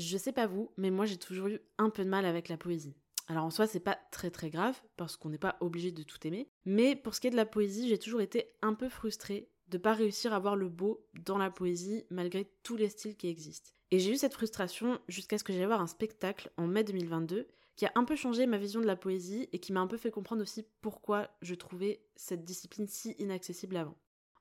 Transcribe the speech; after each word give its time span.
Je 0.00 0.16
sais 0.16 0.32
pas 0.32 0.46
vous, 0.46 0.72
mais 0.78 0.90
moi 0.90 1.04
j'ai 1.04 1.18
toujours 1.18 1.48
eu 1.48 1.60
un 1.76 1.90
peu 1.90 2.06
de 2.06 2.08
mal 2.08 2.24
avec 2.24 2.48
la 2.48 2.56
poésie. 2.56 2.96
Alors 3.28 3.44
en 3.44 3.50
soi, 3.50 3.66
c'est 3.66 3.80
pas 3.80 3.98
très 4.10 4.30
très 4.30 4.48
grave 4.48 4.80
parce 4.96 5.18
qu'on 5.18 5.28
n'est 5.28 5.36
pas 5.36 5.58
obligé 5.60 5.92
de 5.92 6.02
tout 6.02 6.26
aimer, 6.26 6.48
mais 6.64 6.96
pour 6.96 7.14
ce 7.14 7.20
qui 7.20 7.26
est 7.26 7.30
de 7.30 7.36
la 7.36 7.44
poésie, 7.44 7.86
j'ai 7.86 7.98
toujours 7.98 8.22
été 8.22 8.50
un 8.62 8.72
peu 8.72 8.88
frustrée 8.88 9.50
de 9.68 9.76
pas 9.76 9.92
réussir 9.92 10.32
à 10.32 10.38
voir 10.38 10.56
le 10.56 10.70
beau 10.70 11.06
dans 11.26 11.36
la 11.36 11.50
poésie 11.50 12.06
malgré 12.08 12.50
tous 12.62 12.76
les 12.76 12.88
styles 12.88 13.14
qui 13.14 13.28
existent. 13.28 13.72
Et 13.90 13.98
j'ai 13.98 14.10
eu 14.12 14.16
cette 14.16 14.32
frustration 14.32 14.98
jusqu'à 15.06 15.36
ce 15.36 15.44
que 15.44 15.52
j'aille 15.52 15.66
voir 15.66 15.82
un 15.82 15.86
spectacle 15.86 16.50
en 16.56 16.66
mai 16.66 16.82
2022 16.82 17.46
qui 17.76 17.84
a 17.84 17.92
un 17.94 18.04
peu 18.04 18.16
changé 18.16 18.46
ma 18.46 18.56
vision 18.56 18.80
de 18.80 18.86
la 18.86 18.96
poésie 18.96 19.50
et 19.52 19.58
qui 19.58 19.74
m'a 19.74 19.80
un 19.80 19.86
peu 19.86 19.98
fait 19.98 20.10
comprendre 20.10 20.40
aussi 20.40 20.64
pourquoi 20.80 21.28
je 21.42 21.54
trouvais 21.54 22.06
cette 22.16 22.46
discipline 22.46 22.88
si 22.88 23.12
inaccessible 23.18 23.76
avant. 23.76 23.98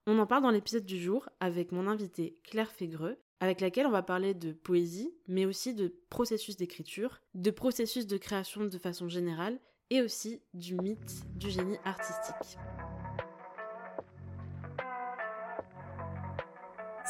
On 0.08 0.20
en 0.20 0.26
parle 0.26 0.44
dans 0.44 0.52
l'épisode 0.52 0.86
du 0.86 1.02
jour 1.02 1.28
avec 1.42 1.74
mon 1.74 1.86
invitée 1.86 2.40
Claire 2.44 2.72
Fégreux, 2.72 3.18
avec 3.40 3.62
laquelle 3.62 3.88
on 3.88 3.92
va 3.92 4.04
parler 4.04 4.34
de 4.34 4.52
poésie, 4.52 5.14
mais 5.28 5.46
aussi 5.46 5.74
de 5.74 5.94
processus 6.10 6.58
d'écriture, 6.58 7.22
de 7.36 7.52
processus 7.52 8.08
de 8.08 8.18
création 8.18 8.66
de 8.66 8.78
façon 8.78 9.08
générale, 9.08 9.60
et 9.90 10.02
aussi 10.02 10.42
du 10.54 10.76
mythe 10.76 11.26
du 11.36 11.50
génie 11.50 11.78
artistique. 11.84 12.58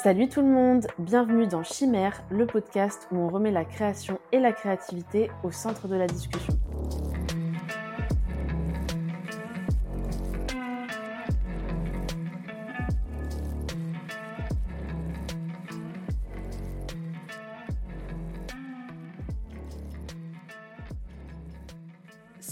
Salut 0.02 0.30
tout 0.30 0.42
le 0.42 0.48
monde, 0.48 0.88
bienvenue 0.98 1.46
dans 1.46 1.64
Chimère, 1.64 2.24
le 2.30 2.48
podcast 2.48 3.08
où 3.12 3.18
on 3.18 3.28
remet 3.28 3.52
la 3.52 3.66
création 3.66 4.18
et 4.32 4.40
la 4.40 4.54
créativité 4.54 5.30
au 5.44 5.52
centre 5.52 5.90
de 5.90 5.96
la 5.96 6.08
discussion. 6.08 6.58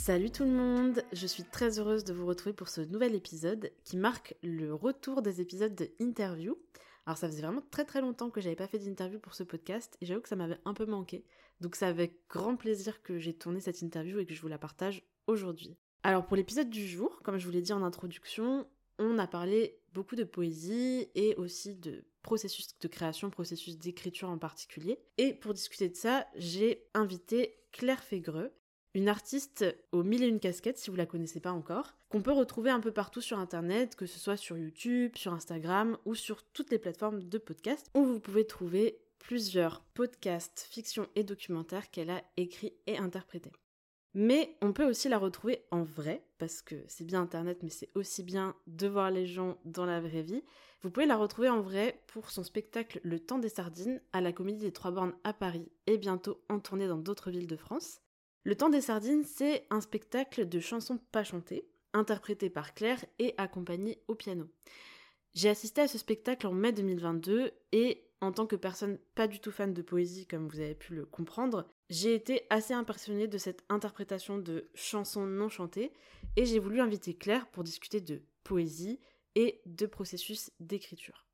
Salut 0.08 0.32
tout 0.32 0.46
le 0.46 0.52
monde, 0.52 1.04
je 1.12 1.28
suis 1.28 1.44
très 1.44 1.80
heureuse 1.80 2.06
de 2.06 2.14
vous 2.14 2.26
retrouver 2.26 2.54
pour 2.54 2.70
ce 2.70 2.80
nouvel 2.80 3.14
épisode 3.14 3.74
qui 3.84 3.98
marque 3.98 4.36
le 4.42 4.74
retour 4.74 5.22
des 5.22 5.42
épisodes 5.42 5.76
de 5.76 5.90
interview. 6.00 6.58
Alors 7.06 7.18
ça 7.18 7.28
faisait 7.28 7.42
vraiment 7.42 7.62
très 7.72 7.84
très 7.84 8.00
longtemps 8.00 8.30
que 8.30 8.40
j'avais 8.40 8.56
pas 8.56 8.70
fait 8.70 8.80
d'interview 8.80 9.20
pour 9.20 9.34
ce 9.34 9.44
podcast 9.44 9.98
et 10.00 10.06
j'avoue 10.06 10.22
que 10.22 10.30
ça 10.30 10.38
m'avait 10.38 10.62
un 10.64 10.74
peu 10.74 10.86
manqué. 10.86 11.26
Donc 11.60 11.76
c'est 11.76 11.88
avec 11.88 12.22
grand 12.30 12.56
plaisir 12.56 13.04
que 13.04 13.20
j'ai 13.20 13.34
tourné 13.34 13.60
cette 13.60 13.82
interview 13.82 14.18
et 14.20 14.26
que 14.26 14.34
je 14.34 14.42
vous 14.42 14.48
la 14.48 14.58
partage 14.58 15.04
aujourd'hui. 15.28 15.76
Alors 16.04 16.26
pour 16.26 16.38
l'épisode 16.38 16.70
du 16.70 16.88
jour, 16.88 17.20
comme 17.22 17.38
je 17.38 17.46
vous 17.46 17.52
l'ai 17.52 17.62
dit 17.62 17.74
en 17.74 17.84
introduction, 17.84 18.66
on 19.00 19.18
a 19.18 19.28
parlé 19.28 19.78
beaucoup 19.94 20.16
de 20.16 20.24
poésie 20.24 21.10
et 21.16 21.36
aussi 21.36 21.76
de 21.76 22.06
processus 22.22 22.80
de 22.80 22.88
création, 22.88 23.30
processus 23.30 23.78
d'écriture 23.78 24.30
en 24.30 24.38
particulier. 24.38 25.02
Et 25.18 25.34
pour 25.34 25.54
discuter 25.54 25.90
de 25.90 25.98
ça, 25.98 26.26
j'ai 26.38 26.88
invité 26.94 27.60
Claire 27.74 28.02
Fégreux, 28.02 28.54
une 28.94 29.10
artiste 29.10 29.66
aux 29.92 30.04
mille 30.04 30.24
et 30.24 30.28
une 30.28 30.40
casquettes, 30.40 30.78
si 30.78 30.90
vous 30.90 30.96
la 30.96 31.06
connaissez 31.06 31.40
pas 31.40 31.52
encore, 31.52 31.96
qu'on 32.10 32.22
peut 32.22 32.32
retrouver 32.32 32.70
un 32.70 32.80
peu 32.80 32.92
partout 32.92 33.22
sur 33.22 33.40
internet, 33.40 33.96
que 33.96 34.06
ce 34.06 34.20
soit 34.20 34.38
sur 34.38 34.58
YouTube, 34.58 35.16
sur 35.16 35.34
Instagram 35.34 35.98
ou 36.06 36.16
sur 36.16 36.44
toutes 36.44 36.72
les 36.72 36.80
plateformes 36.80 37.24
de 37.24 37.38
podcast, 37.38 37.90
où 37.94 38.04
vous 38.04 38.20
pouvez 38.20 38.48
trouver 38.48 39.00
plusieurs 39.20 39.82
podcasts, 39.94 40.68
fictions 40.70 41.08
et 41.16 41.24
documentaires 41.24 41.92
qu'elle 41.92 42.10
a 42.10 42.24
écrits 42.38 42.74
et 42.88 42.98
interprétés. 42.98 43.52
Mais 44.14 44.56
on 44.62 44.74
peut 44.74 44.86
aussi 44.86 45.10
la 45.10 45.20
retrouver 45.20 45.66
en 45.70 45.84
vrai, 45.84 46.26
parce 46.40 46.64
que 46.64 46.76
c'est 46.88 47.04
bien 47.04 47.22
Internet, 47.22 47.60
mais 47.62 47.70
c'est 47.70 47.90
aussi 47.94 48.24
bien 48.24 48.56
de 48.66 48.88
voir 48.88 49.12
les 49.12 49.28
gens 49.28 49.60
dans 49.66 49.86
la 49.86 50.02
vraie 50.02 50.24
vie. 50.24 50.44
Vous 50.82 50.90
pouvez 50.90 51.06
la 51.06 51.18
retrouver 51.18 51.50
en 51.50 51.62
vrai 51.62 52.02
pour 52.08 52.32
son 52.32 52.44
spectacle 52.44 53.00
Le 53.04 53.20
Temps 53.20 53.38
des 53.38 53.50
Sardines 53.50 54.02
à 54.14 54.22
la 54.22 54.32
Comédie 54.32 54.66
des 54.66 54.72
Trois 54.72 54.92
Bornes 54.92 55.14
à 55.24 55.34
Paris 55.34 55.70
et 55.86 55.98
bientôt 55.98 56.42
en 56.50 56.60
tournée 56.60 56.88
dans 56.88 56.98
d'autres 56.98 57.30
villes 57.30 57.46
de 57.48 57.58
France. 57.58 58.02
Le 58.44 58.56
temps 58.56 58.70
des 58.70 58.82
sardines, 58.82 59.24
c'est 59.24 59.66
un 59.70 59.82
spectacle 59.82 60.48
de 60.48 60.60
chansons 60.60 61.00
pas 61.12 61.24
chantées, 61.24 61.68
interprété 61.94 62.50
par 62.50 62.74
Claire 62.74 63.04
et 63.20 63.34
accompagné 63.38 64.02
au 64.08 64.16
piano. 64.16 64.48
J'ai 65.34 65.50
assisté 65.50 65.82
à 65.82 65.88
ce 65.88 65.98
spectacle 65.98 66.48
en 66.48 66.54
mai 66.54 66.72
2022 66.72 67.52
et 67.72 68.08
en 68.22 68.32
tant 68.32 68.48
que 68.48 68.56
personne 68.56 68.98
pas 69.14 69.28
du 69.28 69.40
tout 69.40 69.52
fan 69.52 69.74
de 69.74 69.82
poésie, 69.82 70.26
comme 70.26 70.48
vous 70.48 70.60
avez 70.60 70.76
pu 70.76 70.96
le 70.96 71.06
comprendre, 71.06 71.68
j'ai 71.90 72.16
été 72.16 72.48
assez 72.50 72.74
impressionnée 72.74 73.28
de 73.28 73.38
cette 73.38 73.64
interprétation 73.70 74.38
de 74.40 74.70
chansons 74.74 75.26
non 75.26 75.50
chantées 75.50 75.94
et 76.36 76.46
j'ai 76.46 76.60
voulu 76.60 76.82
inviter 76.82 77.16
Claire 77.16 77.48
pour 77.52 77.64
discuter 77.64 78.02
de 78.02 78.24
poésie 78.44 79.00
et 79.36 79.62
de 79.66 79.86
processus 79.86 80.52
d'écriture. 80.60 81.26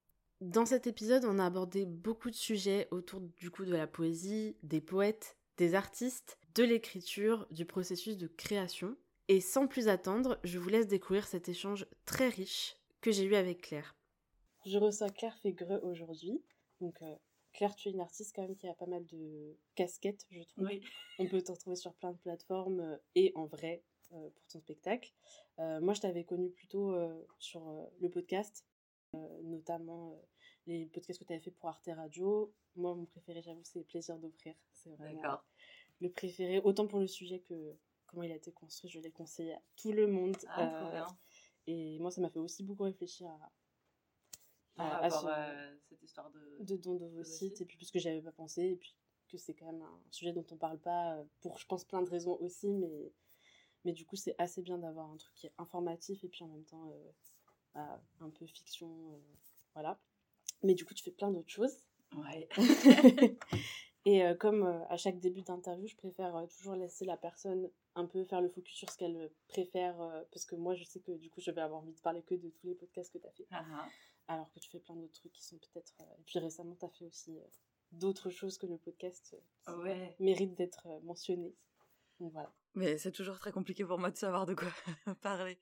Dans 0.42 0.66
cet 0.66 0.88
épisode, 0.88 1.24
on 1.24 1.40
a 1.40 1.46
abordé 1.46 1.86
beaucoup 1.86 2.30
de 2.30 2.36
sujets 2.36 2.90
autour 2.92 3.22
du 3.22 3.50
coup 3.50 3.64
de 3.64 3.72
la 3.72 3.88
poésie, 3.88 4.58
des 4.62 4.82
poètes, 4.82 5.38
des 5.58 5.76
artistes, 5.76 6.38
de 6.56 6.64
l'écriture, 6.64 7.48
du 7.52 7.66
processus 7.66 8.18
de 8.18 8.28
création. 8.28 8.96
Et 9.28 9.42
sans 9.42 9.68
plus 9.68 9.88
attendre, 9.88 10.40
je 10.44 10.60
vous 10.60 10.70
laisse 10.70 10.88
découvrir 10.88 11.28
cet 11.28 11.50
échange 11.50 11.86
très 12.06 12.30
riche 12.30 12.76
que 13.02 13.12
j'ai 13.12 13.24
eu 13.24 13.36
avec 13.36 13.62
Claire. 13.62 13.96
Je 14.66 14.78
reçois 14.78 15.10
Claire 15.10 15.38
Fégreux 15.40 15.80
aujourd'hui. 15.84 16.42
Donc 16.80 17.02
euh, 17.02 17.16
Claire, 17.54 17.76
tu 17.76 17.90
es 17.90 17.92
une 17.92 18.02
artiste 18.02 18.34
quand 18.36 18.44
même 18.44 18.56
qui 18.56 18.68
a 18.68 18.74
pas 18.74 18.86
mal 18.86 19.06
de 19.06 19.58
casquettes, 19.76 20.26
je 20.32 20.44
trouve. 20.44 20.70
On 21.20 21.28
peut 21.28 21.42
te 21.42 21.52
retrouver 21.52 21.76
sur 21.76 21.94
plein 21.94 22.12
de 22.12 22.18
plateformes 22.18 22.80
euh, 22.80 22.98
et 23.16 23.32
en 23.36 23.46
vrai 23.46 23.84
euh, 24.14 24.30
pour 24.30 24.48
ton 24.48 24.60
spectacle. 24.60 25.12
moi, 25.58 25.94
je 25.94 26.02
t'avais 26.02 26.24
connue 26.24 26.50
plutôt 26.50 26.96
sur 27.40 27.64
le 28.00 28.10
podcast, 28.10 28.66
notamment 29.44 30.20
les 30.66 30.86
podcasts 30.88 31.20
que 31.20 31.26
tu 31.26 31.34
avais 31.34 31.42
fait 31.42 31.52
pour 31.52 31.70
Arte 31.70 31.90
Radio. 31.96 32.54
Moi, 32.76 32.96
mon 32.96 33.06
préféré, 33.06 33.42
j'avoue, 33.42 33.64
c'est 33.64 33.84
Plaisir 33.84 34.18
d'offrir. 34.18 34.56
C'est 34.72 34.96
vraiment 34.96 35.40
le 36.02 36.12
préféré, 36.12 36.60
autant 36.60 36.88
pour 36.88 37.00
le 37.00 37.08
sujet 37.08 37.40
que 37.40 37.76
comment 38.08 38.24
il 38.24 38.32
a 38.32 38.36
été 38.36 38.52
construit. 38.52 38.90
Je 38.90 39.00
l'ai 39.00 39.12
conseillé 39.12 39.54
à 39.54 39.62
tout 39.76 39.92
le 39.92 40.08
monde. 40.08 40.38
Ah, 40.50 40.86
euh, 40.94 41.06
et 41.68 42.00
moi, 42.00 42.12
ça 42.12 42.22
m'a 42.22 42.30
fait 42.30 42.40
aussi 42.40 42.64
beaucoup 42.64 42.84
réfléchir 42.84 43.30
à, 44.78 45.06
à, 45.06 45.10
cette 45.10 46.04
histoire 46.04 46.30
de, 46.32 46.64
de 46.64 46.76
don 46.78 46.96
d'ovocytes, 46.96 47.62
et 47.62 47.66
puis 47.66 47.78
puisque 47.78 48.00
j'avais 48.00 48.22
pas 48.22 48.32
pensé, 48.32 48.64
et 48.64 48.76
puis 48.76 48.96
que 49.30 49.38
c'est 49.38 49.54
quand 49.54 49.66
même 49.66 49.82
un 49.82 50.02
sujet 50.12 50.34
dont 50.34 50.46
on 50.52 50.58
parle 50.58 50.80
pas 50.80 51.16
euh, 51.16 51.24
pour, 51.42 51.58
je 51.58 51.66
pense, 51.66 51.86
plein 51.86 52.02
de 52.02 52.10
raisons 52.10 52.38
aussi, 52.42 52.70
mais, 52.74 53.14
mais 53.86 53.94
du 53.94 54.06
coup, 54.06 54.16
c'est 54.16 54.36
assez 54.38 54.62
bien 54.62 54.78
d'avoir 54.78 55.10
un 55.10 55.18
truc 55.18 55.34
qui 55.34 55.48
est 55.48 55.54
informatif 55.58 56.24
et 56.24 56.28
puis 56.28 56.44
en 56.44 56.48
même 56.48 56.66
temps 56.66 56.90
euh, 56.92 57.12
bah, 57.74 58.04
un 58.20 58.30
peu 58.30 58.46
fiction, 58.46 59.20
voilà. 59.74 60.00
Mais 60.64 60.74
du 60.74 60.86
coup, 60.86 60.94
tu 60.94 61.04
fais 61.04 61.12
plein 61.12 61.32
d'autres 61.32 61.50
choses. 61.50 61.78
Ouais. 62.16 62.48
Et 64.06 64.24
euh, 64.24 64.36
comme 64.36 64.64
euh, 64.64 64.86
à 64.90 64.98
chaque 64.98 65.20
début 65.20 65.42
d'interview, 65.42 65.88
je 65.88 65.96
préfère 65.96 66.36
euh, 66.36 66.46
toujours 66.58 66.76
laisser 66.76 67.06
la 67.06 67.16
personne 67.16 67.70
un 67.96 68.06
peu 68.06 68.26
faire 68.26 68.42
le 68.42 68.50
focus 68.50 68.76
sur 68.76 68.90
ce 68.90 68.98
qu'elle 68.98 69.32
préfère, 69.48 69.96
parce 70.32 70.46
que 70.46 70.56
moi, 70.56 70.74
je 70.74 70.84
sais 70.84 71.00
que 71.00 71.12
du 71.12 71.30
coup, 71.30 71.42
je 71.42 71.52
vais 71.52 71.62
avoir 71.62 71.82
envie 71.82 71.94
de 71.94 72.00
parler 72.00 72.24
que 72.24 72.34
de 72.34 72.50
tous 72.50 72.68
les 72.68 72.74
podcasts 72.74 73.14
que 73.14 73.20
tu 73.20 73.28
as 73.28 73.32
fait. 73.32 73.48
Ah 73.52 73.64
ah. 73.72 73.88
Alors 74.28 74.52
que 74.52 74.60
tu 74.60 74.70
fais 74.70 74.80
plein 74.80 74.96
d'autres 74.96 75.14
trucs 75.14 75.32
qui 75.32 75.44
sont 75.44 75.58
peut-être... 75.58 75.94
Et 76.18 76.24
puis 76.26 76.40
récemment, 76.40 76.76
tu 76.76 76.86
as 76.86 76.90
fait 76.90 77.06
aussi 77.06 77.38
d'autres 77.92 78.32
choses 78.32 78.58
que 78.58 78.66
le 78.66 78.78
podcast 78.78 79.38
ouais. 79.68 80.16
mérite 80.20 80.56
d'être 80.56 80.88
mentionné. 81.04 81.54
Donc 82.20 82.32
voilà. 82.32 82.52
Mais 82.74 82.98
c'est 82.98 83.12
toujours 83.12 83.38
très 83.38 83.52
compliqué 83.52 83.86
pour 83.86 84.00
moi 84.00 84.10
de 84.10 84.18
savoir 84.18 84.48
de 84.48 84.56
quoi 84.56 84.70
parler. 85.22 85.60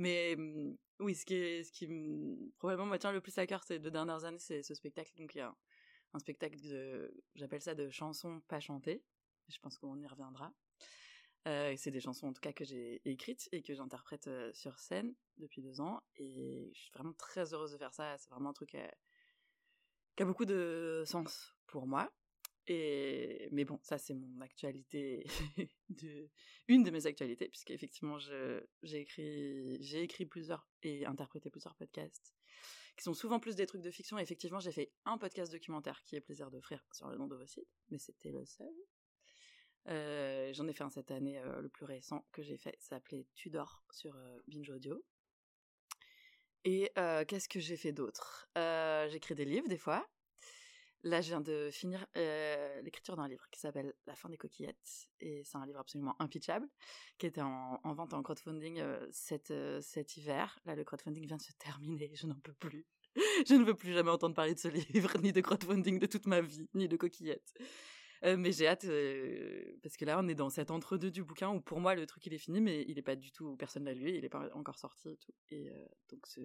Mais 0.00 0.34
mmh, 0.34 0.78
oui, 1.00 1.14
ce 1.14 1.26
qui, 1.26 1.34
est, 1.34 1.62
ce 1.62 2.48
probablement 2.56 2.90
me 2.90 2.96
tient 2.96 3.12
le 3.12 3.20
plus 3.20 3.36
à 3.36 3.46
cœur 3.46 3.62
ces 3.62 3.78
deux 3.78 3.90
dernières 3.90 4.24
années, 4.24 4.38
c'est 4.38 4.62
ce 4.62 4.74
spectacle. 4.74 5.12
Donc 5.18 5.34
il 5.34 5.38
y 5.38 5.40
a 5.42 5.54
un 6.14 6.18
spectacle 6.18 6.58
de, 6.58 7.14
j'appelle 7.34 7.60
ça 7.60 7.74
de 7.74 7.90
chansons 7.90 8.40
pas 8.48 8.60
chantées. 8.60 9.04
Je 9.48 9.58
pense 9.58 9.76
qu'on 9.76 10.00
y 10.00 10.06
reviendra. 10.06 10.54
Euh, 11.46 11.74
c'est 11.76 11.90
des 11.90 12.00
chansons 12.00 12.28
en 12.28 12.32
tout 12.32 12.40
cas 12.40 12.54
que 12.54 12.64
j'ai 12.64 13.02
écrites 13.04 13.50
et 13.52 13.60
que 13.62 13.74
j'interprète 13.74 14.26
euh, 14.28 14.50
sur 14.54 14.78
scène 14.78 15.14
depuis 15.36 15.62
deux 15.62 15.80
ans 15.80 16.02
et 16.16 16.70
je 16.74 16.80
suis 16.80 16.90
vraiment 16.92 17.14
très 17.14 17.52
heureuse 17.52 17.72
de 17.72 17.76
faire 17.78 17.92
ça. 17.92 18.16
C'est 18.16 18.30
vraiment 18.30 18.50
un 18.50 18.54
truc 18.54 18.74
euh, 18.74 18.88
qui 20.16 20.22
a 20.22 20.26
beaucoup 20.26 20.46
de 20.46 21.02
sens 21.06 21.54
pour 21.66 21.86
moi. 21.86 22.10
Mais 22.70 23.64
bon, 23.64 23.78
ça 23.82 23.98
c'est 23.98 24.14
mon 24.14 24.40
actualité, 24.40 25.24
de, 25.88 26.28
une 26.68 26.82
de 26.82 26.90
mes 26.90 27.06
actualités, 27.06 27.48
puisque 27.48 27.70
effectivement 27.70 28.18
j'ai 28.82 29.00
écrit, 29.00 30.26
plusieurs 30.26 30.68
et 30.82 31.06
interprété 31.06 31.50
plusieurs 31.50 31.74
podcasts 31.74 32.34
qui 32.96 33.04
sont 33.04 33.14
souvent 33.14 33.40
plus 33.40 33.56
des 33.56 33.66
trucs 33.66 33.80
de 33.80 33.90
fiction. 33.90 34.18
effectivement, 34.18 34.60
j'ai 34.60 34.72
fait 34.72 34.92
un 35.06 35.16
podcast 35.16 35.50
documentaire 35.52 36.02
qui 36.04 36.16
est 36.16 36.20
plaisir 36.20 36.50
d'offrir 36.50 36.84
sur 36.92 37.08
le 37.08 37.16
nom 37.16 37.26
de 37.26 37.34
vos 37.34 37.46
sites, 37.46 37.68
mais 37.88 37.98
c'était 37.98 38.30
le 38.30 38.44
seul. 38.44 38.74
Euh, 39.88 40.52
j'en 40.52 40.68
ai 40.68 40.72
fait 40.72 40.84
un 40.84 40.90
cette 40.90 41.10
année, 41.10 41.38
euh, 41.38 41.62
le 41.62 41.68
plus 41.68 41.84
récent 41.84 42.26
que 42.32 42.42
j'ai 42.42 42.58
fait 42.58 42.76
s'appelait 42.78 43.26
Tudor 43.34 43.82
sur 43.90 44.14
euh, 44.14 44.38
Binge 44.46 44.70
Audio. 44.70 45.02
Et 46.64 46.92
qu'est-ce 47.26 47.48
que 47.48 47.58
j'ai 47.58 47.78
fait 47.78 47.92
d'autre? 47.92 48.50
J'écris 49.08 49.34
des 49.34 49.46
livres 49.46 49.68
des 49.68 49.78
fois. 49.78 50.06
Là, 51.02 51.22
je 51.22 51.28
viens 51.28 51.40
de 51.40 51.70
finir 51.72 52.06
l'écriture 52.82 53.16
d'un 53.16 53.28
livre 53.28 53.46
qui 53.50 53.60
s'appelle 53.60 53.94
La 54.06 54.14
fin 54.14 54.28
des 54.28 54.36
coquillettes. 54.36 55.08
Et 55.20 55.42
c'est 55.44 55.56
un 55.56 55.66
livre 55.66 55.78
absolument 55.78 56.14
impitchable, 56.20 56.68
qui 57.18 57.26
était 57.26 57.40
en, 57.40 57.80
vente 57.84 58.12
en 58.12 58.22
crowdfunding 58.22 58.82
cet, 59.10 59.52
cet 59.80 60.16
hiver. 60.16 60.58
Là, 60.64 60.74
le 60.74 60.84
crowdfunding 60.84 61.26
vient 61.26 61.38
de 61.38 61.42
se 61.42 61.52
terminer, 61.52 62.10
je 62.14 62.26
n'en 62.26 62.38
peux 62.40 62.52
plus. 62.52 62.86
je 63.46 63.54
ne 63.54 63.64
veux 63.64 63.74
plus 63.74 63.92
jamais 63.92 64.10
entendre 64.10 64.34
parler 64.34 64.54
de 64.54 64.58
ce 64.58 64.68
livre, 64.94 65.18
ni 65.18 65.32
de 65.32 65.40
crowdfunding 65.40 65.98
de 65.98 66.06
toute 66.06 66.26
ma 66.26 66.40
vie, 66.40 66.68
ni 66.74 66.86
de 66.86 66.96
coquillettes. 66.96 67.54
mais 68.22 68.52
j'ai 68.52 68.68
hâte 68.68 68.86
parce 69.82 69.96
que 69.96 70.04
là 70.04 70.20
on 70.22 70.28
est 70.28 70.34
dans 70.34 70.50
cet 70.50 70.70
entre-deux 70.70 71.10
du 71.10 71.24
bouquin 71.24 71.48
où 71.48 71.60
pour 71.60 71.80
moi 71.80 71.94
le 71.94 72.06
truc 72.06 72.26
il 72.26 72.34
est 72.34 72.38
fini 72.38 72.60
mais 72.60 72.84
il 72.86 72.98
est 72.98 73.02
pas 73.02 73.16
du 73.16 73.32
tout 73.32 73.56
personne 73.56 73.84
l'a 73.84 73.94
lu 73.94 74.10
il 74.10 74.22
est 74.26 74.28
pas 74.28 74.50
encore 74.54 74.78
sorti 74.78 75.08
et 75.08 75.16
tout 75.16 75.32
et 75.48 75.72
donc 76.10 76.26
ce, 76.26 76.40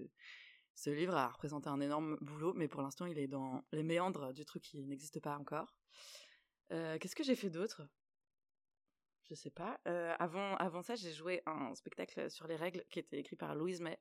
ce 0.76 0.90
livre 0.90 1.16
a 1.16 1.30
représenté 1.30 1.70
un 1.70 1.80
énorme 1.80 2.18
boulot 2.22 2.54
mais 2.54 2.68
pour 2.68 2.82
l'instant 2.82 3.06
il 3.06 3.18
est 3.18 3.28
dans 3.28 3.64
les 3.72 3.84
méandres 3.84 4.34
du 4.34 4.46
truc 4.46 4.64
qui 4.64 4.84
n'existe 4.84 5.20
pas 5.20 5.38
encore. 5.38 5.76
Qu'est-ce 6.70 7.16
que 7.16 7.24
j'ai 7.24 7.36
fait 7.36 7.50
d'autre? 7.50 7.88
Je 9.24 9.36
sais 9.36 9.52
pas. 9.52 9.80
Avant 10.20 10.56
avant 10.58 10.82
ça 10.82 10.96
j'ai 10.96 11.14
joué 11.14 11.42
un 11.46 11.74
spectacle 11.76 12.30
sur 12.30 12.48
les 12.48 12.56
règles 12.56 12.84
qui 12.90 13.00
était 13.00 13.20
écrit 13.20 13.36
par 13.36 13.56
Louise 13.56 13.82
May. 13.82 13.98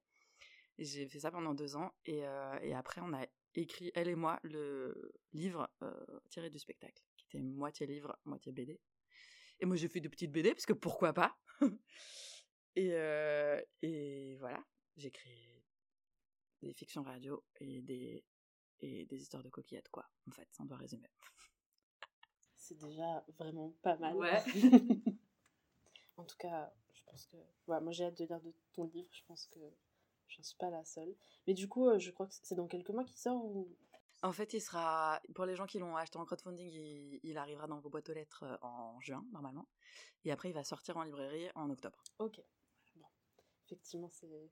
J'ai 0.78 1.06
fait 1.06 1.20
ça 1.20 1.30
pendant 1.30 1.54
deux 1.54 1.76
ans. 1.76 1.92
Et, 2.06 2.22
et 2.62 2.74
après 2.74 3.00
on 3.00 3.12
a 3.12 3.24
écrit, 3.60 3.90
elle 3.94 4.08
et 4.08 4.14
moi, 4.14 4.38
le 4.42 5.12
livre 5.32 5.70
euh, 5.82 5.94
tiré 6.28 6.50
du 6.50 6.58
spectacle, 6.58 7.02
qui 7.16 7.26
était 7.26 7.40
moitié 7.40 7.86
livre, 7.86 8.18
moitié 8.24 8.52
BD. 8.52 8.80
Et 9.60 9.66
moi, 9.66 9.76
j'ai 9.76 9.88
fait 9.88 10.00
de 10.00 10.08
petites 10.08 10.32
BD, 10.32 10.52
parce 10.52 10.66
que 10.66 10.72
pourquoi 10.72 11.12
pas? 11.12 11.36
Et, 12.76 12.90
euh, 12.94 13.62
et 13.82 14.34
voilà, 14.40 14.60
j'écris 14.96 15.53
des 16.64 16.74
fictions 16.74 17.02
radio 17.02 17.42
et 17.60 17.82
des, 17.82 18.24
et 18.80 19.06
des 19.06 19.20
histoires 19.20 19.42
de 19.42 19.50
coquillettes, 19.50 19.88
quoi, 19.90 20.08
en 20.28 20.32
fait, 20.32 20.48
ça 20.52 20.64
doit 20.64 20.76
résumer. 20.76 21.10
C'est 22.56 22.78
déjà 22.78 23.24
vraiment 23.38 23.74
pas 23.82 23.96
mal. 23.96 24.16
Ouais. 24.16 24.42
en 26.16 26.24
tout 26.24 26.36
cas, 26.38 26.72
je 26.92 27.02
pense 27.04 27.26
que... 27.26 27.36
Ouais, 27.66 27.80
moi, 27.80 27.92
j'ai 27.92 28.04
hâte 28.04 28.18
de 28.18 28.24
lire 28.24 28.40
de 28.40 28.54
ton 28.72 28.84
livre, 28.84 29.08
je 29.12 29.22
pense 29.26 29.46
que 29.46 29.60
je 30.28 30.38
ne 30.38 30.44
suis 30.44 30.56
pas 30.56 30.70
la 30.70 30.84
seule. 30.84 31.14
Mais 31.46 31.54
du 31.54 31.68
coup, 31.68 31.88
euh, 31.88 31.98
je 31.98 32.10
crois 32.10 32.26
que 32.26 32.34
c'est 32.42 32.54
dans 32.54 32.66
quelques 32.66 32.90
mois 32.90 33.04
qu'il 33.04 33.18
sort 33.18 33.44
ou... 33.44 33.76
En 34.22 34.32
fait, 34.32 34.54
il 34.54 34.60
sera 34.60 35.20
pour 35.34 35.44
les 35.44 35.54
gens 35.54 35.66
qui 35.66 35.78
l'ont 35.78 35.96
acheté 35.96 36.18
en 36.18 36.24
crowdfunding, 36.24 36.70
il, 37.22 37.36
arrivera 37.36 37.66
dans 37.66 37.78
vos 37.78 37.90
boîtes 37.90 38.08
aux 38.08 38.14
lettres 38.14 38.44
euh, 38.44 38.56
en 38.62 38.98
juin 39.00 39.22
normalement, 39.32 39.68
et 40.24 40.32
après 40.32 40.48
il 40.48 40.54
va 40.54 40.64
sortir 40.64 40.96
en 40.96 41.02
librairie 41.02 41.50
en 41.54 41.68
octobre. 41.68 42.02
Ok. 42.18 42.40
Bon, 42.96 43.06
effectivement, 43.66 44.08
c'est. 44.08 44.50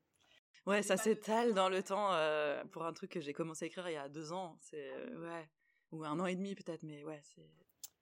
Ouais, 0.67 0.83
ça 0.83 0.97
s'étale 0.97 1.55
dans 1.55 1.69
le 1.69 1.83
temps 1.83 2.13
euh, 2.13 2.65
pour 2.67 2.85
un 2.85 2.93
truc 2.93 3.11
que 3.11 3.21
j'ai 3.21 3.33
commencé 3.33 3.65
à 3.65 3.67
écrire 3.67 3.89
il 3.89 3.95
y 3.95 3.97
a 3.97 4.09
deux 4.09 4.33
ans. 4.33 4.57
C'est 4.61 4.93
ouais, 5.17 5.49
ou 5.91 6.05
un 6.05 6.19
an 6.21 6.27
et 6.27 6.37
demi 6.37 6.55
peut-être, 6.55 6.83
mais 6.83 7.05
ouais, 7.05 7.21
c'est. 7.23 7.49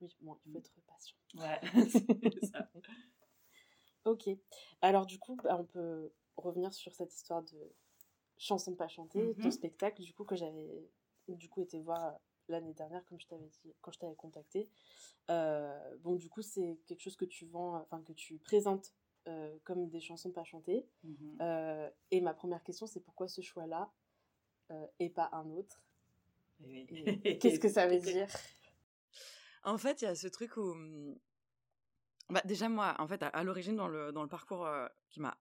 Oui, 0.00 0.14
bon, 0.20 0.38
il 0.46 0.52
faut 0.52 0.58
être 0.58 0.72
patient. 0.86 1.16
Ouais, 1.34 1.60
c'est 2.40 2.46
ça. 2.46 2.70
ok. 4.04 4.28
Alors 4.82 5.06
du 5.06 5.18
coup, 5.18 5.36
bah, 5.36 5.56
on 5.58 5.64
peut 5.64 6.12
revenir 6.36 6.72
sur 6.72 6.94
cette 6.94 7.14
histoire 7.14 7.42
de 7.42 7.72
chanson 8.38 8.74
pas 8.74 8.88
chantée, 8.88 9.34
de 9.34 9.42
mhm. 9.42 9.50
spectacle, 9.50 10.02
du 10.02 10.14
coup, 10.14 10.24
que 10.24 10.36
j'avais 10.36 10.88
du 11.28 11.48
coup 11.48 11.60
été 11.60 11.80
voir 11.80 12.18
l'année 12.48 12.74
dernière, 12.74 13.04
comme 13.04 13.20
je 13.20 13.26
t'avais 13.26 13.48
dit, 13.48 13.74
quand 13.80 13.92
je 13.92 13.98
t'avais 13.98 14.16
contacté. 14.16 14.68
Euh, 15.30 15.96
bon, 15.98 16.16
du 16.16 16.28
coup, 16.28 16.42
c'est 16.42 16.78
quelque 16.86 17.00
chose 17.00 17.16
que 17.16 17.24
tu 17.24 17.46
vends, 17.46 17.76
enfin, 17.76 18.02
que 18.02 18.12
tu 18.12 18.38
présentes 18.38 18.94
euh, 19.26 19.56
comme 19.64 19.88
des 19.88 20.00
chansons 20.00 20.30
pas 20.30 20.44
chantées. 20.44 20.86
Mhm. 21.04 21.38
Euh, 21.40 21.90
et 22.10 22.20
ma 22.20 22.34
première 22.34 22.62
question, 22.62 22.86
c'est 22.86 23.00
pourquoi 23.00 23.28
ce 23.28 23.40
choix-là 23.40 23.90
et 25.00 25.10
pas 25.10 25.28
un 25.32 25.50
autre? 25.50 25.82
Qu'est-ce 27.40 27.58
que 27.58 27.68
ça 27.68 27.88
veut 27.88 27.98
dire? 27.98 28.28
En 29.64 29.78
fait, 29.78 30.00
il 30.00 30.04
y 30.04 30.08
a 30.08 30.14
ce 30.14 30.28
truc 30.28 30.56
où. 30.56 30.70
Hum, 30.70 31.18
bah, 32.28 32.40
déjà, 32.44 32.68
moi, 32.68 32.94
en 33.00 33.08
fait, 33.08 33.20
à, 33.20 33.42
l'origine, 33.42 33.74
dans 33.74 33.88
le, 33.88 34.12
dans 34.12 34.22
le 34.22 34.28
parcours 34.28 34.68
qui 35.08 35.18
m'a 35.18 35.36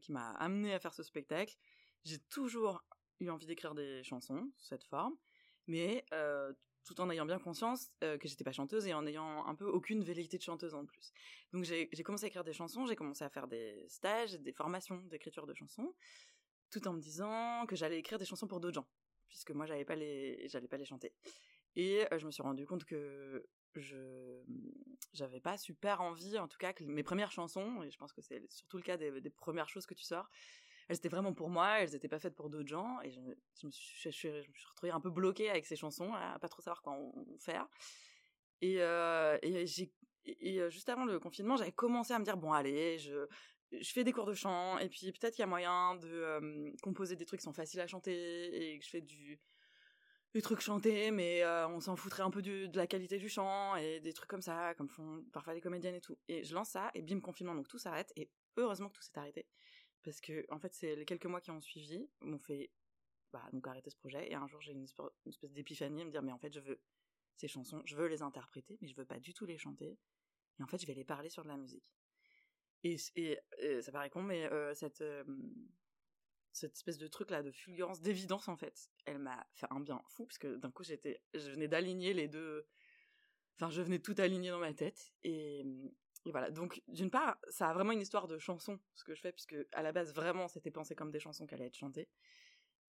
qui 0.00 0.12
m'a 0.12 0.30
amené 0.32 0.74
à 0.74 0.80
faire 0.80 0.94
ce 0.94 1.02
spectacle. 1.02 1.56
J'ai 2.04 2.18
toujours 2.30 2.84
eu 3.20 3.30
envie 3.30 3.46
d'écrire 3.46 3.74
des 3.74 4.02
chansons 4.04 4.50
sous 4.56 4.66
cette 4.66 4.84
forme, 4.84 5.16
mais 5.66 6.04
euh, 6.12 6.52
tout 6.86 7.00
en 7.00 7.10
ayant 7.10 7.26
bien 7.26 7.38
conscience 7.38 7.90
euh, 8.04 8.16
que 8.16 8.28
j'étais 8.28 8.44
pas 8.44 8.52
chanteuse 8.52 8.86
et 8.86 8.94
en 8.94 9.06
ayant 9.06 9.44
un 9.46 9.54
peu 9.54 9.66
aucune 9.66 10.02
velléité 10.02 10.38
de 10.38 10.42
chanteuse 10.42 10.74
en 10.74 10.86
plus. 10.86 11.12
Donc 11.52 11.64
j'ai 11.64 11.88
commencé 12.04 12.24
à 12.24 12.28
écrire 12.28 12.44
des 12.44 12.52
chansons, 12.52 12.86
j'ai 12.86 12.96
commencé 12.96 13.24
à 13.24 13.28
faire 13.28 13.48
des 13.48 13.84
stages, 13.88 14.34
des 14.34 14.52
formations 14.52 14.98
d'écriture 15.10 15.46
de 15.46 15.54
chansons, 15.54 15.94
tout 16.70 16.86
en 16.88 16.92
me 16.92 17.00
disant 17.00 17.66
que 17.66 17.76
j'allais 17.76 17.98
écrire 17.98 18.18
des 18.18 18.24
chansons 18.24 18.46
pour 18.46 18.60
d'autres 18.60 18.74
gens, 18.74 18.88
puisque 19.28 19.50
moi 19.50 19.66
j'allais 19.66 19.84
pas 19.84 19.96
les 19.96 20.48
j'allais 20.48 20.68
pas 20.68 20.76
les 20.76 20.84
chanter. 20.84 21.12
Et 21.74 22.06
euh, 22.12 22.18
je 22.18 22.26
me 22.26 22.30
suis 22.30 22.42
rendu 22.42 22.64
compte 22.66 22.84
que 22.84 23.44
je 23.74 24.42
j'avais 25.12 25.40
pas 25.40 25.56
super 25.58 26.00
envie, 26.00 26.38
en 26.38 26.48
tout 26.48 26.58
cas, 26.58 26.72
que 26.72 26.84
mes 26.84 27.02
premières 27.02 27.32
chansons, 27.32 27.82
et 27.82 27.90
je 27.90 27.98
pense 27.98 28.12
que 28.12 28.20
c'est 28.20 28.42
surtout 28.50 28.76
le 28.76 28.82
cas 28.82 28.96
des, 28.96 29.30
premières 29.30 29.68
choses 29.68 29.86
que 29.86 29.94
tu 29.94 30.04
sors, 30.04 30.30
elles 30.88 30.96
étaient 30.96 31.08
vraiment 31.08 31.32
pour 31.32 31.48
moi, 31.48 31.80
elles 31.80 31.90
n'étaient 31.90 32.08
pas 32.08 32.18
faites 32.18 32.34
pour 32.34 32.48
d'autres 32.48 32.68
gens, 32.68 33.00
et 33.02 33.10
je, 33.10 33.20
me 33.66 33.70
suis, 33.70 34.30
retrouvée 34.70 34.92
un 34.92 35.00
peu 35.00 35.10
bloquée 35.10 35.50
avec 35.50 35.66
ces 35.66 35.76
chansons, 35.76 36.12
à 36.14 36.38
pas 36.38 36.48
trop 36.48 36.62
savoir 36.62 36.82
quoi 36.82 36.92
en 36.92 37.12
faire. 37.38 37.68
Et, 38.60 38.80
euh, 38.80 39.36
euh, 39.44 40.70
juste 40.70 40.88
avant 40.88 41.04
le 41.04 41.18
confinement, 41.18 41.56
j'avais 41.56 41.72
commencé 41.72 42.12
à 42.12 42.18
me 42.18 42.24
dire, 42.24 42.36
bon 42.36 42.52
allez, 42.52 42.98
je, 42.98 43.26
fais 43.82 44.04
des 44.04 44.12
cours 44.12 44.26
de 44.26 44.34
chant, 44.34 44.78
et 44.78 44.88
puis 44.88 45.12
peut-être 45.12 45.34
qu'il 45.34 45.42
y 45.42 45.44
a 45.44 45.48
moyen 45.48 45.96
de 45.96 46.72
composer 46.82 47.16
des 47.16 47.26
trucs 47.26 47.40
qui 47.40 47.44
sont 47.44 47.52
faciles 47.52 47.80
à 47.80 47.86
chanter, 47.86 48.72
et 48.72 48.78
que 48.78 48.84
je 48.84 48.90
fais 48.90 49.00
du 49.00 49.40
des 50.34 50.42
trucs 50.42 50.60
chantés, 50.60 51.10
mais 51.10 51.42
euh, 51.44 51.66
on 51.68 51.80
s'en 51.80 51.96
foutrait 51.96 52.22
un 52.22 52.30
peu 52.30 52.42
de 52.42 52.76
la 52.76 52.86
qualité 52.86 53.16
du 53.16 53.28
chant 53.28 53.74
et 53.76 54.00
des 54.00 54.12
trucs 54.12 54.28
comme 54.28 54.42
ça, 54.42 54.74
comme 54.74 54.88
font 54.88 55.24
parfois 55.32 55.54
les 55.54 55.62
comédiennes 55.62 55.94
et 55.94 56.00
tout. 56.02 56.18
Et 56.28 56.44
je 56.44 56.54
lance 56.54 56.68
ça 56.68 56.90
et 56.92 57.00
bim 57.00 57.20
confinement, 57.20 57.54
donc 57.54 57.68
tout 57.68 57.78
s'arrête 57.78 58.12
et 58.16 58.28
heureusement 58.58 58.90
que 58.90 58.96
tout 58.96 59.02
s'est 59.02 59.16
arrêté 59.16 59.46
parce 60.06 60.20
que 60.20 60.46
en 60.50 60.58
fait 60.60 60.72
c'est 60.72 60.94
les 60.94 61.04
quelques 61.04 61.26
mois 61.26 61.40
qui 61.40 61.50
ont 61.50 61.60
suivi 61.60 62.08
m'ont 62.20 62.38
fait 62.38 62.70
bah 63.32 63.44
donc 63.52 63.66
arrêter 63.66 63.90
ce 63.90 63.96
projet 63.96 64.30
et 64.30 64.34
un 64.34 64.46
jour 64.46 64.60
j'ai 64.60 64.72
une, 64.72 64.86
espèce 65.26 65.52
d'épiphanie 65.52 66.02
à 66.02 66.04
me 66.04 66.10
dire 66.10 66.22
mais 66.22 66.32
en 66.32 66.38
fait 66.38 66.52
je 66.52 66.60
veux 66.60 66.80
ces 67.36 67.48
chansons, 67.48 67.82
je 67.84 67.96
veux 67.96 68.06
les 68.06 68.22
interpréter, 68.22 68.78
mais 68.80 68.88
je 68.88 68.96
veux 68.96 69.04
pas 69.04 69.18
du 69.18 69.34
tout 69.34 69.44
les 69.44 69.58
chanter 69.58 69.98
et 70.58 70.62
en 70.62 70.66
fait 70.66 70.78
je 70.78 70.86
vais 70.86 70.94
les 70.94 71.04
parler 71.04 71.28
sur 71.28 71.42
de 71.42 71.48
la 71.48 71.56
musique. 71.56 71.84
Et, 72.84 72.96
ça 72.98 73.90
paraît 73.90 74.10
con, 74.10 74.22
mais 74.22 74.44
euh, 74.52 74.72
cette 74.74 75.00
euh, 75.00 75.24
cette 76.52 76.74
espèce 76.74 76.98
de 76.98 77.08
truc 77.08 77.30
là 77.30 77.42
de 77.42 77.50
fulgurance 77.50 78.00
d'évidence 78.00 78.48
en 78.48 78.56
fait 78.56 78.88
elle 79.06 79.18
m'a 79.18 79.44
fait 79.54 79.66
un 79.70 79.80
bien 79.80 80.00
fou 80.08 80.24
parce 80.24 80.38
que 80.38 80.56
d'un 80.56 80.70
coup 80.70 80.84
j'étais 80.84 81.20
je 81.34 81.50
venais 81.50 81.68
d'aligner 81.68 82.14
les 82.14 82.28
deux 82.28 82.66
enfin 83.56 83.70
je 83.70 83.82
venais 83.82 83.98
tout 83.98 84.14
aligner 84.18 84.50
dans 84.50 84.60
ma 84.60 84.72
tête 84.72 85.12
et, 85.24 85.66
voilà. 86.30 86.50
Donc 86.50 86.82
d'une 86.88 87.10
part 87.10 87.38
ça 87.48 87.68
a 87.68 87.74
vraiment 87.74 87.92
une 87.92 88.00
histoire 88.00 88.26
de 88.26 88.38
chanson 88.38 88.78
ce 88.94 89.04
que 89.04 89.14
je 89.14 89.20
fais 89.20 89.32
puisque 89.32 89.56
à 89.72 89.82
la 89.82 89.92
base 89.92 90.14
vraiment 90.14 90.48
c'était 90.48 90.70
pensé 90.70 90.94
comme 90.94 91.10
des 91.10 91.20
chansons 91.20 91.46
qui 91.46 91.54
allaient 91.54 91.66
être 91.66 91.76
chantées. 91.76 92.08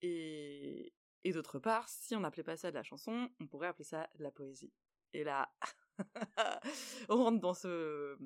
Et 0.01 0.93
et 1.23 1.31
d'autre 1.31 1.59
part 1.59 1.89
si 1.89 2.15
on 2.15 2.19
n'appelait 2.21 2.43
pas 2.43 2.57
ça 2.57 2.69
de 2.69 2.75
la 2.75 2.83
chanson 2.83 3.29
on 3.39 3.47
pourrait 3.47 3.67
appeler 3.67 3.85
ça 3.85 4.09
de 4.15 4.23
la 4.23 4.31
poésie. 4.31 4.73
Et 5.13 5.23
là 5.23 5.51
on 7.09 7.15
rentre 7.23 7.39
dans 7.39 7.53
ce 7.53 8.17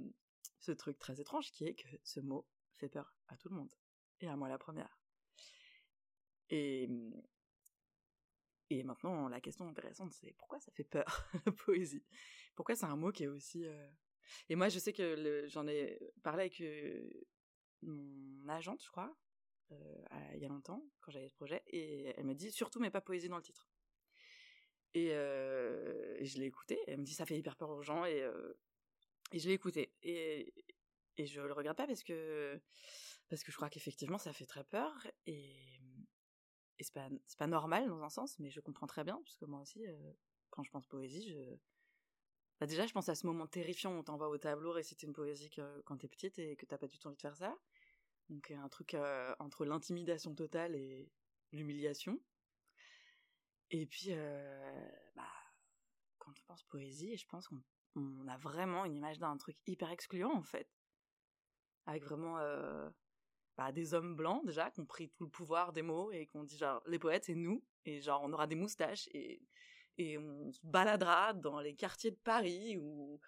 truc 0.78 1.00
très 1.00 1.20
étrange 1.20 1.52
qui 1.52 1.66
est 1.66 1.76
que 1.76 1.88
ce 2.04 2.20
mot 2.20 2.48
fait 2.76 2.90
peur 2.90 3.16
à 3.28 3.38
tout 3.38 3.50
le 3.50 3.56
monde. 3.56 3.74
Et 4.20 4.28
à 4.28 4.36
moi 4.36 4.50
la 4.50 4.58
première. 4.58 5.02
Et, 6.50 6.90
et 8.70 8.84
maintenant, 8.84 9.30
la 9.30 9.40
question 9.40 9.68
intéressante, 9.68 10.12
c'est 10.12 10.34
pourquoi 10.34 10.60
ça 10.60 10.72
fait 10.74 10.84
peur, 10.84 11.30
la 11.46 11.52
poésie? 11.54 12.04
Pourquoi 12.56 12.76
c'est 12.76 12.86
un 12.86 12.98
mot 12.98 13.12
qui 13.12 13.24
est 13.24 13.28
aussi... 13.28 13.66
Euh, 13.66 13.90
et 14.50 14.56
moi, 14.56 14.70
je 14.70 14.80
sais 14.80 14.94
que 14.94 15.46
j'en 15.48 15.68
ai 15.68 16.00
parlé 16.24 16.44
avec 16.44 16.64
mon 17.82 18.48
agente, 18.50 18.84
je 18.84 18.90
crois, 18.90 19.16
il 19.70 20.40
y 20.40 20.46
a 20.46 20.50
longtemps, 20.50 20.84
quand 21.02 21.12
j'avais 21.12 21.30
ce 21.30 21.36
projet, 21.36 21.64
et 21.68 22.14
elle 22.18 22.26
m'a 22.26 22.34
dit 22.34 22.52
surtout, 22.52 22.80
mais 22.80 22.92
pas 22.92 23.02
poésie 23.02 23.30
dans 23.30 23.38
le 23.38 23.44
titre. 23.44 23.70
Et, 24.94 25.10
je 25.10 26.38
l'ai 26.38 26.46
écouté, 26.46 26.80
elle 26.88 27.00
me 27.00 27.04
dit 27.04 27.14
ça 27.14 27.26
fait 27.26 27.38
hyper 27.38 27.56
peur 27.56 27.70
aux 27.70 27.82
gens, 27.82 28.06
et, 28.06 28.26
je 29.34 29.48
l'ai 29.48 29.54
écouté. 29.54 29.94
Et, 30.04 30.54
et 31.18 31.26
je 31.26 31.42
le 31.42 31.54
regarde 31.54 31.78
pas 31.78 31.88
parce 31.88 32.04
que, 32.04 32.60
parce 33.30 33.44
que 33.44 33.52
je 33.52 33.58
crois 33.58 33.70
qu'effectivement, 33.70 34.18
ça 34.18 34.34
fait 34.34 34.46
très 34.46 34.64
peur, 34.64 35.08
et 35.26 35.80
et 36.82 36.84
c'est 36.84 36.94
pas, 36.94 37.10
pas 37.38 37.46
normal 37.46 37.88
dans 37.88 38.02
un 38.02 38.10
sens, 38.10 38.40
mais 38.40 38.50
je 38.50 38.60
comprends 38.60 38.88
très 38.88 39.04
bien, 39.04 39.22
puisque 39.24 39.44
moi 39.44 39.60
aussi, 39.60 39.86
quand 40.50 40.64
je 40.64 40.72
pense 40.72 40.88
poésie, 40.88 41.30
je... 41.30 41.56
Bah 42.62 42.68
déjà, 42.68 42.86
je 42.86 42.94
pense 42.94 43.10
à 43.10 43.16
ce 43.16 43.26
moment 43.26 43.48
terrifiant 43.48 43.92
où 43.92 43.98
on 43.98 44.04
t'envoie 44.04 44.30
au 44.30 44.38
tableau 44.38 44.72
réciter 44.72 45.08
une 45.08 45.14
poésie 45.14 45.50
quand 45.84 45.98
t'es 45.98 46.08
petite 46.08 46.38
et 46.38 46.56
que 46.56 46.68
t'as 46.68 46.78
pas 46.78 46.86
du 46.86 47.00
tout 47.00 47.08
envie 47.08 47.16
de 47.16 47.22
faire 47.22 47.36
ça. 47.36 47.58
Donc 48.30 48.52
un 48.52 48.70
truc 48.70 48.94
euh, 48.94 49.34
entre 49.40 49.66
l'intimidation 49.66 50.36
totale 50.36 50.76
et 50.76 51.12
l'humiliation. 51.52 52.20
Et 53.72 53.88
puis, 53.88 54.10
euh, 54.10 54.90
bah, 55.16 55.28
quand 56.20 56.34
on 56.40 56.46
pense 56.46 56.62
poésie, 56.62 57.18
je 57.18 57.26
pense 57.26 57.48
qu'on 57.48 58.28
a 58.28 58.38
vraiment 58.38 58.86
une 58.86 58.96
image 58.96 59.18
d'un 59.18 59.36
truc 59.38 59.58
hyper 59.66 59.90
excluant 59.90 60.32
en 60.32 60.44
fait. 60.44 60.70
Avec 61.88 62.04
vraiment 62.04 62.38
bah, 63.58 63.72
des 63.72 63.96
hommes 63.96 64.16
blancs 64.16 64.46
déjà 64.46 64.70
qui 64.70 64.82
ont 64.82 64.86
pris 64.86 65.10
tout 65.10 65.24
le 65.24 65.32
pouvoir 65.32 65.74
des 65.74 65.82
mots 65.82 66.12
et 66.12 66.28
qui 66.28 66.38
ont 66.38 66.44
dit 66.44 66.60
genre 66.60 66.84
les 66.86 67.00
poètes 67.00 67.26
c'est 67.26 67.34
nous 67.34 67.64
et 67.86 68.02
genre 68.02 68.22
on 68.24 68.32
aura 68.32 68.46
des 68.46 68.56
moustaches 68.56 69.10
et 69.14 69.42
et 69.98 70.18
on 70.18 70.52
se 70.52 70.60
baladera 70.64 71.34
dans 71.34 71.60
les 71.60 71.76
quartiers 71.76 72.12
de 72.12 72.20
Paris 72.24 72.78
où 72.78 73.20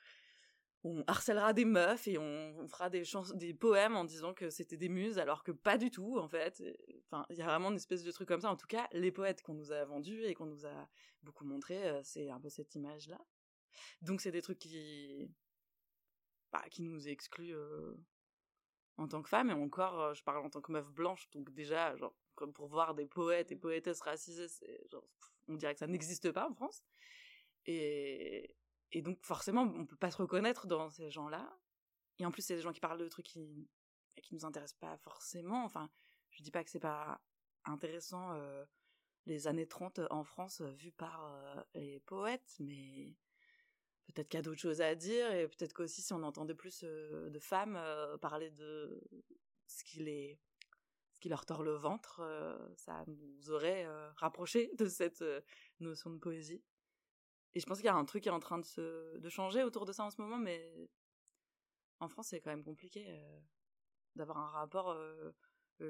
on 0.84 1.04
harcèlera 1.08 1.54
des 1.54 1.66
meufs 1.66 2.08
et 2.08 2.18
on, 2.18 2.68
fera 2.68 2.90
des 2.90 3.06
chansons, 3.06 3.36
des 3.36 3.54
poèmes 3.54 3.96
en 3.96 4.04
disant 4.04 4.34
que 4.34 4.50
c'était 4.50 4.76
des 4.76 4.90
muses 4.90 5.18
alors 5.18 5.44
que 5.44 5.52
pas 5.52 5.78
du 5.78 5.92
tout 5.92 6.18
en 6.18 6.28
fait. 6.28 6.62
Enfin, 7.06 7.26
il 7.30 7.38
y 7.38 7.42
a 7.42 7.46
vraiment 7.46 7.70
une 7.70 7.78
espèce 7.78 8.04
de 8.04 8.12
truc 8.12 8.28
comme 8.28 8.42
ça. 8.42 8.52
En 8.52 8.58
tout 8.58 8.68
cas, 8.68 8.88
les 8.92 9.12
poètes 9.12 9.42
qu'on 9.42 9.54
nous 9.54 9.72
a 9.72 9.86
vendus 9.86 10.24
et 10.24 10.34
qu'on 10.34 10.46
nous 10.46 10.66
a 10.66 10.90
beaucoup 11.22 11.46
montré, 11.46 11.88
euh, 11.88 12.02
c'est 12.04 12.30
un 12.30 12.40
peu 12.40 12.50
cette 12.50 12.76
image 12.76 13.08
là. 13.08 13.20
Donc 14.02 14.20
c'est 14.22 14.32
des 14.32 14.42
trucs 14.42 14.60
qui, 14.60 15.32
bah, 16.52 16.64
qui 16.70 16.82
nous 16.82 17.08
excluent 17.08 17.56
en 18.98 19.08
tant 19.08 19.22
que 19.22 19.30
femme 19.30 19.50
et 19.50 19.54
encore, 19.54 20.14
je 20.14 20.24
parle 20.24 20.46
en 20.46 20.50
tant 20.50 20.62
que 20.62 20.72
meuf 20.72 20.92
blanche, 20.92 21.30
donc 21.32 21.52
déjà, 21.52 21.96
genre, 21.96 22.16
comme 22.36 22.54
pour 22.54 22.68
voir 22.68 22.94
des 22.94 23.06
poètes 23.06 23.52
et 23.52 23.56
poétesses 23.56 24.02
racisées, 24.02 24.48
genre, 24.92 25.08
on 25.48 25.56
dirait 25.56 25.74
que 25.74 25.80
ça 25.80 25.88
n'existe 25.88 26.32
pas 26.32 26.50
en 26.50 26.54
France. 26.54 26.84
Et, 27.66 28.56
donc 28.96 29.24
forcément, 29.24 29.64
on 29.64 29.86
peut 29.86 29.96
pas 29.96 30.12
se 30.12 30.18
reconnaître 30.18 30.68
dans 30.68 30.90
ces 30.90 31.10
gens-là. 31.10 31.58
Et 32.20 32.26
en 32.26 32.32
plus, 32.32 32.44
c'est 32.44 32.56
des 32.56 32.62
gens 32.62 32.74
qui 32.74 32.80
parlent 32.80 33.00
de 33.00 33.08
trucs 33.08 33.26
qui 33.26 33.68
qui 34.22 34.36
nous 34.36 34.46
intéressent 34.46 34.80
pas 34.80 34.98
forcément. 34.98 35.64
Enfin, 35.64 35.90
je 36.30 36.44
dis 36.44 36.52
pas 36.52 36.64
que 36.64 36.70
c'est 36.70 36.80
pas 36.80 37.22
intéressant 37.66 38.34
euh, 38.34 38.66
les 39.26 39.48
années 39.48 39.68
30 39.68 40.02
en 40.10 40.24
France 40.24 40.62
euh, 40.62 40.72
vues 40.72 40.92
par 40.92 41.26
euh, 41.26 41.62
les 41.76 42.00
poètes, 42.02 42.56
mais 42.60 43.16
peut-être 44.08 44.30
qu'il 44.30 44.38
y 44.38 44.40
a 44.40 44.44
d'autres 44.44 44.62
choses 44.62 44.82
à 44.82 44.96
dire 44.96 45.32
et 45.32 45.48
peut-être 45.48 45.74
qu'aussi 45.74 46.02
si 46.02 46.14
on 46.14 46.24
entendait 46.24 46.54
plus 46.54 46.84
de 46.84 47.40
femmes 47.40 47.80
parler 48.22 48.52
de 48.52 49.02
ce 49.66 49.84
qui 49.84 50.00
les 50.00 50.40
qui 51.24 51.30
leur 51.30 51.46
tord 51.46 51.64
le 51.64 51.72
ventre, 51.72 52.22
ça 52.76 53.06
nous 53.08 53.50
aurait 53.50 53.88
rapproché 54.18 54.70
de 54.78 54.88
cette 54.88 55.24
notion 55.80 56.10
de 56.10 56.18
poésie. 56.18 56.62
Et 57.54 57.62
je 57.62 57.66
pense 57.66 57.78
qu'il 57.78 57.86
y 57.86 57.90
a 57.90 57.96
un 57.96 58.04
truc 58.04 58.24
qui 58.24 58.28
est 58.28 58.34
en 58.34 58.42
train 58.42 58.60
de 58.60 58.66
se 58.66 59.18
de 59.18 59.30
changer 59.30 59.64
autour 59.64 59.86
de 59.86 59.94
ça 59.94 60.04
en 60.04 60.10
ce 60.10 60.20
moment, 60.20 60.38
mais 60.38 60.70
en 62.02 62.10
France 62.10 62.28
c'est 62.28 62.42
quand 62.42 62.50
même 62.50 62.66
compliqué 62.66 63.08
d'avoir 64.18 64.38
un 64.38 64.48
rapport 64.48 64.94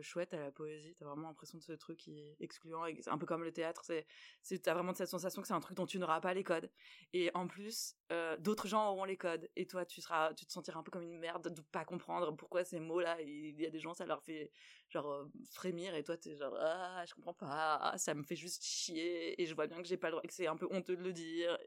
chouette 0.01 0.33
à 0.33 0.39
la 0.39 0.51
poésie. 0.51 0.95
T'as 0.97 1.05
vraiment 1.05 1.27
l'impression 1.27 1.57
de 1.57 1.63
ce 1.63 1.73
truc 1.73 1.97
qui 1.97 2.35
excluant, 2.39 2.83
un 2.83 3.17
peu 3.17 3.25
comme 3.25 3.43
le 3.43 3.51
théâtre. 3.51 3.83
C'est, 3.83 4.59
t'as 4.61 4.73
vraiment 4.73 4.93
cette 4.93 5.09
sensation 5.09 5.41
que 5.41 5.47
c'est 5.47 5.53
un 5.53 5.59
truc 5.59 5.77
dont 5.77 5.85
tu 5.85 5.99
n'auras 5.99 6.21
pas 6.21 6.33
les 6.33 6.43
codes. 6.43 6.69
Et 7.13 7.31
en 7.33 7.47
plus, 7.47 7.95
d'autres 8.39 8.67
gens 8.67 8.89
auront 8.91 9.05
les 9.05 9.17
codes. 9.17 9.49
Et 9.55 9.65
toi, 9.65 9.85
tu 9.85 10.01
seras, 10.01 10.33
tu 10.33 10.45
te 10.45 10.51
sentiras 10.51 10.79
un 10.79 10.83
peu 10.83 10.91
comme 10.91 11.03
une 11.03 11.19
merde 11.19 11.53
de 11.53 11.61
pas 11.61 11.85
comprendre 11.85 12.35
pourquoi 12.35 12.63
ces 12.63 12.79
mots-là. 12.79 13.21
Il 13.21 13.59
y 13.59 13.65
a 13.65 13.69
des 13.69 13.79
gens, 13.79 13.93
ça 13.93 14.05
leur 14.05 14.23
fait 14.23 14.51
genre 14.89 15.27
frémir. 15.51 15.95
Et 15.95 16.03
toi, 16.03 16.17
t'es 16.17 16.35
genre 16.35 16.55
ah, 16.59 17.03
je 17.07 17.13
comprends 17.13 17.33
pas. 17.33 17.93
ça 17.97 18.13
me 18.13 18.23
fait 18.23 18.35
juste 18.35 18.63
chier. 18.63 19.41
Et 19.41 19.45
je 19.45 19.55
vois 19.55 19.67
bien 19.67 19.81
que 19.81 19.87
j'ai 19.87 19.97
pas 19.97 20.07
le 20.07 20.13
droit, 20.13 20.23
que 20.23 20.33
c'est 20.33 20.47
un 20.47 20.57
peu 20.57 20.67
honteux 20.71 20.95
de 20.95 21.03
le 21.03 21.13
dire. 21.13 21.57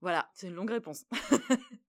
Voilà, 0.00 0.30
c'est 0.34 0.48
une 0.48 0.54
longue 0.54 0.70
réponse. 0.70 1.04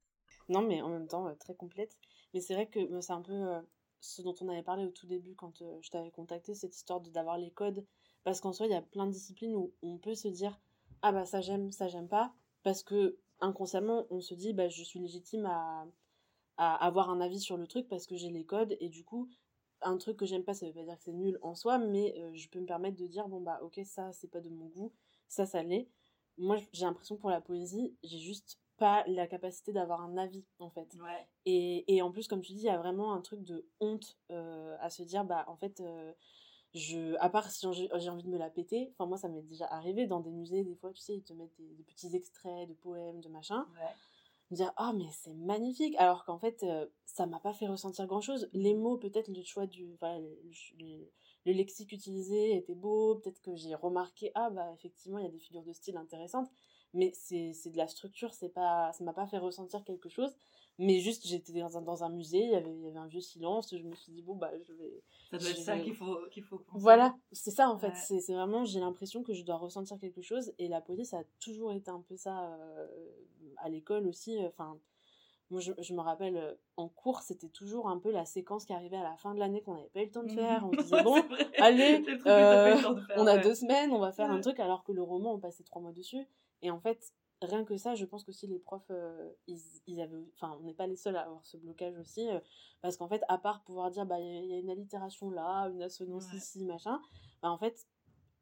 non, 0.50 0.62
mais 0.62 0.81
en 0.81 0.89
même 0.89 1.08
temps 1.08 1.34
très 1.36 1.55
complète. 1.55 1.98
Mais 2.34 2.41
c'est 2.41 2.53
vrai 2.53 2.67
que 2.67 2.79
c'est 3.01 3.13
un 3.13 3.22
peu 3.22 3.31
euh, 3.31 3.62
ce 4.01 4.22
dont 4.22 4.36
on 4.41 4.50
avait 4.50 4.63
parlé 4.63 4.86
au 4.86 4.89
tout 4.91 5.08
début 5.08 5.36
quand 5.36 5.62
euh, 5.62 5.77
je 5.81 5.89
t'avais 5.89 6.12
contacté, 6.12 6.53
cette 6.55 6.75
histoire 6.75 7.00
d'avoir 7.01 7.38
les 7.38 7.51
codes. 7.51 7.86
Parce 8.24 8.41
qu'en 8.41 8.51
soi, 8.51 8.65
il 8.65 8.72
y 8.72 8.75
a 8.75 8.81
plein 8.81 9.08
de 9.08 9.12
disciplines 9.12 9.55
où 9.55 9.74
on 9.81 9.98
peut 9.98 10.15
se 10.15 10.27
dire 10.27 10.60
Ah 11.01 11.12
bah 11.12 11.25
ça 11.25 11.41
j'aime, 11.41 11.72
ça 11.72 11.88
j'aime 11.88 12.08
pas. 12.08 12.34
Parce 12.63 12.84
que 12.84 13.17
inconsciemment, 13.39 14.05
on 14.10 14.20
se 14.22 14.34
dit 14.34 14.53
bah 14.53 14.70
je 14.70 14.84
suis 14.84 15.00
légitime 15.00 15.46
à, 15.46 15.88
à 16.58 16.75
avoir 16.86 17.10
un 17.10 17.22
avis 17.22 17.39
sur 17.39 17.58
le 17.58 17.67
truc 17.67 17.88
parce 17.88 18.08
que 18.08 18.15
j'ai 18.15 18.29
les 18.29 18.46
codes. 18.46 18.75
Et 18.79 18.89
du 18.89 19.03
coup, 19.03 19.29
un 19.81 19.98
truc 19.98 20.17
que 20.17 20.25
j'aime 20.25 20.43
pas, 20.43 20.53
ça 20.53 20.65
veut 20.65 20.74
pas 20.74 20.84
dire 20.84 20.98
que 20.98 21.03
c'est 21.03 21.13
nul 21.13 21.38
en 21.41 21.55
soi, 21.55 21.77
mais 21.77 22.15
euh, 22.20 22.31
je 22.34 22.50
peux 22.50 22.60
me 22.60 22.65
permettre 22.65 22.98
de 22.98 23.08
dire 23.08 23.27
Bon 23.27 23.41
bah 23.41 23.60
ok, 23.63 23.79
ça 23.86 24.12
c'est 24.13 24.29
pas 24.29 24.41
de 24.41 24.50
mon 24.50 24.67
goût, 24.67 24.91
ça 25.27 25.46
ça 25.46 25.63
l'est. 25.63 25.88
Moi 26.38 26.58
j'ai 26.74 26.86
l'impression 26.86 27.17
pour 27.17 27.29
la 27.29 27.41
poésie, 27.41 27.96
j'ai 28.03 28.20
juste 28.20 28.60
pas 28.82 29.04
la 29.06 29.28
capacité 29.28 29.72
d'avoir 29.72 30.02
un 30.02 30.18
avis 30.18 30.44
en 30.58 30.72
fait. 30.72 30.98
Et, 31.46 31.86
et, 31.96 32.02
en 32.02 32.10
plus, 32.10 32.28
comme 32.28 32.42
tu 32.42 32.54
dis, 32.54 32.62
il 32.62 32.66
y 32.66 32.70
a 32.70 32.80
vraiment 32.80 33.14
un 33.14 33.22
truc 33.22 33.44
de 33.44 33.64
honte 33.80 34.18
euh, 34.32 34.76
à 34.80 34.90
se 34.90 35.04
dire, 35.04 35.24
bah 35.24 35.46
en 35.48 35.56
fait, 35.56 35.82
euh, 35.82 36.12
je, 36.74 37.16
à 37.20 37.30
part 37.30 37.52
si 37.52 37.68
j'ai 37.72 38.10
envie 38.10 38.24
de 38.24 38.30
me 38.30 38.40
la 38.40 38.50
péter, 38.50 38.92
enfin 38.92 39.06
moi 39.06 39.20
ça 39.20 39.30
m'est 39.30 39.44
déjà 39.44 39.68
arrivé 39.68 40.08
dans 40.08 40.20
des 40.20 40.32
musées, 40.32 40.64
des 40.64 40.74
fois, 40.74 40.92
tu 40.94 41.00
sais, 41.00 41.14
ils 41.14 41.22
te 41.22 41.32
mettent 41.34 41.56
des, 41.60 41.84
petits 41.84 42.16
extraits 42.16 42.68
de 42.68 42.74
poèmes, 42.74 43.22
de 43.22 43.30
machin. 43.30 43.68
Me 44.50 44.56
dire, 44.56 44.74
oh 44.80 44.92
mais 44.96 45.12
c'est 45.12 45.36
magnifique, 45.36 45.96
alors 46.00 46.26
qu'en 46.26 46.40
fait, 46.40 46.64
euh, 46.64 46.88
ça 47.06 47.28
m'a 47.28 47.40
pas 47.40 47.54
fait 47.54 47.68
ressentir 47.68 48.08
grand 48.08 48.22
chose. 48.22 48.50
Les 48.52 48.74
mots, 48.74 48.98
peut-être 48.98 49.28
le 49.28 49.44
choix 49.44 49.68
du. 49.68 49.96
Voilà, 50.00 50.18
le, 50.18 51.08
le 51.46 51.52
lexique 51.54 51.92
utilisé 51.92 52.56
était 52.58 52.74
beau, 52.74 53.16
peut-être 53.16 53.42
que 53.42 53.56
j'ai 53.56 53.76
remarqué, 53.76 54.32
ah 54.34 54.50
bah 54.50 54.72
effectivement, 54.74 55.20
il 55.20 55.26
y 55.26 55.28
a 55.28 55.32
des 55.32 55.40
figures 55.40 55.64
de 55.64 55.74
style 55.74 55.98
intéressantes 55.98 56.50
mais 56.94 57.12
c'est 57.14 57.70
de 57.70 57.78
la 57.78 57.88
structure, 57.88 58.34
c'est 58.34 58.50
pas, 58.50 58.92
ça 58.94 59.04
m'a 59.04 59.14
pas 59.14 59.28
fait 59.28 59.38
ressentir 59.38 59.84
quelque 59.84 60.10
chose. 60.10 60.36
Mais 60.78 61.00
juste, 61.00 61.28
j'étais 61.28 61.54
dans 61.54 61.78
un, 61.78 61.82
dans 61.82 62.04
un 62.04 62.10
musée, 62.10 62.44
il 62.44 62.52
y, 62.52 62.56
avait, 62.56 62.74
il 62.74 62.82
y 62.82 62.88
avait 62.88 62.98
un 62.98 63.08
vieux 63.08 63.22
silence, 63.22 63.76
je 63.76 63.84
me 63.84 63.94
suis 63.94 64.12
dit, 64.12 64.22
bon, 64.24 64.36
bah, 64.36 64.52
je 64.64 64.74
vais. 64.74 65.04
Ça 65.30 65.38
doit 65.38 65.50
être 65.50 65.58
ça 65.58 65.78
qu'il 65.80 65.94
faut, 65.94 66.18
qu'il 66.32 66.44
faut 66.44 66.58
penser. 66.58 66.80
Voilà, 66.80 67.16
c'est 67.32 67.52
ça 67.52 67.70
en 67.70 67.78
fait. 67.78 67.94
C'est 67.96 68.34
vraiment, 68.34 68.66
j'ai 68.66 68.80
l'impression 68.80 69.22
que 69.22 69.34
je 69.34 69.44
dois 69.44 69.58
ressentir 69.58 69.98
quelque 70.00 70.22
chose. 70.22 70.54
Et 70.58 70.68
la 70.68 70.82
poésie, 70.82 71.06
ça 71.06 71.20
a 71.20 71.24
toujours 71.40 71.72
été 71.74 71.92
un 71.92 72.02
peu 72.02 72.16
ça 72.16 72.46
euh, 72.46 72.88
à 73.58 73.70
l'école 73.70 74.08
aussi. 74.08 74.38
Enfin, 74.48 74.78
moi, 75.52 75.60
je, 75.60 75.74
je, 75.80 75.94
me 75.94 76.00
rappelle, 76.00 76.38
euh, 76.38 76.54
en 76.78 76.88
cours, 76.88 77.22
c'était 77.22 77.50
toujours 77.50 77.90
un 77.90 78.00
peu 78.00 78.10
la 78.10 78.24
séquence 78.24 78.64
qui 78.66 78.72
arrivait 78.72 78.98
à 78.98 79.04
la 79.04 79.18
fin 79.18 79.34
de 79.34 79.40
l'année 79.40 79.62
qu'on 79.62 79.76
n'avait 79.76 79.90
pas 79.90 80.02
eu 80.02 80.06
le 80.06 80.12
temps 80.12 80.24
de 80.24 80.32
faire. 80.32 80.66
On 80.66 80.72
se 80.72 80.78
disait, 80.78 81.04
bon, 81.04 81.22
allez, 81.60 82.06
euh, 82.26 82.78
on 83.18 83.28
a 83.28 83.38
deux 83.38 83.54
semaines, 83.54 83.92
on 83.92 84.00
va 84.00 84.14
faire 84.14 84.32
un 84.32 84.40
truc, 84.40 84.60
alors 84.62 84.84
que 84.84 84.94
le 84.94 85.04
roman, 85.04 85.34
on 85.34 85.40
passait 85.40 85.64
trois 85.64 85.82
mois 85.82 85.92
dessus. 85.92 86.26
Et 86.62 86.72
en 86.72 86.80
fait, 86.80 87.13
rien 87.41 87.63
que 87.63 87.77
ça, 87.77 87.96
je 87.96 88.06
pense 88.06 88.24
que 88.24 88.32
si 88.32 88.48
les 88.48 88.60
profs, 88.60 88.89
euh, 88.91 89.32
ils, 89.48 90.01
avaient, 90.01 90.25
enfin, 90.36 90.58
on 90.60 90.63
n'est 90.63 90.74
pas 90.74 90.88
les 90.88 90.96
seuls 90.96 91.15
à 91.15 91.22
avoir 91.22 91.46
ce 91.46 91.58
blocage 91.58 91.98
aussi, 91.98 92.30
euh, 92.30 92.39
parce 92.82 92.98
qu'en 92.98 93.08
fait, 93.08 93.24
à 93.27 93.38
part 93.38 93.63
pouvoir 93.63 93.89
dire, 93.91 94.06
bah, 94.06 94.20
il 94.20 94.46
y, 94.46 94.53
a 94.53 94.58
une 94.58 94.70
allitération 94.70 95.32
là, 95.32 95.70
une 95.70 95.82
assonance 95.82 96.32
ici, 96.34 96.63
machin, 96.65 97.01
bah, 97.41 97.50
en 97.50 97.58
fait, 97.58 97.88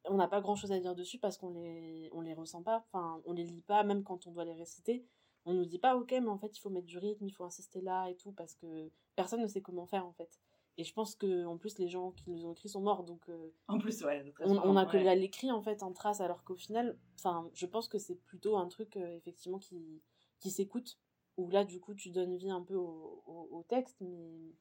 on 0.06 0.16
n'a 0.16 0.28
pas 0.28 0.42
grand 0.42 0.56
chose 0.56 0.72
à 0.72 0.80
dire 0.80 0.96
dessus 0.96 1.20
parce 1.20 1.38
qu'on 1.38 1.50
les, 1.52 2.10
on 2.14 2.22
les 2.22 2.34
ressent 2.34 2.64
pas, 2.64 2.86
enfin, 2.92 3.22
on 3.26 3.34
les 3.34 3.44
lit 3.44 3.62
pas, 3.62 3.84
même 3.84 4.04
quand 4.04 4.28
on 4.28 4.32
doit 4.32 4.46
les 4.46 4.54
réciter. 4.54 5.06
On 5.46 5.54
nous 5.54 5.66
dit 5.66 5.80
pas, 5.80 5.96
ok, 5.96 6.12
mais 6.12 6.28
en 6.28 6.38
fait, 6.38 6.56
il 6.58 6.60
faut 6.60 6.70
mettre 6.70 6.86
du 6.88 6.98
rythme, 6.98 7.26
il 7.26 7.32
faut 7.32 7.46
insister 7.46 7.82
là 7.82 8.08
et 8.10 8.16
tout, 8.16 8.32
parce 8.34 8.56
que 8.56 8.92
personne 9.16 9.42
ne 9.42 9.48
sait 9.48 9.62
comment 9.62 9.86
faire, 9.86 10.06
en 10.06 10.14
fait. 10.14 10.40
Et 10.80 10.86
je 10.86 10.94
pense 10.94 11.14
que 11.14 11.46
en 11.46 11.58
plus 11.58 11.78
les 11.78 11.90
gens 11.90 12.12
qui 12.12 12.30
nous 12.30 12.46
ont 12.46 12.54
écrit 12.54 12.70
sont 12.70 12.80
morts, 12.80 13.04
donc 13.04 13.28
euh, 13.28 13.50
en 13.68 13.80
plus 13.80 14.02
ouais, 14.02 14.34
on, 14.40 14.58
on, 14.60 14.78
a 14.78 14.86
que 14.86 14.96
l'écrit 14.96 15.52
en 15.52 15.62
fait 15.62 15.84
en 15.84 15.92
trace, 15.92 16.22
alors 16.22 16.46
qu'au 16.46 16.56
final, 16.56 16.98
enfin, 17.16 17.50
je 17.54 17.66
pense 17.66 17.90
que 17.90 17.98
c'est 17.98 18.16
plutôt 18.16 18.56
un 18.56 18.70
truc 18.70 18.96
euh, 18.96 19.18
effectivement 19.18 19.60
qui 19.60 20.02
qui 20.40 20.50
s'écoute, 20.50 20.98
où 21.36 21.50
là 21.50 21.66
du 21.66 21.82
coup 21.82 21.94
tu 21.96 22.12
donnes 22.12 22.38
vie 22.38 22.50
un 22.50 22.62
peu 22.62 22.76
au, 22.76 23.22
au, 23.28 23.62
texte, 23.68 23.98
mais 24.00 24.56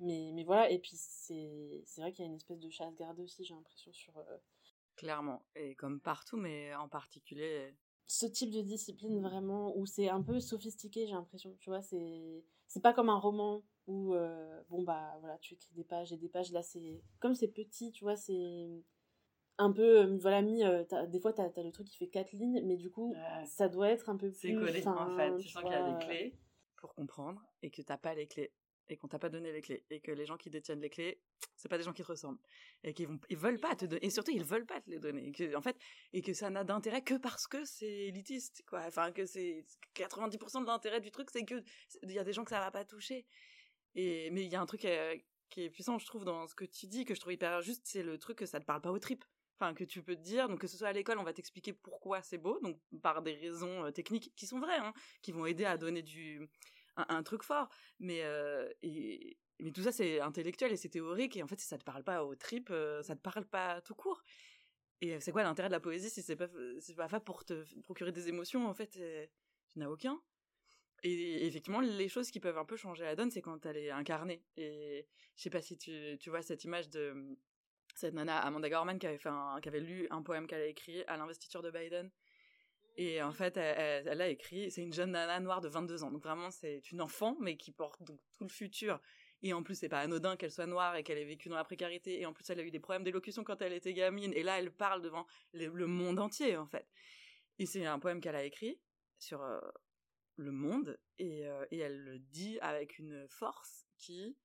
mais 0.00 0.32
mais 0.34 0.42
voilà. 0.42 0.68
Et 0.68 0.80
puis 0.80 0.96
c'est 0.96 1.84
c'est 1.86 2.00
vrai 2.00 2.10
qu'il 2.10 2.24
y 2.24 2.26
a 2.26 2.30
une 2.30 2.34
espèce 2.34 2.58
de 2.58 2.70
chasse 2.70 2.96
gardée 2.96 3.22
aussi, 3.22 3.44
j'ai 3.44 3.54
l'impression 3.54 3.92
sur 3.92 4.18
euh, 4.18 4.38
clairement 4.96 5.44
et 5.54 5.76
comme 5.76 6.00
partout, 6.00 6.38
mais 6.38 6.74
en 6.74 6.88
particulier 6.88 7.72
ce 8.08 8.26
type 8.26 8.50
de 8.50 8.62
discipline 8.62 9.20
vraiment 9.20 9.76
où 9.76 9.86
c'est 9.86 10.08
un 10.08 10.22
peu 10.22 10.40
sophistiqué, 10.40 11.06
j'ai 11.06 11.12
l'impression. 11.12 11.56
Tu 11.60 11.70
vois, 11.70 11.82
c'est 11.82 12.44
c'est 12.66 12.82
pas 12.82 12.92
comme 12.92 13.10
un 13.10 13.18
roman 13.18 13.62
où 13.86 14.14
euh, 14.14 14.62
bon 14.70 14.82
bah 14.82 15.16
voilà 15.20 15.38
tu 15.38 15.54
écris 15.54 15.72
des 15.74 15.84
pages 15.84 16.12
et 16.12 16.16
des 16.16 16.28
pages. 16.28 16.52
Là 16.52 16.62
c'est 16.62 17.02
comme 17.20 17.34
c'est 17.34 17.48
petit 17.48 17.92
tu 17.92 18.04
vois 18.04 18.16
c'est 18.16 18.82
un 19.58 19.72
peu 19.72 20.00
euh, 20.00 20.18
voilà 20.18 20.42
mis 20.42 20.64
euh, 20.64 20.84
des 21.06 21.20
fois 21.20 21.32
t'as 21.32 21.44
as 21.44 21.62
le 21.62 21.70
truc 21.70 21.86
qui 21.86 21.96
fait 21.96 22.08
quatre 22.08 22.32
lignes 22.32 22.62
mais 22.64 22.76
du 22.76 22.90
coup 22.90 23.14
ça 23.44 23.68
doit 23.68 23.90
être 23.90 24.08
un 24.08 24.16
peu 24.16 24.30
plus 24.30 24.40
c'est 24.40 24.54
collé 24.54 24.86
en 24.86 25.16
fait. 25.16 25.36
Tu, 25.38 25.48
sens 25.48 25.62
qu'il 25.62 25.72
y 25.72 25.74
a 25.74 25.92
des 25.92 26.04
clés 26.04 26.38
pour 26.76 26.94
comprendre 26.94 27.42
et 27.62 27.70
que 27.70 27.82
t'as 27.82 27.98
pas 27.98 28.14
les 28.14 28.26
clés 28.26 28.52
et 28.88 28.96
qu'on 28.96 29.08
t'a 29.08 29.18
pas 29.18 29.30
donné 29.30 29.52
les 29.52 29.62
clés 29.62 29.84
et 29.90 30.00
que 30.00 30.12
les 30.12 30.26
gens 30.26 30.36
qui 30.36 30.50
détiennent 30.50 30.80
les 30.80 30.90
clés 30.90 31.20
c'est 31.56 31.68
pas 31.68 31.78
des 31.78 31.84
gens 31.84 31.92
qui 31.92 32.02
te 32.02 32.08
ressemblent 32.08 32.40
et 32.82 32.92
qu'ils 32.92 33.06
vont 33.06 33.18
ils 33.30 33.36
veulent 33.36 33.60
pas 33.60 33.74
te 33.74 33.86
donner 33.86 34.04
et 34.04 34.10
surtout 34.10 34.32
ils 34.32 34.44
veulent 34.44 34.66
pas 34.66 34.80
te 34.80 34.90
les 34.90 34.98
donner. 34.98 35.28
Et 35.28 35.32
que 35.32 35.56
en 35.56 35.62
fait 35.62 35.76
et 36.12 36.20
que 36.20 36.32
ça 36.32 36.50
n'a 36.50 36.64
d'intérêt 36.64 37.02
que 37.02 37.14
parce 37.14 37.46
que 37.46 37.64
c'est 37.64 37.86
élitiste 37.86 38.62
quoi. 38.66 38.82
Enfin 38.86 39.12
que 39.12 39.24
c'est 39.24 39.64
90% 39.94 40.62
de 40.62 40.66
l'intérêt 40.66 41.00
du 41.00 41.10
truc 41.10 41.30
c'est 41.30 41.44
que 41.44 41.62
il 42.02 42.12
y 42.12 42.18
a 42.18 42.24
des 42.24 42.32
gens 42.32 42.44
que 42.44 42.50
ça 42.50 42.60
va 42.60 42.70
pas 42.70 42.84
toucher 42.84 43.24
mais 43.94 44.44
il 44.44 44.48
y 44.50 44.56
a 44.56 44.60
un 44.60 44.66
truc 44.66 44.84
euh, 44.84 45.16
qui 45.50 45.62
est 45.62 45.70
puissant 45.70 45.98
je 45.98 46.06
trouve 46.06 46.24
dans 46.24 46.46
ce 46.46 46.54
que 46.54 46.64
tu 46.64 46.86
dis 46.86 47.04
que 47.04 47.14
je 47.14 47.20
trouve 47.20 47.32
hyper 47.32 47.62
juste 47.62 47.82
c'est 47.84 48.02
le 48.02 48.18
truc 48.18 48.38
que 48.38 48.46
ça 48.46 48.60
te 48.60 48.64
parle 48.64 48.80
pas 48.80 48.90
aux 48.90 48.98
tripes 48.98 49.24
enfin 49.58 49.74
que 49.74 49.84
tu 49.84 50.02
peux 50.02 50.16
te 50.16 50.22
dire 50.22 50.48
donc 50.48 50.60
que 50.60 50.66
ce 50.66 50.76
soit 50.76 50.88
à 50.88 50.92
l'école 50.92 51.18
on 51.18 51.24
va 51.24 51.32
t'expliquer 51.32 51.72
pourquoi 51.72 52.22
c'est 52.22 52.38
beau 52.38 52.58
donc 52.60 52.80
par 53.02 53.22
des 53.22 53.34
raisons 53.34 53.84
euh, 53.84 53.90
techniques 53.90 54.32
qui 54.36 54.46
sont 54.46 54.58
vraies 54.58 54.78
hein, 54.78 54.92
qui 55.22 55.32
vont 55.32 55.46
aider 55.46 55.64
à 55.64 55.76
donner 55.76 56.02
du 56.02 56.48
un, 56.96 57.22
truc 57.22 57.42
fort. 57.42 57.68
Mais, 57.98 58.22
euh, 58.22 58.68
mais 58.82 59.72
tout 59.72 59.82
ça, 59.82 59.92
c'est 59.92 60.20
intellectuel 60.20 60.72
et 60.72 60.76
c'est 60.76 60.88
théorique. 60.88 61.36
Et 61.36 61.42
en 61.42 61.46
fait, 61.46 61.58
si 61.58 61.66
ça 61.66 61.78
te 61.78 61.84
parle 61.84 62.04
pas 62.04 62.24
aux 62.24 62.34
tripes, 62.34 62.72
ça 63.02 63.16
te 63.16 63.20
parle 63.20 63.44
pas 63.44 63.80
tout 63.80 63.94
court. 63.94 64.22
Et 65.00 65.20
c'est 65.20 65.32
quoi 65.32 65.42
l'intérêt 65.42 65.68
de 65.68 65.72
la 65.72 65.80
poésie 65.80 66.08
si 66.08 66.22
c'est 66.22 66.36
pas, 66.36 66.48
c'est 66.80 66.94
pas 66.94 67.08
fait 67.08 67.22
pour 67.22 67.44
te 67.44 67.64
procurer 67.82 68.12
des 68.12 68.28
émotions 68.28 68.66
En 68.66 68.74
fait, 68.74 68.88
tu 68.88 69.00
n'as 69.76 69.88
aucun. 69.88 70.20
Et, 71.04 71.46
effectivement, 71.46 71.80
les 71.80 72.08
choses 72.08 72.30
qui 72.30 72.40
peuvent 72.40 72.58
un 72.58 72.64
peu 72.64 72.76
changer 72.76 73.04
la 73.04 73.14
donne, 73.14 73.30
c'est 73.30 73.42
quand 73.42 73.64
elle 73.66 73.76
est 73.76 73.90
incarnée. 73.90 74.42
Et 74.56 75.06
je 75.36 75.42
sais 75.42 75.50
pas 75.50 75.62
si 75.62 75.78
tu, 75.78 76.16
tu 76.18 76.30
vois 76.30 76.42
cette 76.42 76.64
image 76.64 76.88
de 76.90 77.36
cette 77.94 78.14
nana 78.14 78.38
Amanda 78.40 78.68
Gorman 78.68 78.98
qui 78.98 79.06
avait, 79.06 79.18
fait 79.18 79.30
qui 79.62 79.68
avait 79.68 79.80
lu 79.80 80.08
un 80.10 80.22
poème 80.22 80.46
qu'elle 80.48 80.62
a 80.62 80.66
écrit 80.66 81.04
à 81.04 81.16
l'investiture 81.16 81.62
de 81.62 81.70
Biden 81.70 82.10
et 82.96 83.22
en 83.22 83.32
fait, 83.32 83.56
elle, 83.56 84.20
a 84.20 84.28
écrit, 84.28 84.70
c'est 84.70 84.82
une 84.82 84.92
jeune 84.92 85.10
nana 85.12 85.40
noire 85.40 85.60
de 85.60 85.68
22 85.68 86.04
ans. 86.04 86.12
Donc 86.12 86.22
vraiment, 86.22 86.50
c'est 86.50 86.90
une 86.92 87.00
enfant, 87.00 87.36
mais 87.40 87.56
qui 87.56 87.72
porte 87.72 88.02
donc 88.02 88.20
tout 88.36 88.44
le 88.44 88.50
futur. 88.50 89.00
Et 89.42 89.52
en 89.52 89.62
plus, 89.62 89.74
c'est 89.74 89.88
pas 89.88 90.00
anodin 90.00 90.36
qu'elle 90.36 90.52
soit 90.52 90.66
noire 90.66 90.94
et 90.96 91.02
qu'elle 91.02 91.18
ait 91.18 91.24
vécu 91.24 91.48
dans 91.48 91.56
la 91.56 91.64
précarité. 91.64 92.20
Et 92.20 92.26
en 92.26 92.32
plus, 92.32 92.48
elle 92.50 92.60
a 92.60 92.62
eu 92.62 92.70
des 92.70 92.78
problèmes 92.78 93.02
d'élocution 93.02 93.42
quand 93.42 93.60
elle 93.62 93.72
était 93.72 93.92
gamine. 93.92 94.32
Et 94.34 94.42
là, 94.42 94.58
elle 94.58 94.70
parle 94.70 95.02
devant 95.02 95.26
le, 95.52 95.86
monde 95.86 96.20
entier, 96.20 96.56
en 96.56 96.66
fait. 96.66 96.86
Et 97.58 97.66
c'est 97.66 97.84
un 97.84 97.98
poème 97.98 98.20
qu'elle 98.20 98.36
a 98.36 98.44
écrit 98.44 98.78
sur 99.18 99.42
le 100.36 100.50
monde 100.50 100.98
et, 101.18 101.44
et, 101.70 101.78
elle 101.78 102.02
le 102.02 102.18
dit 102.18 102.58
avec 102.60 102.98
une 102.98 103.26
force 103.28 103.86
qui 103.96 104.36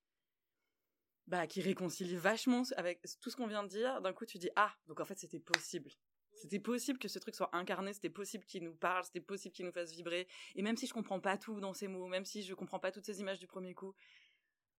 bah 1.29 1.45
qui 1.45 1.61
réconcilie 1.61 2.15
vachement 2.15 2.63
avec 2.75 3.01
tout 3.21 3.29
ce 3.29 3.35
qu'on 3.35 3.47
vient 3.47 3.63
de 3.63 3.69
dire. 3.69 4.01
D'un 4.01 4.13
coup, 4.13 4.25
tu 4.25 4.37
dis 4.39 4.49
ah 4.55 4.73
donc 4.87 4.99
en 4.99 5.05
fait 5.05 5.17
c'était 5.17 5.39
possible. 5.39 5.91
C'était 6.33 6.59
possible 6.59 6.97
que 6.99 7.07
ce 7.07 7.19
truc 7.19 7.35
soit 7.35 7.53
incarné, 7.55 7.93
c'était 7.93 8.09
possible 8.09 8.45
qu'il 8.45 8.63
nous 8.63 8.73
parle, 8.73 9.03
c'était 9.03 9.19
possible 9.19 9.53
qu'il 9.53 9.65
nous 9.65 9.71
fasse 9.71 9.91
vibrer. 9.91 10.27
Et 10.55 10.61
même 10.61 10.77
si 10.77 10.87
je 10.87 10.93
comprends 10.93 11.19
pas 11.19 11.37
tout 11.37 11.59
dans 11.59 11.73
ces 11.73 11.87
mots, 11.87 12.07
même 12.07 12.25
si 12.25 12.43
je 12.43 12.53
comprends 12.53 12.79
pas 12.79 12.91
toutes 12.91 13.05
ces 13.05 13.19
images 13.19 13.39
du 13.39 13.47
premier 13.47 13.73
coup, 13.73 13.93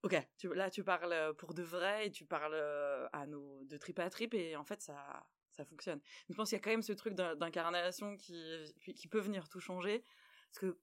ok, 0.03 0.17
tu, 0.39 0.53
là 0.55 0.71
tu 0.71 0.83
parles 0.83 1.35
pour 1.37 1.55
de 1.55 1.63
vrai 1.63 2.07
et 2.07 2.11
tu 2.11 2.25
parles 2.25 2.57
à 3.13 3.27
nos 3.27 3.63
de 3.65 3.77
trip 3.77 3.99
à 3.99 4.11
trip 4.11 4.35
et 4.35 4.57
en 4.57 4.65
fait 4.65 4.81
ça 4.83 5.27
ça 5.51 5.65
fonctionne. 5.65 6.01
je 6.29 6.35
pense 6.35 6.49
qu'il 6.49 6.57
y 6.57 6.61
a 6.61 6.63
quand 6.63 6.71
même 6.71 6.83
ce 6.83 6.93
truc 6.93 7.15
d'incarnation 7.15 8.17
qui 8.17 8.35
qui 8.97 9.09
peut 9.09 9.21
venir 9.21 9.49
tout 9.49 9.61
changer 9.61 10.05
parce 10.51 10.61
que 10.61 10.79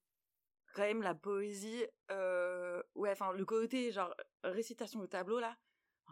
quand 0.78 0.84
même 0.84 1.02
la 1.02 1.16
poésie, 1.16 1.84
euh, 2.12 2.84
ouais, 2.94 3.12
enfin 3.12 3.32
le 3.34 3.44
côté 3.46 3.92
genre 3.92 4.14
récitation 4.44 5.00
de 5.00 5.08
tableau 5.08 5.40
là, 5.40 5.58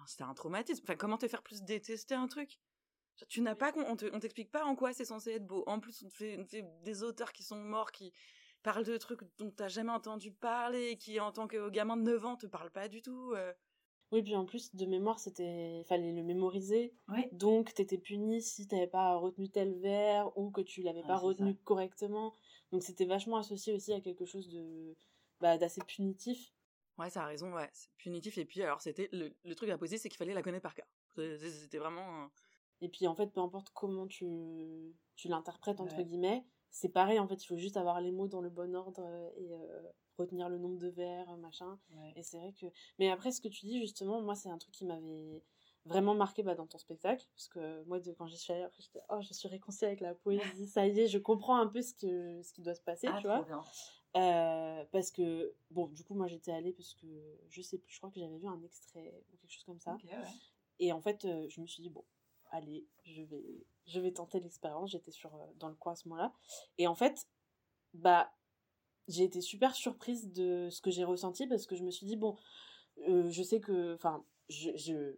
c'était 0.07 0.23
un 0.23 0.33
traumatisme. 0.33 0.83
Enfin 0.83 0.95
comment 0.95 1.19
te 1.19 1.27
faire 1.27 1.43
plus 1.43 1.61
détester 1.61 2.15
un 2.15 2.27
truc? 2.27 2.59
Tu 3.29 3.41
n'as 3.41 3.55
pas, 3.55 3.71
on 3.75 3.95
t'explique 3.95 4.51
pas 4.51 4.65
en 4.65 4.75
quoi 4.75 4.91
c'est 4.91 5.05
censé 5.05 5.33
être 5.33 5.45
beau. 5.45 5.63
En 5.67 5.79
plus 5.79 6.03
on 6.03 6.09
te, 6.09 6.15
fait, 6.15 6.65
des 6.83 7.03
auteurs 7.03 7.31
qui 7.31 7.43
sont 7.43 7.57
morts 7.57 7.91
qui 7.91 8.11
parlent 8.63 8.83
de 8.83 8.97
trucs 8.97 9.21
dont 9.37 9.51
t'as 9.51 9.67
jamais 9.67 9.91
entendu 9.91 10.31
parler, 10.31 10.97
qui 10.97 11.19
en 11.19 11.31
tant 11.31 11.47
que 11.47 11.69
gamin 11.69 11.95
de 11.95 12.01
9 12.01 12.25
ans 12.25 12.35
te 12.35 12.47
parlent 12.47 12.71
pas 12.71 12.87
du 12.87 13.03
tout. 13.03 13.33
Euh. 13.35 13.53
Oui, 14.11 14.23
puis 14.23 14.35
en 14.35 14.45
plus, 14.45 14.75
de 14.75 14.85
mémoire, 14.85 15.19
c'était 15.19 15.83
fallait 15.87 16.11
le 16.11 16.23
mémoriser. 16.23 16.95
Ouais. 17.07 17.29
Donc, 17.31 17.73
t'étais 17.73 17.97
puni 17.97 18.41
si 18.41 18.67
t'avais 18.67 18.87
pas 18.87 19.15
retenu 19.17 19.49
tel 19.49 19.79
vers 19.79 20.35
ou 20.37 20.51
que 20.51 20.61
tu 20.61 20.81
l'avais 20.81 21.03
pas 21.03 21.17
retenu 21.17 21.55
correctement. 21.63 22.33
Donc, 22.71 22.83
c'était 22.83 23.05
vachement 23.05 23.37
associé 23.37 23.73
aussi 23.73 23.93
à 23.93 24.01
quelque 24.01 24.25
chose 24.25 24.49
de 24.49 24.95
bah, 25.39 25.57
d'assez 25.57 25.81
punitif. 25.81 26.53
Ouais, 26.97 27.09
ça 27.09 27.23
a 27.23 27.25
raison, 27.25 27.53
ouais. 27.53 27.69
C'est 27.73 27.89
punitif. 27.97 28.37
Et 28.37 28.45
puis, 28.45 28.61
alors, 28.61 28.81
c'était 28.81 29.09
le, 29.11 29.33
le 29.43 29.55
truc 29.55 29.69
à 29.69 29.77
poser, 29.77 29.97
c'est 29.97 30.09
qu'il 30.09 30.17
fallait 30.17 30.33
la 30.33 30.43
connaître 30.43 30.63
par 30.63 30.75
cœur. 30.75 30.87
C'était 31.15 31.77
vraiment. 31.77 32.29
Et 32.81 32.89
puis, 32.89 33.07
en 33.07 33.15
fait, 33.15 33.27
peu 33.27 33.41
importe 33.41 33.69
comment 33.73 34.07
tu, 34.07 34.95
tu 35.15 35.27
l'interprètes, 35.27 35.79
entre 35.79 36.01
guillemets, 36.01 36.45
c'est 36.71 36.89
pareil, 36.89 37.19
en 37.19 37.27
fait, 37.27 37.41
il 37.41 37.47
faut 37.47 37.57
juste 37.57 37.77
avoir 37.77 38.01
les 38.01 38.11
mots 38.11 38.27
dans 38.27 38.41
le 38.41 38.49
bon 38.49 38.75
ordre 38.75 39.01
et. 39.37 39.53
Euh, 39.53 39.91
retenir 40.17 40.49
le 40.49 40.57
nombre 40.57 40.77
de 40.77 40.87
verres, 40.87 41.35
machin. 41.37 41.77
Et 42.15 42.23
c'est 42.23 42.37
vrai 42.37 42.53
que. 42.53 42.67
Mais 42.99 43.09
après, 43.09 43.31
ce 43.31 43.41
que 43.41 43.47
tu 43.47 43.65
dis, 43.65 43.79
justement, 43.79 44.21
moi, 44.21 44.35
c'est 44.35 44.49
un 44.49 44.57
truc 44.57 44.73
qui 44.73 44.85
m'avait 44.85 45.43
vraiment 45.85 46.15
marqué 46.15 46.43
bah, 46.43 46.55
dans 46.55 46.67
ton 46.67 46.77
spectacle. 46.77 47.25
Parce 47.35 47.47
que 47.47 47.83
moi, 47.83 47.99
de, 47.99 48.11
quand 48.11 48.27
j'y 48.27 48.37
suis 48.37 48.51
allée, 48.53 48.63
après, 48.63 48.81
j'étais, 48.81 49.01
oh, 49.09 49.21
je 49.21 49.33
suis 49.33 49.47
réconciliée 49.47 49.87
avec 49.87 50.01
la 50.01 50.15
poésie, 50.15 50.67
ça 50.67 50.85
y 50.87 50.99
est, 50.99 51.07
je 51.07 51.17
comprends 51.17 51.57
un 51.57 51.67
peu 51.67 51.81
ce, 51.81 51.93
que, 51.93 52.41
ce 52.41 52.53
qui 52.53 52.61
doit 52.61 52.75
se 52.75 52.81
passer, 52.81 53.07
ah, 53.07 53.17
tu 53.21 53.27
vois. 53.27 53.45
Euh, 54.15 54.85
parce 54.91 55.11
que, 55.11 55.53
bon, 55.71 55.87
du 55.87 56.03
coup, 56.03 56.15
moi, 56.15 56.27
j'étais 56.27 56.51
allée 56.51 56.71
parce 56.71 56.93
que, 56.93 57.07
je 57.49 57.61
sais 57.61 57.77
plus, 57.77 57.93
je 57.93 57.97
crois 57.97 58.09
que 58.09 58.19
j'avais 58.19 58.37
vu 58.37 58.47
un 58.47 58.61
extrait 58.63 59.13
ou 59.31 59.37
quelque 59.37 59.51
chose 59.51 59.65
comme 59.65 59.79
ça. 59.79 59.97
Et 60.79 60.91
en 60.91 61.01
fait, 61.01 61.25
euh, 61.25 61.47
je 61.49 61.61
me 61.61 61.67
suis 61.67 61.81
dit, 61.81 61.89
bon, 61.89 62.03
allez, 62.51 62.87
je 63.03 63.21
vais, 63.23 63.65
je 63.85 63.99
vais 63.99 64.11
tenter 64.11 64.39
l'expérience. 64.39 64.91
J'étais 64.91 65.11
sur, 65.11 65.33
euh, 65.35 65.45
dans 65.57 65.69
le 65.69 65.75
coin 65.75 65.93
à 65.93 65.95
ce 65.95 66.07
moment-là. 66.07 66.33
Et 66.77 66.87
en 66.87 66.95
fait, 66.95 67.27
bah, 67.93 68.33
j'ai 69.07 69.23
été 69.23 69.41
super 69.41 69.75
surprise 69.75 70.31
de 70.31 70.69
ce 70.69 70.81
que 70.81 70.91
j'ai 70.91 71.03
ressenti 71.03 71.45
parce 71.47 71.65
que 71.65 71.75
je 71.75 71.83
me 71.83 71.91
suis 71.91 72.05
dit, 72.05 72.15
bon, 72.15 72.37
je 72.97 73.43
sais 73.43 73.59
que, 73.59 73.93
enfin, 73.95 74.25
je, 74.49 74.71
je, 74.75 75.15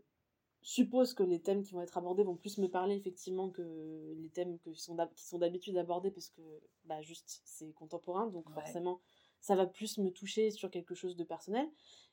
suppose 0.67 1.13
que 1.13 1.23
les 1.23 1.39
thèmes 1.39 1.63
qui 1.63 1.73
vont 1.73 1.81
être 1.81 1.97
abordés 1.97 2.23
vont 2.23 2.35
plus 2.35 2.57
me 2.57 2.67
parler 2.67 2.95
effectivement 2.95 3.49
que 3.49 4.13
les 4.17 4.29
thèmes 4.29 4.59
que 4.59 4.73
sont 4.73 4.97
qui 5.15 5.25
sont 5.25 5.37
d'habitude 5.37 5.77
abordés 5.77 6.11
parce 6.11 6.29
que, 6.29 6.41
bah, 6.83 7.01
juste, 7.01 7.41
c'est 7.45 7.71
contemporain, 7.71 8.27
donc 8.27 8.49
forcément, 8.49 8.99
ça 9.39 9.55
va 9.55 9.65
plus 9.65 9.97
me 9.97 10.11
toucher 10.11 10.51
sur 10.51 10.69
quelque 10.69 10.93
chose 10.93 11.15
de 11.15 11.23
personnel. 11.23 11.69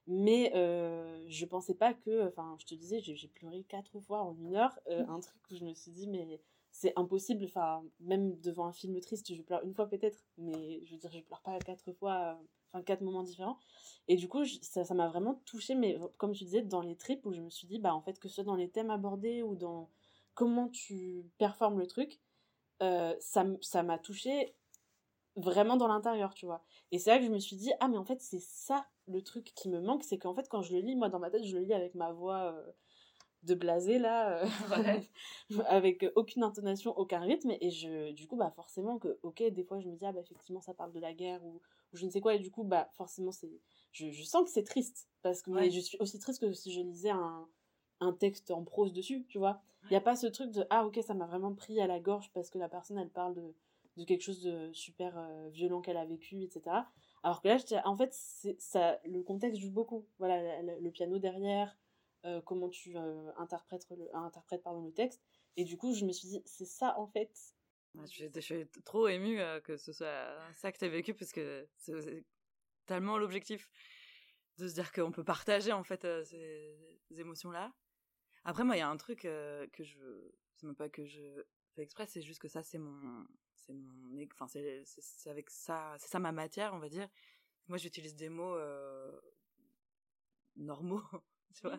Mais 0.06 0.52
euh, 0.54 1.24
je 1.28 1.44
pensais 1.46 1.74
pas 1.74 1.94
que, 1.94 2.28
enfin, 2.28 2.56
je 2.60 2.66
te 2.66 2.76
disais, 2.76 3.00
j'ai 3.00 3.28
pleuré 3.28 3.64
quatre 3.64 3.98
fois 3.98 4.22
en 4.22 4.36
une 4.36 4.54
heure, 4.54 4.78
euh, 4.88 5.04
un 5.08 5.18
truc 5.18 5.40
où 5.50 5.56
je 5.56 5.64
me 5.64 5.74
suis 5.74 5.90
dit, 5.90 6.06
mais 6.06 6.40
c'est 6.70 6.92
impossible. 6.94 7.46
Enfin, 7.46 7.82
même 7.98 8.38
devant 8.40 8.66
un 8.66 8.72
film 8.72 9.00
triste, 9.00 9.34
je 9.34 9.42
pleure 9.42 9.64
une 9.64 9.74
fois 9.74 9.88
peut-être, 9.88 10.24
mais 10.38 10.80
je 10.84 10.92
veux 10.92 10.98
dire, 10.98 11.10
je 11.10 11.20
pleure 11.22 11.42
pas 11.42 11.58
quatre 11.58 11.90
fois, 11.92 12.38
euh, 12.38 12.46
enfin 12.74 12.82
quatre 12.82 13.02
moments 13.02 13.22
différents. 13.22 13.58
Et 14.08 14.16
du 14.16 14.28
coup, 14.28 14.44
ça, 14.44 14.84
ça 14.84 14.94
m'a 14.94 15.08
vraiment 15.08 15.40
touchée, 15.46 15.74
mais 15.74 15.98
comme 16.18 16.32
tu 16.32 16.44
disais, 16.44 16.62
dans 16.62 16.80
les 16.80 16.96
tripes 16.96 17.24
où 17.24 17.32
je 17.32 17.40
me 17.40 17.50
suis 17.50 17.66
dit, 17.66 17.78
bah 17.78 17.94
en 17.94 18.02
fait, 18.02 18.18
que 18.18 18.28
ce 18.28 18.36
soit 18.36 18.44
dans 18.44 18.56
les 18.56 18.68
thèmes 18.68 18.90
abordés 18.90 19.42
ou 19.42 19.54
dans 19.54 19.88
comment 20.34 20.68
tu 20.68 21.24
performes 21.38 21.78
le 21.78 21.86
truc, 21.86 22.20
euh, 22.82 23.14
ça 23.20 23.82
m'a 23.82 23.98
touchée 23.98 24.54
vraiment 25.36 25.76
dans 25.76 25.88
l'intérieur, 25.88 26.34
tu 26.34 26.46
vois. 26.46 26.64
Et 26.92 26.98
c'est 26.98 27.10
là 27.10 27.18
que 27.18 27.24
je 27.24 27.30
me 27.30 27.38
suis 27.38 27.56
dit, 27.56 27.72
ah 27.80 27.88
mais 27.88 27.96
en 27.96 28.04
fait, 28.04 28.20
c'est 28.20 28.40
ça 28.40 28.86
le 29.06 29.22
truc 29.22 29.52
qui 29.54 29.68
me 29.68 29.80
manque, 29.80 30.04
c'est 30.04 30.18
qu'en 30.18 30.34
fait, 30.34 30.48
quand 30.48 30.62
je 30.62 30.74
le 30.74 30.80
lis, 30.80 30.96
moi 30.96 31.08
dans 31.08 31.18
ma 31.18 31.30
tête, 31.30 31.44
je 31.44 31.56
le 31.56 31.62
lis 31.62 31.74
avec 31.74 31.94
ma 31.94 32.12
voix. 32.12 32.52
Euh, 32.52 32.72
de 33.44 33.54
blasé 33.54 33.98
là 33.98 34.42
euh, 34.42 35.00
avec 35.68 36.04
aucune 36.16 36.42
intonation 36.42 36.96
aucun 36.98 37.20
rythme. 37.20 37.52
Et 37.60 37.70
je 37.70 38.12
du 38.12 38.26
coup 38.26 38.36
bah 38.36 38.50
forcément 38.50 38.98
que 38.98 39.18
ok 39.22 39.42
des 39.42 39.64
fois 39.64 39.80
je 39.80 39.88
me 39.88 39.96
dis 39.96 40.06
ah 40.06 40.12
bah 40.12 40.20
effectivement 40.20 40.60
ça 40.60 40.74
parle 40.74 40.92
de 40.92 41.00
la 41.00 41.12
guerre 41.12 41.44
ou, 41.44 41.60
je 41.92 42.06
ne 42.06 42.10
sais 42.10 42.20
quoi. 42.20 42.34
Et 42.34 42.38
du 42.38 42.50
coup 42.50 42.64
bah 42.64 42.88
forcément 42.94 43.32
c'est 43.32 43.50
je, 43.92 44.10
je 44.10 44.22
sens 44.24 44.44
que 44.44 44.50
c'est 44.50 44.64
triste 44.64 45.08
parce 45.22 45.42
que 45.42 45.52
je 45.70 45.80
suis 45.80 45.98
aussi 46.00 46.18
triste 46.18 46.40
que 46.40 46.52
si 46.52 46.72
je 46.72 46.80
lisais 46.80 47.10
un, 47.10 47.46
un 48.00 48.12
texte 48.12 48.50
en 48.50 48.64
prose 48.64 48.92
dessus 48.92 49.24
tu 49.28 49.38
vois. 49.38 49.60
Il 49.84 49.90
n'y 49.90 49.96
a 49.96 50.00
pas 50.00 50.16
ce 50.16 50.26
truc 50.26 50.50
de 50.50 50.64
ah 50.70 50.86
ok 50.86 50.98
ça 51.06 51.14
m'a 51.14 51.26
vraiment 51.26 51.54
pris 51.54 51.80
à 51.80 51.86
la 51.86 52.00
gorge 52.00 52.30
parce 52.32 52.50
que 52.50 52.58
la 52.58 52.68
personne 52.68 52.98
elle 52.98 53.10
parle 53.10 53.34
de, 53.34 53.54
de 53.98 54.04
quelque 54.04 54.22
chose 54.22 54.42
de 54.42 54.72
super 54.72 55.16
euh, 55.18 55.48
violent 55.50 55.82
qu'elle 55.82 55.98
a 55.98 56.06
vécu 56.06 56.42
etc 56.42 56.84
alors 57.24 57.40
que 57.40 57.48
là 57.48 57.58
en 57.86 57.96
fait 57.96 58.12
c'est 58.12 58.60
ça 58.60 59.00
le 59.04 59.22
contexte 59.22 59.60
joue 59.60 59.70
beaucoup. 59.70 60.04
Voilà 60.18 60.62
le 60.62 60.90
piano 60.90 61.18
derrière 61.18 61.76
euh, 62.24 62.40
comment 62.40 62.70
tu 62.70 62.96
euh, 62.96 63.30
interprètes, 63.36 63.86
le, 63.90 64.16
interprètes 64.16 64.62
pardon, 64.62 64.82
le 64.82 64.92
texte. 64.92 65.22
Et 65.56 65.64
du 65.64 65.76
coup, 65.76 65.92
je 65.94 66.06
me 66.06 66.12
suis 66.12 66.28
dit, 66.28 66.42
c'est 66.46 66.64
ça 66.64 66.98
en 66.98 67.06
fait. 67.06 67.30
Je, 68.10 68.40
suis 68.40 68.66
trop 68.84 69.06
émue 69.08 69.40
euh, 69.40 69.60
que 69.60 69.76
ce 69.76 69.92
soit 69.92 70.26
ça 70.54 70.72
que 70.72 70.78
tu 70.78 70.84
as 70.84 70.88
vécu 70.88 71.14
parce 71.14 71.32
que 71.32 71.68
c'est 71.76 72.24
tellement 72.86 73.18
l'objectif 73.18 73.70
de 74.56 74.66
se 74.66 74.74
dire 74.74 74.90
qu'on 74.90 75.12
peut 75.12 75.22
partager 75.22 75.72
en 75.72 75.84
fait 75.84 76.06
ces, 76.24 76.76
émotions-là. 77.10 77.72
Après, 78.44 78.64
moi, 78.64 78.76
il 78.76 78.80
y 78.80 78.82
a 78.82 78.88
un 78.88 78.96
truc 78.96 79.20
que 79.20 79.84
je. 79.84 80.32
C'est 80.56 80.66
même 80.66 80.76
pas 80.76 80.88
que 80.88 81.04
je 81.04 81.44
fais 81.74 81.82
exprès, 81.82 82.06
c'est 82.06 82.22
juste 82.22 82.40
que 82.40 82.48
ça, 82.48 82.62
c'est 82.62 82.78
mon. 82.78 83.26
C'est 83.54 83.74
mon. 83.74 84.26
Enfin, 84.32 84.46
c'est 84.48 85.30
avec 85.30 85.50
ça. 85.50 85.94
C'est 85.98 86.08
ça 86.08 86.18
ma 86.18 86.32
matière, 86.32 86.72
on 86.74 86.78
va 86.78 86.88
dire. 86.88 87.08
Moi, 87.68 87.78
j'utilise 87.78 88.16
des 88.16 88.28
mots 88.28 88.58
normaux 90.56 91.02
tu 91.60 91.62
vois. 91.62 91.78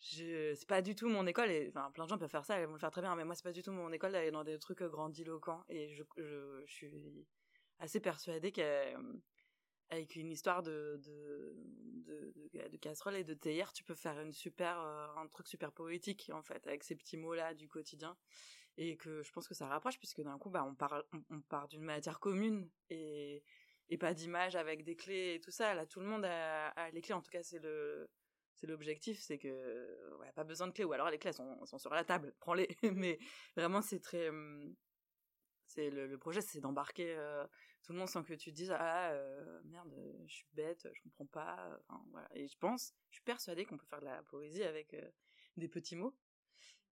Je, 0.00 0.54
c'est 0.54 0.68
pas 0.68 0.80
du 0.80 0.94
tout 0.94 1.08
mon 1.08 1.26
école, 1.26 1.50
et 1.50 1.68
enfin, 1.68 1.90
plein 1.90 2.04
de 2.04 2.08
gens 2.08 2.18
peuvent 2.18 2.30
faire 2.30 2.44
ça, 2.44 2.60
ils 2.60 2.66
vont 2.66 2.74
le 2.74 2.78
faire 2.78 2.90
très 2.92 3.00
bien, 3.00 3.16
mais 3.16 3.24
moi, 3.24 3.34
c'est 3.34 3.42
pas 3.42 3.52
du 3.52 3.62
tout 3.62 3.72
mon 3.72 3.92
école 3.92 4.12
d'aller 4.12 4.30
dans 4.30 4.44
des 4.44 4.58
trucs 4.58 4.82
grandiloquents, 4.82 5.64
et 5.68 5.88
je, 5.88 6.04
je, 6.16 6.62
je 6.64 6.72
suis 6.72 7.26
assez 7.80 7.98
persuadée 8.00 8.52
qu'avec 8.52 10.14
une 10.14 10.30
histoire 10.30 10.62
de, 10.62 11.00
de, 11.04 11.56
de, 12.06 12.68
de, 12.68 12.76
casserole 12.76 13.16
et 13.16 13.24
de 13.24 13.34
théière, 13.34 13.72
tu 13.72 13.82
peux 13.82 13.96
faire 13.96 14.20
une 14.20 14.32
super, 14.32 14.80
euh, 14.80 15.08
un 15.16 15.26
truc 15.26 15.48
super 15.48 15.72
poétique, 15.72 16.30
en 16.32 16.42
fait, 16.42 16.64
avec 16.68 16.84
ces 16.84 16.94
petits 16.94 17.16
mots-là 17.16 17.54
du 17.54 17.68
quotidien. 17.68 18.16
Et 18.80 18.96
que 18.96 19.24
je 19.24 19.32
pense 19.32 19.48
que 19.48 19.54
ça 19.54 19.66
rapproche, 19.66 19.98
puisque 19.98 20.20
d'un 20.22 20.38
coup, 20.38 20.50
bah, 20.50 20.64
on 20.64 20.76
part, 20.76 21.02
on, 21.30 21.40
part 21.40 21.66
d'une 21.66 21.82
matière 21.82 22.20
commune 22.20 22.70
et, 22.90 23.42
et 23.88 23.98
pas 23.98 24.14
d'image 24.14 24.54
avec 24.54 24.84
des 24.84 24.94
clés 24.94 25.34
et 25.34 25.40
tout 25.40 25.50
ça. 25.50 25.74
Là, 25.74 25.84
tout 25.84 25.98
le 25.98 26.06
monde 26.06 26.24
a, 26.24 26.68
a 26.68 26.90
les 26.90 27.00
clés. 27.00 27.14
En 27.14 27.20
tout 27.20 27.30
cas, 27.30 27.42
c'est 27.42 27.58
le, 27.58 28.08
c'est 28.58 28.66
l'objectif, 28.66 29.20
c'est 29.20 29.38
que 29.38 30.16
ouais, 30.18 30.32
pas 30.32 30.44
besoin 30.44 30.66
de 30.66 30.72
clés 30.72 30.84
ou 30.84 30.92
alors 30.92 31.10
les 31.10 31.18
clés 31.18 31.32
sont, 31.32 31.64
sont 31.64 31.78
sur 31.78 31.94
la 31.94 32.04
table, 32.04 32.34
prends-les. 32.40 32.68
Mais 32.92 33.18
vraiment 33.56 33.82
c'est 33.82 34.00
très 34.00 34.28
hum, 34.28 34.74
c'est 35.68 35.90
le, 35.90 36.18
projet 36.18 36.40
c'est 36.40 36.60
d'embarquer 36.60 37.14
euh, 37.16 37.46
tout 37.82 37.92
le 37.92 37.98
monde 37.98 38.08
sans 38.08 38.24
que 38.24 38.32
tu 38.34 38.50
te 38.50 38.56
dises 38.56 38.72
ah 38.72 39.10
euh, 39.12 39.60
merde, 39.64 39.94
je 40.26 40.34
suis 40.34 40.46
bête, 40.54 40.88
je 40.92 41.02
comprends 41.02 41.26
pas. 41.26 41.78
Enfin, 41.86 42.02
voilà. 42.10 42.28
Et 42.34 42.48
je 42.48 42.56
pense, 42.58 42.94
je 43.10 43.16
suis 43.16 43.24
persuadée 43.24 43.64
qu'on 43.64 43.76
peut 43.76 43.86
faire 43.86 44.00
de 44.00 44.06
la 44.06 44.22
poésie 44.24 44.64
avec 44.64 44.94
euh, 44.94 45.10
des 45.56 45.68
petits 45.68 45.94
mots. 45.94 46.16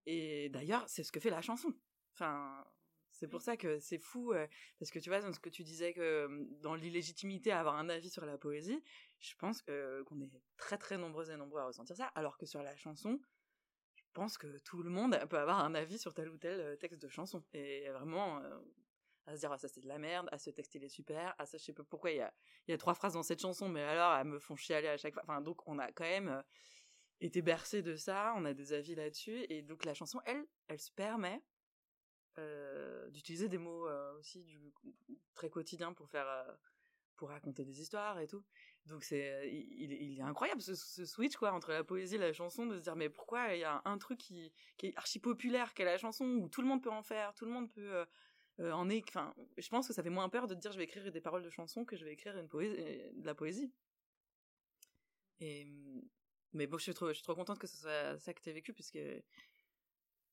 Et 0.05 0.51
d'ailleurs, 0.51 0.85
c'est 0.89 1.03
ce 1.03 1.11
que 1.11 1.19
fait 1.19 1.31
la 1.31 1.43
chanson. 1.43 1.75
Enfin, 2.13 2.65
c'est 3.11 3.29
pour 3.29 3.41
ça 3.43 3.57
que 3.57 3.79
c'est 3.81 3.99
fou, 3.99 4.35
parce 4.79 4.91
que 4.91 4.99
tu 4.99 5.09
vois, 5.09 5.21
dans 5.21 5.33
ce 5.33 5.41
que 5.41 5.49
tu 5.49 5.65
disais 5.65 5.93
que 5.93 6.29
dans 6.61 6.75
l'illégitimité 6.75 7.51
à 7.51 7.61
avoir 7.61 7.77
un 7.77 7.89
avis 7.89 8.11
sur 8.11 8.25
la 8.25 8.39
poésie, 8.39 8.81
je 9.19 9.35
pense 9.37 9.63
que 9.63 10.03
qu'on 10.03 10.21
est 10.21 10.31
très 10.57 10.79
très 10.79 10.99
nombreux 10.99 11.31
et 11.31 11.37
nombreux 11.37 11.61
à 11.61 11.67
ressentir 11.67 11.97
ça, 11.97 12.07
alors 12.15 12.37
que 12.39 12.47
sur 12.47 12.63
la 12.63 12.77
chanson, 12.77 13.19
je 13.95 14.03
pense 14.13 14.39
que 14.39 14.59
tout 14.59 14.83
le 14.83 14.91
monde 14.91 15.19
peut 15.29 15.39
avoir 15.39 15.61
un 15.65 15.75
avis 15.75 15.99
sur 15.99 16.15
tel 16.15 16.29
ou 16.29 16.39
tel 16.39 16.79
texte 16.79 17.01
de 17.01 17.09
chanson. 17.09 17.45
Et 17.53 17.89
vraiment, 17.91 18.41
à 19.27 19.35
se 19.35 19.41
dire, 19.41 19.53
ah, 19.53 19.59
ça 19.59 19.69
c'est 19.69 19.81
de 19.81 19.89
la 19.89 19.99
merde, 19.99 20.29
ah 20.33 20.39
ce 20.39 20.51
texte 20.51 20.75
il 20.75 20.85
est 20.85 20.89
super, 20.89 21.35
ah 21.39 21.47
ça 21.47 21.59
je 21.59 21.65
sais 21.65 21.73
pas 21.73 21.85
pourquoi 21.85 22.13
il 22.13 22.19
y 22.19 22.21
a, 22.21 22.33
y 22.69 22.73
a 22.73 22.79
trois 22.79 22.95
phrases 22.95 23.15
dans 23.15 23.23
cette 23.23 23.41
chanson, 23.41 23.69
mais 23.69 23.83
alors 23.83 24.15
elles 24.17 24.27
me 24.27 24.39
font 24.39 24.57
chialer 24.57 24.89
à 24.89 24.97
chaque 24.97 25.15
fois. 25.15 25.23
Enfin, 25.25 25.41
donc 25.41 25.67
on 25.67 25.79
a 25.79 25.91
quand 25.93 26.05
même 26.05 26.43
été 27.21 27.43
bercé 27.43 27.83
de 27.83 27.97
ça, 27.97 28.35
on 28.37 28.45
a 28.45 28.55
des 28.55 28.73
avis 28.73 28.95
là-dessus, 28.95 29.45
et 29.49 29.63
donc 29.63 29.85
la 29.85 29.95
chanson, 29.95 30.21
elle, 30.27 30.47
elle 30.69 30.79
se 30.79 30.93
permet 30.93 31.43
d'utiliser 33.09 33.49
des 33.49 33.59
mots 33.59 33.89
aussi 34.19 34.61
très 35.35 35.49
quotidien 35.49 35.93
pour 35.95 36.09
faire 36.11 36.29
pour 37.17 37.31
raconter 37.31 37.65
des 37.65 37.81
histoires 37.81 38.19
et 38.21 38.27
tout. 38.27 38.45
Donc 38.87 39.03
c'est 39.03 39.51
il, 39.51 40.19
est 40.19 40.23
incroyable 40.23 40.63
ce, 40.63 41.05
switch 41.05 41.37
quoi 41.37 41.53
entre 41.53 41.73
la 41.73 41.83
poésie 41.83 42.15
et 42.15 42.19
la 42.19 42.33
chanson 42.33 42.67
de 42.67 42.77
se 42.77 42.83
dire 42.83 42.95
mais 42.95 43.09
pourquoi 43.09 43.55
il 43.55 43.61
y 43.61 43.65
a 43.65 43.83
un 43.85 43.99
truc 43.99 44.19
qui, 44.19 44.53
qui 44.77 44.87
est 44.87 44.97
archi 44.97 45.19
populaire 45.19 45.75
qu'est 45.75 45.85
la 45.85 45.99
chanson 45.99 46.25
où 46.25 46.49
tout 46.49 46.63
le 46.63 46.69
monde 46.69 46.83
peut 46.83 46.91
en 46.91 47.03
faire, 47.03 47.35
tout 47.35 47.45
le 47.45 47.51
monde 47.51 47.71
peut 47.71 48.07
en 48.59 48.89
est 48.89 49.03
enfin 49.09 49.35
je 49.59 49.69
pense 49.69 49.89
que 49.89 49.93
ça 49.93 50.03
fait 50.03 50.11
moins 50.11 50.29
peur 50.29 50.47
de 50.47 50.55
dire 50.55 50.73
je 50.73 50.79
vais 50.79 50.85
écrire 50.85 51.11
des 51.11 51.21
paroles 51.21 51.43
de 51.43 51.51
chansons 51.51 51.85
que 51.85 51.97
je 51.97 52.05
vais 52.05 52.13
écrire 52.13 52.39
une 52.39 52.49
poésie 52.49 52.77
de 52.77 53.27
la 53.27 53.35
poésie. 53.35 53.73
Mais 55.41 56.67
bon 56.67 56.79
je 56.79 56.85
suis 56.85 56.95
trop 56.95 57.09
je 57.09 57.15
suis 57.15 57.25
trop 57.25 57.35
contente 57.35 57.59
que 57.59 57.67
ce 57.67 57.77
soit 57.77 58.19
ça 58.19 58.33
que 58.33 58.49
as 58.49 58.53
vécu 58.53 58.73
puisque 58.73 58.99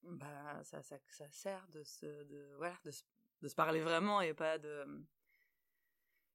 bah 0.03 0.63
ça, 0.63 0.81
ça, 0.83 0.97
ça 1.07 1.29
sert 1.31 1.67
de 1.69 1.83
se 1.83 2.05
de 2.05 2.53
voilà 2.57 2.77
de 2.83 2.91
se, 2.91 3.03
de 3.41 3.47
se 3.47 3.55
parler 3.55 3.81
vraiment 3.81 4.21
et 4.21 4.33
pas 4.33 4.57
de 4.57 4.85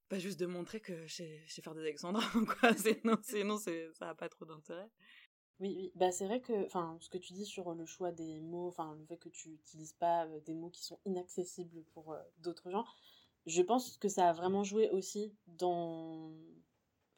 pas 0.09 0.19
juste 0.19 0.39
de 0.39 0.45
montrer 0.45 0.79
que 0.79 1.07
je 1.07 1.13
sais 1.47 1.61
faire 1.61 1.75
des 1.75 1.81
alexandrins 1.81 2.21
quoi. 2.61 2.73
Sinon 2.75 3.17
sinon 3.21 3.57
c'est 3.57 3.89
ça 3.93 4.09
a 4.09 4.15
pas 4.15 4.29
trop 4.29 4.45
d'intérêt. 4.45 4.89
Oui, 5.59 5.75
oui. 5.77 5.91
Bah, 5.95 6.09
c'est 6.11 6.25
vrai 6.25 6.39
que, 6.39 6.65
enfin, 6.65 6.97
ce 7.01 7.09
que 7.09 7.17
tu 7.17 7.33
dis 7.33 7.45
sur 7.45 7.73
le 7.73 7.85
choix 7.85 8.13
des 8.13 8.39
mots, 8.39 8.69
enfin, 8.69 8.95
le 8.97 9.05
fait 9.05 9.17
que 9.17 9.27
tu 9.27 9.49
n'utilises 9.49 9.91
pas 9.91 10.25
euh, 10.25 10.39
des 10.45 10.53
mots 10.53 10.69
qui 10.69 10.81
sont 10.81 10.99
inaccessibles 11.05 11.83
pour 11.93 12.13
euh, 12.13 12.17
d'autres 12.37 12.71
gens, 12.71 12.85
je 13.45 13.61
pense 13.61 13.97
que 13.97 14.07
ça 14.07 14.29
a 14.29 14.33
vraiment 14.33 14.63
joué 14.63 14.89
aussi 14.89 15.33
dans 15.47 16.31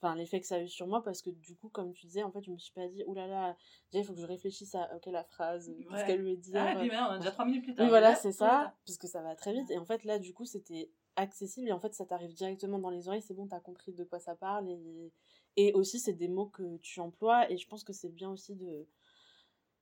enfin 0.02 0.16
l'effet 0.16 0.40
que 0.40 0.48
ça 0.48 0.56
a 0.56 0.62
eu 0.62 0.68
sur 0.68 0.88
moi 0.88 1.04
parce 1.04 1.22
que 1.22 1.30
du 1.30 1.56
coup 1.56 1.70
comme 1.70 1.94
tu 1.94 2.08
disais 2.08 2.24
en 2.24 2.32
fait 2.32 2.44
je 2.44 2.52
me 2.52 2.58
suis 2.58 2.74
pas 2.74 2.88
dit 2.88 3.04
oulala 3.06 3.28
là 3.28 3.48
là, 3.48 4.00
il 4.00 4.04
faut 4.04 4.14
que 4.14 4.20
je 4.20 4.26
réfléchisse 4.26 4.74
à 4.74 4.90
ok 4.96 5.06
la 5.08 5.24
phrase 5.24 5.70
ouais. 5.70 6.00
ce 6.00 6.06
qu'elle 6.08 6.24
veut 6.24 6.38
dire 6.38 6.60
ah, 6.60 6.74
et 6.74 6.88
puis 6.88 6.98
on 6.98 7.04
a 7.04 7.18
déjà 7.20 7.32
trois 7.32 7.46
minutes 7.46 7.64
plus 7.64 7.76
tard. 7.76 7.86
oui 7.86 7.90
voilà 7.90 8.16
c'est 8.16 8.32
ça 8.32 8.74
parce 8.86 8.98
que 8.98 9.08
ça 9.08 9.22
va 9.22 9.36
très 9.36 9.54
vite. 9.54 9.70
Et 9.70 9.78
en 9.78 9.86
fait 9.86 10.04
là 10.04 10.18
du 10.18 10.34
coup 10.34 10.46
c'était 10.46 10.90
accessible 11.16 11.70
et 11.70 11.72
en 11.72 11.80
fait 11.80 11.94
ça 11.94 12.06
t'arrive 12.06 12.34
directement 12.34 12.80
dans 12.80 12.90
les 12.90 13.08
oreilles 13.08 13.22
c'est 13.22 13.34
bon 13.34 13.48
t'as 13.48 13.60
compris 13.60 13.92
de 13.92 14.04
quoi 14.04 14.20
ça 14.20 14.36
parle 14.36 14.70
et 14.70 15.12
et 15.58 15.74
aussi 15.74 16.00
c'est 16.00 16.14
des 16.14 16.30
mots 16.30 16.48
que 16.48 16.78
tu 16.78 17.00
emploies 17.00 17.52
et 17.52 17.58
je 17.58 17.68
pense 17.68 17.84
que 17.84 17.94
c'est 17.94 18.10
bien 18.10 18.32
aussi 18.32 18.56
de 18.56 18.88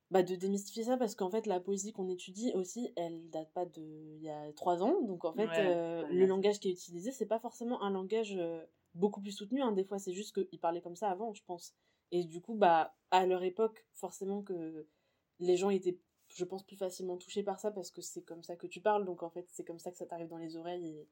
bah, 0.10 0.24
de 0.24 0.36
démystifier 0.36 0.86
ça 0.86 0.98
parce 0.98 1.13
qu'en 1.13 1.30
fait 1.30 1.46
la 1.46 1.60
poésie 1.60 1.94
qu'on 1.94 2.10
étudie 2.10 2.52
aussi 2.56 2.92
elle 2.96 3.30
date 3.30 3.52
pas 3.54 3.65
de 3.65 4.15
il 4.15 4.24
y 4.24 4.30
a 4.30 4.52
trois 4.54 4.82
ans 4.82 5.02
donc 5.02 5.24
en 5.24 5.34
fait 5.34 5.50
euh, 5.60 6.08
le 6.08 6.26
langage 6.26 6.60
qui 6.60 6.70
est 6.70 6.72
utilisé 6.72 7.12
c'est 7.12 7.28
pas 7.28 7.39
forcément 7.39 7.84
un 7.84 7.92
langage 7.92 8.36
euh, 8.36 8.65
beaucoup 8.96 9.22
plus 9.22 9.32
soutenu. 9.32 9.62
Hein. 9.62 9.72
Des 9.72 9.84
fois, 9.84 10.00
c'est 10.00 10.13
juste 10.13 10.34
qu'ils 10.34 10.60
parlaient 10.60 10.82
comme 10.82 10.96
ça 10.96 11.10
avant, 11.10 11.34
je 11.34 11.44
pense. 11.46 11.74
Et 12.12 12.24
du 12.24 12.42
coup, 12.42 12.56
bah, 12.56 12.96
à 13.12 13.26
leur 13.26 13.44
époque, 13.44 13.86
forcément 13.94 14.42
que 14.42 14.88
les 15.39 15.58
gens 15.58 15.70
étaient, 15.70 15.98
je 16.36 16.46
pense, 16.46 16.63
plus 16.63 16.78
facilement 16.78 17.18
touchés 17.18 17.44
par 17.44 17.60
ça 17.60 17.72
parce 17.72 17.92
que 17.92 18.02
c'est 18.02 18.22
comme 18.22 18.44
ça 18.44 18.56
que 18.56 18.68
tu 18.68 18.82
parles. 18.82 19.06
Donc, 19.06 19.24
en 19.24 19.30
fait, 19.30 19.46
c'est 19.50 19.63
comme 19.63 19.80
ça 19.80 19.92
que 19.92 19.98
ça 19.98 20.06
t'arrive 20.06 20.28
dans 20.30 20.38
les 20.38 20.56
oreilles 20.58 21.08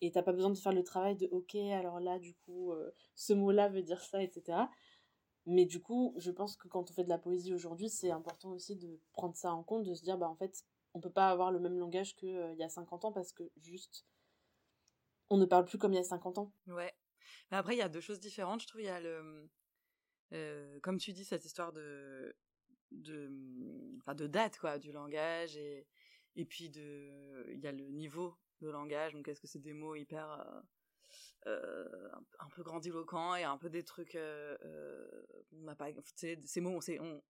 et 0.00 0.10
t'as 0.10 0.22
pas 0.22 0.32
besoin 0.32 0.50
de 0.50 0.58
faire 0.58 0.72
le 0.72 0.82
travail 0.82 1.16
de 1.16 1.28
ok 1.30 1.54
alors 1.54 2.00
là 2.00 2.18
du 2.18 2.34
coup 2.34 2.72
euh, 2.72 2.90
ce 3.14 3.32
mot 3.32 3.52
là 3.52 3.68
veut 3.68 3.84
dire 3.84 4.00
ça 4.00 4.20
etc 4.20 4.58
mais 5.46 5.64
du 5.64 5.80
coup 5.80 6.12
je 6.16 6.32
pense 6.32 6.56
que 6.56 6.66
quand 6.66 6.90
on 6.90 6.92
fait 6.92 7.04
de 7.04 7.08
la 7.08 7.18
poésie 7.18 7.54
aujourd'hui 7.54 7.88
c'est 7.88 8.10
important 8.10 8.50
aussi 8.50 8.74
de 8.74 8.98
prendre 9.12 9.36
ça 9.36 9.52
en 9.52 9.62
compte 9.62 9.84
de 9.84 9.94
se 9.94 10.02
dire 10.02 10.18
bah 10.18 10.28
en 10.28 10.34
fait 10.34 10.64
on 10.94 11.00
peut 11.00 11.12
pas 11.12 11.28
avoir 11.28 11.52
le 11.52 11.60
même 11.60 11.78
langage 11.78 12.16
qu'il 12.16 12.34
euh, 12.34 12.52
y 12.54 12.64
a 12.64 12.68
50 12.68 13.04
ans 13.04 13.12
parce 13.12 13.32
que 13.32 13.44
juste 13.58 14.04
on 15.30 15.36
ne 15.36 15.44
parle 15.44 15.66
plus 15.66 15.78
comme 15.78 15.92
il 15.92 15.96
y 15.96 16.00
a 16.00 16.04
50 16.04 16.38
ans 16.38 16.52
ouais 16.66 16.92
mais 17.50 17.58
après, 17.58 17.74
il 17.74 17.78
y 17.78 17.82
a 17.82 17.88
deux 17.88 18.00
choses 18.00 18.20
différentes. 18.20 18.62
Je 18.62 18.66
trouve 18.66 18.80
il 18.80 18.86
y 18.86 18.90
a 18.90 19.00
le, 19.00 19.48
euh, 20.32 20.80
comme 20.80 20.98
tu 20.98 21.12
dis, 21.12 21.24
cette 21.24 21.44
histoire 21.44 21.72
de, 21.72 22.34
de, 22.92 23.30
enfin, 23.98 24.14
de 24.14 24.26
date 24.26 24.58
quoi, 24.58 24.78
du 24.78 24.92
langage 24.92 25.56
et 25.56 25.86
et 26.36 26.44
puis 26.44 26.70
de, 26.70 27.46
il 27.52 27.60
y 27.60 27.66
a 27.66 27.72
le 27.72 27.88
niveau 27.88 28.36
de 28.60 28.68
langage. 28.68 29.12
Donc, 29.12 29.28
est-ce 29.28 29.40
que 29.40 29.46
c'est 29.46 29.58
des 29.58 29.72
mots 29.72 29.94
hyper 29.94 30.30
euh, 30.30 30.60
euh 31.46 32.08
un, 32.38 32.48
peu 32.50 32.62
grandiloquents 32.62 33.34
et 33.34 33.44
un 33.44 33.58
peu 33.58 33.70
des 33.70 33.82
trucs, 33.82 34.14
euh, 34.14 34.56
on 35.52 35.64
n'a 35.64 35.74
pas, 35.74 35.88
ces 36.14 36.60
mots, 36.60 36.80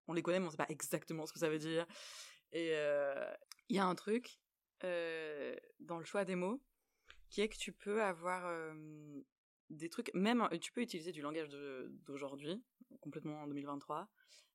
on, 0.08 0.12
les 0.12 0.22
connaît, 0.22 0.40
mais 0.40 0.46
on 0.46 0.50
sait 0.50 0.56
pas 0.56 0.66
exactement 0.68 1.26
ce 1.26 1.32
que 1.32 1.38
ça 1.38 1.48
veut 1.48 1.58
dire. 1.58 1.86
Et 2.52 2.72
il 3.68 3.76
y 3.76 3.78
a 3.78 3.86
un 3.86 3.94
truc 3.94 4.38
dans 4.82 5.98
le 5.98 6.04
choix 6.04 6.24
des 6.24 6.34
mots 6.34 6.62
qui 7.30 7.40
est 7.40 7.48
que 7.48 7.56
tu 7.56 7.72
peux 7.72 8.02
avoir 8.02 8.74
des 9.70 9.88
trucs, 9.88 10.12
même 10.14 10.48
tu 10.60 10.72
peux 10.72 10.82
utiliser 10.82 11.12
du 11.12 11.22
langage 11.22 11.48
d'aujourd'hui, 12.04 12.62
complètement 13.00 13.42
en 13.42 13.46
2023, 13.46 14.08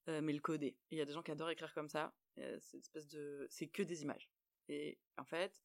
euh, 0.09 0.21
mais 0.21 0.33
le 0.33 0.39
coder. 0.39 0.75
Il 0.91 0.97
y 0.97 1.01
a 1.01 1.05
des 1.05 1.13
gens 1.13 1.21
qui 1.21 1.31
adorent 1.31 1.49
écrire 1.49 1.73
comme 1.73 1.89
ça. 1.89 2.13
Euh, 2.39 2.57
c'est 2.59 2.77
espèce 2.77 3.07
de, 3.07 3.47
c'est 3.49 3.67
que 3.67 3.83
des 3.83 4.03
images. 4.03 4.29
Et 4.69 4.97
en 5.17 5.25
fait, 5.25 5.61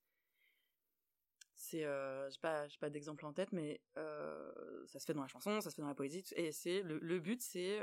c'est, 1.55 1.85
euh, 1.85 2.29
j'ai 2.31 2.41
pas, 2.41 2.67
j'ai 2.69 2.79
pas 2.79 2.91
d'exemple 2.91 3.25
en 3.27 3.33
tête, 3.33 3.53
mais 3.53 3.81
euh, 3.97 4.87
ça 4.87 4.99
se 4.99 5.07
fait 5.07 5.15
dans 5.15 5.23
la 5.23 5.29
chanson, 5.29 5.61
ça 5.61 5.71
se 5.71 5.77
fait 5.77 5.83
dans 5.83 5.89
la 5.89 5.95
poésie, 5.95 6.25
et 6.35 6.51
c'est 6.53 6.83
le, 6.83 7.19
but, 7.21 7.41
c'est 7.41 7.81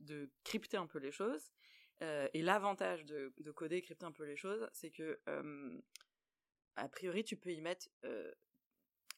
de 0.00 0.30
crypter 0.44 0.76
un 0.76 0.86
peu 0.86 0.98
les 0.98 1.12
choses. 1.12 1.52
et 2.00 2.42
l'avantage 2.42 3.04
de, 3.04 3.32
de 3.38 3.50
coder, 3.50 3.82
crypter 3.82 4.06
un 4.06 4.12
peu 4.12 4.24
les 4.24 4.36
choses, 4.36 4.68
c'est 4.72 4.90
que 4.90 5.20
a 6.76 6.88
priori, 6.88 7.24
tu 7.24 7.36
peux 7.36 7.52
y 7.52 7.60
mettre 7.60 7.88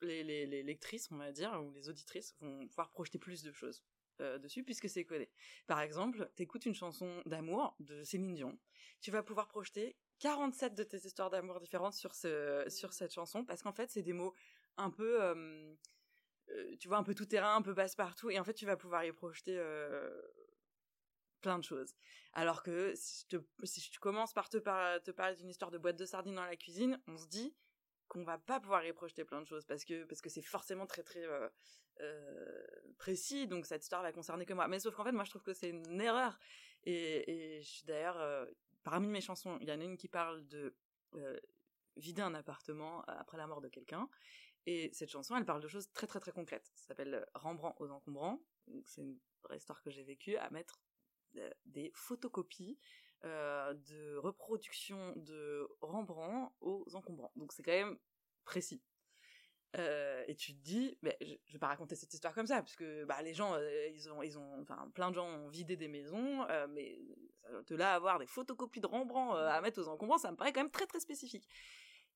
les, 0.02 0.24
les, 0.24 0.62
lectrices, 0.62 1.11
on 1.11 1.16
va 1.16 1.33
dire, 1.33 1.52
ou 1.62 1.70
les 1.72 1.88
auditrices 1.88 2.35
vont 2.40 2.66
pouvoir 2.68 2.90
projeter 2.90 3.18
plus 3.18 3.42
de 3.42 3.52
choses 3.52 3.83
euh, 4.20 4.38
dessus 4.38 4.64
puisque 4.64 4.88
c'est 4.88 5.05
codé. 5.05 5.31
Par 5.66 5.81
exemple, 5.81 6.31
t'écoutes 6.35 6.66
une 6.66 6.74
chanson 6.74 7.22
d'amour 7.26 7.76
de 7.81 8.02
Céline 8.02 8.35
Dion, 8.35 8.59
tu 9.00 9.11
vas 9.11 9.22
pouvoir 9.22 9.48
projeter 9.48 9.96
47 10.20 10.74
de 10.74 10.83
tes 10.83 10.98
histoires 10.98 11.31
d'amour 11.31 11.61
différentes 11.61 11.94
sur, 11.94 12.14
ce, 12.14 12.64
sur 12.68 12.92
cette 12.92 13.12
chanson 13.12 13.44
parce 13.44 13.62
qu'en 13.62 13.72
fait, 13.72 13.90
c'est 13.90 14.02
des 14.02 14.12
mots 14.12 14.35
un 14.76 14.90
peu, 14.90 15.22
euh, 15.22 15.74
euh, 16.50 16.76
tu 16.79 16.88
vois, 16.88 16.96
un 16.98 17.02
peu 17.02 17.14
tout 17.14 17.26
terrain, 17.26 17.57
un 17.57 17.62
peu 17.62 17.74
passe-partout 17.74 18.31
et 18.31 18.38
en 18.38 18.44
fait, 18.44 18.55
tu 18.55 18.66
vas 18.66 18.76
pouvoir 18.76 19.05
y 19.05 19.12
projeter 19.12 19.61
plein 21.40 21.59
de 21.59 21.64
choses. 21.64 21.94
Alors 22.33 22.62
que 22.62 22.92
si, 22.94 23.26
je 23.31 23.38
si 23.64 23.90
tu 23.90 23.98
commences 23.98 24.33
par 24.33 24.48
te, 24.48 24.57
par, 24.57 25.02
te 25.02 25.11
parler 25.11 25.37
d'une 25.37 25.48
histoire 25.48 25.70
de 25.70 25.79
boîte 25.79 25.96
de 25.96 26.05
sardines 26.05 26.35
dans 26.35 26.44
la 26.44 26.57
cuisine, 26.57 27.00
on 27.07 27.16
se 27.16 27.26
dit 27.26 27.55
qu'on 28.09 28.25
va 28.25 28.38
pas 28.38 28.61
pouvoir 28.61 28.85
y 28.85 28.92
projeter 28.92 29.25
plein 29.25 29.40
de 29.40 29.47
choses 29.47 29.64
parce 29.64 29.85
que 29.85 30.05
parce 30.05 30.21
que 30.21 30.29
c'est 30.29 30.42
forcément 30.42 30.87
très 30.87 31.03
très 31.03 31.25
euh, 31.25 31.49
euh, 32.01 32.66
précis 32.99 33.47
donc 33.47 33.66
cette 33.66 33.83
histoire 33.83 34.03
va 34.03 34.12
concerner 34.12 34.47
que 34.47 34.55
moi. 34.55 34.69
Mais 34.69 34.79
sauf 34.79 34.95
qu'en 34.95 35.05
fait 35.05 35.12
moi 35.12 35.25
je 35.25 35.31
trouve 35.31 35.42
que 35.42 35.53
c'est 35.53 35.71
une 35.71 36.01
erreur. 36.01 36.38
Et, 36.85 37.61
je 37.62 37.69
suis 37.69 37.85
d'ailleurs 37.85 38.19
euh, 38.19 38.47
parmi 38.85 39.09
mes 39.09 39.21
chansons 39.21 39.59
il 39.61 39.69
y 39.69 39.73
en 39.73 39.81
a 39.81 39.85
une 39.85 39.97
qui 39.97 40.09
parle 40.09 40.47
de 40.49 40.75
vider 41.97 42.21
un 42.21 42.35
appartement 42.35 43.03
après 43.07 43.38
la 43.38 43.47
mort 43.47 43.61
de 43.61 43.69
quelqu'un. 43.69 44.09
Et 44.66 44.90
cette 44.92 45.11
chanson 45.11 45.37
elle 45.37 45.47
parle 45.47 45.62
de 45.62 45.69
choses 45.69 45.90
très 45.92 46.07
très 46.07 46.21
très 46.21 46.33
concrètes. 46.33 46.71
Ça 46.75 46.88
s'appelle 46.88 47.27
Rembrandt 47.35 47.77
aux 47.81 47.90
encombrants. 47.90 48.40
C'est 48.85 49.01
une 49.01 49.19
vraie 49.42 49.57
histoire 49.57 49.83
que 49.83 49.90
j'ai 49.90 50.03
vécue 50.03 50.37
à 50.37 50.51
mettre 50.51 50.81
des 51.64 51.90
photocopies 51.95 52.79
euh, 53.27 53.75
de 53.75 54.17
reproduction 54.17 55.12
de 55.17 55.69
Rembrandt 55.81 56.53
aux 56.61 56.85
encombrants. 56.95 57.33
Donc 57.37 57.53
c'est 57.53 57.62
quand 57.62 57.73
même 57.73 57.99
précis. 58.45 58.83
Euh, 59.77 60.25
et 60.27 60.35
tu 60.35 60.55
te 60.55 60.62
dis, 60.62 60.97
je, 61.03 61.11
je, 61.45 61.53
vais 61.53 61.59
pas 61.59 61.67
raconter 61.67 61.97
cette 61.97 62.15
histoire 62.15 62.35
comme 62.35 62.47
ça, 62.47 62.62
parce 62.62 62.77
que 62.77 63.05
bah, 63.05 63.21
les 63.23 63.35
gens, 63.35 63.55
euh, 63.55 63.89
ils 63.89 64.09
ont, 64.11 64.23
ils 64.23 64.39
ont, 64.39 64.62
enfin, 64.62 64.91
plein 64.95 65.11
de 65.11 65.17
gens 65.17 65.27
ont 65.27 65.49
vidé 65.49 65.77
des 65.77 65.89
maisons, 65.89 66.47
mais 66.71 66.99
de 67.67 67.77
là 67.77 67.95
avoir 67.95 68.19
des 68.19 68.27
photocopies 68.27 68.81
de 68.81 68.87
Rembrandt 68.87 69.37
à 69.37 69.61
mettre 69.61 69.81
aux 69.81 69.89
encombrants, 69.89 70.19
ça 70.19 70.31
me 70.31 70.37
paraît 70.37 70.53
quand 70.53 70.62
même 70.62 70.71
très 70.71 70.87
très 70.87 71.01
spécifique. 71.01 71.47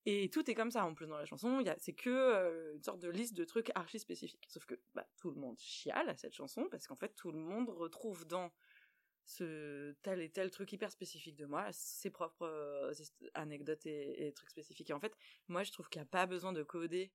Et 0.07 0.31
tout 0.31 0.51
est 0.51 0.55
comme 0.55 0.71
ça 0.71 0.87
en 0.87 0.95
plus 0.95 1.07
dans 1.07 1.19
la 1.19 1.27
chanson, 1.27 1.63
c'est 1.79 1.93
que 1.93 2.73
une 2.75 2.83
sorte 2.83 3.01
de 3.01 3.11
liste 3.11 3.37
de 3.37 3.45
trucs 3.45 3.71
archi 3.75 3.99
spécifiques. 3.99 4.47
Sauf 4.49 4.65
que 4.65 4.81
bah, 4.95 5.07
tout 5.19 5.31
le 5.31 5.39
monde 5.39 5.59
chiale 5.59 6.09
à 6.09 6.17
cette 6.17 6.33
chanson, 6.33 6.67
parce 6.71 6.87
qu'en 6.87 6.97
fait 6.97 7.15
tout 7.15 7.31
le 7.31 7.39
monde 7.39 7.69
retrouve 7.69 8.27
dans 8.27 8.51
ce 9.25 9.93
tel 10.03 10.21
et 10.21 10.31
tel 10.31 10.51
truc 10.51 10.73
hyper 10.73 10.91
spécifique 10.91 11.37
de 11.37 11.47
moi, 11.47 11.69
ses 11.73 12.11
propres 12.11 12.47
euh, 12.47 12.93
anecdotes 13.35 13.87
et, 13.87 14.33
trucs 14.35 14.51
spécifiques. 14.51 14.91
Et 14.91 14.93
en 14.93 15.01
fait, 15.01 15.17
moi, 15.49 15.63
je 15.63 15.73
trouve 15.73 15.89
qu'il 15.89 16.01
n'y 16.01 16.07
a 16.07 16.11
pas 16.11 16.27
besoin 16.27 16.53
de 16.53 16.63
coder 16.63 17.13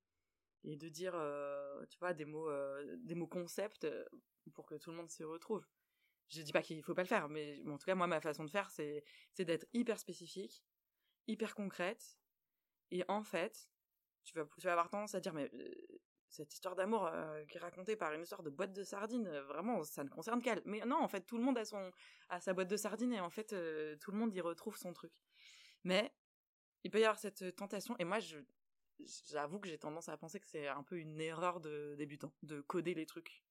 et 0.64 0.76
de 0.76 0.90
dire, 0.90 1.14
euh, 1.16 1.86
tu 1.90 1.98
vois, 2.00 2.14
des 2.14 2.26
mots, 2.26 2.50
euh, 2.50 2.96
des 3.00 3.16
mots 3.16 3.28
concepts 3.28 3.88
pour 4.54 4.66
que 4.66 4.76
tout 4.76 4.92
le 4.92 4.98
monde 4.98 5.10
s'y 5.10 5.24
retrouve. 5.24 5.66
Je 6.30 6.42
dis 6.42 6.54
pas 6.54 6.62
qu'il 6.62 6.82
faut 6.84 6.96
pas 6.96 7.04
le 7.04 7.08
faire, 7.08 7.30
mais 7.30 7.62
en 7.68 7.78
tout 7.78 7.86
cas, 7.86 7.96
moi, 7.96 8.08
ma 8.08 8.22
façon 8.22 8.46
de 8.46 8.50
faire, 8.50 8.72
c'est, 8.72 9.04
d'être 9.38 9.68
hyper 9.74 10.00
spécifique, 10.00 10.64
hyper 11.28 11.54
concrète. 11.54 12.18
Et 12.92 13.04
en 13.08 13.24
fait, 13.24 13.70
tu 14.24 14.36
vas, 14.36 14.46
tu 14.58 14.66
vas 14.66 14.72
avoir 14.72 14.90
tendance 14.90 15.14
à 15.16 15.20
dire, 15.20 15.34
mais 15.34 15.52
cette 16.36 16.54
histoire 16.54 16.76
d'amour 16.76 17.08
euh, 17.08 17.46
qui 17.46 17.58
est 17.58 17.60
racontée 17.60 17.96
par 17.96 18.14
une 18.14 18.22
histoire 18.22 18.44
de 18.44 18.50
boîte 18.50 18.74
de 18.74 18.84
sardines, 18.84 19.28
euh, 19.28 19.44
vraiment, 19.44 19.84
ça 19.84 20.04
ne 20.04 20.10
concerne 20.10 20.42
qu'elle. 20.42 20.62
Mais 20.66 20.82
non, 20.86 20.98
en 20.98 21.08
fait, 21.08 21.22
tout 21.22 21.38
le 21.38 21.44
monde 21.44 21.58
a 21.58 21.66
son 21.66 21.92
a 22.30 22.40
sa 22.42 22.54
boîte 22.54 22.68
de 22.68 22.78
sardines 22.78 23.14
et 23.14 23.20
en 23.20 23.30
fait, 23.30 23.54
euh, 23.54 23.96
tout 23.98 24.12
le 24.12 24.18
monde 24.18 24.34
y 24.34 24.42
retrouve 24.42 24.78
son 24.78 24.94
truc. 24.94 25.14
Mais 25.84 26.14
il 26.84 26.92
peut 26.92 27.00
y 27.00 27.04
avoir 27.04 27.18
cette 27.18 27.56
tentation 27.56 27.96
et 28.00 28.04
moi, 28.04 28.20
j'avoue 29.30 29.60
que 29.60 29.70
j'ai 29.70 29.78
tendance 29.78 30.10
à 30.10 30.18
penser 30.18 30.40
que 30.40 30.48
c'est 30.48 30.68
un 30.68 30.84
peu 30.84 30.98
une 30.98 31.20
erreur 31.22 31.62
de 31.62 31.96
débutant 31.98 32.34
de 32.44 32.62
coder 32.62 32.94
les 32.94 33.06
trucs. 33.06 33.44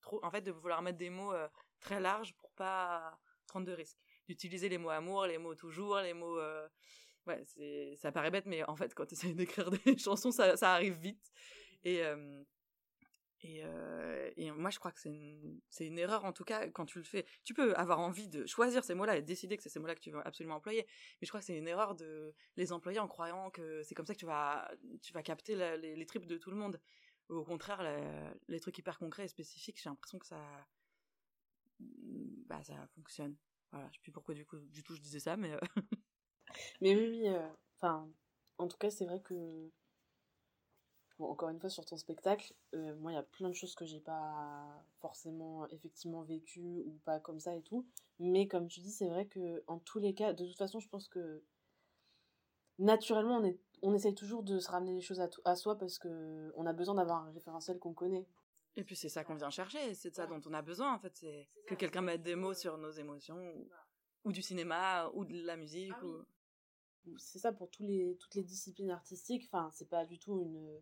Trop, 0.00 0.24
en 0.24 0.30
fait, 0.30 0.42
de 0.42 0.52
vouloir 0.52 0.80
mettre 0.82 0.98
des 0.98 1.10
mots 1.10 1.34
très 1.80 2.00
larges 2.00 2.34
pour 2.36 2.52
pas 2.52 3.18
prendre 3.46 3.66
de 3.66 3.72
risques. 3.72 3.98
D'utiliser 4.26 4.68
les 4.68 4.78
mots 4.78 4.90
amour, 4.90 5.26
les 5.26 5.38
mots 5.38 5.54
toujours, 5.54 5.98
les 5.98 6.14
mots 6.14 6.40
ouais, 7.26 7.44
ça 7.96 8.12
paraît 8.12 8.30
bête, 8.30 8.46
mais 8.46 8.62
en 8.64 8.76
fait, 8.76 8.94
quand 8.94 9.06
tu 9.06 9.14
essayes 9.14 9.34
d'écrire 9.34 9.70
des 9.70 9.98
chansons, 9.98 10.30
ça 10.30 10.72
arrive 10.72 10.94
vite. 10.94 11.32
Et, 11.84 12.02
euh, 12.04 12.42
euh, 13.44 14.30
et, 14.36 14.50
moi, 14.50 14.70
je 14.70 14.78
crois 14.78 14.92
que 14.92 15.00
c'est 15.00 15.10
une, 15.10 15.60
une 15.80 15.98
erreur, 15.98 16.24
en 16.24 16.32
tout 16.32 16.44
cas, 16.44 16.68
quand 16.68 16.86
tu 16.86 16.98
le 16.98 17.04
fais. 17.04 17.24
Tu 17.44 17.54
peux 17.54 17.74
avoir 17.74 18.00
envie 18.00 18.28
de 18.28 18.46
choisir 18.46 18.84
ces 18.84 18.94
mots-là 18.94 19.16
et 19.16 19.22
décider 19.22 19.56
que 19.56 19.62
c'est 19.62 19.68
ces 19.68 19.78
mots-là 19.78 19.94
que 19.94 20.00
tu 20.00 20.10
veux 20.10 20.26
absolument 20.26 20.56
employer. 20.56 20.86
Mais 21.20 21.26
je 21.26 21.28
crois 21.28 21.40
que 21.40 21.46
c'est 21.46 21.56
une 21.56 21.68
erreur 21.68 21.94
de 21.94 22.34
les 22.56 22.72
employer 22.72 22.98
en 22.98 23.08
croyant 23.08 23.50
que 23.50 23.82
c'est 23.82 23.94
comme 23.94 24.06
ça 24.06 24.14
que 24.14 24.18
tu 24.18 24.26
vas, 24.26 24.70
tu 25.02 25.12
vas 25.12 25.22
capter 25.22 25.54
les, 25.78 26.06
tripes 26.06 26.26
de 26.26 26.36
tout 26.36 26.50
le 26.50 26.56
monde. 26.56 26.80
Au 27.28 27.44
contraire, 27.44 27.82
les 28.48 28.60
trucs 28.60 28.78
hyper 28.78 28.98
concrets 28.98 29.26
et 29.26 29.28
spécifiques, 29.28 29.80
j'ai 29.82 29.90
l'impression 29.90 30.18
que 30.18 30.26
ça, 30.26 30.42
bah, 31.78 32.62
ça 32.64 32.74
fonctionne. 32.94 33.36
Voilà, 33.70 33.88
je 33.90 33.96
sais 33.96 34.02
plus 34.02 34.12
pourquoi 34.12 34.34
du 34.34 34.46
coup, 34.46 34.58
du 34.58 34.82
tout 34.82 34.94
je 34.94 35.00
disais 35.00 35.20
ça, 35.20 35.36
mais. 35.36 35.52
mais 36.80 36.94
oui, 36.94 37.08
oui, 37.10 37.28
euh, 37.28 37.48
enfin, 37.76 38.10
en 38.56 38.66
tout 38.66 38.78
cas, 38.78 38.90
c'est 38.90 39.04
vrai 39.04 39.20
que 39.20 39.70
encore 41.18 41.48
une 41.48 41.58
fois, 41.58 41.70
sur 41.70 41.84
ton 41.84 41.96
spectacle, 41.96 42.54
euh, 42.74 42.94
moi, 42.96 43.12
il 43.12 43.14
y 43.14 43.18
a 43.18 43.22
plein 43.22 43.48
de 43.48 43.54
choses 43.54 43.74
que 43.74 43.84
j'ai 43.84 44.00
pas 44.00 44.84
forcément 45.00 45.66
effectivement 45.68 46.22
vécues 46.22 46.82
ou 46.86 46.98
pas 47.04 47.18
comme 47.20 47.40
ça 47.40 47.54
et 47.54 47.62
tout. 47.62 47.86
Mais 48.18 48.46
comme 48.46 48.68
tu 48.68 48.80
dis, 48.80 48.90
c'est 48.90 49.08
vrai 49.08 49.26
que 49.26 49.62
en 49.66 49.78
tous 49.78 49.98
les 49.98 50.14
cas, 50.14 50.32
de 50.32 50.46
toute 50.46 50.58
façon, 50.58 50.80
je 50.80 50.88
pense 50.88 51.08
que 51.08 51.42
naturellement, 52.78 53.38
on, 53.38 53.44
est, 53.44 53.58
on 53.82 53.94
essaye 53.94 54.14
toujours 54.14 54.42
de 54.42 54.58
se 54.58 54.70
ramener 54.70 54.94
les 54.94 55.00
choses 55.00 55.20
à, 55.20 55.28
à 55.44 55.56
soi 55.56 55.76
parce 55.76 55.98
que 55.98 56.52
on 56.56 56.66
a 56.66 56.72
besoin 56.72 56.94
d'avoir 56.94 57.24
un 57.24 57.32
référentiel 57.32 57.78
qu'on 57.78 57.94
connaît. 57.94 58.26
Et 58.76 58.84
puis 58.84 58.94
c'est 58.94 59.08
ça 59.08 59.24
qu'on 59.24 59.34
vient 59.34 59.50
chercher, 59.50 59.92
c'est 59.94 60.10
de 60.10 60.14
ça 60.14 60.28
dont 60.28 60.40
on 60.46 60.54
a 60.54 60.62
besoin 60.62 60.94
en 60.94 61.00
fait, 61.00 61.16
c'est 61.16 61.48
que 61.66 61.74
quelqu'un 61.74 62.00
mette 62.00 62.22
des 62.22 62.36
mots 62.36 62.54
sur 62.54 62.78
nos 62.78 62.92
émotions, 62.92 63.52
ou, 64.24 64.30
du 64.30 64.40
cinéma, 64.40 65.10
ou 65.14 65.24
de 65.24 65.34
la 65.44 65.56
musique. 65.56 65.92
Ah 65.96 66.04
ou... 66.04 66.24
C'est 67.16 67.40
ça 67.40 67.52
pour 67.52 67.70
tous 67.70 67.82
les, 67.82 68.16
toutes 68.20 68.36
les 68.36 68.44
disciplines 68.44 68.90
artistiques, 68.90 69.48
enfin 69.50 69.70
c'est 69.72 69.88
pas 69.88 70.04
du 70.04 70.18
tout 70.20 70.40
une 70.40 70.80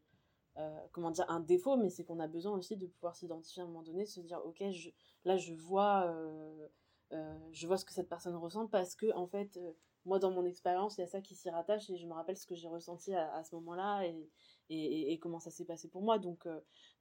euh, 0.59 0.87
comment 0.93 1.11
dire, 1.11 1.27
un 1.29 1.41
défaut, 1.41 1.77
mais 1.77 1.91
c'est 1.91 2.05
qu'on 2.05 2.19
a 2.19 2.29
besoin 2.29 2.57
aussi 2.57 2.77
de 2.77 2.87
pouvoir 2.87 3.15
s'identifier 3.15 3.63
à 3.63 3.65
un 3.65 3.69
moment 3.69 3.83
donné, 3.83 4.05
de 4.05 4.09
se 4.09 4.21
dire, 4.21 4.41
ok, 4.45 4.65
je, 4.71 4.91
là 5.25 5.37
je 5.37 5.53
vois, 5.53 6.07
euh, 6.07 6.69
euh, 7.13 7.39
je 7.53 7.67
vois 7.67 7.77
ce 7.77 7.85
que 7.85 7.93
cette 7.93 8.09
personne 8.09 8.35
ressent 8.37 8.67
parce 8.67 8.95
que, 8.95 9.13
en 9.15 9.27
fait, 9.27 9.59
moi 10.07 10.19
dans 10.19 10.31
mon 10.31 10.45
expérience, 10.47 10.97
il 10.97 11.03
y 11.03 11.05
a 11.05 11.09
ça 11.09 11.21
qui 11.21 11.35
s'y 11.35 11.51
rattache 11.51 11.91
et 11.91 11.97
je 11.99 12.07
me 12.07 12.15
rappelle 12.15 12.39
ce 12.39 12.47
que 12.47 12.55
j'ai 12.55 12.69
ressenti 12.69 13.15
à, 13.15 13.45
ce 13.45 13.55
moment-là 13.57 14.05
et, 14.07 14.31
et, 14.71 15.13
et, 15.13 15.19
comment 15.19 15.41
ça 15.41 15.51
s'est 15.51 15.67
passé 15.67 15.89
pour 15.89 16.03
moi. 16.03 16.19
Donc, 16.19 16.49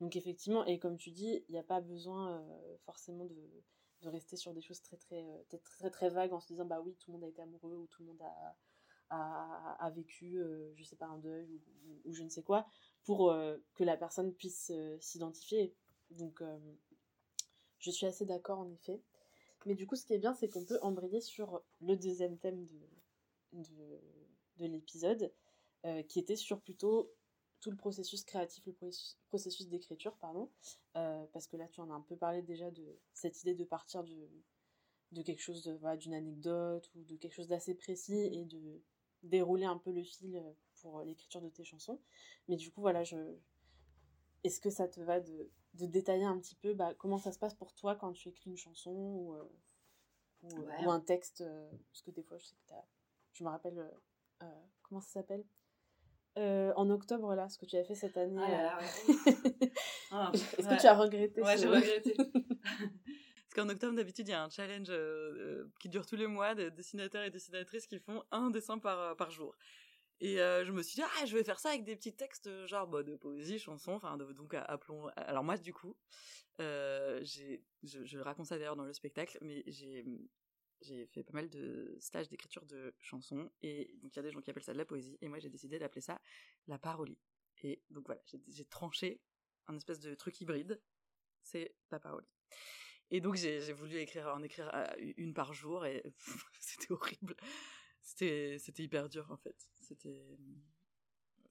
donc 0.01 0.15
effectivement, 0.15 0.65
et 0.65 0.79
comme 0.79 0.97
tu 0.97 1.11
dis, 1.11 1.43
il 1.47 1.51
n'y 1.51 1.59
a 1.59 1.63
pas 1.63 1.81
besoin 1.81 2.43
forcément 2.85 3.25
de, 3.25 3.63
de, 4.01 4.09
rester 4.09 4.35
sur 4.35 4.53
des 4.53 4.61
choses 4.61 4.81
très 4.81 4.97
très, 4.97 5.25
très 5.47 5.59
très 5.59 5.89
très 5.91 6.09
vagues 6.09 6.33
en 6.33 6.39
se 6.41 6.47
disant, 6.47 6.65
bah 6.65 6.81
oui, 6.85 6.95
tout 6.99 7.11
le 7.11 7.13
monde 7.13 7.23
a 7.23 7.29
été 7.29 7.41
amoureux 7.41 7.75
ou 7.77 7.87
tout 7.87 8.01
le 8.01 8.09
monde 8.09 8.21
a 8.21 8.55
a, 9.09 9.77
a 9.79 9.89
vécu, 9.89 10.37
euh, 10.37 10.71
je 10.75 10.83
sais 10.83 10.95
pas, 10.95 11.05
un 11.07 11.17
deuil 11.17 11.47
ou, 11.49 12.09
ou, 12.09 12.13
je 12.13 12.23
ne 12.23 12.29
sais 12.29 12.43
quoi, 12.43 12.67
pour 13.05 13.31
euh, 13.31 13.57
que 13.75 13.83
la 13.83 13.97
personne 13.97 14.33
puisse 14.33 14.71
euh, 14.73 14.97
s'identifier. 14.99 15.73
Donc, 16.11 16.43
je 17.79 17.89
suis 17.89 18.05
assez 18.05 18.25
d'accord 18.25 18.59
en 18.59 18.69
effet. 18.69 19.01
Mais 19.65 19.73
du 19.73 19.87
coup, 19.87 19.95
ce 19.95 20.05
qui 20.05 20.13
est 20.13 20.19
bien, 20.19 20.35
c'est 20.35 20.47
qu'on 20.49 20.63
peut 20.63 20.77
embrayer 20.83 21.19
sur 21.19 21.63
le 21.81 21.95
deuxième 21.95 22.37
thème 22.37 22.63
de, 22.65 23.63
de, 23.63 24.01
de 24.57 24.65
l'épisode, 24.67 25.33
qui 26.07 26.19
était 26.19 26.35
sur 26.35 26.61
plutôt 26.61 27.11
tout 27.59 27.71
le 27.71 27.75
processus 27.75 28.23
créatif, 28.23 28.63
le 28.67 28.75
processus, 29.29 29.67
d'écriture, 29.67 30.15
pardon. 30.17 30.51
parce 30.93 31.47
que 31.47 31.57
là, 31.57 31.67
tu 31.67 31.81
en 31.81 31.89
as 31.89 31.95
un 31.95 32.01
peu 32.01 32.15
parlé 32.15 32.43
déjà 32.43 32.69
de 32.69 32.99
cette 33.13 33.41
idée 33.41 33.55
de 33.55 33.65
partir 33.65 34.03
de, 34.03 35.21
quelque 35.23 35.41
chose, 35.41 35.67
voilà, 35.81 35.97
d'une 35.97 36.13
anecdote 36.13 36.87
ou 36.93 37.03
de 37.03 37.15
quelque 37.15 37.33
chose 37.33 37.47
d'assez 37.47 37.73
précis 37.73 38.29
et 38.31 38.45
de 38.45 38.79
dérouler 39.25 39.65
un 39.65 39.77
peu 39.77 39.91
le 39.91 40.03
fil 40.03 40.37
euh, 40.37 40.53
pour 40.85 40.99
euh, 40.99 41.03
l'écriture 41.03 41.41
de 41.41 41.49
tes 41.49 41.63
chansons. 41.63 41.99
Mais 42.47 42.55
du 42.55 42.71
coup, 42.71 42.81
voilà, 42.81 43.03
je... 43.03 43.17
est-ce 44.43 44.61
que 44.61 44.69
ça 44.69 44.87
te 44.87 45.01
va 45.01 45.19
de, 45.19 45.49
de 45.73 45.87
détailler 45.87 46.25
un 46.25 46.37
petit 46.37 46.55
peu 46.55 46.75
bah, 46.75 46.93
comment 46.93 47.17
ça 47.17 47.31
se 47.31 47.39
passe 47.39 47.55
pour 47.55 47.73
toi 47.73 47.95
quand 47.95 48.13
tu 48.13 48.29
écris 48.29 48.51
une 48.51 48.57
chanson 48.57 48.91
ou, 48.91 49.33
euh, 49.33 49.43
ou, 50.83 50.91
un 50.91 50.99
texte 50.99 51.43
Parce 51.89 52.03
que 52.03 52.11
des 52.11 52.21
fois, 52.21 52.37
je 52.37 52.45
sais 52.45 52.55
que 52.67 52.73
as... 52.73 52.85
Je 53.33 53.43
me 53.43 53.49
rappelle... 53.49 53.91
comment 54.83 55.01
ça 55.01 55.19
s'appelle? 55.21 55.43
En 56.37 56.89
octobre, 56.89 57.33
là, 57.33 57.49
ce 57.49 57.57
que 57.57 57.65
tu 57.65 57.77
avais 57.77 57.85
fait 57.85 57.95
cette 57.95 58.17
année. 58.17 58.39
Ah 58.39 58.77
ah, 60.11 60.31
Est-ce 60.33 60.67
que 60.67 60.79
tu 60.79 60.85
as 60.85 60.95
regretté 60.95 61.41
Ouais, 61.41 61.57
j'ai 61.57 61.67
regretté. 61.67 62.15
qu'en 63.55 63.69
octobre, 63.69 63.95
d'habitude, 63.95 64.27
il 64.27 64.31
y 64.31 64.33
a 64.33 64.43
un 64.43 64.49
challenge 64.49 64.89
euh, 64.89 64.93
euh, 64.93 65.71
qui 65.79 65.89
dure 65.89 66.05
tous 66.05 66.15
les 66.15 66.27
mois 66.27 66.53
de 66.53 66.69
dessinateurs 66.69 67.23
et 67.23 67.31
dessinatrices 67.31 67.87
qui 67.87 67.97
font 67.99 68.23
un 68.31 68.49
dessin 68.51 68.77
par, 68.77 68.99
euh, 68.99 69.15
par 69.15 69.31
jour. 69.31 69.55
Et 70.21 70.37
je 70.37 70.71
me 70.71 70.81
suis 70.81 70.95
dit, 70.95 71.01
ah, 71.03 71.25
je 71.25 71.35
vais 71.35 71.43
faire 71.43 71.59
ça 71.59 71.69
avec 71.69 71.83
des 71.83 71.95
petits 71.95 72.15
textes, 72.15 72.49
genre 72.67 72.87
bah, 72.87 73.03
de 73.03 73.15
poésie, 73.15 73.59
chanson, 73.59 73.93
enfin, 73.93 74.17
donc 74.17 74.53
appelons. 74.53 75.07
Alors, 75.17 75.43
moi, 75.43 75.57
du 75.57 75.73
coup, 75.73 75.95
j'ai, 76.59 77.63
je, 77.83 78.03
je, 78.05 78.19
raconte 78.19 78.47
ça 78.47 78.57
d'ailleurs 78.57 78.77
dans 78.77 78.85
le 78.85 78.93
spectacle, 78.93 79.37
mais 79.41 79.63
j'ai, 79.67 80.05
j'ai 80.81 81.05
fait 81.07 81.23
pas 81.23 81.33
mal 81.33 81.49
de 81.49 81.97
stages 81.99 82.29
d'écriture 82.29 82.65
de 82.65 82.93
chansons, 82.99 83.51
et 83.61 83.91
donc 84.01 84.13
il 84.13 84.17
y 84.17 84.19
a 84.19 84.23
des 84.23 84.31
gens 84.31 84.41
qui 84.41 84.49
appellent 84.49 84.63
ça 84.63 84.73
de 84.73 84.77
la 84.77 84.85
poésie, 84.85 85.17
et 85.21 85.27
moi, 85.27 85.39
j'ai 85.39 85.49
décidé 85.49 85.79
d'appeler 85.79 86.01
ça 86.01 86.21
la 86.67 86.77
parolie. 86.77 87.19
Et 87.63 87.81
donc 87.89 88.05
voilà, 88.05 88.21
j'ai 88.47 88.65
tranché 88.65 89.21
un 89.67 89.75
espèce 89.75 89.99
de 89.99 90.13
truc 90.13 90.39
hybride, 90.41 90.81
c'est 91.41 91.75
la 91.91 91.99
parolie. 91.99 92.27
Et 93.11 93.21
donc 93.21 93.35
j'ai 93.35 93.73
voulu 93.73 93.97
écrire, 93.97 94.27
en 94.27 94.41
écrire 94.41 94.69
euh, 94.73 94.87
une 95.17 95.33
par 95.33 95.53
jour 95.53 95.85
et 95.85 96.03
c'était 96.59 96.91
horrible. 96.91 97.35
C'était 98.05 98.57
c'était 98.59 98.83
hyper 98.83 99.09
dur 99.09 99.27
en 99.31 99.37
fait. 99.37 99.55
C'était 99.81 100.37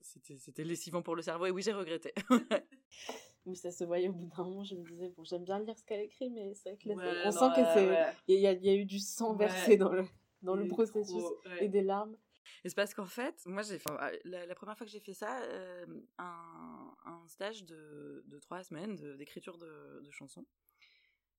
c'était 0.01 0.63
lessivant 0.63 1.01
pour 1.01 1.15
le 1.15 1.21
cerveau 1.21 1.45
et 1.45 1.51
oui 1.51 1.61
j'ai 1.61 1.73
regretté. 1.73 2.13
mais 3.45 3.55
ça 3.55 3.71
se 3.71 3.83
voyait 3.83 4.07
au 4.07 4.13
bout 4.13 4.27
d'un 4.27 4.43
moment. 4.43 4.63
Je 4.63 4.75
me 4.75 4.83
disais 4.83 5.09
bon 5.09 5.23
j'aime 5.23 5.43
bien 5.43 5.59
lire 5.59 5.77
ce 5.77 5.83
qu'elle 5.83 6.01
écrit 6.01 6.29
mais 6.29 6.53
c'est 6.53 6.69
vrai 6.69 6.77
que 6.77 7.27
on 7.27 7.31
sent 7.31 7.61
que 7.61 7.67
c'est 7.73 8.15
il 8.27 8.39
y, 8.39 8.47
a, 8.47 8.53
y, 8.53 8.69
a 8.69 8.73
eu 8.73 8.85
du 8.85 8.99
sang 8.99 9.35
versé 9.35 9.77
dans 9.77 9.91
le 9.91 10.05
dans 10.41 10.55
le 10.55 10.67
processus 10.67 11.23
et 11.59 11.67
des 11.67 11.83
larmes. 11.83 12.15
Et 12.63 12.69
c'est 12.69 12.75
parce 12.75 12.93
qu'en 12.93 13.05
fait, 13.05 13.43
moi, 13.45 13.63
j'ai 13.63 13.79
euh, 13.89 14.11
la, 14.23 14.45
la, 14.45 14.55
première 14.55 14.77
fois 14.77 14.85
que 14.85 14.91
j'ai 14.91 14.99
fait 14.99 15.13
ça, 15.13 15.41
euh, 15.41 15.85
un, 16.17 16.95
un, 17.05 17.27
stage 17.27 17.63
de, 17.65 18.23
de 18.27 18.39
trois 18.39 18.63
semaines 18.63 18.95
d'écriture 19.17 19.57
de, 19.57 20.01
de, 20.03 20.11
chansons. 20.11 20.45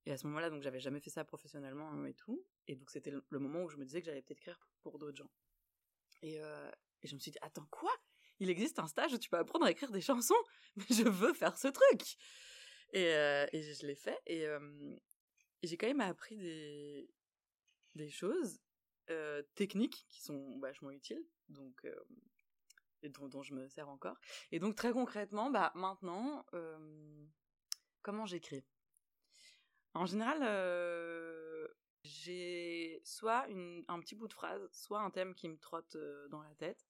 Et 0.07 0.13
à 0.13 0.17
ce 0.17 0.27
moment-là, 0.29 0.51
donc 0.51 0.63
j'avais 0.63 0.79
jamais 0.79 1.01
fait 1.01 1.11
ça 1.11 1.25
professionnellement 1.25 1.91
hein, 1.91 2.05
et 2.07 2.15
tout. 2.15 2.47
Et 2.69 2.77
donc 2.77 2.91
c'était 2.91 3.11
le, 3.11 3.39
moment 3.39 3.65
où 3.65 3.69
je 3.69 3.77
me 3.77 3.85
disais 3.85 4.01
que 4.01 4.07
j'allais 4.07 4.23
peut-être 4.23 4.39
écrire 4.39 4.69
pour 4.83 4.99
d'autres 4.99 5.17
gens. 5.17 5.31
Et, 6.23 6.41
euh, 6.41 6.71
je 7.03 7.15
me 7.15 7.21
suis 7.21 7.33
dit, 7.33 7.39
attends, 7.43 7.67
quoi? 7.71 7.93
Il 8.39 8.51
existe 8.51 8.79
un 8.79 8.87
stage 8.87 9.13
où 9.13 9.19
tu 9.19 9.29
peux 9.29 9.37
apprendre 9.37 9.67
à 9.67 9.71
écrire 9.71 9.91
des 9.91 10.01
chansons? 10.01 10.35
Mais 10.77 10.85
je 10.91 11.09
veux 11.09 11.33
faire 11.33 11.57
ce 11.57 11.69
truc 11.69 12.17
Et, 12.93 13.07
euh, 13.07 13.47
je 13.53 13.87
l'ai 13.87 13.97
fait. 13.97 14.21
Et, 14.27 14.47
euh, 14.47 14.97
et 15.63 15.67
j'ai 15.67 15.77
quand 15.77 15.89
même 15.89 16.01
appris 16.01 16.37
des, 16.37 18.11
choses 18.11 18.61
euh, 19.11 19.43
techniques 19.55 20.07
qui 20.09 20.23
sont 20.23 20.59
vachement 20.61 20.91
utiles. 20.91 21.25
Donc, 21.49 21.87
et 23.03 23.09
dont, 23.09 23.29
dont, 23.29 23.43
je 23.43 23.55
me 23.55 23.69
sers 23.69 23.89
encore. 23.89 24.19
Et 24.53 24.59
donc 24.59 24.75
très 24.75 24.93
concrètement, 24.93 25.51
bah 25.51 25.73
maintenant, 25.75 26.45
comment 28.03 28.27
j'écris? 28.27 28.65
En 29.97 30.07
général, 30.07 30.39
euh, 30.43 31.67
j'ai 32.05 33.01
soit 33.05 33.47
un 33.89 34.01
petit 34.01 34.15
bout 34.15 34.29
de 34.29 34.33
phrase, 34.33 34.69
soit 34.73 35.01
un 35.01 35.11
thème 35.11 35.35
qui 35.35 35.49
me 35.49 35.57
trotte 35.59 35.97
euh, 35.97 36.29
dans 36.29 36.43
la 36.43 36.55
tête. 36.55 36.87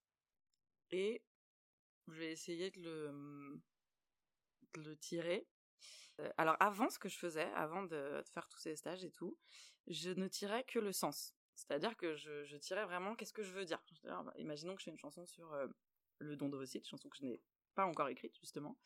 Et 0.90 1.22
je 2.08 2.14
vais 2.14 2.32
essayer 2.32 2.70
de 2.70 2.80
le, 2.80 3.62
le 4.76 4.96
tirer. 4.96 5.46
Euh, 6.20 6.30
alors 6.36 6.56
avant, 6.58 6.90
ce 6.90 6.98
que 6.98 7.08
je 7.08 7.16
faisais, 7.16 7.50
avant 7.54 7.84
de, 7.84 8.22
faire 8.32 8.48
tous 8.48 8.58
ces 8.58 8.74
stages 8.74 9.04
et 9.04 9.10
tout, 9.10 9.38
je 9.86 10.10
ne 10.10 10.26
tirais 10.26 10.64
que 10.64 10.78
le 10.78 10.92
sens. 10.92 11.34
C'est-à-dire 11.54 11.96
que 11.96 12.16
je, 12.16 12.56
tirais 12.56 12.84
vraiment 12.84 13.14
qu'est-ce 13.14 13.32
que 13.32 13.42
je 13.42 13.52
veux 13.52 13.64
dire. 13.64 13.82
Bah, 14.04 14.32
imaginons 14.36 14.74
que 14.74 14.80
je 14.80 14.86
fais 14.86 14.90
une 14.90 14.98
chanson 14.98 15.24
sur 15.26 15.54
le 16.18 16.36
don 16.36 16.48
de 16.48 16.58
une 16.58 16.84
chanson 16.84 17.08
que 17.08 17.16
je 17.16 17.24
n'ai 17.24 17.40
pas 17.74 17.86
encore 17.86 18.08
écrite 18.08 18.36
justement. 18.40 18.76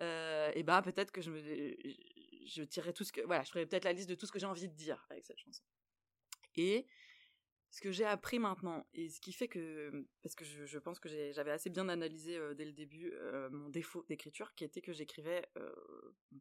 et 0.00 0.62
bah 0.64 0.82
peut-être 0.82 1.12
que 1.12 1.22
je 1.22 1.30
me 1.30 1.38
je 2.46 2.62
tirerai 2.62 2.92
tout 2.92 3.04
ce 3.04 3.12
que 3.12 3.20
voilà 3.22 3.42
je 3.42 3.50
ferai 3.50 3.66
peut-être 3.66 3.84
la 3.84 3.92
liste 3.92 4.08
de 4.08 4.14
tout 4.14 4.26
ce 4.26 4.32
que 4.32 4.38
j'ai 4.38 4.46
envie 4.46 4.68
de 4.68 4.74
dire 4.74 5.06
avec 5.10 5.24
cette 5.24 5.38
chanson. 5.38 5.62
Et 6.56 6.86
ce 7.74 7.80
que 7.80 7.90
j'ai 7.90 8.04
appris 8.04 8.38
maintenant 8.38 8.86
et 8.94 9.08
ce 9.08 9.20
qui 9.20 9.32
fait 9.32 9.48
que 9.48 10.06
parce 10.22 10.36
que 10.36 10.44
je, 10.44 10.78
pense 10.78 11.00
que 11.00 11.08
j'avais 11.08 11.50
assez 11.50 11.70
bien 11.70 11.88
analysé 11.88 12.36
euh, 12.36 12.54
dès 12.54 12.64
le 12.64 12.72
début 12.72 13.12
euh, 13.14 13.50
mon 13.50 13.68
défaut 13.68 14.04
d'écriture 14.08 14.54
qui 14.54 14.62
était 14.62 14.80
que 14.80 14.92
j'écrivais 14.92 15.44
euh, 15.56 15.74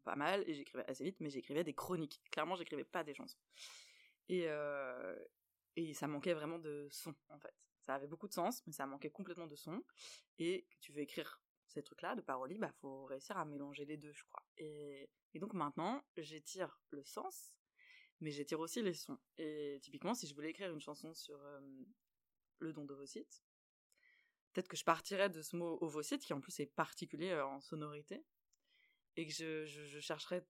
pas 0.03 0.15
mal 0.15 0.43
et 0.47 0.53
j'écrivais 0.53 0.85
assez 0.87 1.03
vite 1.03 1.17
mais 1.21 1.31
j'écrivais 1.31 1.63
des 1.63 1.73
chroniques. 1.73 2.21
Clairement 2.29 2.55
j'écrivais 2.55 2.83
pas 2.83 3.03
des 3.03 3.15
chansons. 3.15 3.39
Et 4.29 4.47
et 5.75 5.93
ça 5.95 6.07
manquait 6.07 6.35
vraiment 6.35 6.59
de 6.59 6.87
son 6.91 7.15
en 7.29 7.39
fait. 7.39 7.53
Ça 7.81 7.95
avait 7.95 8.07
beaucoup 8.07 8.27
de 8.27 8.33
sens 8.33 8.61
mais 8.67 8.73
ça 8.73 8.85
manquait 8.85 9.09
complètement 9.09 9.47
de 9.47 9.55
son. 9.55 9.83
Et 10.37 10.67
tu 10.81 10.91
veux 10.91 11.01
écrire 11.01 11.42
ces 11.73 11.83
trucs-là 11.83 12.15
de 12.15 12.21
parolie, 12.21 12.57
bah 12.57 12.71
faut 12.81 13.05
réussir 13.05 13.37
à 13.37 13.45
mélanger 13.45 13.85
les 13.85 13.97
deux, 13.97 14.13
je 14.13 14.23
crois. 14.23 14.45
Et, 14.57 15.09
donc 15.35 15.53
maintenant, 15.53 16.03
j'étire 16.17 16.79
le 16.91 17.03
sens, 17.03 17.55
mais 18.19 18.31
j'étire 18.31 18.59
aussi 18.59 18.81
les 18.81 18.93
sons. 18.93 19.19
Et 19.37 19.79
typiquement, 19.81 20.13
si 20.13 20.27
je 20.27 20.35
voulais 20.35 20.51
écrire 20.51 20.71
une 20.71 20.81
chanson 20.81 21.13
sur 21.13 21.41
euh, 21.43 21.59
le 22.59 22.73
don 22.73 22.85
d'ovocytes, 22.85 23.43
peut-être 24.53 24.67
que 24.67 24.77
je 24.77 24.83
partirais 24.83 25.29
de 25.29 25.41
ce 25.41 25.55
mot 25.55 25.77
ovocyte, 25.81 26.23
qui 26.23 26.33
en 26.33 26.39
plus 26.39 26.59
est 26.59 26.67
particulier 26.67 27.33
en 27.41 27.59
sonorité, 27.59 28.23
et 29.15 29.27
que 29.27 29.33
je, 29.33 29.65
je, 29.65 29.99
chercherais 29.99 30.45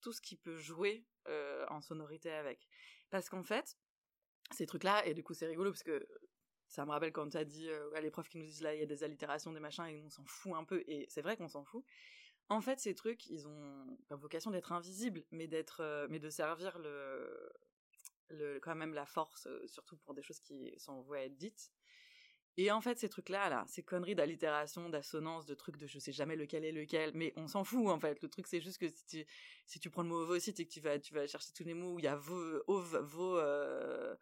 tout 0.00 0.12
ce 0.12 0.20
qui 0.20 0.36
peut 0.36 0.56
jouer 0.56 1.06
en 1.68 1.80
sonorité 1.80 2.30
avec. 2.30 2.68
Parce 3.10 3.28
qu'en 3.28 3.42
fait, 3.42 3.76
ces 4.52 4.66
trucs-là, 4.66 5.06
et 5.06 5.14
du 5.14 5.22
coup 5.22 5.34
c'est 5.34 5.46
rigolo 5.46 5.70
parce 5.70 5.82
que 5.82 6.06
ça 6.76 6.84
me 6.84 6.90
rappelle 6.90 7.10
quand 7.12 7.26
tu 7.30 7.38
as 7.38 7.44
dit 7.44 7.70
à 7.94 8.00
les 8.02 8.10
profs 8.10 8.28
qui 8.28 8.36
nous 8.36 8.44
disent 8.44 8.60
là 8.60 8.74
il 8.74 8.80
y 8.80 8.82
a 8.82 8.86
des 8.86 9.02
allitérations, 9.02 9.50
des 9.50 9.60
machins, 9.60 9.86
et 9.86 10.02
on 10.04 10.10
s'en 10.10 10.24
fout 10.26 10.52
un 10.54 10.64
peu, 10.64 10.84
et 10.86 11.06
c'est 11.08 11.22
vrai 11.22 11.34
qu'on 11.36 11.48
s'en 11.48 11.64
fout. 11.64 11.82
En 12.50 12.60
fait, 12.60 12.78
ces 12.78 12.94
trucs, 12.94 13.26
ils 13.28 13.48
ont 13.48 13.98
la 14.10 14.16
vocation 14.16 14.50
d'être 14.50 14.72
invisibles, 14.72 15.24
mais 15.30 15.48
d'être, 15.48 16.06
mais 16.10 16.18
de 16.18 16.28
servir 16.28 16.78
le, 16.78 18.60
quand 18.60 18.74
même 18.74 18.92
la 18.92 19.06
force, 19.06 19.48
surtout 19.66 19.96
pour 19.96 20.12
des 20.12 20.22
choses 20.22 20.40
qui 20.40 20.72
sont 20.78 21.00
vouées 21.00 21.20
à 21.20 21.24
être 21.24 21.36
dites. 21.36 21.72
Et 22.58 22.70
en 22.70 22.80
fait, 22.80 22.98
ces 22.98 23.08
trucs-là, 23.08 23.48
là, 23.48 23.64
ces 23.66 23.82
conneries 23.82 24.14
d'allitération, 24.14 24.88
d'assonance, 24.90 25.46
de 25.46 25.54
trucs 25.54 25.76
de 25.78 25.86
je 25.86 25.98
sais 25.98 26.12
jamais 26.12 26.36
lequel 26.36 26.64
est 26.64 26.72
lequel, 26.72 27.12
mais 27.14 27.32
on 27.36 27.48
s'en 27.48 27.64
fout 27.64 27.88
en 27.88 27.98
fait. 27.98 28.20
Le 28.22 28.28
truc, 28.28 28.46
c'est 28.46 28.60
juste 28.60 28.78
que 28.78 28.88
si 28.88 29.04
tu, 29.06 29.26
si 29.66 29.80
tu 29.80 29.90
prends 29.90 30.02
le 30.02 30.08
mot 30.08 30.20
ovocyte 30.20 30.60
et 30.60 30.66
que 30.66 30.72
tu 30.72 30.80
vas, 30.80 30.98
tu 30.98 31.14
vas 31.14 31.26
chercher 31.26 31.52
tous 31.54 31.64
les 31.64 31.74
mots 31.74 31.94
où 31.94 31.98
il 31.98 32.04
y 32.04 32.08
a 32.08 32.16
vos, 32.16 32.62
ov, 32.66 33.02
euh, 33.18 34.14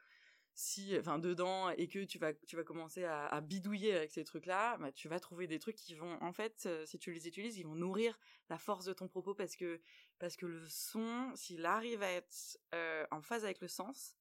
si, 0.54 0.96
enfin 0.98 1.18
dedans, 1.18 1.70
et 1.70 1.88
que 1.88 2.04
tu 2.04 2.18
vas, 2.18 2.32
tu 2.32 2.56
vas 2.56 2.62
commencer 2.62 3.04
à, 3.04 3.40
bidouiller 3.40 3.94
avec 3.94 4.12
ces 4.12 4.24
trucs-là, 4.24 4.78
bah, 4.78 4.92
tu 4.92 5.08
vas 5.08 5.18
trouver 5.18 5.46
des 5.46 5.58
trucs 5.58 5.76
qui 5.76 5.94
vont, 5.94 6.16
en 6.22 6.32
fait, 6.32 6.64
euh, 6.66 6.86
si 6.86 6.98
tu 6.98 7.12
les 7.12 7.26
utilises, 7.26 7.58
ils 7.58 7.64
vont 7.64 7.74
nourrir 7.74 8.18
la 8.48 8.58
force 8.58 8.84
de 8.84 8.92
ton 8.92 9.08
propos 9.08 9.34
parce 9.34 9.56
que, 9.56 9.80
parce 10.18 10.36
que 10.36 10.46
le 10.46 10.64
son, 10.68 11.32
s'il 11.34 11.66
arrive 11.66 12.02
à 12.02 12.10
être 12.12 12.58
euh, 12.74 13.04
en 13.10 13.20
phase 13.20 13.44
avec 13.44 13.60
le 13.60 13.68
sens, 13.68 14.16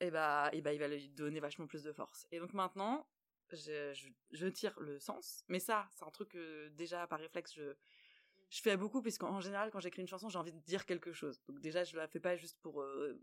et 0.00 0.06
eh 0.06 0.10
bah, 0.10 0.50
et 0.52 0.58
eh 0.58 0.62
bah, 0.62 0.72
il 0.72 0.78
va 0.78 0.88
lui 0.88 1.08
donner 1.10 1.40
vachement 1.40 1.66
plus 1.66 1.82
de 1.82 1.92
force. 1.92 2.26
Et 2.32 2.38
donc 2.38 2.54
maintenant, 2.54 3.06
je, 3.52 3.92
je, 4.30 4.46
tire 4.46 4.78
le 4.80 4.98
sens, 4.98 5.44
mais 5.48 5.58
ça, 5.58 5.88
c'est 5.92 6.04
un 6.04 6.10
truc 6.10 6.30
que 6.30 6.68
déjà 6.68 7.06
par 7.06 7.18
réflexe, 7.18 7.52
je, 7.54 7.74
je 8.50 8.60
fais 8.62 8.76
beaucoup, 8.76 9.00
puisqu'en 9.00 9.40
général, 9.40 9.70
quand 9.70 9.80
j'écris 9.80 10.02
une 10.02 10.08
chanson, 10.08 10.28
j'ai 10.28 10.38
envie 10.38 10.52
de 10.52 10.58
dire 10.60 10.84
quelque 10.84 11.12
chose. 11.12 11.40
Donc 11.46 11.60
déjà, 11.60 11.84
je 11.84 11.96
la 11.96 12.08
fais 12.08 12.18
pas 12.18 12.36
juste 12.36 12.58
pour 12.60 12.82
euh, 12.82 13.20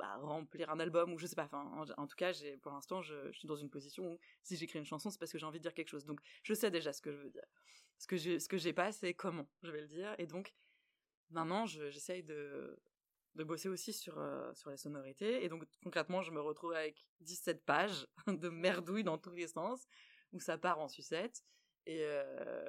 bah, 0.00 0.16
remplir 0.16 0.70
un 0.70 0.80
album 0.80 1.12
ou 1.12 1.18
je 1.18 1.26
sais 1.26 1.36
pas. 1.36 1.44
Enfin, 1.44 1.70
en, 1.96 2.06
tout 2.06 2.16
cas, 2.16 2.32
j'ai, 2.32 2.56
pour 2.56 2.72
l'instant, 2.72 3.02
je, 3.02 3.30
suis 3.32 3.46
dans 3.46 3.56
une 3.56 3.70
position 3.70 4.12
où 4.12 4.18
si 4.42 4.56
j'écris 4.56 4.78
une 4.78 4.84
chanson, 4.84 5.10
c'est 5.10 5.18
parce 5.18 5.32
que 5.32 5.38
j'ai 5.38 5.46
envie 5.46 5.58
de 5.58 5.62
dire 5.62 5.74
quelque 5.74 5.88
chose. 5.88 6.04
Donc 6.04 6.20
je 6.42 6.54
sais 6.54 6.70
déjà 6.70 6.92
ce 6.92 7.02
que 7.02 7.12
je 7.12 7.18
veux 7.18 7.30
dire. 7.30 7.46
Ce 7.98 8.06
que 8.06 8.16
j'ai, 8.16 8.40
ce 8.40 8.48
que 8.48 8.56
j'ai 8.56 8.72
pas, 8.72 8.92
c'est 8.92 9.14
comment 9.14 9.48
je 9.62 9.70
vais 9.70 9.82
le 9.82 9.86
dire. 9.86 10.14
Et 10.18 10.26
donc 10.26 10.54
maintenant, 11.30 11.66
j'essaye 11.66 12.22
de 12.22 12.78
de 13.36 13.44
bosser 13.44 13.68
aussi 13.68 13.92
sur, 13.92 14.18
euh, 14.18 14.52
sur 14.54 14.70
les 14.70 14.76
sonorités. 14.76 15.44
Et 15.44 15.48
donc, 15.48 15.64
concrètement, 15.84 16.22
je 16.22 16.32
me 16.32 16.40
retrouve 16.40 16.72
avec 16.72 17.06
17 17.20 17.64
pages 17.64 18.06
de 18.26 18.48
merdouille 18.48 19.04
dans 19.04 19.18
tous 19.18 19.30
les 19.30 19.46
sens, 19.46 19.86
où 20.32 20.40
ça 20.40 20.58
part 20.58 20.80
en 20.80 20.88
sucette. 20.88 21.44
Et, 21.86 22.00
euh, 22.02 22.68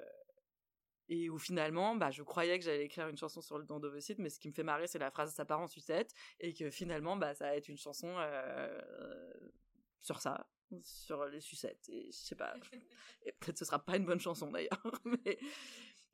et 1.11 1.29
où 1.29 1.37
finalement, 1.37 1.93
bah, 1.97 2.09
je 2.09 2.23
croyais 2.23 2.57
que 2.57 2.63
j'allais 2.63 2.85
écrire 2.85 3.09
une 3.09 3.17
chanson 3.17 3.41
sur 3.41 3.57
le 3.57 3.65
dandovocyte, 3.65 4.17
mais 4.17 4.29
ce 4.29 4.39
qui 4.39 4.47
me 4.47 4.53
fait 4.53 4.63
marrer, 4.63 4.87
c'est 4.87 4.97
la 4.97 5.11
phrase 5.11 5.33
ça 5.33 5.43
part 5.43 5.59
en 5.59 5.67
sucette. 5.67 6.13
Et 6.39 6.53
que 6.53 6.69
finalement, 6.69 7.17
bah, 7.17 7.35
ça 7.35 7.47
va 7.47 7.57
être 7.57 7.67
une 7.67 7.77
chanson 7.77 8.15
euh, 8.17 8.81
sur 9.99 10.21
ça, 10.21 10.47
sur 10.81 11.25
les 11.25 11.41
sucettes. 11.41 11.89
Et 11.89 12.05
je 12.05 12.17
sais 12.17 12.35
pas. 12.35 12.53
et 13.25 13.33
peut-être 13.33 13.57
ce 13.57 13.65
sera 13.65 13.83
pas 13.83 13.97
une 13.97 14.05
bonne 14.05 14.21
chanson 14.21 14.51
d'ailleurs. 14.51 14.81
mais 15.25 15.37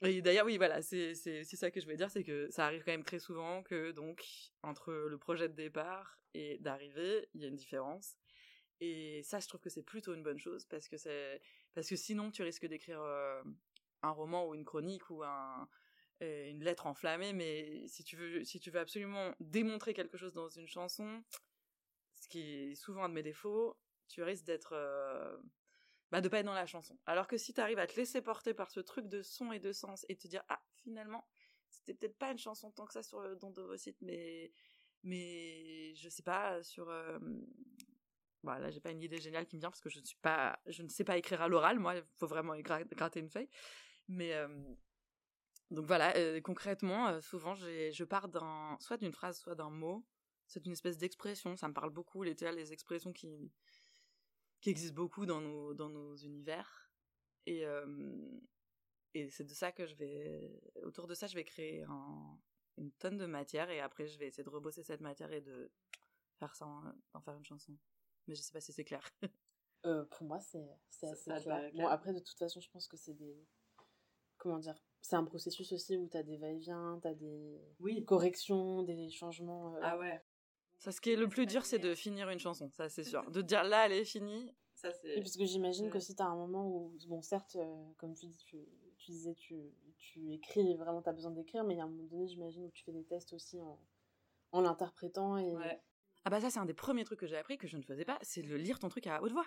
et 0.02 0.24
d'ailleurs, 0.24 0.48
oui, 0.48 0.58
voilà, 0.58 0.82
c'est 0.82 1.14
ça 1.14 1.70
que 1.70 1.80
je 1.80 1.86
veux 1.86 1.96
dire, 1.96 2.10
c'est 2.10 2.24
que 2.24 2.50
ça 2.50 2.66
arrive 2.66 2.84
quand 2.84 2.92
même 2.92 3.04
très 3.04 3.20
souvent 3.20 3.62
que, 3.62 3.92
donc, 3.92 4.26
entre 4.64 4.92
le 4.92 5.18
projet 5.20 5.48
de 5.48 5.54
départ 5.54 6.20
et 6.34 6.58
d'arrivée, 6.58 7.30
il 7.36 7.42
y 7.44 7.46
a 7.46 7.50
une 7.50 7.56
différence. 7.56 8.16
Et 8.80 9.22
ça, 9.24 9.40
je 9.40 9.48
trouve 9.48 9.62
que 9.62 9.70
c'est 9.70 9.84
plutôt 9.84 10.16
une 10.16 10.24
bonne 10.24 10.40
chose, 10.40 10.66
parce 10.66 10.88
que 10.88 10.98
c'est 10.98 11.42
parce 11.74 11.88
que 11.88 11.96
sinon, 11.96 12.32
tu 12.32 12.42
risques 12.42 12.66
d'écrire 12.66 13.02
euh, 13.02 13.44
un 14.02 14.12
roman 14.12 14.48
ou 14.48 14.56
une 14.56 14.66
chronique 14.66 15.10
ou 15.10 15.24
euh, 15.24 15.66
une 16.22 16.64
lettre 16.64 16.88
enflammée, 16.88 17.34
mais 17.34 17.88
si 17.88 18.04
tu 18.04 18.16
veux, 18.16 18.44
si 18.44 18.60
tu 18.60 18.72
veux 18.72 18.80
absolument 18.80 19.34
démontrer 19.40 19.94
quelque 19.94 20.18
chose 20.18 20.34
dans 20.34 20.50
une 20.50 20.68
chanson, 20.68 21.24
ce 22.20 22.28
qui 22.28 22.42
est 22.42 22.76
souvent 22.76 23.04
un 23.04 23.10
de 23.10 23.14
mes 23.14 23.24
défauts, 23.24 23.78
tu 24.08 24.24
risques 24.24 24.46
d'être 24.46 24.74
euh, 24.74 25.38
bah, 26.12 26.22
de 26.22 26.30
pas 26.30 26.40
être 26.40 26.46
dans 26.46 26.54
la 26.54 26.66
chanson. 26.66 26.98
Alors 27.06 27.28
que 27.28 27.38
si 27.38 27.54
tu 27.54 27.62
arrives 27.62 27.80
à 27.80 27.88
te 27.88 27.96
laisser 27.96 28.22
porter 28.22 28.54
par 28.54 28.72
ce 28.72 28.80
truc 28.80 29.08
de 29.08 29.22
son 29.22 29.52
et 29.52 29.60
de 29.60 29.72
sens 29.72 30.06
et 30.10 30.16
te 30.16 30.28
dire 30.28 30.44
ah 30.50 30.62
finalement 30.84 31.28
c'était 31.70 31.94
peut-être 31.94 32.18
pas 32.18 32.32
une 32.32 32.38
chanson 32.38 32.72
tant 32.72 32.86
que 32.86 32.94
ça 32.94 33.04
sur 33.04 33.22
le 33.22 33.36
don 33.36 33.52
d'ovocyte 33.52 33.98
mais 34.02 34.52
mais 35.04 35.94
je 35.96 36.10
sais 36.10 36.24
pas 36.24 36.64
sur 36.64 36.90
euh... 36.90 37.20
voilà 38.44 38.72
j'ai 38.72 38.80
pas 38.80 38.92
une 38.92 39.02
idée 39.02 39.20
géniale 39.20 39.46
qui 39.46 39.56
me 39.58 39.62
vient 39.62 39.70
parce 39.70 39.82
que 39.82 39.90
je 39.90 40.00
ne 40.00 40.06
suis 40.06 40.18
pas 40.18 40.60
je 40.66 40.82
ne 40.82 40.90
sais 40.90 41.04
pas 41.04 41.18
écrire 41.18 41.42
à 41.42 41.48
l'oral 41.48 41.80
moi 41.80 41.96
il 41.96 42.04
faut 42.16 42.28
vraiment 42.28 42.58
gratter 42.58 43.20
une 43.20 43.30
feuille 43.30 43.50
mais 44.08 44.34
euh, 44.34 44.48
donc 45.72 45.86
voilà 45.86 46.16
euh, 46.18 46.40
concrètement 46.42 47.08
euh, 47.08 47.22
souvent 47.22 47.56
je 47.56 48.04
pars 48.04 48.30
d'un 48.30 48.78
soit 48.80 48.98
d'une 48.98 49.12
phrase 49.12 49.40
soit 49.40 49.56
d'un 49.56 49.70
mot 49.70 50.06
c'est 50.48 50.66
une 50.66 50.72
espèce 50.72 50.98
d'expression 50.98 51.58
ça 51.58 51.68
me 51.68 51.74
parle 51.74 51.90
beaucoup 51.90 52.24
les 52.24 52.34
les 52.34 52.74
expressions 52.74 53.12
qui 53.12 53.52
qui 54.62 54.70
existe 54.70 54.94
beaucoup 54.94 55.26
dans 55.26 55.42
nos, 55.42 55.74
dans 55.74 55.90
nos 55.90 56.16
univers. 56.16 56.92
Et, 57.46 57.66
euh, 57.66 58.40
et 59.14 59.30
c'est 59.30 59.46
de 59.46 59.54
ça 59.54 59.72
que 59.72 59.86
je 59.86 59.96
vais. 59.96 60.62
Autour 60.84 61.08
de 61.08 61.14
ça, 61.14 61.28
je 61.28 61.36
vais 61.36 61.44
créer 61.44 61.86
une 62.78 62.92
tonne 63.00 63.18
de 63.18 63.26
matière 63.26 63.70
et 63.70 63.80
après, 63.80 64.08
je 64.08 64.18
vais 64.18 64.28
essayer 64.28 64.44
de 64.44 64.50
rebosser 64.50 64.84
cette 64.84 65.02
matière 65.02 65.32
et 65.32 65.42
de 65.42 65.72
faire 66.40 66.56
ça, 66.56 66.66
en, 66.66 67.22
faire 67.22 67.36
une 67.36 67.46
chanson. 67.46 67.78
Mais 68.28 68.36
je 68.36 68.42
sais 68.42 68.52
pas 68.52 68.62
si 68.62 68.74
c'est 68.74 68.86
clair. 68.86 69.08
Euh, 69.86 70.04
pour 70.06 70.28
moi, 70.28 70.40
c'est 70.40 71.08
assez 71.08 71.30
clair. 71.44 71.72
Bon, 71.76 71.88
après, 71.88 72.12
de 72.12 72.20
toute 72.20 72.38
façon, 72.38 72.60
je 72.60 72.70
pense 72.72 72.88
que 72.88 72.98
c'est 72.98 73.14
des. 73.14 73.48
Comment 74.38 74.60
dire 74.60 74.76
C'est 75.02 75.16
un 75.16 75.24
processus 75.24 75.72
aussi 75.72 75.98
où 75.98 76.08
tu 76.08 76.18
as 76.18 76.24
des 76.24 76.38
va-et-vient, 76.38 77.00
tu 77.02 77.08
as 77.08 77.14
des 77.14 77.62
oui. 77.80 78.04
corrections, 78.06 78.84
des 78.84 79.10
changements. 79.10 79.76
Euh, 79.76 79.80
ah 79.82 79.98
ouais. 79.98 80.22
Ça, 80.80 80.92
ce 80.92 81.02
qui 81.02 81.12
est 81.12 81.16
le 81.16 81.28
plus 81.28 81.48
dur, 81.48 81.66
c'est 81.66 81.80
de 81.80 81.96
finir 81.96 82.30
une 82.30 82.40
chanson, 82.40 82.70
ça 82.70 82.88
c'est 82.88 83.04
sûr. 83.04 83.30
De 83.32 83.42
dire 83.42 83.64
là, 83.64 83.88
elle 83.88 83.94
est 83.94 84.06
finie, 84.06 84.54
ça 84.76 84.92
c'est. 84.92 85.16
parce 85.16 85.36
que 85.36 85.46
j'imagine 85.46 85.90
que 85.90 86.00
si 86.00 86.16
t'as 86.16 86.26
un 86.26 86.36
moment 86.36 86.68
où, 86.68 86.94
bon, 87.08 87.22
certes, 87.24 87.56
euh, 87.56 87.86
comme 87.98 88.14
tu 88.14 88.28
dis, 88.28 88.38
tu, 88.38 88.58
tu 88.98 89.12
disais, 89.12 89.34
tu, 89.34 89.56
tu 89.98 90.32
écris, 90.34 90.76
vraiment 90.76 91.02
t'as 91.02 91.14
besoin 91.14 91.32
d'écrire, 91.32 91.64
mais 91.64 91.74
il 91.74 91.78
y 91.78 91.82
a 91.82 91.84
un 91.84 91.90
moment 91.90 92.04
donné, 92.04 92.28
j'imagine, 92.28 92.66
où 92.66 92.70
tu 92.70 92.84
fais 92.84 92.92
des 92.92 93.04
tests 93.06 93.34
aussi 93.34 93.60
en, 93.60 93.80
en 94.52 94.62
l'interprétant 94.62 95.38
et. 95.38 95.56
Ah 96.26 96.30
bah 96.30 96.42
ça, 96.42 96.50
c'est 96.50 96.60
un 96.60 96.66
des 96.66 96.74
premiers 96.74 97.06
trucs 97.06 97.22
que 97.22 97.26
j'ai 97.26 97.38
appris 97.38 97.58
que 97.58 97.68
je 97.68 97.78
ne 97.78 97.84
faisais 97.84 98.04
pas, 98.04 98.20
c'est 98.22 98.42
de 98.42 98.54
lire 98.54 98.80
ton 98.80 98.90
truc 98.90 99.08
à 99.08 99.24
haute 99.24 99.32
voix. 99.32 99.46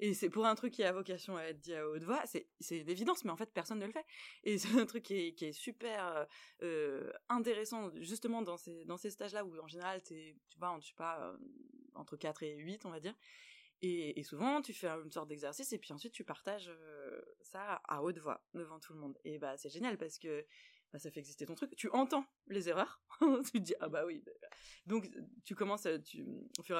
Et 0.00 0.12
c'est 0.12 0.28
pour 0.28 0.44
un 0.44 0.54
truc 0.54 0.72
qui 0.72 0.82
a 0.82 0.92
vocation 0.92 1.36
à 1.36 1.44
être 1.44 1.60
dit 1.60 1.74
à 1.74 1.88
haute 1.88 2.02
voix, 2.02 2.22
c'est, 2.26 2.46
une 2.70 2.88
évidence, 2.88 3.24
mais 3.24 3.30
en 3.30 3.36
fait, 3.36 3.52
personne 3.52 3.78
ne 3.78 3.86
le 3.86 3.92
fait. 3.92 4.04
Et 4.42 4.58
c'est 4.58 4.78
un 4.78 4.86
truc 4.86 5.04
qui 5.04 5.14
est, 5.14 5.34
qui 5.34 5.46
est 5.46 5.52
super 5.52 6.26
euh, 6.62 7.12
intéressant, 7.28 7.90
justement, 8.00 8.42
dans 8.42 8.56
ces, 8.56 8.84
dans 8.84 8.96
ces 8.96 9.10
stages-là, 9.10 9.44
où 9.44 9.58
en 9.58 9.68
général, 9.68 10.02
t'es, 10.02 10.36
tu 10.48 10.58
vois, 10.58 10.76
je 10.80 10.92
pas, 10.94 11.20
euh, 11.20 11.36
entre 11.94 12.16
4 12.16 12.42
et 12.42 12.56
8, 12.56 12.86
on 12.86 12.90
va 12.90 13.00
dire. 13.00 13.14
Et, 13.82 14.22
souvent, 14.22 14.62
tu 14.62 14.72
fais 14.72 14.88
une 14.88 15.12
sorte 15.12 15.28
d'exercice, 15.28 15.70
et 15.74 15.78
puis 15.78 15.92
ensuite, 15.92 16.12
tu 16.12 16.24
partages 16.24 16.68
euh, 16.70 17.20
ça 17.42 17.82
à 17.86 18.02
haute 18.02 18.18
voix, 18.18 18.42
devant 18.54 18.80
tout 18.80 18.94
le 18.94 18.98
monde. 18.98 19.18
Et 19.24 19.38
bah, 19.38 19.58
c'est 19.58 19.68
génial, 19.68 19.98
parce 19.98 20.18
que 20.18 20.46
bah, 20.94 21.00
ça 21.00 21.10
fait 21.10 21.18
exister 21.18 21.44
ton 21.44 21.56
truc. 21.56 21.74
Tu 21.74 21.90
entends 21.90 22.24
les 22.46 22.68
erreurs. 22.68 23.02
tu 23.20 23.50
te 23.50 23.58
dis, 23.58 23.74
ah 23.80 23.88
bah 23.88 24.06
oui. 24.06 24.22
Donc, 24.86 25.10
tu 25.44 25.56
commences, 25.56 25.86
au, 25.86 26.62
fur, 26.62 26.78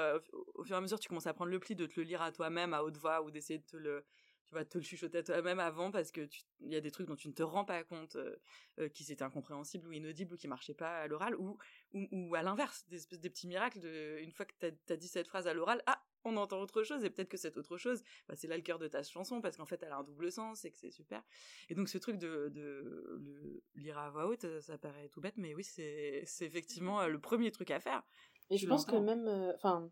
au, 0.55 0.63
fur, 0.63 0.77
et 0.77 0.79
à 0.79 0.81
mesure, 0.81 1.01
tu 1.01 1.09
commences 1.09 1.27
à 1.27 1.35
prendre 1.35 1.51
le 1.51 1.59
pli 1.59 1.75
de 1.75 1.85
te 1.85 1.99
le 1.99 2.07
lire 2.07 2.23
à 2.23 2.31
toi-même 2.31 2.75
à 2.75 2.85
haute 2.85 2.97
voix 2.97 3.23
ou 3.23 3.33
d'essayer 3.33 3.59
de 3.59 3.65
te 3.65 3.77
le, 3.77 4.07
tu 4.47 4.55
vas 4.55 4.65
te 4.65 4.79
le 4.79 4.85
chuchoter 4.85 5.19
à 5.19 5.23
toi-même 5.25 5.59
avant 5.59 5.91
parce 5.91 6.13
que 6.13 6.29
il 6.61 6.73
y 6.73 6.77
a 6.77 6.81
des 6.81 6.93
trucs 6.93 7.09
dont 7.09 7.17
tu 7.17 7.27
ne 7.27 7.33
te 7.33 7.43
rends 7.43 7.65
pas 7.65 7.83
compte 7.83 8.15
euh, 8.15 8.37
euh, 8.79 8.89
qui 8.89 9.03
étaient 9.11 9.25
incompréhensibles 9.25 9.89
ou 9.89 9.91
inaudibles 9.91 10.35
ou 10.35 10.37
qui 10.37 10.47
marchaient 10.47 10.75
pas 10.75 10.99
à 11.01 11.09
l'oral 11.09 11.35
ou, 11.35 11.59
ou, 11.93 12.35
à 12.37 12.43
l'inverse, 12.43 12.87
des 12.87 12.99
espèces 12.99 13.21
de 13.21 13.29
petits 13.29 13.49
miracles 13.49 13.81
de, 13.81 14.21
une 14.21 14.31
fois 14.31 14.47
que 14.47 14.55
tu 14.61 14.93
as, 14.93 14.97
dit 14.97 15.09
cette 15.09 15.27
phrase 15.27 15.49
à 15.49 15.55
l'oral, 15.55 15.83
ah, 15.87 16.01
on 16.25 16.37
entend 16.37 16.61
autre 16.61 16.83
chose 16.83 17.05
et 17.05 17.11
peut-être 17.11 17.29
que 17.29 17.37
cette 17.37 17.57
autre 17.57 17.77
chose, 17.77 18.03
bah, 18.29 18.35
c'est 18.37 18.47
là 18.47 18.57
le 18.57 18.63
cœur 18.63 18.79
de 18.79 18.89
ta 18.89 19.03
chanson 19.03 19.41
parce 19.41 19.57
qu'en 19.57 19.67
fait 19.67 19.83
elle 19.83 19.93
a 19.93 19.99
un 19.99 20.05
double 20.05 20.31
sens 20.33 20.65
et 20.65 20.71
que 20.71 20.79
c'est 20.79 20.91
super. 20.91 21.23
Et 21.69 21.75
donc 21.75 21.89
ce 21.89 21.99
truc 21.99 22.19
de, 22.19 22.49
de 22.49 23.21
le 23.23 23.63
lire 23.75 23.99
à 23.99 24.11
voix 24.11 24.27
haute, 24.27 24.61
ça 24.61 24.79
paraît 24.79 25.09
tout 25.09 25.21
bête, 25.21 25.37
mais 25.37 25.55
oui, 25.55 25.65
c'est 25.65 26.25
effectivement 26.41 27.01
euh, 27.01 27.09
le 27.09 27.21
premier 27.21 27.51
truc 27.51 27.71
à 27.71 27.81
faire. 27.81 28.03
Et 28.51 28.59
je 28.59 28.67
pense 28.67 28.85
que 28.85 28.97
même, 28.97 29.27
euh, 29.27 29.55
enfin, 29.55 29.91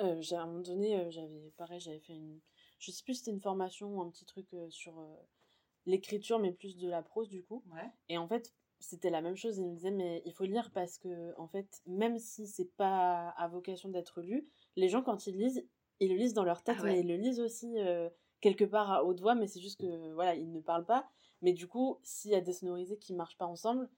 euh, 0.00 0.20
j'ai 0.20 0.36
à 0.36 0.42
un 0.42 0.46
moment 0.46 0.60
donné, 0.60 1.10
j'avais 1.10 1.52
pareil, 1.56 1.80
j'avais 1.80 2.00
fait 2.00 2.14
une, 2.14 2.40
je 2.78 2.90
sais 2.90 3.02
plus 3.02 3.14
si 3.14 3.20
c'était 3.20 3.32
une 3.32 3.40
formation 3.40 3.88
ou 3.88 4.00
un 4.00 4.10
petit 4.10 4.24
truc 4.24 4.48
sur 4.70 5.04
l'écriture, 5.86 6.38
mais 6.38 6.52
plus 6.52 6.76
de 6.76 6.88
la 6.88 7.02
prose 7.02 7.28
du 7.28 7.42
coup. 7.42 7.64
Et 8.08 8.16
en 8.16 8.28
fait, 8.28 8.54
c'était 8.78 9.10
la 9.10 9.20
même 9.20 9.36
chose. 9.36 9.58
Il 9.58 9.66
me 9.66 9.74
disait, 9.74 9.90
mais 9.90 10.22
il 10.24 10.32
faut 10.32 10.44
lire 10.44 10.70
parce 10.72 10.98
que, 10.98 11.34
en 11.38 11.48
fait, 11.48 11.82
même 11.86 12.18
si 12.18 12.46
c'est 12.46 12.72
pas 12.76 13.30
à 13.30 13.48
vocation 13.48 13.90
d'être 13.90 14.22
lu, 14.22 14.48
les 14.76 14.88
gens, 14.88 15.02
quand 15.02 15.26
ils 15.26 15.36
lisent, 15.36 15.66
ils 16.00 16.10
le 16.10 16.16
lisent 16.16 16.34
dans 16.34 16.44
leur 16.44 16.62
tête, 16.62 16.78
ah 16.80 16.84
mais 16.84 17.00
ils 17.00 17.08
le 17.08 17.16
lisent 17.16 17.40
aussi 17.40 17.78
euh, 17.78 18.08
quelque 18.40 18.64
part 18.64 18.90
à 18.90 19.04
haute 19.04 19.20
voix, 19.20 19.34
mais 19.34 19.46
c'est 19.46 19.60
juste 19.60 19.80
que, 19.80 20.12
voilà, 20.12 20.34
ils 20.34 20.50
ne 20.50 20.60
parlent 20.60 20.86
pas. 20.86 21.08
Mais 21.42 21.52
du 21.52 21.66
coup, 21.66 21.98
s'il 22.02 22.30
y 22.30 22.34
a 22.34 22.40
des 22.40 22.52
sonorisés 22.52 22.98
qui 22.98 23.14
marchent 23.14 23.38
pas 23.38 23.46
ensemble, 23.46 23.88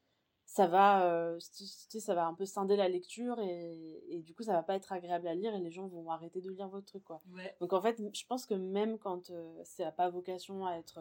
ça 0.45 0.67
va, 0.67 1.39
ça 1.41 2.15
va 2.15 2.27
un 2.27 2.35
peu 2.35 2.45
scinder 2.45 2.77
la 2.77 2.89
lecture 2.89 3.41
et, 3.41 4.05
et, 4.09 4.21
du 4.21 4.35
coup, 4.35 4.43
ça 4.43 4.53
va 4.53 4.63
pas 4.63 4.75
être 4.75 4.93
agréable 4.93 5.27
à 5.27 5.35
lire 5.35 5.55
et 5.55 5.61
les 5.61 5.71
gens 5.71 5.87
vont 5.87 6.11
arrêter 6.11 6.41
de 6.41 6.51
lire 6.51 6.69
votre 6.69 6.87
truc, 6.87 7.05
quoi. 7.05 7.23
Donc 7.61 7.73
en 7.73 7.81
fait, 7.81 8.03
je 8.13 8.27
pense 8.27 8.45
que 8.45 8.55
même 8.55 8.99
quand 8.99 9.33
ça 9.65 9.85
n'a 9.85 9.93
pas 9.93 10.11
vocation 10.11 10.67
à 10.67 10.75
être 10.75 11.01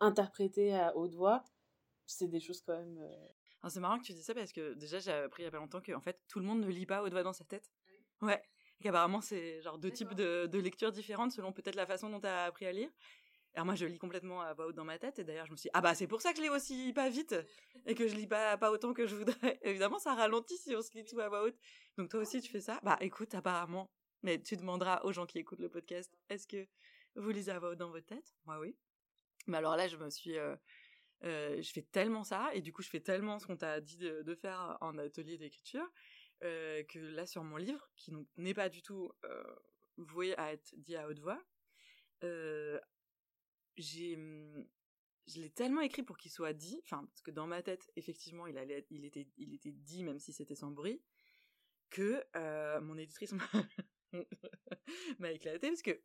interprété 0.00 0.74
à 0.74 0.96
haute 0.96 1.14
voix, 1.14 1.44
c'est 2.06 2.26
des 2.26 2.40
choses 2.40 2.62
quand 2.62 2.76
même. 2.76 3.06
C'est 3.68 3.80
marrant 3.80 3.98
que 3.98 4.04
tu 4.04 4.12
dis 4.12 4.22
ça 4.22 4.34
parce 4.34 4.52
que 4.52 4.74
déjà, 4.74 4.98
j'ai 4.98 5.12
appris 5.12 5.42
il 5.42 5.44
y 5.44 5.48
a 5.48 5.50
pas 5.50 5.58
longtemps 5.58 5.80
que 5.80 5.92
en 5.92 6.00
fait, 6.00 6.18
tout 6.28 6.40
le 6.40 6.46
monde 6.46 6.60
ne 6.60 6.68
lit 6.68 6.86
pas 6.86 7.02
haute 7.02 7.12
voix 7.12 7.22
dans 7.22 7.34
sa 7.34 7.44
tête. 7.44 7.70
Ah 8.22 8.26
ouais. 8.26 8.42
Et 8.80 8.84
qu'apparemment, 8.84 9.20
c'est 9.20 9.60
genre 9.62 9.78
deux 9.78 9.90
types 9.90 10.14
de, 10.14 10.46
de 10.46 10.58
lectures 10.58 10.92
différentes 10.92 11.32
selon 11.32 11.52
peut-être 11.52 11.76
la 11.76 11.86
façon 11.86 12.08
dont 12.08 12.20
tu 12.20 12.26
as 12.26 12.44
appris 12.44 12.66
à 12.66 12.72
lire. 12.72 12.90
Alors 13.54 13.66
moi, 13.66 13.74
je 13.74 13.84
lis 13.84 13.98
complètement 13.98 14.40
à 14.40 14.54
voix 14.54 14.66
haute 14.66 14.76
dans 14.76 14.84
ma 14.84 14.98
tête, 14.98 15.18
et 15.18 15.24
d'ailleurs, 15.24 15.46
je 15.46 15.50
me 15.50 15.56
suis 15.56 15.66
dit, 15.66 15.70
ah 15.74 15.80
bah 15.80 15.94
c'est 15.94 16.06
pour 16.06 16.20
ça 16.20 16.30
que 16.30 16.38
je 16.38 16.42
lis 16.42 16.48
aussi 16.48 16.92
pas 16.92 17.08
vite, 17.08 17.34
et 17.84 17.94
que 17.94 18.06
je 18.06 18.14
lis 18.14 18.28
pas, 18.28 18.56
pas 18.56 18.70
autant 18.70 18.94
que 18.94 19.06
je 19.06 19.16
voudrais. 19.16 19.58
Évidemment, 19.62 19.98
ça 19.98 20.14
ralentit 20.14 20.56
si 20.56 20.74
on 20.76 20.82
se 20.82 20.92
lit 20.94 21.04
tout 21.04 21.18
à 21.18 21.28
voix 21.28 21.42
haute. 21.42 21.58
Donc 21.98 22.10
toi 22.10 22.20
aussi, 22.20 22.40
tu 22.40 22.50
fais 22.50 22.60
ça? 22.60 22.78
Bah 22.84 22.96
écoute, 23.00 23.34
apparemment, 23.34 23.90
mais 24.22 24.40
tu 24.40 24.56
demanderas 24.56 25.00
aux 25.02 25.12
gens 25.12 25.26
qui 25.26 25.38
écoutent 25.38 25.60
le 25.60 25.68
podcast, 25.68 26.16
est-ce 26.28 26.46
que 26.46 26.68
vous 27.16 27.30
lisez 27.30 27.50
à 27.50 27.58
voix 27.58 27.70
haute 27.70 27.78
dans 27.78 27.90
votre 27.90 28.06
tête? 28.06 28.34
Moi 28.46 28.58
oui. 28.60 28.76
Mais 29.46 29.56
alors 29.58 29.76
là, 29.76 29.88
je 29.88 29.96
me 29.96 30.10
suis... 30.10 30.38
Euh, 30.38 30.54
euh, 31.24 31.60
je 31.60 31.70
fais 31.70 31.82
tellement 31.82 32.24
ça, 32.24 32.50
et 32.54 32.62
du 32.62 32.72
coup, 32.72 32.82
je 32.82 32.88
fais 32.88 33.00
tellement 33.00 33.38
ce 33.38 33.46
qu'on 33.46 33.56
t'a 33.56 33.80
dit 33.80 33.98
de, 33.98 34.34
faire 34.34 34.78
en 34.80 34.96
atelier 34.96 35.36
d'écriture, 35.36 35.86
euh, 36.42 36.82
que 36.84 36.98
là, 36.98 37.26
sur 37.26 37.44
mon 37.44 37.56
livre, 37.56 37.90
qui 37.96 38.12
n'est 38.36 38.54
pas 38.54 38.68
du 38.68 38.82
tout 38.82 39.12
voué 39.96 40.36
à 40.36 40.52
être 40.52 40.74
dit 40.76 40.96
à 40.96 41.08
haute 41.08 41.20
voix, 41.20 41.42
j'ai 43.76 44.16
mmh, 44.16 44.66
je 45.26 45.40
l'ai 45.40 45.50
tellement 45.50 45.80
écrit 45.80 46.02
pour 46.02 46.16
qu'il 46.16 46.30
soit 46.30 46.52
dit, 46.52 46.80
enfin 46.84 47.04
parce 47.06 47.22
que 47.22 47.30
dans 47.30 47.46
ma 47.46 47.62
tête 47.62 47.90
effectivement 47.96 48.46
il 48.46 48.58
allait 48.58 48.84
il 48.90 49.04
était 49.04 49.28
il 49.36 49.54
était 49.54 49.72
dit 49.72 50.02
même 50.02 50.18
si 50.18 50.32
c'était 50.32 50.54
sans 50.54 50.70
bruit 50.70 51.02
que 51.90 52.24
euh, 52.36 52.80
mon 52.80 52.96
éditrice 52.96 53.32
m'a 55.18 55.32
éclaté 55.32 55.68
parce 55.68 55.82
que 55.82 56.00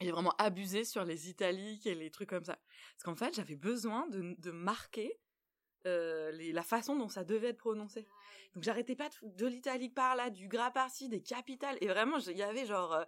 j'ai 0.00 0.10
vraiment 0.10 0.34
abusé 0.38 0.84
sur 0.84 1.04
les 1.04 1.28
italiques 1.28 1.86
et 1.86 1.94
les 1.94 2.10
trucs 2.10 2.30
comme 2.30 2.44
ça. 2.44 2.58
Parce 2.94 3.02
qu'en 3.04 3.16
fait 3.16 3.34
j'avais 3.34 3.56
besoin 3.56 4.06
de 4.08 4.50
marquer 4.50 5.20
euh, 5.86 6.30
la 6.52 6.62
façon 6.62 6.96
dont 6.96 7.08
ça 7.08 7.24
devait 7.24 7.48
être 7.48 7.58
prononcé. 7.58 8.06
Donc 8.54 8.64
j'arrêtais 8.64 8.96
pas 8.96 9.08
de, 9.08 9.14
de 9.36 9.46
l'italique 9.46 9.94
par 9.94 10.16
là, 10.16 10.30
du 10.30 10.48
gras 10.48 10.70
par-ci, 10.70 11.08
des 11.08 11.22
capitales. 11.22 11.78
Et 11.80 11.88
vraiment, 11.88 12.18
il 12.18 12.36
y 12.36 12.42
avait 12.42 12.66
genre, 12.66 12.92
euh, 12.92 13.04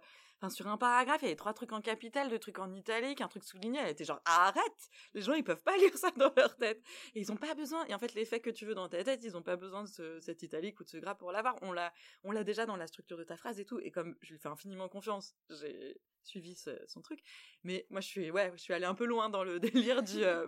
sur 0.49 0.67
un 0.67 0.77
paragraphe, 0.77 1.21
il 1.21 1.25
y 1.25 1.27
avait 1.27 1.35
trois 1.35 1.53
trucs 1.53 1.71
en 1.71 1.81
capital, 1.81 2.29
deux 2.29 2.39
trucs 2.39 2.59
en 2.59 2.73
italique, 2.73 3.21
un 3.21 3.27
truc 3.27 3.43
souligné. 3.43 3.79
Elle 3.79 3.89
était 3.89 4.05
genre, 4.05 4.21
arrête 4.25 4.89
Les 5.13 5.21
gens, 5.21 5.33
ils 5.33 5.43
peuvent 5.43 5.63
pas 5.63 5.77
lire 5.77 5.97
ça 5.97 6.11
dans 6.11 6.33
leur 6.35 6.55
tête. 6.57 6.81
Et 7.15 7.21
ils 7.21 7.31
ont 7.31 7.37
pas 7.37 7.53
besoin. 7.53 7.85
Et 7.87 7.93
en 7.93 7.99
fait, 7.99 8.13
l'effet 8.13 8.39
que 8.39 8.49
tu 8.49 8.65
veux 8.65 8.75
dans 8.75 8.89
ta 8.89 9.03
tête, 9.03 9.23
ils 9.23 9.37
ont 9.37 9.43
pas 9.43 9.55
besoin 9.55 9.83
de 9.83 9.89
ce, 9.89 10.19
cet 10.19 10.43
italique 10.43 10.79
ou 10.79 10.83
de 10.83 10.89
ce 10.89 10.97
gras 10.97 11.15
pour 11.15 11.31
l'avoir. 11.31 11.55
On 11.61 11.71
l'a, 11.71 11.93
on 12.23 12.31
l'a 12.31 12.43
déjà 12.43 12.65
dans 12.65 12.75
la 12.75 12.87
structure 12.87 13.17
de 13.17 13.23
ta 13.23 13.37
phrase 13.37 13.59
et 13.59 13.65
tout. 13.65 13.79
Et 13.79 13.91
comme 13.91 14.15
je 14.21 14.33
lui 14.33 14.39
fais 14.39 14.49
infiniment 14.49 14.89
confiance, 14.89 15.35
j'ai 15.49 15.97
suivi 16.23 16.55
son 16.87 17.01
truc. 17.01 17.19
Mais 17.63 17.85
moi, 17.89 18.01
je 18.01 18.07
suis, 18.07 18.31
ouais, 18.31 18.51
je 18.55 18.61
suis 18.61 18.73
allée 18.73 18.85
un 18.85 18.95
peu 18.95 19.05
loin 19.05 19.29
dans 19.29 19.43
le 19.43 19.59
délire 19.59 20.03
du. 20.03 20.23
Euh, 20.23 20.47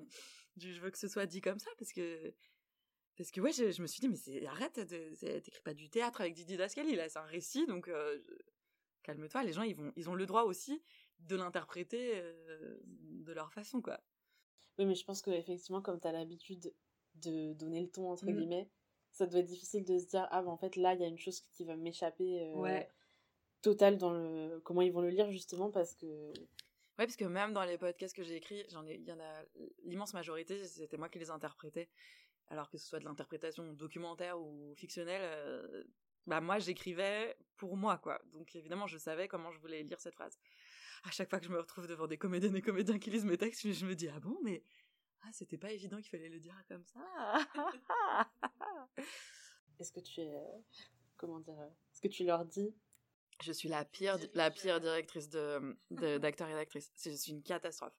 je 0.57 0.79
veux 0.79 0.91
que 0.91 0.97
ce 0.97 1.07
soit 1.07 1.25
dit 1.25 1.41
comme 1.41 1.59
ça 1.59 1.69
parce 1.77 1.91
que 1.91 2.33
parce 3.17 3.31
que 3.31 3.41
ouais 3.41 3.51
je, 3.51 3.81
me 3.81 3.87
suis 3.87 4.01
dit 4.01 4.09
mais 4.09 4.17
c'est 4.17 4.45
arrête 4.45 4.73
t'écris 4.73 5.61
pas 5.63 5.73
du 5.73 5.89
théâtre 5.89 6.21
avec 6.21 6.33
Didi 6.33 6.57
Dascali 6.57 6.95
là 6.95 7.09
c'est 7.09 7.19
un 7.19 7.25
récit 7.25 7.65
donc 7.65 7.87
euh, 7.87 8.19
calme-toi 9.03 9.43
les 9.43 9.53
gens 9.53 9.63
ils 9.63 9.75
vont 9.75 9.91
ils 9.95 10.09
ont 10.09 10.15
le 10.15 10.25
droit 10.25 10.43
aussi 10.43 10.81
de 11.19 11.35
l'interpréter 11.35 12.11
euh, 12.15 12.79
de 12.83 13.33
leur 13.33 13.51
façon 13.53 13.81
quoi 13.81 13.99
oui 14.77 14.85
mais 14.85 14.95
je 14.95 15.05
pense 15.05 15.21
que 15.21 15.31
effectivement 15.31 15.81
comme 15.81 15.99
t'as 15.99 16.11
l'habitude 16.11 16.73
de 17.15 17.53
donner 17.53 17.81
le 17.81 17.89
ton 17.89 18.11
entre 18.11 18.25
mmh. 18.25 18.35
guillemets 18.35 18.69
ça 19.11 19.25
doit 19.25 19.39
être 19.39 19.45
difficile 19.45 19.85
de 19.85 19.97
se 19.97 20.07
dire 20.07 20.27
ah 20.31 20.41
ben 20.41 20.49
en 20.49 20.57
fait 20.57 20.75
là 20.75 20.93
il 20.93 21.01
y 21.01 21.03
a 21.03 21.07
une 21.07 21.17
chose 21.17 21.39
qui 21.39 21.63
va 21.63 21.75
m'échapper 21.77 22.41
euh, 22.41 22.55
ouais. 22.55 22.89
total 23.61 23.97
dans 23.97 24.11
le 24.11 24.59
comment 24.65 24.81
ils 24.81 24.91
vont 24.91 25.01
le 25.01 25.09
lire 25.09 25.31
justement 25.31 25.71
parce 25.71 25.95
que 25.95 26.33
Ouais, 26.97 27.05
parce 27.05 27.17
que 27.17 27.25
même 27.25 27.51
dans 27.51 27.63
les 27.63 27.77
podcasts 27.77 28.15
que 28.15 28.23
j'ai 28.23 28.37
écrits, 28.37 28.63
j'en 28.69 28.85
ai, 28.85 28.95
il 28.95 29.05
y 29.05 29.11
en 29.11 29.19
a 29.19 29.43
l'immense 29.83 30.13
majorité, 30.13 30.65
c'était 30.65 30.97
moi 30.97 31.09
qui 31.09 31.19
les 31.19 31.29
interprétais. 31.29 31.89
Alors 32.47 32.69
que 32.69 32.77
ce 32.77 32.87
soit 32.87 32.99
de 32.99 33.05
l'interprétation 33.05 33.73
documentaire 33.73 34.39
ou 34.39 34.73
fictionnelle, 34.75 35.21
euh, 35.23 35.83
bah 36.27 36.41
moi 36.41 36.59
j'écrivais 36.59 37.35
pour 37.57 37.75
moi 37.75 37.97
quoi. 37.97 38.21
Donc 38.33 38.55
évidemment 38.55 38.87
je 38.87 38.97
savais 38.97 39.27
comment 39.27 39.51
je 39.51 39.59
voulais 39.59 39.83
lire 39.83 39.99
cette 39.99 40.13
phrase. 40.13 40.37
À 41.03 41.11
chaque 41.11 41.29
fois 41.29 41.39
que 41.39 41.45
je 41.45 41.51
me 41.51 41.57
retrouve 41.57 41.87
devant 41.87 42.07
des 42.07 42.17
comédiennes 42.17 42.55
et 42.55 42.61
comédiens 42.61 42.99
qui 42.99 43.09
lisent 43.09 43.25
mes 43.25 43.37
textes, 43.37 43.71
je 43.71 43.85
me 43.85 43.95
dis 43.95 44.09
ah 44.09 44.19
bon 44.19 44.37
mais 44.43 44.63
ah 45.23 45.29
c'était 45.31 45.57
pas 45.57 45.71
évident 45.71 45.97
qu'il 45.97 46.09
fallait 46.09 46.29
le 46.29 46.39
dire 46.39 46.55
comme 46.67 46.85
ça. 46.85 46.99
Est-ce 49.79 49.91
que 49.91 49.99
tu 49.99 50.21
euh, 50.21 50.41
comment 51.17 51.39
dire 51.39 51.59
Est-ce 51.91 52.01
que 52.01 52.07
tu 52.07 52.25
leur 52.25 52.45
dis 52.45 52.73
je 53.43 53.51
suis 53.51 53.69
la 53.69 53.85
pire, 53.85 54.17
la 54.33 54.51
pire 54.51 54.79
directrice 54.79 55.29
de, 55.29 55.77
d'acteurs 56.17 56.49
et 56.49 56.53
d'actrices. 56.53 56.91
Je 57.03 57.11
suis 57.11 57.31
une 57.31 57.43
catastrophe. 57.43 57.93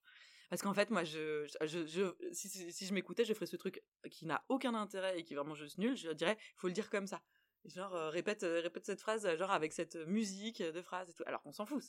Parce 0.48 0.62
qu'en 0.62 0.74
fait, 0.74 0.90
moi, 0.90 1.02
je, 1.04 1.46
je, 1.62 2.14
si, 2.32 2.86
je 2.86 2.94
m'écoutais, 2.94 3.24
je 3.24 3.34
ferais 3.34 3.46
ce 3.46 3.56
truc 3.56 3.82
qui 4.10 4.26
n'a 4.26 4.44
aucun 4.48 4.74
intérêt 4.74 5.18
et 5.18 5.24
qui 5.24 5.34
est 5.34 5.36
vraiment 5.36 5.56
juste 5.56 5.78
nul. 5.78 5.96
Je 5.96 6.10
dirais, 6.10 6.38
faut 6.56 6.68
le 6.68 6.72
dire 6.72 6.88
comme 6.88 7.06
ça. 7.06 7.22
Genre, 7.64 7.94
euh, 7.96 8.10
répète, 8.10 8.44
euh, 8.44 8.60
répète 8.60 8.86
cette 8.86 9.00
phrase, 9.00 9.28
genre 9.36 9.50
avec 9.50 9.72
cette 9.72 9.96
musique 10.06 10.62
de 10.62 10.82
phrase 10.82 11.10
et 11.10 11.14
tout. 11.14 11.24
Alors 11.26 11.42
qu'on 11.42 11.52
s'en 11.52 11.66
fout, 11.66 11.82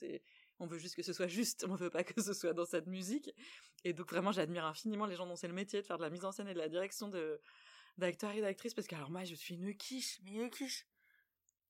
on 0.60 0.66
veut 0.66 0.80
juste 0.80 0.96
que 0.96 1.04
ce 1.04 1.14
soit 1.14 1.28
juste, 1.28 1.66
on 1.70 1.76
veut 1.76 1.92
pas 1.92 2.04
que 2.04 2.20
ce 2.20 2.34
soit 2.34 2.54
dans 2.54 2.66
cette 2.66 2.88
musique. 2.88 3.30
Et 3.84 3.94
donc 3.94 4.10
vraiment, 4.10 4.32
j'admire 4.32 4.66
infiniment 4.66 5.06
les 5.06 5.16
gens 5.16 5.28
dont 5.28 5.36
c'est 5.36 5.48
le 5.48 5.54
métier 5.54 5.82
de 5.82 5.86
faire 5.86 6.00
de 6.00 6.04
la 6.04 6.10
mise 6.10 6.26
en 6.26 6.32
scène 6.32 6.48
et 6.48 6.56
de 6.56 6.60
la 6.60 6.70
direction 6.70 7.10
de 7.10 7.40
d'acteurs 7.98 8.32
et 8.32 8.42
d'actrices 8.42 8.76
parce 8.76 8.88
que 8.88 8.96
alors 8.96 9.10
moi, 9.10 9.24
je 9.24 9.36
suis 9.36 9.56
une 9.56 9.76
quiche, 9.76 10.20
mais 10.24 10.32
une 10.32 10.50
quiche. 10.50 10.88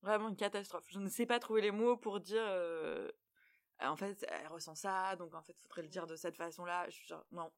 Vraiment 0.01 0.29
une 0.29 0.35
catastrophe. 0.35 0.85
Je 0.87 0.99
ne 0.99 1.09
sais 1.09 1.25
pas 1.25 1.39
trouver 1.39 1.61
les 1.61 1.71
mots 1.71 1.97
pour 1.97 2.19
dire. 2.19 2.43
Euh, 2.45 3.11
en 3.81 3.95
fait, 3.95 4.25
elle 4.29 4.47
ressent 4.47 4.75
ça, 4.75 5.15
donc 5.15 5.33
en 5.33 5.41
fait, 5.41 5.53
il 5.57 5.61
faudrait 5.61 5.83
le 5.83 5.87
dire 5.87 6.07
de 6.07 6.15
cette 6.15 6.35
façon-là. 6.35 6.89
Je 6.89 7.05
genre, 7.05 7.25
non. 7.31 7.51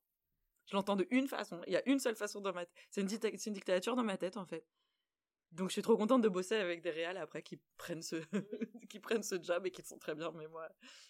Je 0.65 0.75
l'entends 0.75 0.95
de 0.95 1.07
une 1.09 1.27
façon. 1.27 1.61
Il 1.67 1.73
y 1.73 1.77
a 1.77 1.87
une 1.89 1.99
seule 1.99 2.15
façon 2.15 2.41
dans 2.41 2.53
ma 2.53 2.65
tête. 2.65 2.75
C'est 2.91 3.01
une, 3.01 3.09
une, 3.09 3.53
dictature 3.53 3.95
dans 3.95 4.03
ma 4.03 4.17
tête, 4.17 4.37
en 4.37 4.45
fait. 4.45 4.65
Donc 5.51 5.69
je 5.69 5.73
suis 5.73 5.81
trop 5.81 5.97
contente 5.97 6.21
de 6.21 6.29
bosser 6.29 6.55
avec 6.55 6.81
des 6.83 6.91
réals 6.91 7.17
après 7.17 7.41
qui 7.41 7.59
prennent 7.77 8.03
ce, 8.03 8.17
qui 8.89 8.99
prennent 8.99 9.23
ce 9.23 9.41
job 9.41 9.65
et 9.65 9.71
qui 9.71 9.81
sont 9.81 9.97
très 9.97 10.13
bien, 10.13 10.31
mais 10.31 10.47
moi, 10.47 10.69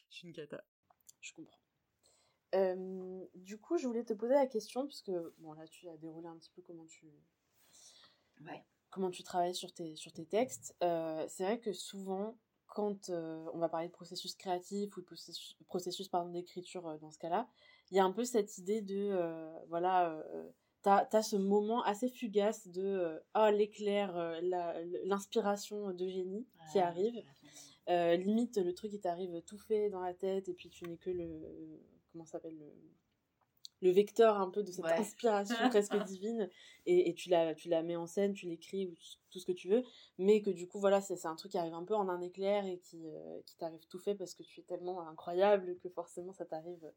je 0.09 0.17
suis 0.17 0.27
une 0.27 0.33
cata. 0.33 0.63
Je 1.19 1.33
comprends. 1.33 1.59
Euh, 2.55 3.25
du 3.35 3.59
coup, 3.59 3.77
je 3.77 3.85
voulais 3.85 4.05
te 4.05 4.13
poser 4.13 4.33
la 4.33 4.47
question, 4.47 4.87
puisque, 4.87 5.11
bon, 5.37 5.53
là, 5.53 5.67
tu 5.67 5.87
as 5.89 5.97
déroulé 5.97 6.27
un 6.27 6.37
petit 6.37 6.51
peu 6.51 6.61
comment 6.61 6.85
tu. 6.85 7.05
Ouais 8.41 8.65
comment 8.89 9.09
tu 9.09 9.23
travailles 9.23 9.55
sur 9.55 9.71
tes, 9.73 9.95
sur 9.95 10.11
tes 10.11 10.25
textes. 10.25 10.75
Euh, 10.83 11.25
c'est 11.27 11.43
vrai 11.43 11.59
que 11.59 11.73
souvent, 11.73 12.37
quand 12.67 13.09
euh, 13.09 13.45
on 13.53 13.59
va 13.59 13.69
parler 13.69 13.87
de 13.87 13.93
processus 13.93 14.35
créatif 14.35 14.95
ou 14.97 15.01
de 15.01 15.05
processus, 15.05 15.55
processus 15.67 16.09
d'écriture 16.31 16.87
euh, 16.87 16.97
dans 16.97 17.11
ce 17.11 17.17
cas-là, 17.19 17.47
il 17.91 17.97
y 17.97 17.99
a 17.99 18.05
un 18.05 18.11
peu 18.11 18.23
cette 18.23 18.57
idée 18.57 18.81
de, 18.81 19.17
voilà, 19.67 20.23
t'as 20.83 21.07
as 21.11 21.23
ce 21.23 21.35
moment 21.35 21.81
assez 21.83 22.07
fugace 22.07 22.67
de, 22.67 23.19
oh, 23.33 23.49
l'éclair, 23.51 24.13
l'inspiration 25.05 25.91
de 25.91 26.07
génie 26.07 26.45
qui 26.71 26.77
arrive. 26.77 27.23
limite, 27.87 28.57
le 28.57 28.75
truc, 28.75 28.93
il 28.93 28.99
t'arrive 28.99 29.41
tout 29.41 29.57
fait 29.57 29.89
dans 29.89 30.01
la 30.01 30.13
tête 30.13 30.49
et 30.49 30.53
puis 30.53 30.69
tu 30.69 30.83
n'es 30.85 30.97
que 30.97 31.09
le, 31.09 31.81
comment 32.11 32.25
s'appelle, 32.25 32.59
le 32.59 32.71
le 33.81 33.91
vecteur 33.91 34.39
un 34.39 34.49
peu 34.49 34.63
de 34.63 34.71
cette 34.71 34.85
inspiration 34.85 35.55
presque 35.69 35.97
divine 36.03 36.49
et, 36.85 37.13
tu, 37.13 37.29
la, 37.29 37.53
tu 37.53 37.69
la 37.69 37.83
mets 37.83 37.95
en 37.95 38.07
scène, 38.07 38.33
tu 38.33 38.47
l'écris 38.47 38.87
ou 38.87 38.95
tout 39.29 39.39
ce 39.39 39.45
que 39.45 39.51
tu 39.51 39.69
veux, 39.69 39.83
mais 40.17 40.41
que 40.41 40.49
du 40.49 40.67
coup 40.67 40.79
voilà 40.79 41.01
c'est 41.01 41.25
un 41.25 41.35
truc 41.35 41.51
qui 41.51 41.57
arrive 41.57 41.73
un 41.73 41.83
peu 41.83 41.95
en 41.95 42.09
un 42.09 42.21
éclair 42.21 42.65
et 42.65 42.79
qui, 42.79 43.07
euh, 43.07 43.41
qui 43.45 43.55
t'arrive 43.57 43.85
tout 43.87 43.99
fait 43.99 44.15
parce 44.15 44.33
que 44.33 44.43
tu 44.43 44.61
es 44.61 44.63
tellement 44.63 45.07
incroyable 45.07 45.77
que 45.77 45.89
forcément 45.89 46.33
ça 46.33 46.45
t'arrive. 46.45 46.91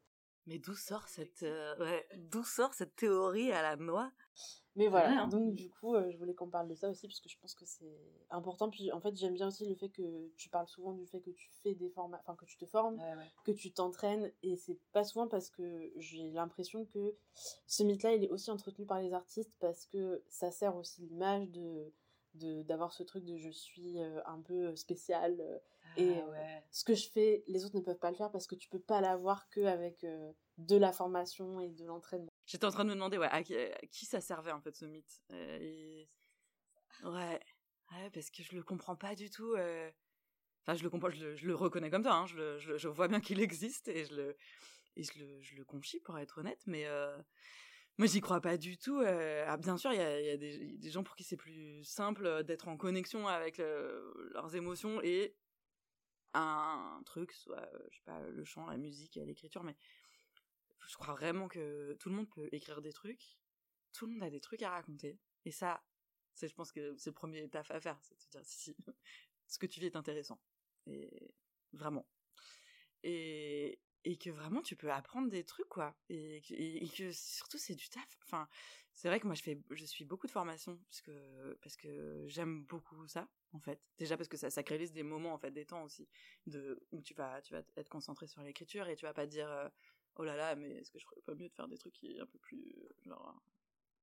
Mais 0.45 0.59
d'où 0.59 0.75
sort 0.75 1.07
cette 1.07 1.43
euh, 1.43 2.01
d'où 2.17 2.43
sort 2.43 2.73
cette 2.73 2.95
théorie 2.95 3.51
à 3.51 3.61
la 3.61 3.77
noix? 3.77 4.11
Mais 4.75 4.87
voilà, 4.87 5.21
hein. 5.21 5.27
donc 5.27 5.53
du 5.53 5.69
coup, 5.69 5.93
euh, 5.93 6.09
je 6.11 6.17
voulais 6.17 6.33
qu'on 6.33 6.49
parle 6.49 6.67
de 6.67 6.73
ça 6.73 6.89
aussi, 6.89 7.07
parce 7.07 7.19
que 7.19 7.29
je 7.29 7.37
pense 7.37 7.53
que 7.53 7.65
c'est 7.65 7.95
important. 8.31 8.69
Puis 8.69 8.91
en 8.91 8.99
fait, 8.99 9.15
j'aime 9.15 9.35
bien 9.35 9.47
aussi 9.47 9.67
le 9.67 9.75
fait 9.75 9.89
que 9.89 10.31
tu 10.35 10.49
parles 10.49 10.67
souvent 10.67 10.93
du 10.93 11.05
fait 11.05 11.21
que 11.21 11.29
tu 11.29 11.51
fais 11.61 11.75
des 11.75 11.89
formats, 11.89 12.19
enfin 12.25 12.35
que 12.35 12.45
tu 12.45 12.57
te 12.57 12.65
formes, 12.65 12.99
que 13.45 13.51
tu 13.51 13.71
t'entraînes, 13.71 14.31
et 14.41 14.55
c'est 14.55 14.79
pas 14.91 15.03
souvent 15.03 15.27
parce 15.27 15.49
que 15.49 15.91
j'ai 15.97 16.31
l'impression 16.31 16.85
que 16.85 17.15
ce 17.67 17.83
mythe-là, 17.83 18.15
il 18.15 18.23
est 18.23 18.29
aussi 18.29 18.49
entretenu 18.49 18.85
par 18.85 18.99
les 18.99 19.13
artistes, 19.13 19.53
parce 19.59 19.85
que 19.85 20.23
ça 20.27 20.49
sert 20.49 20.75
aussi 20.75 21.03
l'image 21.03 21.49
de 21.51 21.93
d'avoir 22.35 22.93
ce 22.93 23.03
truc 23.03 23.25
de 23.25 23.37
je 23.37 23.49
suis 23.49 23.99
euh, 23.99 24.19
un 24.25 24.41
peu 24.41 24.75
spécial 24.75 25.37
euh, 25.39 25.59
et 25.97 26.13
ah 26.19 26.61
ce 26.71 26.83
que 26.83 26.93
je 26.93 27.09
fais 27.09 27.43
les 27.47 27.65
autres 27.65 27.75
ne 27.75 27.81
peuvent 27.81 27.99
pas 27.99 28.09
le 28.09 28.17
faire 28.17 28.31
parce 28.31 28.47
que 28.47 28.55
tu 28.55 28.67
peux 28.69 28.79
pas 28.79 29.01
l'avoir 29.01 29.47
que 29.49 29.61
avec 29.61 30.05
de 30.57 30.75
la 30.75 30.91
formation 30.91 31.59
et 31.59 31.69
de 31.69 31.85
l'entraînement 31.85 32.33
J'étais 32.45 32.65
en 32.65 32.71
train 32.71 32.83
de 32.83 32.89
me 32.89 32.95
demander 32.95 33.17
ouais, 33.17 33.29
à, 33.31 33.43
qui, 33.43 34.05
ça 34.05 34.21
servait 34.21 34.51
en 34.51 34.61
fait 34.61 34.75
ce 34.75 34.85
mythe. 34.85 35.21
Euh, 35.31 36.03
ouais, 37.03 37.39
ouais, 37.91 38.09
parce 38.13 38.29
que 38.29 38.43
je 38.43 38.55
le 38.55 38.63
comprends 38.63 38.95
pas 38.95 39.15
du 39.15 39.29
tout. 39.29 39.53
Euh. 39.53 39.89
Enfin, 40.65 40.77
je 40.77 40.83
le 40.83 40.89
comprends, 40.89 41.09
je 41.09 41.45
le, 41.45 41.55
reconnais 41.55 41.89
comme 41.89 42.03
ça. 42.03 42.13
Hein, 42.13 42.25
je, 42.27 42.35
le, 42.35 42.77
je, 42.77 42.87
vois 42.87 43.07
bien 43.07 43.19
qu'il 43.19 43.41
existe 43.41 43.87
et 43.87 44.05
je 44.05 44.15
le, 44.15 44.37
et 44.95 45.03
je 45.03 45.19
le, 45.19 45.41
je 45.41 45.55
le 45.55 45.65
conchis 45.65 45.99
pour 45.99 46.17
être 46.19 46.37
honnête. 46.37 46.61
Mais, 46.67 46.85
euh, 46.85 47.17
moi, 47.97 48.07
j'y 48.07 48.21
crois 48.21 48.39
pas 48.39 48.57
du 48.57 48.77
tout. 48.77 48.99
Ah, 49.01 49.57
bien 49.57 49.77
sûr, 49.77 49.91
il 49.91 49.99
y 49.99 50.29
a, 50.29 50.37
des, 50.37 50.89
gens 50.89 51.03
pour 51.03 51.15
qui 51.15 51.23
c'est 51.23 51.37
plus 51.37 51.83
simple 51.83 52.43
d'être 52.43 52.67
en 52.67 52.77
connexion 52.77 53.27
avec 53.27 53.57
leurs 53.57 54.55
émotions 54.55 55.01
et 55.03 55.35
un, 56.33 57.01
truc, 57.05 57.31
soit, 57.31 57.69
je 57.89 57.97
sais 57.97 58.03
pas, 58.03 58.19
le 58.19 58.43
chant, 58.43 58.65
la 58.67 58.77
musique, 58.77 59.15
l'écriture, 59.15 59.63
mais 59.63 59.75
je 60.87 60.95
crois 60.95 61.13
vraiment 61.13 61.47
que 61.47 61.93
tout 61.99 62.09
le 62.09 62.15
monde 62.15 62.29
peut 62.29 62.49
écrire 62.51 62.81
des 62.81 62.93
trucs, 62.93 63.37
tout 63.93 64.05
le 64.05 64.13
monde 64.13 64.23
a 64.23 64.29
des 64.29 64.41
trucs 64.41 64.61
à 64.61 64.71
raconter, 64.71 65.19
et 65.45 65.51
ça, 65.51 65.83
c'est, 66.33 66.47
je 66.47 66.55
pense 66.55 66.71
que 66.71 66.95
c'est 66.97 67.11
le 67.11 67.15
premier 67.15 67.49
taf 67.49 67.69
à 67.71 67.79
faire, 67.79 67.97
c'est 68.01 68.15
de 68.15 68.29
dire 68.31 68.41
si, 68.45 68.75
ce 69.47 69.57
que 69.59 69.65
tu 69.65 69.79
vis 69.79 69.87
est 69.87 69.95
intéressant, 69.95 70.41
et 70.87 71.33
vraiment. 71.73 72.07
Et, 73.03 73.79
et 74.05 74.17
que 74.17 74.29
vraiment 74.29 74.61
tu 74.61 74.75
peux 74.75 74.91
apprendre 74.91 75.29
des 75.29 75.43
trucs 75.43 75.69
quoi. 75.69 75.95
Et, 76.09 76.41
et, 76.49 76.89
que 76.89 77.11
surtout 77.11 77.57
c'est 77.57 77.75
du 77.75 77.89
taf. 77.89 78.17
Enfin 78.25 78.47
c'est 78.93 79.07
vrai 79.07 79.19
que 79.19 79.25
moi 79.25 79.35
je 79.35 79.41
fais 79.41 79.59
je 79.71 79.85
suis 79.85 80.05
beaucoup 80.05 80.27
de 80.27 80.31
formations 80.31 80.77
parce 80.85 81.01
que 81.01 81.57
parce 81.61 81.75
que 81.75 82.25
j'aime 82.27 82.63
beaucoup 82.63 83.07
ça 83.07 83.27
en 83.53 83.59
fait. 83.59 83.79
Déjà 83.97 84.17
parce 84.17 84.29
que 84.29 84.37
ça 84.37 84.49
sacralise 84.49 84.91
des 84.91 85.03
moments 85.03 85.33
en 85.33 85.37
fait 85.37 85.51
des 85.51 85.65
temps 85.65 85.83
aussi 85.83 86.07
où 86.91 87.01
tu 87.01 87.13
vas 87.15 87.41
tu 87.41 87.53
vas 87.53 87.63
être 87.75 87.89
concentré 87.89 88.27
sur 88.27 88.41
l'écriture 88.41 88.87
et 88.87 88.95
tu 88.95 89.05
vas 89.05 89.13
pas 89.13 89.25
dire 89.25 89.49
euh, 89.51 89.69
oh 90.15 90.23
là 90.23 90.35
là 90.35 90.55
mais 90.55 90.71
est-ce 90.71 90.91
que 90.91 90.99
je 90.99 91.05
ferais 91.05 91.21
pas 91.21 91.35
mieux 91.35 91.49
de 91.49 91.53
faire 91.53 91.67
des 91.67 91.77
trucs 91.77 91.93
qui 91.93 92.19
un 92.19 92.25
peu 92.25 92.37
plus 92.39 92.75
genre 93.03 93.41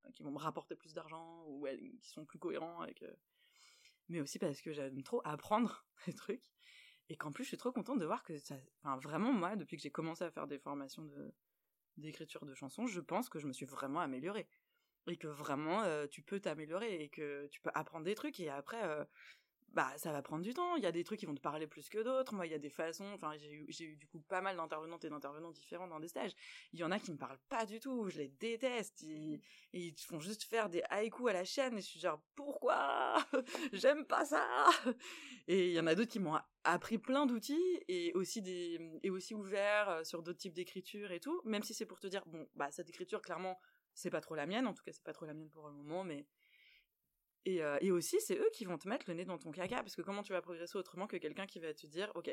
euh, 0.07 0.11
qui 0.12 0.22
vont 0.22 0.32
me 0.32 0.38
rapporter 0.38 0.74
plus 0.74 0.93
d'argent 0.93 1.45
ou 1.47 1.66
qui 2.01 2.09
sont 2.09 2.24
plus 2.24 2.38
cohérents 2.38 2.80
avec 2.80 3.03
euh, 3.03 3.14
mais 4.09 4.20
aussi 4.20 4.38
parce 4.41 4.61
que 4.61 4.72
j'aime 4.72 5.03
trop 5.05 5.22
apprendre 5.24 5.86
des 6.07 6.14
trucs 6.14 6.51
et 7.09 7.16
qu'en 7.16 7.30
plus 7.30 7.45
je 7.45 7.49
suis 7.49 7.59
trop 7.59 7.72
contente 7.72 8.01
de 8.01 8.07
voir 8.07 8.24
que 8.24 8.38
ça 8.38 8.57
enfin 8.82 8.97
vraiment 8.99 9.32
moi 9.32 9.55
depuis 9.55 9.76
que 9.76 9.82
j'ai 9.82 9.91
commencé 9.91 10.24
à 10.24 10.30
faire 10.32 10.49
des 10.49 10.59
formations 10.59 11.05
de 11.05 11.32
d'écriture 11.97 12.45
de 12.45 12.55
chansons 12.55 12.86
je 12.86 13.01
pense 13.01 13.28
que 13.28 13.38
je 13.38 13.47
me 13.47 13.53
suis 13.53 13.66
vraiment 13.66 14.01
améliorée 14.01 14.49
et 15.07 15.16
que 15.16 15.26
vraiment 15.26 15.82
euh, 15.82 16.07
tu 16.07 16.22
peux 16.22 16.40
t'améliorer 16.40 17.03
et 17.03 17.09
que 17.09 17.46
tu 17.48 17.61
peux 17.61 17.70
apprendre 17.74 18.05
des 18.05 18.14
trucs 18.14 18.38
et 18.40 18.51
après 18.51 18.82
euh, 18.84 19.05
bah 19.72 19.92
ça 19.96 20.12
va 20.12 20.22
prendre 20.22 20.42
du 20.42 20.53
temps. 20.53 20.76
Il 20.76 20.82
y 20.82 20.86
a 20.86 20.92
des 20.92 21.05
trucs 21.05 21.20
qui 21.20 21.26
vont 21.26 21.34
te 21.34 21.40
parler 21.40 21.66
plus 21.66 21.88
que 21.88 21.98
d'autres. 22.03 22.34
Moi, 22.34 22.46
il 22.46 22.53
y 22.53 22.55
a 22.55 22.59
des 22.59 22.70
façons. 22.70 23.07
Enfin, 23.14 23.32
j'ai 23.36 23.53
eu, 23.53 23.66
j'ai 23.68 23.84
eu 23.84 23.96
du 23.96 24.07
coup 24.07 24.20
pas 24.20 24.40
mal 24.40 24.57
d'intervenantes 24.57 25.05
et 25.05 25.11
d'intervenants 25.11 25.53
différents 25.53 25.86
dans 25.86 26.01
des 26.01 26.09
stages. 26.09 26.32
Il 26.72 26.80
y 26.80 26.84
en 26.84 26.90
a 26.90 26.98
qui 26.98 27.12
me 27.12 27.16
parlent 27.16 27.38
pas 27.48 27.66
du 27.66 27.78
tout. 27.78 28.09
Je 28.09 28.18
les 28.18 28.28
déteste. 28.28 29.03
Ils, 29.03 29.40
ils 29.72 29.94
font 29.96 30.18
juste 30.20 30.44
faire 30.44 30.68
des 30.68 30.82
haïkus 30.90 31.28
à 31.28 31.32
la 31.32 31.44
chaîne 31.44 31.78
et 31.78 31.80
je 31.80 31.86
suis 31.86 32.01
genre 32.01 32.20
pourquoi? 32.34 33.16
J'aime 33.72 34.05
pas 34.07 34.24
ça. 34.24 34.44
Et 35.46 35.68
il 35.68 35.72
y 35.72 35.80
en 35.80 35.86
a 35.86 35.94
d'autres 35.94 36.11
qui 36.11 36.20
m'ont 36.20 36.38
appris 36.64 36.98
plein 36.98 37.26
d'outils 37.26 37.80
et 37.88 38.12
aussi 38.14 38.42
des 38.42 38.80
et 39.03 39.11
aussi 39.11 39.34
ouvert 39.34 39.88
euh, 39.88 40.05
sur 40.05 40.22
d'autres 40.22 40.38
types 40.38 40.55
d'écriture 40.55 41.12
et 41.12 41.20
tout. 41.20 41.40
Même 41.44 41.62
si 41.62 41.74
c'est 41.74 41.86
pour 41.86 42.01
te 42.01 42.07
dire 42.09 42.24
bon 42.26 42.48
bah 42.55 42.70
cette 42.70 42.88
écriture 42.88 43.22
clairement 43.22 43.59
c'est 44.01 44.11
pas 44.11 44.20
trop 44.20 44.34
la 44.34 44.46
mienne. 44.46 44.66
En 44.66 44.74
tout 44.74 44.82
cas 44.82 44.92
c'est 44.92 45.05
pas 45.05 45.12
trop 45.12 45.26
la 45.26 45.34
mienne 45.34 45.51
pour 45.51 45.68
le 45.68 45.74
moment, 45.74 46.05
mais 46.05 46.26
et, 47.46 47.62
euh, 47.62 47.78
et 47.80 47.90
aussi, 47.90 48.20
c'est 48.20 48.36
eux 48.36 48.51
qui 48.53 48.64
vont 48.64 48.76
te 48.76 48.88
mettre 48.88 49.09
le 49.09 49.14
nez 49.14 49.24
dans 49.24 49.38
ton 49.38 49.51
caca, 49.51 49.76
parce 49.76 49.96
que 49.96 50.03
comment 50.03 50.22
tu 50.22 50.32
vas 50.32 50.42
progresser 50.42 50.76
autrement 50.76 51.07
que 51.07 51.16
quelqu'un 51.16 51.46
qui 51.46 51.59
va 51.59 51.72
te 51.72 51.86
dire, 51.86 52.12
ok, 52.14 52.30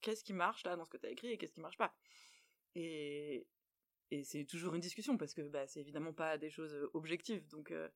qu'est-ce 0.00 0.24
qui 0.24 0.32
marche 0.34 0.64
là 0.64 0.76
dans 0.76 0.84
ce 0.84 0.90
que 0.90 0.98
tu 0.98 1.06
as 1.06 1.10
écrit 1.10 1.28
et 1.28 1.38
qu'est-ce 1.38 1.54
qui 1.54 1.60
marche 1.60 1.78
pas? 1.78 1.94
Et, 2.74 3.46
et 4.10 4.24
c'est 4.24 4.44
toujours 4.44 4.74
une 4.74 4.80
discussion, 4.80 5.16
parce 5.16 5.32
que 5.32 5.42
bah, 5.42 5.66
c'est 5.66 5.80
évidemment 5.80 6.12
pas 6.12 6.36
des 6.36 6.50
choses 6.50 6.74
euh, 6.74 6.90
objectives. 6.92 7.46
Donc, 7.48 7.70
euh, 7.70 7.88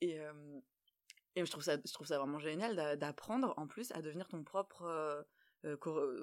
et, 0.00 0.18
je 1.36 1.50
trouve 1.50 1.62
ça 1.62 2.18
vraiment 2.18 2.40
génial 2.40 2.98
d'apprendre 2.98 3.54
en 3.56 3.68
plus 3.68 3.92
à 3.92 4.02
devenir 4.02 4.26
ton 4.26 4.42
propre 4.42 5.24
euh, 5.64 5.76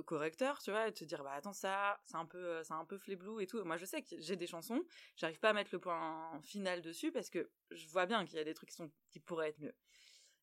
correcteur, 0.03 0.61
tu 0.61 0.71
vois, 0.71 0.87
et 0.87 0.93
te 0.93 1.03
dire 1.03 1.21
bah 1.21 1.33
attends 1.33 1.51
ça, 1.51 1.99
c'est 2.05 2.15
un 2.15 2.25
peu 2.25 2.37
euh, 2.37 2.63
c'est 2.63 2.73
un 2.73 2.85
peu 2.85 2.97
fléblou 2.97 3.41
et 3.41 3.47
tout. 3.47 3.61
Moi 3.65 3.75
je 3.75 3.83
sais 3.83 4.01
que 4.01 4.15
j'ai 4.17 4.37
des 4.37 4.47
chansons, 4.47 4.81
j'arrive 5.17 5.39
pas 5.39 5.49
à 5.49 5.53
mettre 5.53 5.71
le 5.73 5.79
point 5.79 6.39
final 6.41 6.81
dessus 6.81 7.11
parce 7.11 7.29
que 7.29 7.51
je 7.71 7.85
vois 7.89 8.05
bien 8.05 8.25
qu'il 8.25 8.37
y 8.37 8.41
a 8.41 8.45
des 8.45 8.53
trucs 8.53 8.69
qui 8.69 8.75
sont 8.75 8.89
qui 9.09 9.19
pourraient 9.19 9.49
être 9.49 9.59
mieux. 9.59 9.75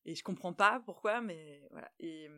Et 0.05 0.13
je 0.13 0.23
comprends 0.23 0.53
pas 0.53 0.79
pourquoi 0.85 1.21
mais 1.21 1.67
voilà. 1.71 1.91
Et 1.99 2.29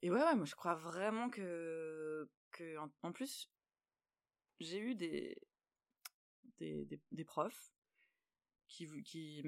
et 0.00 0.10
ouais 0.10 0.22
ouais, 0.22 0.34
moi 0.34 0.46
je 0.46 0.54
crois 0.54 0.76
vraiment 0.76 1.28
que 1.28 2.26
que 2.50 2.78
en, 3.02 3.12
plus 3.12 3.50
j'ai 4.60 4.78
eu 4.78 4.94
des 4.94 5.36
des, 6.58 6.88
des 7.12 7.24
profs 7.24 7.74
qui 8.68 8.88
qui 9.02 9.42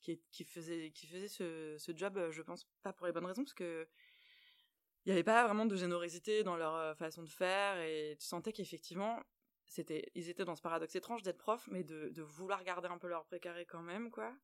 qui, 0.00 0.20
qui 0.30 0.44
faisaient 0.44 0.90
qui 0.90 1.28
ce, 1.28 1.76
ce 1.78 1.96
job 1.96 2.30
je 2.30 2.42
pense 2.42 2.66
pas 2.82 2.92
pour 2.92 3.06
les 3.06 3.12
bonnes 3.12 3.26
raisons 3.26 3.44
parce 3.44 3.54
que 3.54 3.86
il 5.04 5.08
n'y 5.08 5.12
avait 5.12 5.24
pas 5.24 5.44
vraiment 5.44 5.66
de 5.66 5.76
générosité 5.76 6.44
dans 6.44 6.56
leur 6.56 6.74
euh, 6.76 6.94
façon 6.94 7.22
de 7.22 7.28
faire 7.28 7.80
et 7.80 8.16
tu 8.18 8.26
sentais 8.26 8.52
qu'effectivement 8.52 9.20
c'était 9.66 10.10
ils 10.14 10.28
étaient 10.28 10.44
dans 10.44 10.54
ce 10.54 10.62
paradoxe 10.62 10.94
étrange 10.94 11.22
d'être 11.22 11.38
prof 11.38 11.68
mais 11.70 11.82
de, 11.82 12.22
vouloir 12.22 12.62
garder 12.62 12.88
un 12.88 12.98
peu 12.98 13.08
leur 13.08 13.24
précaré 13.24 13.66
quand 13.66 13.82
même 13.82 14.10
quoi. 14.10 14.34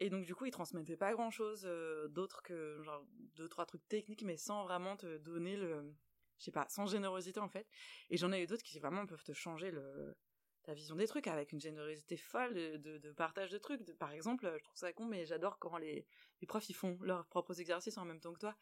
Et 0.00 0.10
donc 0.10 0.24
du 0.24 0.34
coup 0.34 0.46
ils 0.46 0.52
transmettaient 0.52 0.96
pas 0.96 1.12
grand 1.12 1.30
chose 1.30 1.64
euh, 1.66 2.08
d'autre 2.08 2.42
que 2.42 2.80
genre 2.82 3.04
deux 3.34 3.48
trois 3.48 3.66
trucs 3.66 3.86
techniques 3.88 4.22
mais 4.22 4.36
sans 4.36 4.62
vraiment 4.64 4.96
te 4.96 5.18
donner 5.18 5.56
le 5.56 5.92
je 6.38 6.44
sais 6.44 6.52
pas 6.52 6.66
sans 6.68 6.86
générosité 6.86 7.40
en 7.40 7.48
fait. 7.48 7.66
Et 8.10 8.16
j'en 8.16 8.30
ai 8.32 8.42
eu 8.42 8.46
d'autres 8.46 8.62
qui 8.62 8.78
vraiment 8.78 9.06
peuvent 9.06 9.24
te 9.24 9.32
changer 9.32 9.72
le 9.72 10.16
ta 10.62 10.74
vision 10.74 10.96
des 10.96 11.06
trucs 11.06 11.26
avec 11.26 11.52
une 11.52 11.60
générosité 11.60 12.16
folle 12.16 12.54
de, 12.54 12.98
de, 12.98 13.12
partage 13.12 13.50
de 13.50 13.58
trucs. 13.58 13.80
Par 13.96 14.12
exemple 14.12 14.52
je 14.56 14.62
trouve 14.62 14.76
ça 14.76 14.92
con 14.92 15.06
mais 15.06 15.26
j'adore 15.26 15.58
quand 15.58 15.78
les, 15.78 16.06
les 16.40 16.46
profs 16.46 16.68
ils 16.68 16.74
font 16.74 16.96
leurs 17.00 17.26
propres 17.26 17.58
exercices 17.60 17.98
en 17.98 18.04
même 18.04 18.20
temps 18.20 18.34
que 18.34 18.40
toi 18.40 18.54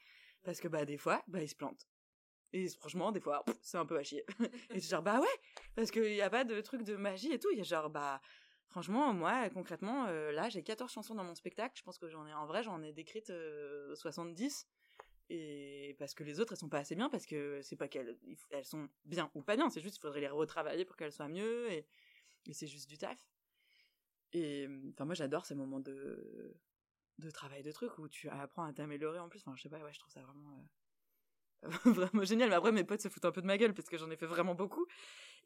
parce 0.43 0.61
que, 0.61 0.68
bah, 0.68 0.84
des 0.84 0.99
fois, 0.99 1.22
bah, 1.28 1.43
ils 1.43 1.49
se 1.49 1.55
plantent. 1.55 1.87
Et 2.53 2.68
franchement, 2.68 3.12
des 3.12 3.20
fois, 3.20 3.45
c'est 3.62 3.78
un 3.78 3.87
peu 3.87 3.99
à 3.99 4.03
chier. 4.03 4.24
et 4.70 4.80
genre, 4.80 5.03
bah 5.03 5.20
ouais, 5.20 5.26
parce 5.74 5.91
qu'il 5.91 6.12
n'y 6.12 6.22
a 6.22 6.30
pas 6.30 6.45
de 6.45 6.61
truc 6.61 6.82
de 6.82 6.97
magie 6.97 7.32
et 7.32 7.39
tout. 7.39 7.51
Il 7.53 7.59
y 7.59 7.61
a 7.61 7.64
genre, 7.64 7.91
bah, 7.91 8.20
franchement, 8.68 9.12
moi, 9.12 9.51
concrètement, 9.51 10.07
euh, 10.07 10.32
là, 10.32 10.49
j'ai 10.49 10.62
14 10.62 10.91
chansons 10.91 11.14
dans 11.14 11.24
mon 11.24 11.34
spectacle. 11.34 11.76
Je 11.76 11.82
pense 11.82 11.99
que 11.99 12.09
j'en 12.09 12.26
ai, 12.26 12.32
en 12.32 12.47
vrai, 12.47 12.62
j'en 12.62 12.82
ai 12.82 12.93
décrites 12.93 13.32
70. 13.95 14.66
Euh, 14.66 14.72
et 15.28 15.97
parce 15.99 16.14
que 16.14 16.22
les 16.22 16.39
autres, 16.39 16.53
elles 16.53 16.59
sont 16.59 16.68
pas 16.68 16.78
assez 16.78 16.95
bien, 16.95 17.11
parce 17.11 17.26
que 17.26 17.61
c'est 17.62 17.76
pas 17.76 17.89
qu'elles 17.89 18.16
elles 18.51 18.64
sont 18.64 18.89
bien 19.05 19.28
ou 19.34 19.43
pas 19.43 19.57
bien, 19.57 19.68
c'est 19.70 19.80
juste 19.80 19.97
qu'il 19.97 20.03
faudrait 20.03 20.20
les 20.20 20.28
retravailler 20.28 20.84
pour 20.84 20.97
qu'elles 20.97 21.12
soient 21.12 21.28
mieux, 21.28 21.68
et, 21.72 21.84
et 22.47 22.53
c'est 22.53 22.68
juste 22.68 22.89
du 22.89 22.97
taf. 22.97 23.28
Et 24.32 24.68
enfin, 24.93 25.05
moi, 25.05 25.14
j'adore 25.14 25.45
ces 25.45 25.57
moments 25.57 25.80
de, 25.80 26.55
de 27.18 27.30
travail 27.30 27.62
de 27.62 27.72
trucs 27.72 27.98
où 27.98 28.08
tu 28.08 28.28
apprends 28.28 28.64
à 28.64 28.72
t'améliorer 28.72 29.18
en 29.18 29.28
plus. 29.28 29.40
Enfin, 29.40 29.54
je 29.56 29.62
sais 29.62 29.68
pas, 29.68 29.78
ouais, 29.78 29.92
je 29.92 29.98
trouve 29.98 30.12
ça 30.12 30.22
vraiment, 30.22 30.68
euh, 31.64 31.68
vraiment 31.84 32.24
génial. 32.24 32.48
Mais 32.48 32.54
après, 32.54 32.72
mes 32.72 32.84
potes 32.84 33.00
se 33.00 33.08
foutent 33.08 33.24
un 33.24 33.32
peu 33.32 33.42
de 33.42 33.46
ma 33.46 33.58
gueule 33.58 33.74
parce 33.74 33.88
que 33.88 33.96
j'en 33.96 34.10
ai 34.10 34.16
fait 34.16 34.26
vraiment 34.26 34.54
beaucoup 34.54 34.86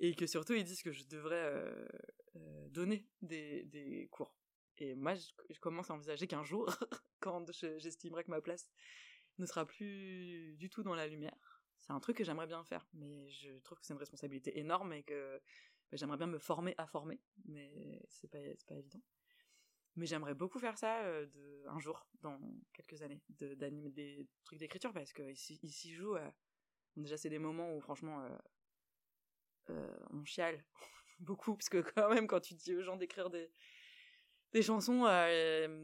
et 0.01 0.15
que 0.15 0.27
surtout 0.27 0.55
ils 0.55 0.65
disent 0.65 0.83
que 0.83 0.93
je 0.93 1.05
devrais 1.05 1.37
euh, 1.37 1.89
euh, 2.37 2.69
donner 2.69 3.07
des, 3.23 3.65
des, 3.65 4.09
cours. 4.11 4.35
Et 4.79 4.95
moi, 4.95 5.15
je, 5.15 5.59
commence 5.61 5.91
à 5.91 5.95
envisager 5.95 6.27
qu'un 6.27 6.45
jour, 6.45 6.67
quand 7.21 7.51
j'estimerai 7.79 8.25
que 8.25 8.31
ma 8.31 8.41
place 8.41 8.71
ne 9.39 9.47
sera 9.47 9.67
plus 9.67 10.55
du 10.57 10.71
tout 10.71 10.83
dans 10.83 10.95
la 10.95 11.07
lumière, 11.07 11.63
c'est 11.79 11.93
un 11.93 12.01
truc 12.01 12.17
que 12.17 12.25
j'aimerais 12.25 12.47
bien 12.47 12.65
faire. 12.65 12.87
Mais 12.95 13.29
je 13.31 13.59
trouve 13.61 13.79
que 13.79 13.87
c'est 13.87 13.93
une 13.93 13.99
responsabilité 13.99 14.59
énorme 14.59 14.93
et 14.93 15.03
que 15.03 15.41
bah, 15.91 15.97
j'aimerais 15.97 16.17
bien 16.17 16.27
me 16.27 16.39
former 16.39 16.75
à 16.79 16.87
former, 16.87 17.21
mais 17.45 18.03
c'est 18.09 18.29
pas, 18.29 18.39
pas 18.67 18.75
évident. 18.75 19.03
Mais 19.97 20.07
j'aimerais 20.07 20.35
beaucoup 20.35 20.59
faire 20.59 20.79
ça 20.79 21.03
euh, 21.03 21.27
de, 21.27 21.65
un 21.69 21.79
jour, 21.81 22.07
dans 22.23 22.39
quelques 22.73 23.03
années, 23.03 23.21
d'animer 23.57 23.91
des 23.91 24.27
trucs 24.45 24.59
d'écriture, 24.59 24.93
parce 24.93 25.13
que 25.13 25.23
ici, 25.31 25.59
ici 25.63 25.93
joue. 25.93 26.17
Euh, 26.17 26.31
déjà, 26.97 27.17
c'est 27.17 27.29
des 27.29 27.39
moments 27.39 27.75
où, 27.75 27.81
franchement, 27.81 28.25
euh, 29.71 29.97
on 30.11 30.25
chiale 30.25 30.65
beaucoup, 31.19 31.57
parce 31.57 31.69
que 31.69 31.79
quand 31.79 32.09
même, 32.09 32.27
quand 32.27 32.41
tu 32.41 32.55
dis 32.55 32.75
aux 32.75 32.83
gens 32.83 32.97
d'écrire 32.97 33.31
des, 33.31 33.51
des 34.53 34.63
chansons, 34.63 35.05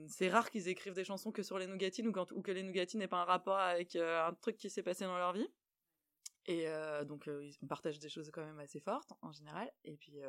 c'est 0.09 0.29
rare 0.29 0.51
qu'ils 0.51 0.69
écrivent 0.69 0.95
des 0.95 1.05
chansons 1.05 1.33
que 1.33 1.43
sur 1.43 1.59
les 1.59 1.67
nougatines 1.67 2.07
ou, 2.07 2.13
quand, 2.13 2.31
ou 2.33 2.43
que 2.43 2.53
les 2.53 2.63
nougatines 2.63 3.01
n'aient 3.01 3.09
pas 3.09 3.23
un 3.23 3.25
rapport 3.25 3.59
avec 3.59 3.97
un 3.97 4.35
truc 4.35 4.57
qui 4.57 4.71
s'est 4.71 4.83
passé 4.83 5.05
dans 5.05 5.19
leur 5.19 5.33
vie. 5.33 5.49
Et 6.47 6.67
donc, 7.07 7.29
on 7.63 7.67
partage 7.67 7.99
des 7.99 8.09
choses 8.09 8.31
quand 8.33 8.45
même 8.45 8.59
assez 8.59 8.81
fortes, 8.81 9.13
en 9.23 9.31
général. 9.33 9.73
Et 9.85 9.97
puis 9.97 10.21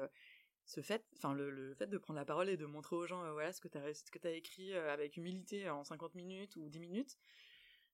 ce 0.68 0.82
fait, 0.82 1.04
enfin 1.16 1.34
le, 1.34 1.74
fait 1.76 1.88
de 1.88 1.98
prendre 1.98 2.20
la 2.20 2.26
parole 2.26 2.50
et 2.50 2.58
de 2.58 2.66
montrer 2.66 2.96
aux 2.96 3.08
gens, 3.08 3.24
euh, 3.24 3.32
voilà 3.32 3.54
ce 3.54 3.62
que 3.62 3.70
tu 3.70 3.78
ce 3.94 4.12
que 4.12 4.28
as 4.28 4.32
écrit 4.32 4.74
euh, 4.74 4.94
avec 4.94 5.16
humilité 5.16 5.70
en 5.70 5.84
50 5.86 6.14
minutes 6.16 6.58
ou 6.58 6.70
10 6.70 6.80
minutes, 6.80 7.18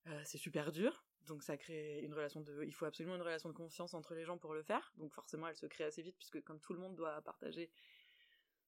euh, 0.08 0.22
c'est 0.24 0.38
super 0.38 0.72
dur. 0.72 1.04
Donc 1.26 1.42
ça 1.42 1.56
crée 1.56 2.00
une 2.02 2.12
relation 2.12 2.40
de, 2.40 2.64
il 2.64 2.74
faut 2.74 2.84
absolument 2.84 3.14
une 3.14 3.22
relation 3.22 3.48
de 3.48 3.54
confiance 3.54 3.94
entre 3.94 4.14
les 4.14 4.24
gens 4.24 4.38
pour 4.38 4.54
le 4.54 4.62
faire. 4.62 4.92
Donc 4.96 5.14
forcément, 5.14 5.46
elle 5.46 5.56
se 5.56 5.66
crée 5.66 5.84
assez 5.84 6.02
vite 6.02 6.16
puisque 6.18 6.42
comme 6.42 6.60
tout 6.60 6.74
le 6.74 6.80
monde 6.80 6.96
doit 6.96 7.22
partager 7.22 7.70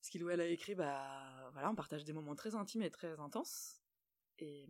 ce 0.00 0.10
qu'il 0.10 0.22
ou 0.22 0.30
elle 0.30 0.40
a 0.40 0.46
écrit, 0.46 0.76
bah 0.76 1.50
voilà, 1.52 1.70
on 1.70 1.74
partage 1.74 2.04
des 2.04 2.12
moments 2.12 2.36
très 2.36 2.54
intimes 2.54 2.82
et 2.82 2.90
très 2.90 3.18
intenses. 3.18 3.82
Et 4.38 4.66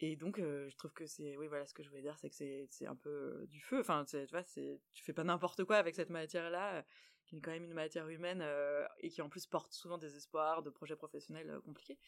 et 0.00 0.16
donc 0.16 0.38
je 0.38 0.76
trouve 0.76 0.92
que 0.92 1.06
c'est, 1.06 1.36
oui 1.36 1.46
voilà, 1.46 1.66
ce 1.66 1.74
que 1.74 1.82
je 1.82 1.88
voulais 1.88 2.02
dire, 2.02 2.16
c'est 2.18 2.30
que 2.30 2.66
c'est 2.70 2.86
un 2.86 2.96
peu 2.96 3.46
du 3.48 3.60
feu. 3.60 3.80
Enfin, 3.80 4.04
tu 4.04 4.24
vois, 4.30 4.42
c'est 4.42 4.80
tu 4.94 5.04
fais 5.04 5.12
pas 5.12 5.24
n'importe 5.24 5.64
quoi 5.64 5.76
avec 5.76 5.94
cette 5.94 6.10
matière 6.10 6.50
là 6.50 6.84
qui 7.30 7.36
est 7.36 7.40
quand 7.40 7.52
même 7.52 7.64
une 7.64 7.74
matière 7.74 8.08
humaine 8.08 8.40
euh, 8.42 8.86
et 8.98 9.08
qui 9.08 9.22
en 9.22 9.28
plus 9.28 9.46
porte 9.46 9.72
souvent 9.72 9.98
des 9.98 10.16
espoirs 10.16 10.62
de 10.62 10.70
projets 10.70 10.96
professionnels 10.96 11.48
euh, 11.48 11.60
compliqués. 11.60 11.98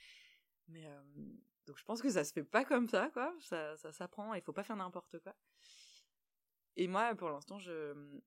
Mais 0.67 0.85
euh, 0.85 1.01
donc 1.67 1.79
je 1.79 1.85
pense 1.85 2.03
que 2.03 2.11
ça 2.11 2.25
se 2.25 2.33
fait 2.33 2.43
pas 2.43 2.65
comme 2.65 2.89
ça, 2.89 3.09
quoi. 3.13 3.33
Ça, 3.41 3.77
ça 3.77 3.93
s'apprend. 3.93 4.35
Il 4.35 4.43
faut 4.43 4.53
pas 4.53 4.65
faire 4.65 4.77
n'importe 4.77 5.21
quoi. 5.21 5.35
Et 6.77 6.89
moi, 6.89 7.15
pour 7.15 7.31
l'instant, 7.31 7.59
je 7.59 8.21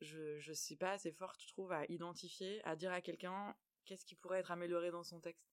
je 0.00 0.38
je 0.38 0.52
suis 0.52 0.76
pas 0.76 0.92
assez 0.92 1.12
forte, 1.12 1.40
je 1.42 1.48
trouve, 1.48 1.72
à 1.72 1.86
identifier, 1.86 2.60
à 2.64 2.76
dire 2.76 2.92
à 2.92 3.00
quelqu'un 3.00 3.56
qu'est-ce 3.86 4.04
qui 4.04 4.14
pourrait 4.14 4.40
être 4.40 4.50
amélioré 4.50 4.90
dans 4.90 5.04
son 5.04 5.20
texte. 5.20 5.49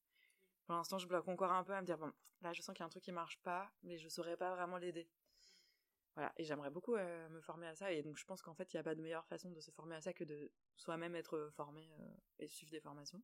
Pour 0.67 0.75
l'instant, 0.75 0.97
je 0.97 1.07
bloque 1.07 1.27
encore 1.29 1.51
un 1.53 1.63
peu 1.63 1.73
à 1.73 1.81
me 1.81 1.85
dire 1.85 1.97
bon, 1.97 2.11
là, 2.41 2.51
je 2.51 2.61
sens 2.61 2.75
qu'il 2.75 2.81
y 2.81 2.83
a 2.83 2.85
un 2.85 2.89
truc 2.89 3.03
qui 3.03 3.13
marche 3.13 3.39
pas, 3.41 3.71
mais 3.83 3.97
je 3.97 4.09
saurais 4.09 4.35
pas 4.35 4.53
vraiment 4.53 4.77
l'aider. 4.77 5.09
Voilà, 6.15 6.33
et 6.35 6.43
j'aimerais 6.43 6.71
beaucoup 6.71 6.95
euh, 6.95 7.29
me 7.29 7.39
former 7.39 7.67
à 7.67 7.75
ça, 7.75 7.91
et 7.93 8.03
donc 8.03 8.17
je 8.17 8.25
pense 8.25 8.41
qu'en 8.41 8.53
fait, 8.53 8.73
il 8.73 8.75
n'y 8.75 8.79
a 8.81 8.83
pas 8.83 8.95
de 8.95 9.01
meilleure 9.01 9.25
façon 9.27 9.49
de 9.49 9.61
se 9.61 9.71
former 9.71 9.95
à 9.95 10.01
ça 10.01 10.11
que 10.11 10.25
de 10.25 10.51
soi-même 10.75 11.15
être 11.15 11.49
formé 11.55 11.89
euh, 12.01 12.07
et 12.39 12.47
suivre 12.49 12.71
des 12.71 12.81
formations. 12.81 13.21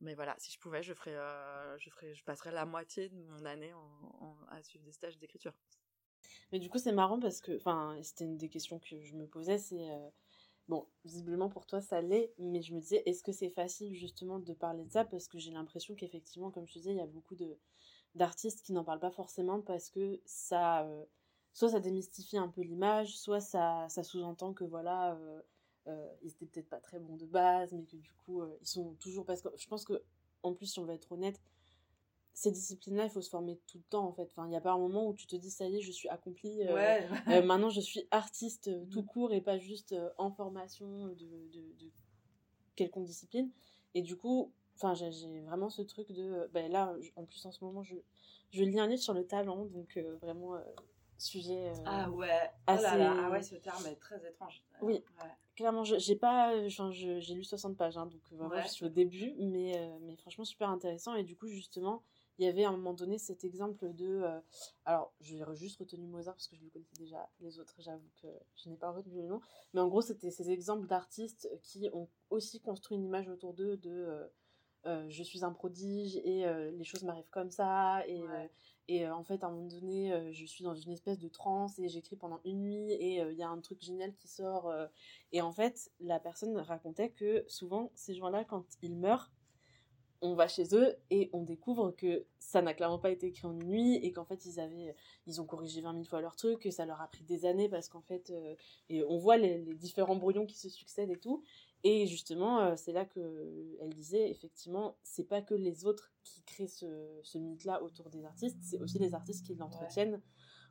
Mais 0.00 0.14
voilà, 0.14 0.34
si 0.38 0.50
je 0.50 0.58
pouvais, 0.58 0.82
je 0.82 0.94
ferais, 0.94 1.14
euh, 1.14 1.78
je 1.78 1.90
ferais, 1.90 2.12
je 2.12 2.24
passerais 2.24 2.50
la 2.50 2.64
moitié 2.64 3.08
de 3.08 3.22
mon 3.28 3.44
année 3.44 3.72
à 4.48 4.60
suivre 4.62 4.84
des 4.84 4.92
stages 4.92 5.18
d'écriture. 5.18 5.52
Mais 6.50 6.58
du 6.58 6.68
coup, 6.70 6.78
c'est 6.78 6.92
marrant 6.92 7.20
parce 7.20 7.40
que, 7.40 7.56
enfin, 7.56 7.96
c'était 8.02 8.24
une 8.24 8.36
des 8.36 8.48
questions 8.48 8.80
que 8.80 9.00
je 9.00 9.14
me 9.14 9.28
posais, 9.28 9.58
c'est 9.58 9.86
bon, 10.68 10.86
visiblement 11.04 11.48
pour 11.48 11.66
toi 11.66 11.80
ça 11.80 12.00
l'est, 12.00 12.32
mais 12.38 12.62
je 12.62 12.74
me 12.74 12.80
disais, 12.80 13.02
est-ce 13.06 13.22
que 13.22 13.32
c'est 13.32 13.50
facile 13.50 13.94
justement 13.94 14.38
de 14.38 14.52
parler 14.52 14.84
de 14.84 14.92
ça? 14.92 15.04
Parce 15.04 15.28
que 15.28 15.38
j'ai 15.38 15.50
l'impression 15.50 15.94
qu'effectivement, 15.94 16.50
comme 16.50 16.66
je 16.66 16.74
te 16.74 16.78
disais, 16.78 16.92
il 16.92 16.98
y 16.98 17.00
a 17.00 17.06
beaucoup 17.06 17.36
d'artistes 18.14 18.62
qui 18.62 18.72
n'en 18.72 18.84
parlent 18.84 19.00
pas 19.00 19.10
forcément 19.10 19.60
parce 19.60 19.90
que 19.90 20.20
ça, 20.24 20.88
soit 21.58 21.70
ça 21.70 21.80
démystifie 21.80 22.38
un 22.38 22.48
peu 22.48 22.62
l'image, 22.62 23.18
soit 23.18 23.40
ça, 23.40 23.86
ça 23.88 24.04
sous-entend 24.04 24.52
que 24.52 24.64
voilà, 24.64 25.14
euh, 25.14 25.42
euh, 25.88 26.14
ils 26.22 26.28
étaient 26.28 26.46
peut-être 26.46 26.68
pas 26.68 26.80
très 26.80 27.00
bons 27.00 27.16
de 27.16 27.26
base, 27.26 27.72
mais 27.72 27.84
que 27.84 27.96
du 27.96 28.12
coup, 28.24 28.42
euh, 28.42 28.56
ils 28.60 28.66
sont 28.66 28.94
toujours. 29.00 29.24
Parce 29.24 29.42
que 29.42 29.48
je 29.56 29.66
pense 29.66 29.84
que, 29.84 30.02
en 30.42 30.54
plus, 30.54 30.66
si 30.66 30.78
on 30.78 30.84
va 30.84 30.94
être 30.94 31.10
honnête, 31.10 31.40
ces 32.38 32.52
disciplines-là, 32.52 33.04
il 33.04 33.10
faut 33.10 33.20
se 33.20 33.30
former 33.30 33.58
tout 33.66 33.78
le 33.78 33.84
temps 33.84 34.06
en 34.06 34.12
fait. 34.12 34.28
Enfin, 34.30 34.46
il 34.46 34.50
n'y 34.50 34.56
a 34.56 34.60
pas 34.60 34.72
un 34.72 34.78
moment 34.78 35.08
où 35.08 35.14
tu 35.14 35.26
te 35.26 35.34
dis 35.34 35.50
ça 35.50 35.66
y 35.66 35.78
est, 35.78 35.80
je 35.80 35.90
suis 35.90 36.08
accomplie. 36.08 36.60
maintenant, 37.44 37.68
je 37.68 37.80
suis 37.80 38.06
artiste 38.10 38.70
tout 38.90 39.02
mm. 39.02 39.06
court 39.06 39.32
et 39.32 39.40
pas 39.40 39.58
juste 39.58 39.94
en 40.18 40.30
formation 40.30 41.08
de, 41.08 41.14
de, 41.14 41.60
de, 41.80 41.90
quelconque 42.76 43.06
discipline. 43.06 43.50
Et 43.94 44.02
du 44.02 44.16
coup, 44.16 44.52
enfin, 44.76 44.94
j'ai 44.94 45.40
vraiment 45.40 45.68
ce 45.68 45.82
truc 45.82 46.12
de. 46.12 46.48
Ben 46.52 46.70
là, 46.70 46.94
en 47.16 47.24
plus, 47.24 47.44
en 47.44 47.50
ce 47.50 47.64
moment, 47.64 47.82
je, 47.82 47.96
je 48.50 48.62
lis 48.62 48.78
un 48.78 48.86
livre 48.86 49.02
sur 49.02 49.14
le 49.14 49.26
talent, 49.26 49.64
donc 49.66 49.98
vraiment 50.20 50.54
sujet. 51.18 51.68
Euh, 51.68 51.82
ah 51.84 52.10
ouais. 52.10 52.50
Oh 52.68 52.72
ah 52.86 53.30
ouais, 53.30 53.42
ce 53.42 53.56
terme 53.56 53.86
est 53.86 53.96
très 53.96 54.24
étrange. 54.26 54.62
Oui. 54.80 55.02
Clairement, 55.56 55.82
j'ai 55.82 56.14
pas, 56.14 56.68
j'ai 56.68 57.34
lu 57.34 57.42
60 57.42 57.76
pages, 57.76 57.98
hein, 57.98 58.06
donc 58.06 58.20
vraiment 58.30 58.62
je 58.62 58.68
suis 58.68 58.84
au 58.84 58.88
début, 58.88 59.34
mais 59.38 59.76
euh, 59.76 59.98
mais 60.02 60.14
franchement 60.14 60.44
super 60.44 60.70
intéressant 60.70 61.14
et 61.16 61.24
du 61.24 61.34
coup 61.34 61.48
justement 61.48 62.02
il 62.38 62.44
y 62.44 62.48
avait 62.48 62.64
à 62.64 62.68
un 62.68 62.72
moment 62.72 62.94
donné 62.94 63.18
cet 63.18 63.44
exemple 63.44 63.92
de 63.94 64.22
euh, 64.22 64.40
alors 64.84 65.12
j'ai 65.20 65.42
juste 65.54 65.78
retenu 65.78 66.06
Mozart 66.06 66.34
parce 66.34 66.48
que 66.48 66.56
je 66.56 66.62
le 66.64 66.70
connaissais 66.70 66.96
déjà 66.96 67.28
les 67.40 67.58
autres 67.58 67.74
j'avoue 67.78 68.10
que 68.22 68.28
je 68.56 68.68
n'ai 68.68 68.76
pas 68.76 68.90
retenu 68.90 69.22
le 69.22 69.28
nom 69.28 69.40
mais 69.74 69.80
en 69.80 69.88
gros 69.88 70.02
c'était 70.02 70.30
ces 70.30 70.50
exemples 70.50 70.86
d'artistes 70.86 71.48
qui 71.62 71.88
ont 71.92 72.08
aussi 72.30 72.60
construit 72.60 72.96
une 72.96 73.04
image 73.04 73.28
autour 73.28 73.54
d'eux 73.54 73.76
de 73.76 74.30
je 75.08 75.22
suis 75.22 75.44
un 75.44 75.52
prodige 75.52 76.16
et 76.16 76.46
les 76.72 76.84
choses 76.84 77.04
m'arrivent 77.04 77.28
comme 77.30 77.50
ça 77.50 78.06
et 78.06 78.24
et 78.88 79.06
euh, 79.06 79.14
en 79.14 79.22
fait, 79.22 79.44
à 79.44 79.48
un 79.48 79.50
moment 79.50 79.68
donné, 79.68 80.12
euh, 80.12 80.32
je 80.32 80.46
suis 80.46 80.64
dans 80.64 80.74
une 80.74 80.92
espèce 80.92 81.18
de 81.18 81.28
transe 81.28 81.78
et 81.78 81.88
j'écris 81.88 82.16
pendant 82.16 82.40
une 82.44 82.62
nuit 82.62 82.92
et 82.92 83.20
euh, 83.20 83.32
il 83.32 83.38
y 83.38 83.42
a 83.42 83.48
un 83.48 83.60
truc 83.60 83.82
génial 83.82 84.14
qui 84.14 84.28
sort. 84.28 84.72
et 85.32 85.42
en 85.42 85.52
fait, 85.52 85.90
la 86.00 86.18
personne 86.18 86.56
racontait 86.56 87.10
que 87.10 87.44
souvent, 87.48 87.92
ces 87.94 88.14
gens-là, 88.14 88.44
quand 88.44 88.64
ils 88.82 88.96
meurent, 88.96 89.30
on 90.20 90.34
va 90.34 90.48
chez 90.48 90.74
eux 90.74 90.96
et 91.10 91.30
on 91.32 91.42
découvre 91.42 91.92
que 91.92 92.26
ça 92.40 92.60
n'a 92.60 92.74
clairement 92.74 92.98
pas 92.98 93.10
été 93.10 93.28
écrit 93.28 93.46
en 93.46 93.52
une 93.52 93.64
nuit 93.64 93.96
et 93.96 94.12
qu'en 94.12 94.24
fait 94.24 94.46
ils 94.46 94.58
avaient 94.58 94.94
ils 95.26 95.40
ont 95.40 95.46
corrigé 95.46 95.80
20 95.80 95.92
000 95.92 96.04
fois 96.04 96.20
leur 96.20 96.34
truc 96.34 96.58
que 96.58 96.70
ça 96.70 96.86
leur 96.86 97.00
a 97.00 97.08
pris 97.08 97.22
des 97.22 97.46
années 97.46 97.68
parce 97.68 97.88
qu'en 97.88 98.00
fait 98.00 98.32
et 98.88 99.04
on 99.04 99.18
voit 99.18 99.36
les, 99.36 99.58
les, 99.58 99.74
différents 99.74 100.16
brouillons 100.16 100.44
qui 100.44 100.58
se 100.58 100.68
succèdent 100.68 101.10
et 101.10 101.18
tout 101.18 101.44
et 101.84 102.06
justement, 102.06 102.60
euh, 102.60 102.74
c'est 102.76 102.92
là 102.92 103.04
que 103.04 103.76
elle 103.80 103.94
disait 103.94 104.28
effectivement, 104.30 104.96
c'est 105.02 105.24
pas 105.24 105.42
que 105.42 105.54
les 105.54 105.84
autres 105.84 106.10
qui 106.24 106.42
créent 106.42 106.66
ce, 106.66 107.20
ce 107.22 107.38
mythe-là 107.38 107.82
autour 107.82 108.10
des 108.10 108.24
artistes, 108.24 108.58
c'est 108.60 108.80
aussi 108.80 108.98
les 108.98 109.14
artistes 109.14 109.46
qui 109.46 109.54
l'entretiennent 109.54 110.20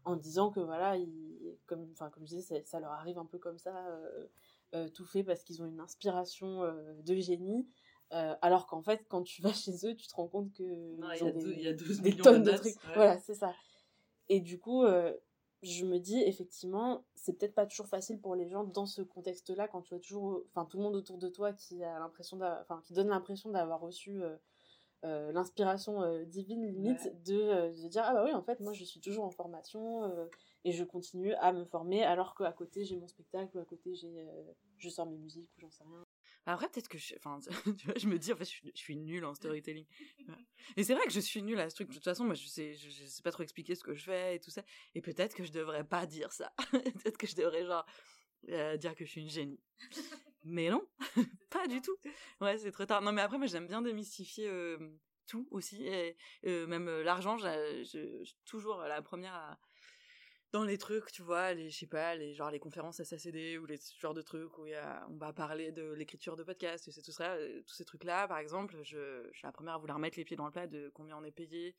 en 0.04 0.16
disant 0.18 0.52
que 0.52 0.60
voilà, 0.60 0.98
ils, 0.98 1.58
comme, 1.66 1.88
enfin, 1.94 2.10
comme 2.10 2.26
je 2.26 2.36
disais, 2.36 2.64
ça, 2.66 2.80
leur 2.80 2.92
arrive 2.92 3.18
un 3.18 3.26
peu 3.26 3.38
comme 3.38 3.58
ça, 3.58 3.88
euh, 3.88 4.28
euh, 4.76 4.90
tout 4.90 5.06
fait 5.06 5.24
parce 5.24 5.44
qu'ils 5.44 5.62
ont 5.62 5.66
une 5.66 5.80
inspiration 5.80 6.64
de 7.06 7.16
génie. 7.16 7.66
Alors 8.12 8.68
qu'en 8.68 8.82
fait, 8.82 9.06
quand 9.10 9.24
tu 9.24 9.42
vas 9.42 9.54
chez 9.54 9.74
eux, 9.86 9.96
tu 9.96 10.08
te 10.08 10.16
rends 10.16 10.28
compte 10.28 10.52
que 10.54 10.64
il 10.64 11.62
y, 11.62 11.68
a 11.68 11.74
12 11.74 12.02
des 12.02 12.16
tonnes 12.16 12.44
de, 12.44 12.52
trucs. 12.52 12.76
Voilà, 12.96 13.20
c'est 13.20 13.36
ça. 13.36 13.54
Et 14.30 14.40
du 14.40 14.60
coup, 14.60 14.86
je 15.64 15.86
me 15.86 16.00
dis 16.00 16.22
effectivement, 16.22 17.06
c'est 17.16 17.34
peut-être 17.34 17.56
pas 17.56 17.66
toujours 17.66 17.88
facile 17.88 18.20
pour 18.20 18.36
les 18.36 18.48
gens 18.48 18.64
dans 18.64 18.86
ce 18.86 19.02
contexte-là 19.02 19.68
quand 19.68 19.82
tu 19.82 19.96
as 19.96 20.00
toujours, 20.00 20.44
enfin 20.50 20.66
tout 20.66 20.78
le 20.78 20.84
monde 20.84 20.96
autour 20.96 21.18
de 21.18 21.30
toi 21.30 21.54
qui 21.54 21.84
a 21.84 22.00
l'impression, 22.00 22.40
enfin 22.62 22.82
qui 22.84 22.94
donne 22.94 23.10
l'impression 23.10 23.50
d'avoir 23.50 23.80
reçu 23.80 24.22
euh, 24.22 24.36
euh, 25.04 25.32
l'inspiration 25.32 26.02
euh, 26.02 26.26
divine 26.26 26.66
limite 26.66 27.24
de, 27.26 27.70
de, 27.70 27.88
dire 27.88 28.04
ah 28.06 28.14
bah 28.14 28.24
oui 28.26 28.34
en 28.34 28.44
fait 28.44 28.60
moi 28.60 28.74
je 28.74 28.84
suis 28.84 29.00
toujours 29.00 29.26
en 29.26 29.32
formation 29.32 30.12
et 30.64 30.72
je 30.72 30.84
continue 30.84 31.34
à 31.36 31.54
me 31.54 31.66
former 31.66 32.04
alors 32.04 32.36
qu'à 32.36 32.52
côté 32.52 32.84
j'ai 32.84 32.98
mon 32.98 33.08
spectacle 33.08 33.58
ou 33.58 33.60
à 33.60 33.66
côté 33.66 33.96
j'ai 33.96 34.28
je 34.78 34.90
sors 34.90 35.06
mes 35.06 35.18
musiques 35.18 35.50
ou 35.58 35.62
j'en 35.62 35.70
sais 35.70 35.84
rien. 35.84 36.04
Après, 36.50 36.70
peut-être 36.70 36.88
que 36.88 36.98
je, 36.98 37.14
enfin, 37.18 37.40
tu 37.78 37.86
vois, 37.86 37.96
je 37.98 38.08
me 38.08 38.18
dis, 38.18 38.32
en 38.32 38.38
fait, 38.38 38.46
je 38.46 38.72
suis, 38.74 38.96
nulle 38.96 39.26
en 39.26 39.34
storytelling. 39.34 39.86
Et 40.78 40.84
c'est 40.84 40.94
vrai 40.94 41.04
que 41.06 41.12
je 41.12 41.20
suis 41.20 41.44
nulle 41.44 41.60
à 41.60 41.70
ce 41.70 41.76
truc. 41.76 41.90
De 41.90 41.94
toute 41.94 42.04
façon, 42.06 42.24
moi, 42.24 42.36
je 42.36 42.48
sais, 42.48 42.74
je, 42.74 42.90
sais 42.90 43.22
pas 43.22 43.32
trop 43.32 43.44
expliquer 43.44 43.76
ce 43.76 43.84
que 43.84 43.94
je 43.94 44.06
fais 44.06 44.36
et 44.36 44.40
tout 44.40 44.50
ça. 44.50 44.64
Et 44.96 45.02
peut-être 45.02 45.36
que 45.36 45.44
je 45.44 45.52
devrais 45.52 45.84
pas 45.84 46.06
dire 46.06 46.32
ça. 46.32 46.54
peut-être 46.72 47.18
que 47.18 47.28
je 47.28 47.36
devrais, 47.36 47.66
genre, 47.66 47.86
euh, 48.48 48.78
dire 48.78 48.96
que 48.96 49.04
je 49.04 49.10
suis 49.12 49.22
une 49.22 49.30
génie. 49.30 49.60
Mais 50.46 50.70
non, 50.70 50.88
pas 51.50 51.68
du 51.68 51.82
tout. 51.82 51.98
Ouais, 52.40 52.58
c'est 52.58 52.72
trop 52.72 52.86
tard. 52.86 53.02
Non, 53.02 53.12
mais 53.12 53.22
après, 53.22 53.38
moi, 53.38 53.48
j'aime 53.48 53.68
bien 53.68 53.82
démystifier 53.82 54.48
euh, 54.48 54.78
tout 55.28 55.50
aussi. 55.52 55.86
Et 55.86 56.16
euh, 56.46 56.66
même 56.66 56.90
l'argent, 57.02 57.38
je 57.38 57.84
suis 57.84 58.38
toujours 58.46 58.78
la 58.84 59.02
première 59.02 59.34
à 59.34 59.60
dans 60.54 60.64
les 60.64 60.78
trucs, 60.78 61.12
tu 61.12 61.22
vois, 61.22 61.54
les, 61.54 61.70
je 61.70 61.78
sais 61.78 61.88
pas, 61.88 62.16
les, 62.16 62.34
genre 62.34 62.52
les 62.52 62.60
conférences 62.60 63.04
SACD 63.04 63.58
ou 63.58 63.66
les 63.66 63.80
genres 64.00 64.14
de 64.14 64.22
trucs 64.22 64.58
où 64.58 64.66
y 64.66 64.74
a, 64.74 65.06
on 65.10 65.18
va 65.18 65.34
parler 65.34 65.72
de 65.72 65.92
l'écriture 65.92 66.36
de 66.36 66.44
podcast, 66.44 66.90
c'est 66.90 67.02
tout 67.02 67.12
ça, 67.12 67.34
euh, 67.34 67.62
tous 67.66 67.76
ces 67.76 67.86
trucs-là, 67.86 68.28
par 68.28 68.38
exemple, 68.38 68.78
je, 68.84 69.28
je, 69.32 69.38
suis 69.38 69.46
la 69.46 69.52
première 69.52 69.74
à 69.74 69.78
vouloir 69.78 70.00
mettre 70.00 70.18
les 70.18 70.24
pieds 70.24 70.38
dans 70.38 70.46
le 70.46 70.52
plat 70.52 70.68
de 70.68 70.90
combien 70.94 71.18
on 71.18 71.24
est 71.24 71.32
payé, 71.32 71.76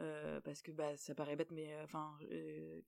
euh, 0.00 0.40
parce 0.40 0.60
que 0.60 0.72
bah 0.72 0.96
ça 0.96 1.14
paraît 1.14 1.36
bête, 1.36 1.52
mais 1.52 1.72
euh, 1.72 1.84
enfin, 1.84 2.18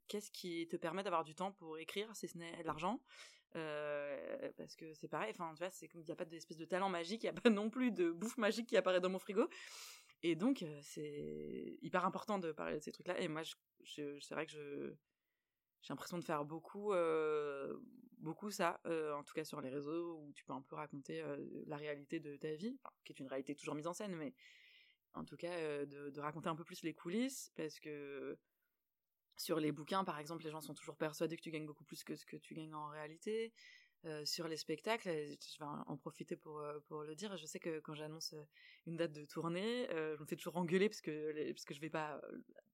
qu'est-ce 0.09 0.31
qui 0.31 0.67
te 0.67 0.77
permet 0.77 1.05
d'avoir 1.05 1.25
du 1.25 1.35
temps 1.35 1.53
pour 1.53 1.79
écrire 1.79 2.15
si 2.17 2.27
ce 2.27 2.39
n'est 2.39 2.63
l'argent? 2.65 3.01
Parce 3.53 4.75
que 4.77 4.93
c'est 4.95 5.09
pareil, 5.09 5.31
enfin, 5.31 5.53
tu 5.55 5.59
vois, 5.59 5.71
c'est 5.71 5.89
il 5.95 6.01
n'y 6.01 6.11
a 6.11 6.17
pas 6.17 6.25
d'espèce 6.25 6.57
de 6.57 6.65
talent 6.65 6.89
magique, 6.89 7.23
il 7.23 7.27
n'y 7.31 7.39
a 7.39 7.41
pas 7.41 7.51
non 7.51 7.71
plus 7.71 7.93
de 7.93 8.11
bouffe 8.11 8.39
magique 8.39 8.69
qui 8.69 8.77
apparaît 8.77 9.01
dans 9.01 9.11
mon 9.11 9.19
frigo. 9.19 9.49
Et 10.25 10.37
donc, 10.37 10.65
c'est 10.83 11.77
hyper 11.83 12.05
important 12.07 12.39
de 12.39 12.53
parler 12.53 12.77
de 12.77 12.83
ces 12.83 12.93
trucs-là. 12.93 13.21
Et 13.21 13.29
moi, 13.29 13.43
je, 13.43 13.55
je, 13.83 14.21
c'est 14.21 14.35
vrai 14.35 14.47
que 14.47 14.53
je, 14.53 14.95
j'ai 15.83 15.93
l'impression 15.93 16.19
de 16.19 16.25
faire 16.25 16.45
beaucoup 16.45 16.93
euh, 16.93 17.77
beaucoup 18.19 18.51
ça 18.51 18.81
euh, 18.87 19.13
en 19.15 19.25
tout 19.25 19.35
cas 19.35 19.45
sur 19.45 19.61
les 19.61 19.69
réseaux 19.69 20.21
où 20.21 20.33
tu 20.33 20.45
peux 20.45 20.53
un 20.53 20.63
peu 20.63 20.77
raconter 20.77 21.21
euh, 21.23 21.37
la 21.67 21.77
réalité 21.77 22.21
de 22.21 22.37
ta 22.37 22.55
vie 22.55 22.79
qui 23.05 23.13
est 23.13 23.19
une 23.19 23.27
réalité 23.27 23.55
toujours 23.55 23.75
mise 23.75 23.87
en 23.87 23.93
scène 23.93 24.15
mais 24.15 24.35
en 25.15 25.25
tout 25.25 25.37
cas 25.37 25.85
de, 25.85 26.21
raconter 26.21 26.49
un 26.49 26.57
peu 26.57 26.65
plus 26.65 26.83
les 26.83 26.95
coulisses 26.95 27.53
parce 27.57 27.79
que 27.81 28.39
sur 29.37 29.59
les 29.59 29.73
bouquins 29.73 30.05
par 30.05 30.19
exemple 30.19 30.45
les 30.45 30.51
gens 30.51 30.61
sont 30.61 30.75
toujours 30.75 30.97
persuadés 30.97 31.37
que 31.37 31.43
tu 31.43 31.51
gagnes 31.51 31.67
beaucoup 31.67 31.85
plus 31.85 32.05
que 32.05 32.17
ce 32.17 32.25
que 32.25 32.37
tu 32.37 32.55
gagnes 32.55 32.75
en 32.75 32.89
réalité 32.89 33.53
sur 34.25 34.49
les 34.49 34.57
spectacles, 34.57 35.09
je 35.09 35.59
vais 35.61 35.65
en 35.65 35.97
profiter 35.97 36.35
pour, 36.35 36.61
le 36.61 37.15
dire. 37.15 37.37
Je 37.37 37.47
sais 37.47 37.61
que 37.61 37.79
quand 37.79 37.95
j'annonce 37.95 38.35
une 38.85 38.97
date 38.97 39.13
de 39.13 39.25
tournée, 39.25 39.87
je 39.91 40.21
me 40.21 40.27
fais 40.27 40.35
toujours 40.35 40.57
engueuler 40.57 40.89
parce 40.89 41.01
que, 41.01 41.53
parce 41.53 41.65
que 41.65 41.73
je 41.73 41.81
vais 41.81 41.89
pas 41.89 42.21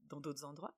dans 0.08 0.20
d'autres 0.20 0.46
endroits 0.46 0.74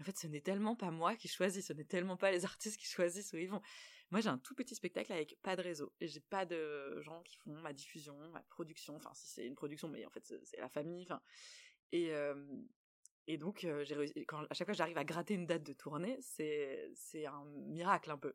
en 0.00 0.04
fait, 0.04 0.18
ce 0.18 0.26
n'est 0.26 0.40
tellement 0.40 0.76
pas 0.76 0.90
moi 0.90 1.16
qui 1.16 1.28
choisis, 1.28 1.66
ce 1.66 1.72
n'est 1.72 1.84
tellement 1.84 2.16
pas 2.16 2.30
les 2.30 2.44
artistes 2.44 2.78
qui 2.78 2.86
choisissent 2.86 3.32
où 3.32 3.36
ils 3.36 3.48
vont. 3.50 3.62
Moi, 4.10 4.20
j'ai 4.20 4.28
un 4.28 4.38
tout 4.38 4.54
petit 4.54 4.74
spectacle 4.74 5.12
avec 5.12 5.36
pas 5.42 5.56
de 5.56 5.62
réseau 5.62 5.92
et 6.00 6.06
j'ai 6.06 6.20
pas 6.20 6.46
de 6.46 7.00
gens 7.00 7.22
qui 7.22 7.36
font 7.38 7.54
ma 7.60 7.72
diffusion, 7.72 8.16
ma 8.30 8.42
production. 8.42 8.94
Enfin, 8.96 9.10
si 9.14 9.26
c'est 9.26 9.46
une 9.46 9.56
production, 9.56 9.88
mais 9.88 10.06
en 10.06 10.10
fait, 10.10 10.32
c'est 10.44 10.60
la 10.60 10.68
famille. 10.68 11.04
Enfin, 11.04 11.20
et 13.28 13.38
donc, 13.38 13.60
réussi. 13.62 14.24
Quand 14.26 14.44
à 14.48 14.54
chaque 14.54 14.68
fois 14.68 14.74
j'arrive 14.74 14.98
à 14.98 15.04
gratter 15.04 15.34
une 15.34 15.46
date 15.46 15.64
de 15.64 15.72
tournée, 15.72 16.18
c'est 16.20 16.90
c'est 16.94 17.26
un 17.26 17.44
miracle 17.44 18.10
un 18.10 18.18
peu. 18.18 18.34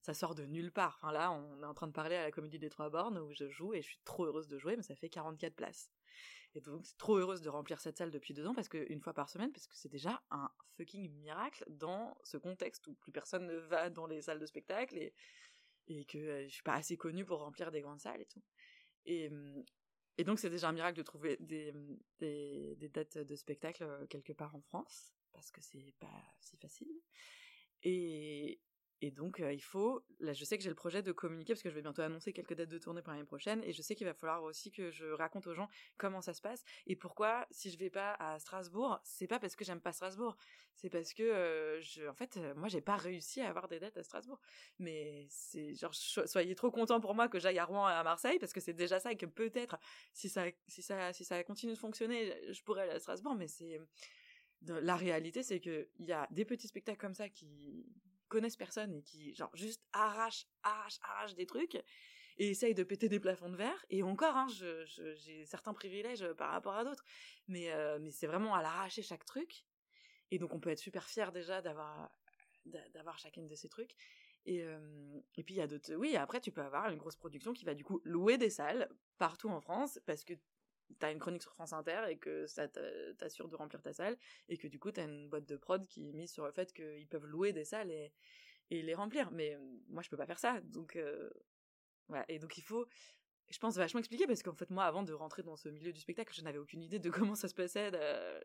Ça 0.00 0.14
sort 0.14 0.34
de 0.34 0.46
nulle 0.46 0.72
part. 0.72 0.98
Enfin 1.02 1.12
là, 1.12 1.32
on 1.32 1.62
est 1.62 1.66
en 1.66 1.74
train 1.74 1.88
de 1.88 1.92
parler 1.92 2.16
à 2.16 2.22
la 2.22 2.30
Comédie 2.30 2.58
des 2.58 2.70
Trois 2.70 2.90
Bornes 2.90 3.18
où 3.18 3.32
je 3.32 3.48
joue 3.48 3.74
et 3.74 3.82
je 3.82 3.88
suis 3.88 4.00
trop 4.04 4.24
heureuse 4.24 4.48
de 4.48 4.56
jouer, 4.58 4.76
mais 4.76 4.82
ça 4.82 4.94
fait 4.94 5.08
44 5.08 5.54
places. 5.54 5.90
Et 6.54 6.60
donc, 6.60 6.86
c'est 6.86 6.96
trop 6.96 7.16
heureuse 7.16 7.42
de 7.42 7.48
remplir 7.48 7.80
cette 7.80 7.98
salle 7.98 8.10
depuis 8.10 8.32
deux 8.32 8.46
ans, 8.46 8.54
parce 8.54 8.68
qu'une 8.68 9.00
fois 9.00 9.12
par 9.12 9.28
semaine, 9.28 9.52
parce 9.52 9.66
que 9.66 9.76
c'est 9.76 9.90
déjà 9.90 10.22
un 10.30 10.50
fucking 10.76 11.10
miracle 11.10 11.64
dans 11.68 12.16
ce 12.22 12.38
contexte 12.38 12.86
où 12.86 12.94
plus 12.94 13.12
personne 13.12 13.46
ne 13.46 13.56
va 13.56 13.90
dans 13.90 14.06
les 14.06 14.22
salles 14.22 14.38
de 14.38 14.46
spectacle 14.46 14.96
et, 14.96 15.14
et 15.88 16.04
que 16.06 16.18
euh, 16.18 16.48
je 16.48 16.54
suis 16.54 16.62
pas 16.62 16.74
assez 16.74 16.96
connue 16.96 17.24
pour 17.24 17.40
remplir 17.40 17.70
des 17.70 17.82
grandes 17.82 18.00
salles 18.00 18.22
et 18.22 18.26
tout. 18.26 18.42
Et, 19.04 19.28
hum, 19.28 19.64
et 20.18 20.24
donc, 20.24 20.38
c'est 20.38 20.50
déjà 20.50 20.68
un 20.68 20.72
miracle 20.72 20.96
de 20.96 21.02
trouver 21.02 21.36
des, 21.40 21.74
des, 22.18 22.74
des, 22.76 22.88
dates 22.88 23.18
de 23.18 23.36
spectacle 23.36 23.82
euh, 23.82 24.06
quelque 24.06 24.32
part 24.32 24.54
en 24.54 24.62
France, 24.62 25.12
parce 25.32 25.50
que 25.50 25.60
c'est 25.60 25.94
pas 26.00 26.22
si 26.40 26.56
facile. 26.56 26.88
Et, 27.82 28.60
Et 29.02 29.10
donc, 29.10 29.42
il 29.46 29.62
faut. 29.62 30.02
Là, 30.20 30.32
je 30.32 30.44
sais 30.44 30.56
que 30.56 30.64
j'ai 30.64 30.70
le 30.70 30.74
projet 30.74 31.02
de 31.02 31.12
communiquer 31.12 31.52
parce 31.52 31.62
que 31.62 31.68
je 31.68 31.74
vais 31.74 31.82
bientôt 31.82 32.02
annoncer 32.02 32.32
quelques 32.32 32.54
dates 32.54 32.70
de 32.70 32.78
tournée 32.78 33.02
pour 33.02 33.12
l'année 33.12 33.24
prochaine. 33.24 33.62
Et 33.64 33.72
je 33.72 33.82
sais 33.82 33.94
qu'il 33.94 34.06
va 34.06 34.14
falloir 34.14 34.42
aussi 34.42 34.70
que 34.70 34.90
je 34.90 35.06
raconte 35.06 35.46
aux 35.46 35.54
gens 35.54 35.68
comment 35.98 36.22
ça 36.22 36.32
se 36.32 36.40
passe 36.40 36.64
et 36.86 36.96
pourquoi, 36.96 37.46
si 37.50 37.70
je 37.70 37.78
vais 37.78 37.90
pas 37.90 38.14
à 38.14 38.38
Strasbourg, 38.38 39.00
c'est 39.04 39.26
pas 39.26 39.38
parce 39.38 39.56
que 39.56 39.64
j'aime 39.64 39.80
pas 39.80 39.92
Strasbourg. 39.92 40.36
C'est 40.74 40.90
parce 40.90 41.14
que, 41.14 41.78
je, 41.80 42.06
en 42.06 42.14
fait, 42.14 42.38
moi, 42.54 42.68
j'ai 42.68 42.82
pas 42.82 42.96
réussi 42.96 43.40
à 43.40 43.48
avoir 43.48 43.66
des 43.66 43.78
dates 43.78 43.96
à 43.96 44.02
Strasbourg. 44.02 44.40
Mais 44.78 45.26
c'est 45.30 45.74
genre, 45.74 45.94
soyez 45.94 46.54
trop 46.54 46.70
contents 46.70 47.00
pour 47.00 47.14
moi 47.14 47.28
que 47.28 47.38
j'aille 47.38 47.58
à 47.58 47.64
Rouen 47.64 47.88
et 47.88 47.92
à 47.92 48.02
Marseille 48.02 48.38
parce 48.38 48.52
que 48.52 48.60
c'est 48.60 48.74
déjà 48.74 49.00
ça 49.00 49.12
et 49.12 49.16
que 49.16 49.26
peut-être, 49.26 49.78
si 50.12 50.28
ça, 50.28 50.44
si 50.68 50.82
ça, 50.82 51.12
si 51.12 51.24
ça 51.24 51.42
continue 51.44 51.72
de 51.72 51.78
fonctionner, 51.78 52.34
je 52.52 52.62
pourrais 52.62 52.82
aller 52.82 52.92
à 52.92 52.98
Strasbourg. 52.98 53.34
Mais 53.34 53.48
c'est. 53.48 53.80
La 54.62 54.96
réalité, 54.96 55.42
c'est 55.42 55.60
qu'il 55.60 55.86
y 55.98 56.12
a 56.12 56.26
des 56.30 56.44
petits 56.44 56.66
spectacles 56.66 56.98
comme 56.98 57.14
ça 57.14 57.28
qui, 57.28 57.84
connaissent 58.28 58.56
personne 58.56 58.92
et 58.94 59.02
qui, 59.02 59.34
genre, 59.34 59.54
juste 59.54 59.82
arrachent, 59.92 60.46
arrachent, 60.62 60.98
arrachent 61.02 61.34
des 61.34 61.46
trucs 61.46 61.82
et 62.38 62.50
essayent 62.50 62.74
de 62.74 62.82
péter 62.82 63.08
des 63.08 63.20
plafonds 63.20 63.48
de 63.48 63.56
verre. 63.56 63.84
Et 63.90 64.02
encore, 64.02 64.36
hein, 64.36 64.46
j'ai 64.48 65.44
certains 65.46 65.74
privilèges 65.74 66.22
euh, 66.22 66.34
par 66.34 66.50
rapport 66.50 66.74
à 66.74 66.84
d'autres. 66.84 67.04
Mais, 67.48 67.72
euh, 67.72 67.98
mais 68.00 68.10
c'est 68.10 68.26
vraiment 68.26 68.54
à 68.54 68.62
l'arracher 68.62 69.02
chaque 69.02 69.24
truc. 69.24 69.64
Et 70.30 70.38
donc, 70.38 70.52
on 70.52 70.60
peut 70.60 70.70
être 70.70 70.78
super 70.78 71.08
fier 71.08 71.32
déjà 71.32 71.62
d'avoir 71.62 72.10
d'avoir 72.92 73.16
chacune 73.16 73.46
de 73.46 73.54
ces 73.54 73.68
trucs. 73.68 73.94
Et, 74.44 74.64
euh, 74.64 75.20
et 75.36 75.44
puis, 75.44 75.54
il 75.54 75.58
y 75.58 75.60
a 75.60 75.68
d'autres... 75.68 75.94
Oui, 75.94 76.16
après, 76.16 76.40
tu 76.40 76.50
peux 76.50 76.62
avoir 76.62 76.90
une 76.90 76.98
grosse 76.98 77.14
production 77.14 77.52
qui 77.52 77.64
va 77.64 77.74
du 77.74 77.84
coup 77.84 78.00
louer 78.04 78.38
des 78.38 78.50
salles 78.50 78.88
partout 79.18 79.48
en 79.48 79.60
France 79.60 80.00
parce 80.04 80.24
que 80.24 80.34
t'as 80.98 81.12
une 81.12 81.18
chronique 81.18 81.42
sur 81.42 81.52
France 81.52 81.72
Inter 81.72 82.04
et 82.08 82.18
que 82.18 82.46
ça 82.46 82.68
t'assure 83.18 83.48
de 83.48 83.56
remplir 83.56 83.82
ta 83.82 83.92
salle 83.92 84.16
et 84.48 84.56
que 84.56 84.68
du 84.68 84.78
coup 84.78 84.90
t'as 84.90 85.04
une 85.04 85.28
boîte 85.28 85.46
de 85.46 85.56
prod 85.56 85.86
qui 85.86 86.08
est 86.08 86.12
mise 86.12 86.32
sur 86.32 86.46
le 86.46 86.52
fait 86.52 86.72
qu'ils 86.72 87.06
peuvent 87.08 87.26
louer 87.26 87.52
des 87.52 87.64
salles 87.64 87.90
et, 87.90 88.12
les 88.70 88.94
remplir. 88.94 89.30
Mais 89.30 89.54
euh, 89.54 89.58
moi 89.88 90.02
je 90.02 90.10
peux 90.10 90.16
pas 90.16 90.26
faire 90.26 90.38
ça. 90.38 90.60
Donc 90.62 90.96
euh, 90.96 91.30
voilà. 92.08 92.24
Et 92.28 92.38
donc 92.38 92.56
il 92.58 92.62
faut 92.62 92.86
je 93.48 93.58
pense 93.60 93.76
vachement 93.76 94.00
expliquer 94.00 94.26
parce 94.26 94.42
qu'en 94.42 94.56
fait 94.56 94.70
moi 94.70 94.84
avant 94.84 95.04
de 95.04 95.12
rentrer 95.12 95.44
dans 95.44 95.56
ce 95.56 95.68
milieu 95.68 95.92
du 95.92 96.00
spectacle 96.00 96.34
je 96.34 96.42
n'avais 96.42 96.58
aucune 96.58 96.82
idée 96.82 96.98
de 96.98 97.10
comment 97.10 97.36
ça 97.36 97.48
se 97.48 97.54
passait 97.54 97.88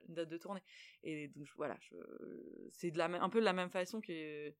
une 0.08 0.14
date 0.14 0.30
de 0.30 0.38
tournée. 0.38 0.64
Et 1.04 1.28
donc 1.30 1.48
voilà 1.56 1.78
c'est 2.72 3.00
un 3.00 3.30
peu 3.30 3.40
de 3.40 3.46
la 3.46 3.54
même 3.54 3.70
façon 3.70 4.02
que 4.02 4.54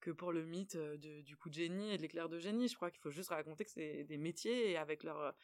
que 0.00 0.10
pour 0.10 0.32
le 0.32 0.44
mythe 0.44 0.76
du 0.76 1.36
coup 1.36 1.48
de 1.48 1.54
génie 1.54 1.92
et 1.92 1.96
de 1.96 2.02
l'éclair 2.02 2.28
de 2.28 2.38
génie. 2.38 2.68
Je 2.68 2.74
crois 2.74 2.90
qu'il 2.90 3.00
faut 3.00 3.10
juste 3.10 3.28
raconter 3.28 3.64
que 3.64 3.70
c'est 3.70 4.04
des 4.04 4.18
métiers 4.18 4.70
et 4.70 4.76
avec 4.76 5.04
leur 5.04 5.34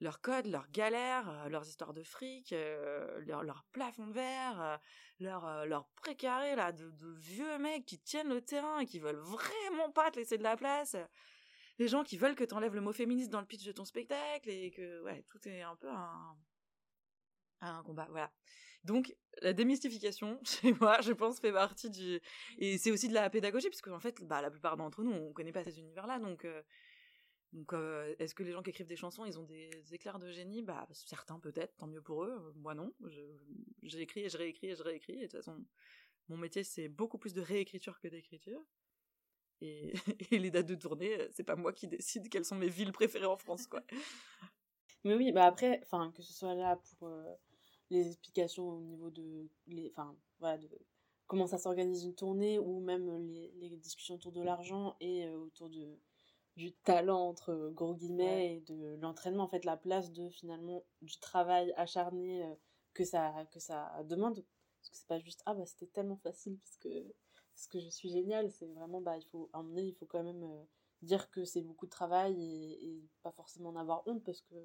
leurs 0.00 0.20
codes, 0.20 0.46
leurs 0.46 0.70
galères, 0.70 1.28
euh, 1.28 1.48
leurs 1.48 1.66
histoires 1.66 1.92
de 1.92 2.02
fric, 2.02 2.52
euh, 2.52 3.20
leurs 3.26 3.42
leur 3.42 3.64
plafonds 3.72 4.06
de 4.06 4.12
verre, 4.12 4.60
euh, 4.60 4.76
leurs 5.20 5.66
leur 5.66 5.88
précarés 5.96 6.54
là, 6.54 6.72
de, 6.72 6.92
vieux 7.18 7.58
mecs 7.58 7.86
qui 7.86 7.98
tiennent 7.98 8.28
le 8.28 8.40
terrain 8.40 8.80
et 8.80 8.86
qui 8.86 9.00
veulent 9.00 9.16
vraiment 9.18 9.90
pas 9.90 10.10
te 10.10 10.18
laisser 10.18 10.38
de 10.38 10.42
la 10.42 10.56
place. 10.56 10.96
Les 11.78 11.88
gens 11.88 12.04
qui 12.04 12.16
veulent 12.16 12.34
que 12.34 12.44
t'enlèves 12.44 12.74
le 12.74 12.80
mot 12.80 12.92
féministe 12.92 13.30
dans 13.30 13.40
le 13.40 13.46
pitch 13.46 13.64
de 13.64 13.72
ton 13.72 13.84
spectacle 13.84 14.48
et 14.50 14.70
que, 14.70 15.02
ouais, 15.02 15.24
tout 15.28 15.46
est 15.48 15.62
un 15.62 15.76
peu 15.76 15.88
un, 15.88 16.36
un 17.60 17.82
combat, 17.82 18.06
voilà. 18.10 18.32
Donc, 18.84 19.14
la 19.42 19.52
démystification, 19.52 20.40
chez 20.44 20.72
moi, 20.74 21.00
je 21.00 21.12
pense, 21.12 21.40
fait 21.40 21.52
partie 21.52 21.90
du... 21.90 22.20
Et 22.58 22.78
c'est 22.78 22.90
aussi 22.90 23.08
de 23.08 23.14
la 23.14 23.28
pédagogie, 23.30 23.68
puisque 23.68 23.88
en 23.88 23.98
fait, 23.98 24.22
bah, 24.22 24.40
la 24.40 24.50
plupart 24.50 24.76
d'entre 24.76 25.02
nous, 25.02 25.12
on 25.12 25.32
connaît 25.32 25.52
pas 25.52 25.64
ces 25.64 25.78
univers-là, 25.78 26.18
donc... 26.20 26.46
Donc, 27.52 27.72
est-ce 28.18 28.34
que 28.34 28.42
les 28.42 28.52
gens 28.52 28.62
qui 28.62 28.70
écrivent 28.70 28.86
des 28.86 28.96
chansons, 28.96 29.24
ils 29.24 29.38
ont 29.38 29.44
des 29.44 29.70
éclairs 29.92 30.18
de 30.18 30.30
génie? 30.30 30.62
Bah, 30.62 30.86
certains 30.92 31.38
peut-être, 31.38 31.76
tant 31.76 31.86
mieux 31.86 32.02
pour 32.02 32.24
eux. 32.24 32.52
Moi 32.56 32.74
non. 32.74 32.92
J'ai 33.82 34.00
écrit 34.00 34.20
et 34.20 34.28
je 34.28 34.36
réécris 34.36 34.68
et 34.68 34.76
je 34.76 34.82
réécris. 34.82 35.14
Et 35.14 35.22
de 35.22 35.22
toute 35.22 35.36
façon, 35.36 35.64
mon 36.28 36.36
métier, 36.36 36.62
c'est 36.62 36.88
beaucoup 36.88 37.16
plus 37.16 37.32
de 37.32 37.40
réécriture 37.40 38.00
que 38.00 38.08
d'écriture. 38.08 38.62
Et, 39.60 39.94
les 40.30 40.50
dates 40.50 40.66
de 40.66 40.74
tournée, 40.74 41.16
c'est 41.32 41.42
pas 41.44 41.56
moi 41.56 41.72
qui 41.72 41.88
décide 41.88 42.28
quelles 42.28 42.44
sont 42.44 42.56
mes 42.56 42.68
villes 42.68 42.92
préférées 42.92 43.26
en 43.26 43.38
France, 43.38 43.66
quoi. 43.66 43.82
Mais 45.04 45.14
oui, 45.14 45.32
bah 45.32 45.46
après, 45.46 45.80
enfin, 45.84 46.12
que 46.14 46.22
ce 46.22 46.32
soit 46.32 46.54
là 46.54 46.78
pour 46.98 47.08
les 47.88 48.08
explications 48.08 48.68
au 48.68 48.80
niveau 48.80 49.10
de, 49.10 49.48
enfin, 49.90 50.14
voilà, 50.40 50.58
de 50.58 50.68
comment 51.28 51.46
ça 51.46 51.56
s'organise 51.56 52.04
une 52.04 52.14
tournée 52.14 52.58
ou 52.58 52.80
même 52.80 53.08
les 53.60 53.76
discussions 53.76 54.16
autour 54.16 54.32
de 54.32 54.42
l'argent 54.42 54.96
et 55.00 55.30
autour 55.30 55.70
de 55.70 55.98
du 56.58 56.72
talent 56.72 57.28
entre 57.28 57.70
gros 57.72 57.94
guillemets 57.94 58.56
et 58.56 58.60
de 58.62 58.96
l'entraînement 59.00 59.44
en 59.44 59.48
fait 59.48 59.64
la 59.64 59.76
place 59.76 60.12
de 60.12 60.28
finalement 60.28 60.84
du 61.02 61.16
travail 61.20 61.72
acharné 61.76 62.44
euh, 62.44 62.54
que 62.94 63.04
ça 63.04 63.32
que 63.52 63.60
ça 63.60 63.92
demande. 64.04 64.44
Parce 64.80 64.90
que 64.90 64.96
c'est 64.96 65.06
pas 65.06 65.20
juste 65.20 65.40
ah 65.46 65.54
bah 65.54 65.64
c'était 65.66 65.86
tellement 65.86 66.16
facile 66.16 66.58
parce 66.58 66.76
que 66.78 67.14
parce 67.54 67.68
que 67.68 67.78
je 67.78 67.88
suis 67.88 68.10
géniale. 68.10 68.50
C'est 68.50 68.66
vraiment 68.66 69.00
bah 69.00 69.16
il 69.16 69.24
faut 69.26 69.48
à 69.52 69.58
un 69.58 69.76
il 69.76 69.94
faut 69.94 70.06
quand 70.06 70.24
même 70.24 70.42
euh, 70.42 70.64
dire 71.02 71.30
que 71.30 71.44
c'est 71.44 71.62
beaucoup 71.62 71.86
de 71.86 71.92
travail 71.92 72.34
et, 72.42 73.08
pas 73.22 73.30
forcément 73.30 73.70
en 73.70 73.76
avoir 73.76 74.02
honte 74.06 74.24
parce 74.24 74.40
que 74.40 74.56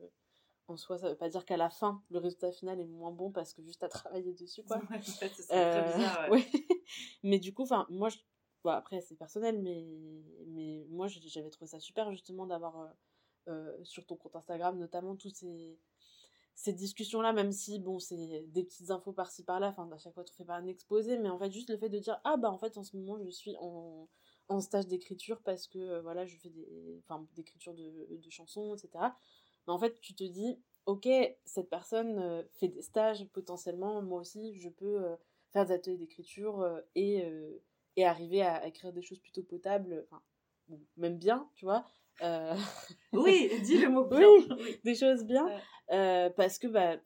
en 0.67 0.77
soi 0.77 0.97
ça 0.97 1.09
veut 1.09 1.17
pas 1.17 1.29
dire 1.29 1.45
qu'à 1.45 1.57
la 1.57 1.69
fin 1.69 2.01
le 2.09 2.17
résultat 2.17 2.51
final 2.51 2.79
est 2.79 2.87
moins 2.87 3.11
bon 3.11 3.31
parce 3.31 3.53
que 3.53 3.61
juste 3.61 3.83
à 3.83 3.89
travailler 3.89 4.33
dessus 4.33 4.63
quoi. 4.63 4.81
Ouais, 4.89 4.99
très 4.99 5.29
bizarre, 5.29 6.31
ouais. 6.31 6.43
mais 7.23 7.37
du 7.37 7.53
coup 7.53 7.63
enfin 7.63 7.85
moi 7.89 8.09
je 8.09 8.17
Bon, 8.63 8.71
après, 8.71 9.01
c'est 9.01 9.15
personnel, 9.15 9.61
mais, 9.61 9.85
mais 10.47 10.85
moi, 10.89 11.07
j'avais 11.07 11.49
trouvé 11.49 11.67
ça 11.67 11.79
super, 11.79 12.11
justement, 12.11 12.45
d'avoir 12.45 12.79
euh, 12.79 12.87
euh, 13.49 13.83
sur 13.83 14.05
ton 14.05 14.15
compte 14.15 14.35
Instagram, 14.37 14.77
notamment, 14.79 15.17
toutes 15.17 15.35
ces, 15.35 15.77
ces 16.55 16.71
discussions-là, 16.71 17.33
même 17.33 17.51
si, 17.51 17.79
bon, 17.79 17.99
c'est 17.99 18.45
des 18.47 18.63
petites 18.63 18.89
infos 18.89 19.11
par-ci, 19.11 19.43
par-là, 19.43 19.69
enfin, 19.69 19.89
à 19.91 19.97
chaque 19.97 20.13
fois, 20.13 20.23
tu 20.23 20.33
fais 20.33 20.45
pas 20.45 20.55
un 20.55 20.67
exposé, 20.67 21.17
mais 21.17 21.29
en 21.29 21.37
fait, 21.37 21.51
juste 21.51 21.69
le 21.69 21.77
fait 21.77 21.89
de 21.89 21.99
dire, 21.99 22.21
ah, 22.23 22.37
bah, 22.37 22.49
en 22.51 22.57
fait, 22.57 22.77
en 22.77 22.83
ce 22.83 22.95
moment, 22.95 23.19
je 23.21 23.29
suis 23.29 23.55
en, 23.59 24.07
en 24.47 24.59
stage 24.61 24.87
d'écriture 24.87 25.41
parce 25.41 25.67
que, 25.67 25.79
euh, 25.79 26.01
voilà, 26.01 26.25
je 26.25 26.37
fais 26.37 26.49
des, 26.49 27.01
enfin, 27.03 27.27
d'écriture 27.35 27.73
de, 27.73 28.07
de 28.15 28.29
chansons, 28.29 28.75
etc. 28.75 29.11
Mais 29.67 29.73
en 29.73 29.79
fait, 29.79 29.99
tu 29.99 30.15
te 30.15 30.23
dis, 30.23 30.57
ok, 30.85 31.07
cette 31.45 31.69
personne 31.69 32.45
fait 32.53 32.69
des 32.69 32.81
stages, 32.81 33.25
potentiellement, 33.33 34.01
moi 34.01 34.21
aussi, 34.21 34.53
je 34.59 34.69
peux 34.69 35.01
faire 35.51 35.65
des 35.65 35.73
ateliers 35.73 35.97
d'écriture 35.97 36.65
et 36.95 37.23
et 37.95 38.05
arriver 38.05 38.41
à, 38.41 38.65
écrire 38.67 38.93
des 38.93 39.01
choses 39.01 39.19
plutôt 39.19 39.43
potables, 39.43 40.05
enfin, 40.09 40.21
même 40.97 41.17
bien, 41.17 41.49
tu 41.55 41.65
vois. 41.65 41.85
Euh, 42.21 42.55
oui, 43.13 43.49
dis 43.63 43.77
le 43.77 43.89
mot 43.89 44.05
bien. 44.09 44.19
Oui, 44.19 44.79
des 44.83 44.95
choses 44.95 45.23
bien. 45.23 45.49
Euh, 45.91 46.29
parce 46.31 46.59
que, 46.59 46.67
bah, 46.67 46.97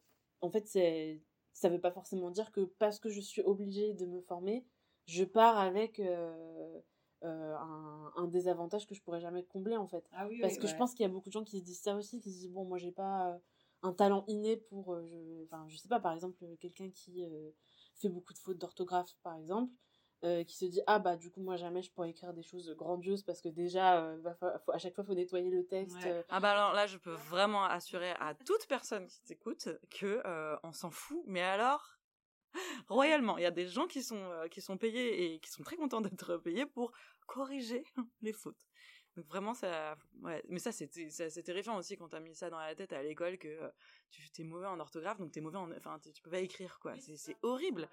en 0.42 0.50
fait, 0.50 0.66
c'est, 0.68 1.22
ça 1.54 1.70
veut 1.70 1.82
pas 1.82 1.92
forcément 1.92 2.32
dire 2.32 2.52
que 2.52 2.62
parce 2.62 3.00
que 3.00 3.10
je 3.10 3.22
suis 3.22 3.42
obligée 3.42 3.94
de 3.94 4.06
me 4.06 4.22
former, 4.22 4.66
je 5.06 5.24
pars 5.24 5.58
avec 5.58 6.00
euh, 6.00 6.80
un, 7.24 8.12
un, 8.16 8.28
désavantage 8.28 8.86
que 8.86 8.96
je 8.96 9.02
pourrais 9.02 9.22
jamais 9.22 9.44
combler, 9.44 9.78
en 9.78 9.88
fait. 9.88 10.06
Ah 10.14 10.28
oui, 10.28 10.40
parce 10.42 10.58
que 10.58 10.68
je 10.68 10.76
pense 10.76 10.94
qu'il 10.94 11.04
y 11.04 11.10
a 11.10 11.12
beaucoup 11.12 11.30
de 11.30 11.34
gens 11.34 11.44
qui 11.44 11.60
se 11.60 11.64
disent 11.64 11.82
ça 11.82 11.96
aussi, 11.96 12.20
qui 12.20 12.32
se 12.32 12.40
disent, 12.40 12.52
bon, 12.52 12.66
moi, 12.66 12.78
j'ai 12.78 12.92
pas 12.92 13.40
un 13.84 13.94
talent 13.94 14.26
inné 14.28 14.58
pour, 14.58 15.00
je, 15.06 15.44
enfin, 15.46 15.66
je 15.68 15.78
sais 15.78 15.88
pas, 15.88 16.00
par 16.00 16.14
exemple, 16.14 16.44
quelqu'un 16.60 16.90
qui 16.90 17.24
fait 17.96 18.10
beaucoup 18.10 18.34
de 18.34 18.40
fautes 18.40 18.58
d'orthographe, 18.58 19.16
par 19.24 19.36
exemple. 19.38 19.72
Euh, 20.24 20.44
qui 20.44 20.56
se 20.56 20.66
dit 20.66 20.82
ah 20.88 20.98
bah 20.98 21.16
du 21.16 21.30
coup 21.30 21.42
moi 21.42 21.58
jamais 21.58 21.84
je 21.84 21.92
pourrais 21.92 22.10
écrire 22.10 22.34
des 22.34 22.42
choses 22.42 22.72
grandioses 22.72 23.22
parce 23.22 23.40
que 23.40 23.50
déjà 23.50 24.02
euh, 24.02 24.34
à 24.74 24.80
chaque 24.80 24.96
fois 24.96 25.04
faut 25.04 25.14
nettoyer 25.14 25.52
le 25.52 25.64
texte 25.64 25.96
euh. 26.08 26.24
ah 26.30 26.40
bah 26.40 26.54
alors 26.54 26.74
là 26.74 26.88
je 26.88 26.98
peux 26.98 27.12
vraiment 27.12 27.64
assurer 27.66 28.10
à 28.20 28.34
toute 28.34 28.66
personne 28.66 29.06
qui 29.06 29.22
t'écoute 29.22 29.70
que 29.92 30.24
on 30.64 30.74
s'en 30.74 30.90
fout. 30.90 31.22
Mais 31.28 31.44
alors 31.44 32.00
royalement 32.90 33.38
il 33.38 33.44
y 33.44 33.46
a 33.46 33.52
des 33.52 33.68
gens 33.68 33.86
qui 33.86 34.02
sont 34.02 34.28
qui 34.50 34.60
sont 34.60 34.76
payés 34.76 35.36
et 35.36 35.40
qui 35.40 35.52
sont 35.52 35.62
très 35.62 35.76
contents 35.76 36.02
d'être 36.02 36.38
payés 36.38 36.66
pour 36.66 36.94
corriger 37.28 37.84
les 38.24 38.34
fautes. 38.34 38.66
Donc 39.18 39.28
vraiment 39.28 39.54
ça 39.54 39.96
ouais. 40.24 40.44
Mais 40.50 40.58
ça 40.58 40.72
c'était 40.72 41.12
c'est 41.12 41.44
terrifiant 41.44 41.78
aussi 41.78 41.96
quand 41.96 42.10
t'as 42.10 42.22
mis 42.22 42.34
ça 42.34 42.50
dans 42.50 42.60
la 42.60 42.74
tête 42.74 42.92
à 42.92 43.04
l'école 43.04 43.38
que 43.38 43.72
tu 44.10 44.28
t'es 44.32 44.44
mauvais 44.44 44.66
en 44.66 44.80
orthographe 44.80 45.20
donc 45.20 45.32
t'es 45.32 45.42
mauvais 45.42 45.58
en 45.58 45.72
enfin 45.74 46.00
tu 46.00 46.24
peux 46.24 46.32
pas 46.32 46.40
écrire 46.40 46.80
quoi. 46.80 46.96
C'est 47.00 47.38
horrible 47.44 47.88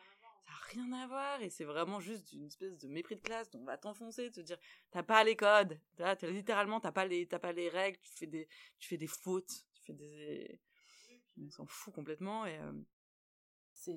ça 0.47 0.53
n'a 0.53 0.85
rien 0.85 0.93
à 1.03 1.07
voir 1.07 1.43
et 1.43 1.51
c'est 1.51 1.65
vraiment 1.65 2.01
juste 2.01 2.33
une 2.33 2.47
espèce 2.47 2.79
de 2.79 2.89
mépris 2.89 3.17
de 3.17 3.21
classe 3.21 3.51
dont 3.51 3.61
on 3.61 3.65
va 3.65 3.79
t'enfoncer 3.79 4.31
te 4.31 4.41
dire 4.41 4.59
t'as 4.91 5.03
pas 5.03 5.25
les 5.25 5.37
codes. 5.37 5.79
T'as 5.97 6.15
littéralement 6.23 6.81
t'as 6.81 6.93
pas 6.93 7.07
les 7.07 7.27
t'as 7.27 7.39
pas 7.39 7.53
les 7.53 7.69
règles 7.69 7.99
tu 8.03 8.13
fais 8.13 8.27
des 8.27 8.49
tu 8.79 8.89
fais 8.89 8.97
des 8.97 9.07
fautes 9.07 9.65
tu 9.75 9.83
fais 9.83 9.93
des 9.95 10.61
on 11.43 11.51
s'en 11.51 11.67
fout 11.67 11.95
complètement 11.95 12.47
et 12.47 12.59
euh, 12.59 12.73
c'est 13.73 13.97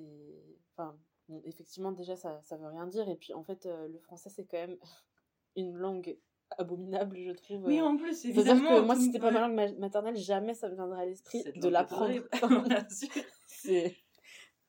enfin 0.72 0.98
effectivement 1.44 1.92
déjà 1.92 2.16
ça 2.16 2.40
ça 2.42 2.56
veut 2.56 2.68
rien 2.68 2.86
dire 2.86 3.08
et 3.08 3.16
puis 3.16 3.32
en 3.34 3.44
fait 3.44 3.66
euh, 3.66 3.88
le 3.88 3.98
français 3.98 4.30
c'est 4.30 4.44
quand 4.46 4.58
même 4.58 4.78
une 5.56 5.76
langue 5.76 6.18
abominable 6.56 7.18
je 7.18 7.32
trouve 7.32 7.64
oui 7.64 7.80
en 7.80 7.96
plus 7.96 8.24
évidemment 8.24 8.76
que 8.76 8.80
moi 8.80 8.96
si 8.96 9.06
c'était 9.06 9.18
pas 9.18 9.30
ma 9.30 9.46
langue 9.46 9.78
maternelle 9.78 10.16
jamais 10.16 10.54
ça 10.54 10.68
me 10.68 10.74
viendrait 10.74 11.02
à 11.02 11.06
l'esprit 11.06 11.44
de 11.44 11.68
l'apprendre 11.68 12.22
c'est 13.46 13.96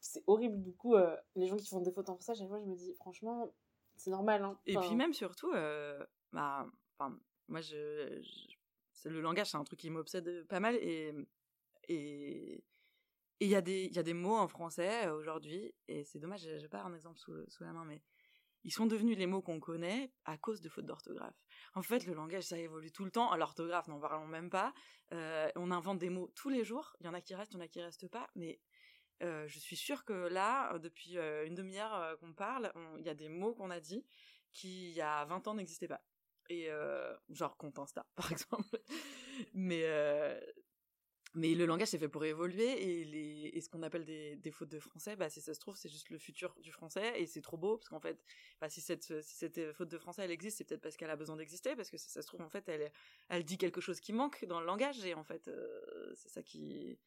c'est 0.09 0.23
horrible 0.25 0.61
du 0.61 0.73
coup 0.73 0.95
euh, 0.95 1.15
les 1.35 1.47
gens 1.47 1.55
qui 1.55 1.67
font 1.67 1.81
des 1.81 1.91
fautes 1.91 2.09
en 2.09 2.15
français 2.15 2.31
à 2.31 2.35
chaque 2.35 2.47
fois 2.47 2.59
je 2.59 2.65
me 2.65 2.75
dis 2.75 2.93
franchement 2.95 3.53
c'est 3.95 4.09
normal 4.09 4.43
hein. 4.43 4.59
et 4.65 4.75
puis 4.75 4.95
même 4.95 5.13
surtout 5.13 5.51
euh, 5.53 6.03
bah 6.31 6.67
moi 7.47 7.61
je, 7.61 8.21
c'est 8.91 9.09
le 9.09 9.21
langage 9.21 9.51
c'est 9.51 9.57
un 9.57 9.63
truc 9.63 9.79
qui 9.79 9.89
m'obsède 9.89 10.47
pas 10.47 10.59
mal 10.59 10.75
et 10.75 11.13
et 11.87 12.63
il 13.39 13.47
y 13.47 13.55
a 13.55 13.61
des 13.61 13.85
il 13.85 13.95
y 13.95 13.99
a 13.99 14.03
des 14.03 14.13
mots 14.13 14.37
en 14.37 14.47
français 14.47 15.07
euh, 15.07 15.15
aujourd'hui 15.15 15.73
et 15.87 16.03
c'est 16.05 16.19
dommage 16.19 16.41
j'ai 16.41 16.69
pas 16.69 16.81
un 16.81 16.93
exemple 16.93 17.19
sous, 17.19 17.33
sous 17.47 17.63
la 17.63 17.71
main 17.71 17.85
mais 17.85 18.01
ils 18.63 18.71
sont 18.71 18.87
devenus 18.87 19.17
les 19.17 19.27
mots 19.27 19.41
qu'on 19.41 19.59
connaît 19.59 20.11
à 20.25 20.37
cause 20.37 20.61
de 20.61 20.69
fautes 20.69 20.85
d'orthographe. 20.85 21.35
En 21.75 21.81
fait, 21.81 22.05
le 22.05 22.13
langage, 22.13 22.43
ça 22.43 22.57
évolue 22.57 22.91
tout 22.91 23.05
le 23.05 23.11
temps. 23.11 23.33
L'orthographe, 23.35 23.87
n'en 23.87 23.99
parlons 23.99 24.27
même 24.27 24.49
pas. 24.49 24.73
Euh, 25.13 25.49
on 25.55 25.71
invente 25.71 25.97
des 25.97 26.09
mots 26.09 26.29
tous 26.35 26.49
les 26.49 26.65
jours. 26.65 26.95
Il 26.99 27.05
y 27.05 27.09
en 27.09 27.13
a 27.13 27.21
qui 27.21 27.35
restent, 27.35 27.53
il 27.53 27.55
y 27.55 27.59
en 27.59 27.63
a 27.63 27.67
qui 27.67 27.81
restent 27.81 28.09
pas. 28.09 28.29
Mais 28.35 28.59
euh, 29.21 29.47
je 29.47 29.59
suis 29.59 29.75
sûre 29.75 30.05
que 30.05 30.13
là, 30.13 30.77
depuis 30.79 31.17
euh, 31.17 31.45
une 31.45 31.55
demi-heure 31.55 32.17
qu'on 32.19 32.33
parle, 32.33 32.71
il 32.97 33.05
y 33.05 33.09
a 33.09 33.15
des 33.15 33.29
mots 33.29 33.53
qu'on 33.53 33.69
a 33.69 33.79
dit 33.79 34.05
qui, 34.53 34.89
il 34.89 34.95
y 34.95 35.01
a 35.01 35.25
20 35.25 35.47
ans, 35.47 35.55
n'existaient 35.55 35.87
pas. 35.87 36.01
Et 36.49 36.69
genre 37.29 37.57
compte 37.57 37.77
Insta, 37.77 38.05
par 38.15 38.31
exemple. 38.31 38.79
mais 39.53 39.85
mais 41.35 41.53
le 41.53 41.65
langage 41.65 41.89
c'est 41.89 41.99
fait 41.99 42.07
pour 42.07 42.25
évoluer 42.25 42.65
et, 42.65 43.05
les, 43.05 43.51
et 43.53 43.61
ce 43.61 43.69
qu'on 43.69 43.83
appelle 43.83 44.03
des, 44.03 44.51
fautes 44.51 44.69
de 44.69 44.79
français, 44.79 45.15
bah, 45.15 45.29
si 45.29 45.41
ça 45.41 45.53
se 45.53 45.59
trouve, 45.59 45.75
c'est 45.75 45.89
juste 45.89 46.09
le 46.09 46.17
futur 46.17 46.55
du 46.59 46.71
français 46.71 47.21
et 47.21 47.27
c'est 47.27 47.41
trop 47.41 47.57
beau 47.57 47.77
parce 47.77 47.89
qu'en 47.89 47.99
fait, 47.99 48.23
bah, 48.59 48.69
si, 48.69 48.81
cette, 48.81 49.21
si 49.21 49.35
cette 49.35 49.71
faute 49.73 49.89
de 49.89 49.97
français 49.99 50.23
elle 50.23 50.31
existe, 50.31 50.57
c'est 50.57 50.63
peut-être 50.63 50.81
parce 50.81 50.97
qu'elle 50.97 51.11
a 51.11 51.15
besoin 51.15 51.35
d'exister, 51.35 51.75
parce 51.75 51.91
que 51.91 51.97
si 51.97 52.09
ça 52.09 52.23
se 52.23 52.27
trouve, 52.27 52.41
en 52.41 52.49
fait, 52.49 52.67
elle, 52.67 52.91
elle 53.29 53.43
dit 53.43 53.57
quelque 53.59 53.79
chose 53.79 53.99
qui 53.99 54.11
manque 54.11 54.43
dans 54.45 54.59
le 54.59 54.65
langage 54.65 55.05
et 55.05 55.13
en 55.13 55.23
fait, 55.23 55.47
euh, 55.47 56.13
c'est 56.15 56.29
ça 56.29 56.41
qui, 56.41 56.97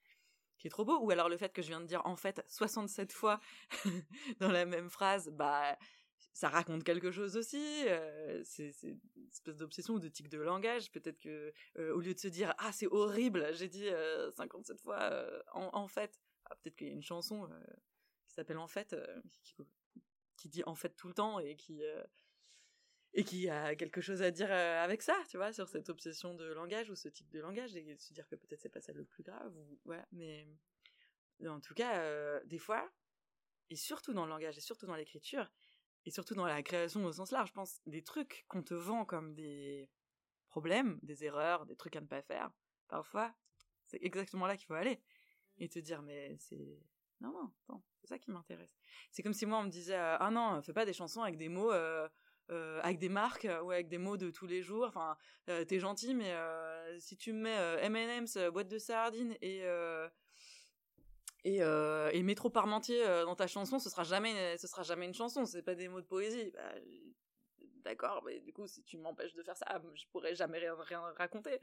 qui 0.63 0.69
trop 0.69 0.85
beau. 0.85 0.99
Ou 1.01 1.11
alors 1.11 1.29
le 1.29 1.37
fait 1.37 1.53
que 1.53 1.61
je 1.61 1.69
viens 1.69 1.81
de 1.81 1.87
dire 1.87 2.03
en 2.05 2.17
fait 2.17 2.43
67 2.49 3.13
fois 3.13 3.41
dans 4.41 4.51
la 4.51 4.65
même 4.65 4.89
phrase, 4.89 5.29
bah 5.33 5.77
ça 6.33 6.49
raconte 6.49 6.85
quelque 6.85 7.11
chose 7.11 7.37
aussi. 7.37 7.85
Euh, 7.89 8.41
c'est 8.45 8.73
une 8.85 9.29
espèce 9.31 9.57
d'obsession 9.57 9.95
ou 9.95 9.99
de 9.99 10.09
tic 10.09 10.29
de 10.29 10.39
langage. 10.39 10.91
Peut-être 10.93 11.19
que 11.19 11.53
euh, 11.79 11.95
au 11.95 12.01
lieu 12.01 12.15
de 12.15 12.19
se 12.19 12.29
dire 12.29 12.55
ah 12.59 12.73
c'est 12.73 12.87
horrible, 12.87 13.53
j'ai 13.55 13.69
dit 13.69 13.89
57 14.37 14.77
euh, 14.77 14.81
fois 14.81 15.45
en, 15.53 15.89
fait. 15.89 16.21
Ah, 16.45 16.55
peut-être 16.57 16.77
qu'il 16.77 16.87
y 16.87 16.91
a 16.91 16.95
une 16.95 17.03
chanson 17.03 17.49
qui 18.29 18.35
s'appelle 18.35 18.59
en 18.59 18.69
fait 18.69 18.97
qui, 20.37 20.49
dit 20.49 20.63
en 20.65 20.75
fait 20.75 20.97
tout 20.97 21.09
le 21.09 21.15
temps 21.15 21.39
et 21.39 21.57
qui 21.57 21.83
et 23.15 23.25
qui 23.25 23.49
a 23.49 23.75
quelque 23.75 24.01
chose 24.01 24.23
à 24.23 24.31
dire 24.31 24.51
avec 24.51 25.03
ça, 25.03 25.17
tu 25.29 25.37
vois, 25.37 25.53
sur 25.53 25.69
cette 25.69 25.89
obsession 25.91 26.35
de 26.35 26.53
langage 26.53 26.91
ou 26.91 26.95
ce 26.95 27.09
type 27.09 27.31
de 27.31 27.41
langage 27.41 27.77
et 27.77 27.97
se 27.99 28.13
dire 28.13 28.27
que 28.29 28.37
peut-être 28.37 28.61
c'est 28.61 28.69
pas 28.69 28.81
ça 28.81 28.93
le 28.93 29.05
plus 29.05 29.23
grave 29.23 29.55
ou. 29.57 29.93
Mais 30.13 30.47
en 31.47 31.61
tout 31.61 31.75
cas, 31.75 32.41
des 32.45 32.59
fois 32.59 32.91
et 33.73 33.77
surtout 33.77 34.13
dans 34.13 34.25
le 34.25 34.31
langage 34.31 34.59
et 34.59 34.61
surtout 34.61 34.87
dans 34.87 34.97
l'écriture 34.97 35.51
et 36.05 36.11
surtout 36.11 36.35
dans 36.35 36.47
la 36.47 36.63
création 36.63 37.05
au 37.05 37.13
sens 37.13 37.31
large, 37.31 37.49
je 37.49 37.55
pense, 37.55 37.81
des 37.87 38.03
trucs 38.03 38.45
qu'on 38.49 38.63
te 38.63 38.75
vend 38.75 39.05
comme 39.05 39.35
des 39.35 39.89
problèmes, 40.49 40.99
des 41.03 41.25
erreurs, 41.25 41.65
des 41.65 41.77
trucs 41.77 41.97
à 41.97 42.01
ne 42.01 42.07
pas 42.07 42.23
faire, 42.23 42.51
parfois, 42.89 43.35
c'est 43.87 44.03
exactement 44.03 44.47
là 44.47 44.57
qu'il 44.57 44.67
faut 44.67 44.75
aller. 44.75 45.01
Et 45.59 45.69
te 45.69 45.79
dire, 45.79 46.03
mais 46.03 46.37
c'est... 46.39 46.83
Non, 47.21 47.33
non, 47.33 47.53
attends, 47.63 47.85
c'est 48.01 48.09
ça 48.09 48.19
qui 48.19 48.31
m'intéresse. 48.31 48.77
C'est 49.11 49.23
comme 49.23 49.33
si 49.33 49.47
moi, 49.47 49.59
on 49.59 49.63
me 49.63 49.71
disait, 49.71 49.95
euh, 49.95 50.17
ah 50.19 50.31
non, 50.31 50.61
fais 50.63 50.73
pas 50.73 50.85
des 50.85 50.93
chansons 50.93 51.23
avec 51.23 51.37
des 51.37 51.49
mots... 51.49 51.73
Euh, 51.73 52.09
euh, 52.51 52.81
avec 52.83 52.99
des 52.99 53.09
marques 53.09 53.49
ou 53.63 53.71
avec 53.71 53.89
des 53.89 53.99
mots 53.99 54.17
de 54.17 54.31
tous 54.31 54.47
les 54.47 54.63
jours. 54.63 54.85
Enfin, 54.87 55.17
t'es 55.47 55.79
gentil, 55.79 56.15
mais 56.15 56.35
si 56.99 57.17
tu 57.17 57.33
me 57.33 57.43
mets 57.43 57.79
M&M's, 57.83 58.39
boîte 58.53 58.69
de 58.69 58.79
sardines 58.79 59.37
et 59.41 59.65
et, 61.45 61.63
euh, 61.63 62.11
et 62.13 62.23
métro 62.23 62.51
parmentier 62.51 63.05
euh, 63.05 63.25
dans 63.25 63.35
ta 63.35 63.47
chanson, 63.47 63.79
ce 63.79 63.91
sera 63.91 64.05
jamais, 64.05 64.57
ce 64.59 64.67
sera 64.67 64.83
jamais 64.83 65.07
une 65.07 65.15
chanson. 65.15 65.45
C'est 65.45 65.63
pas 65.63 65.75
des 65.75 65.89
mots 65.89 66.01
de 66.01 66.07
poésie. 66.07 66.51
Bah, 66.53 66.75
D'accord, 67.85 68.23
mais 68.25 68.39
du 68.41 68.53
coup, 68.53 68.69
si 68.69 68.85
tu 68.85 68.97
m'empêches 68.97 69.35
de 69.35 69.43
faire 69.43 69.57
ça, 69.57 69.83
je 69.95 70.05
pourrais 70.13 70.37
jamais 70.37 70.59
rien, 70.59 71.01
raconter. 71.17 71.59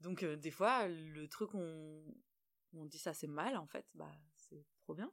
Donc, 0.00 0.22
euh, 0.22 0.36
des 0.36 0.50
fois, 0.50 0.86
le 0.86 1.28
truc 1.28 1.54
on 1.54 2.04
dit 2.72 2.98
ça 2.98 3.14
c'est 3.14 3.26
mal, 3.26 3.56
en 3.56 3.66
fait, 3.66 3.86
bah, 3.94 4.12
c'est 4.34 4.66
trop 4.80 4.94
bien. 4.94 5.10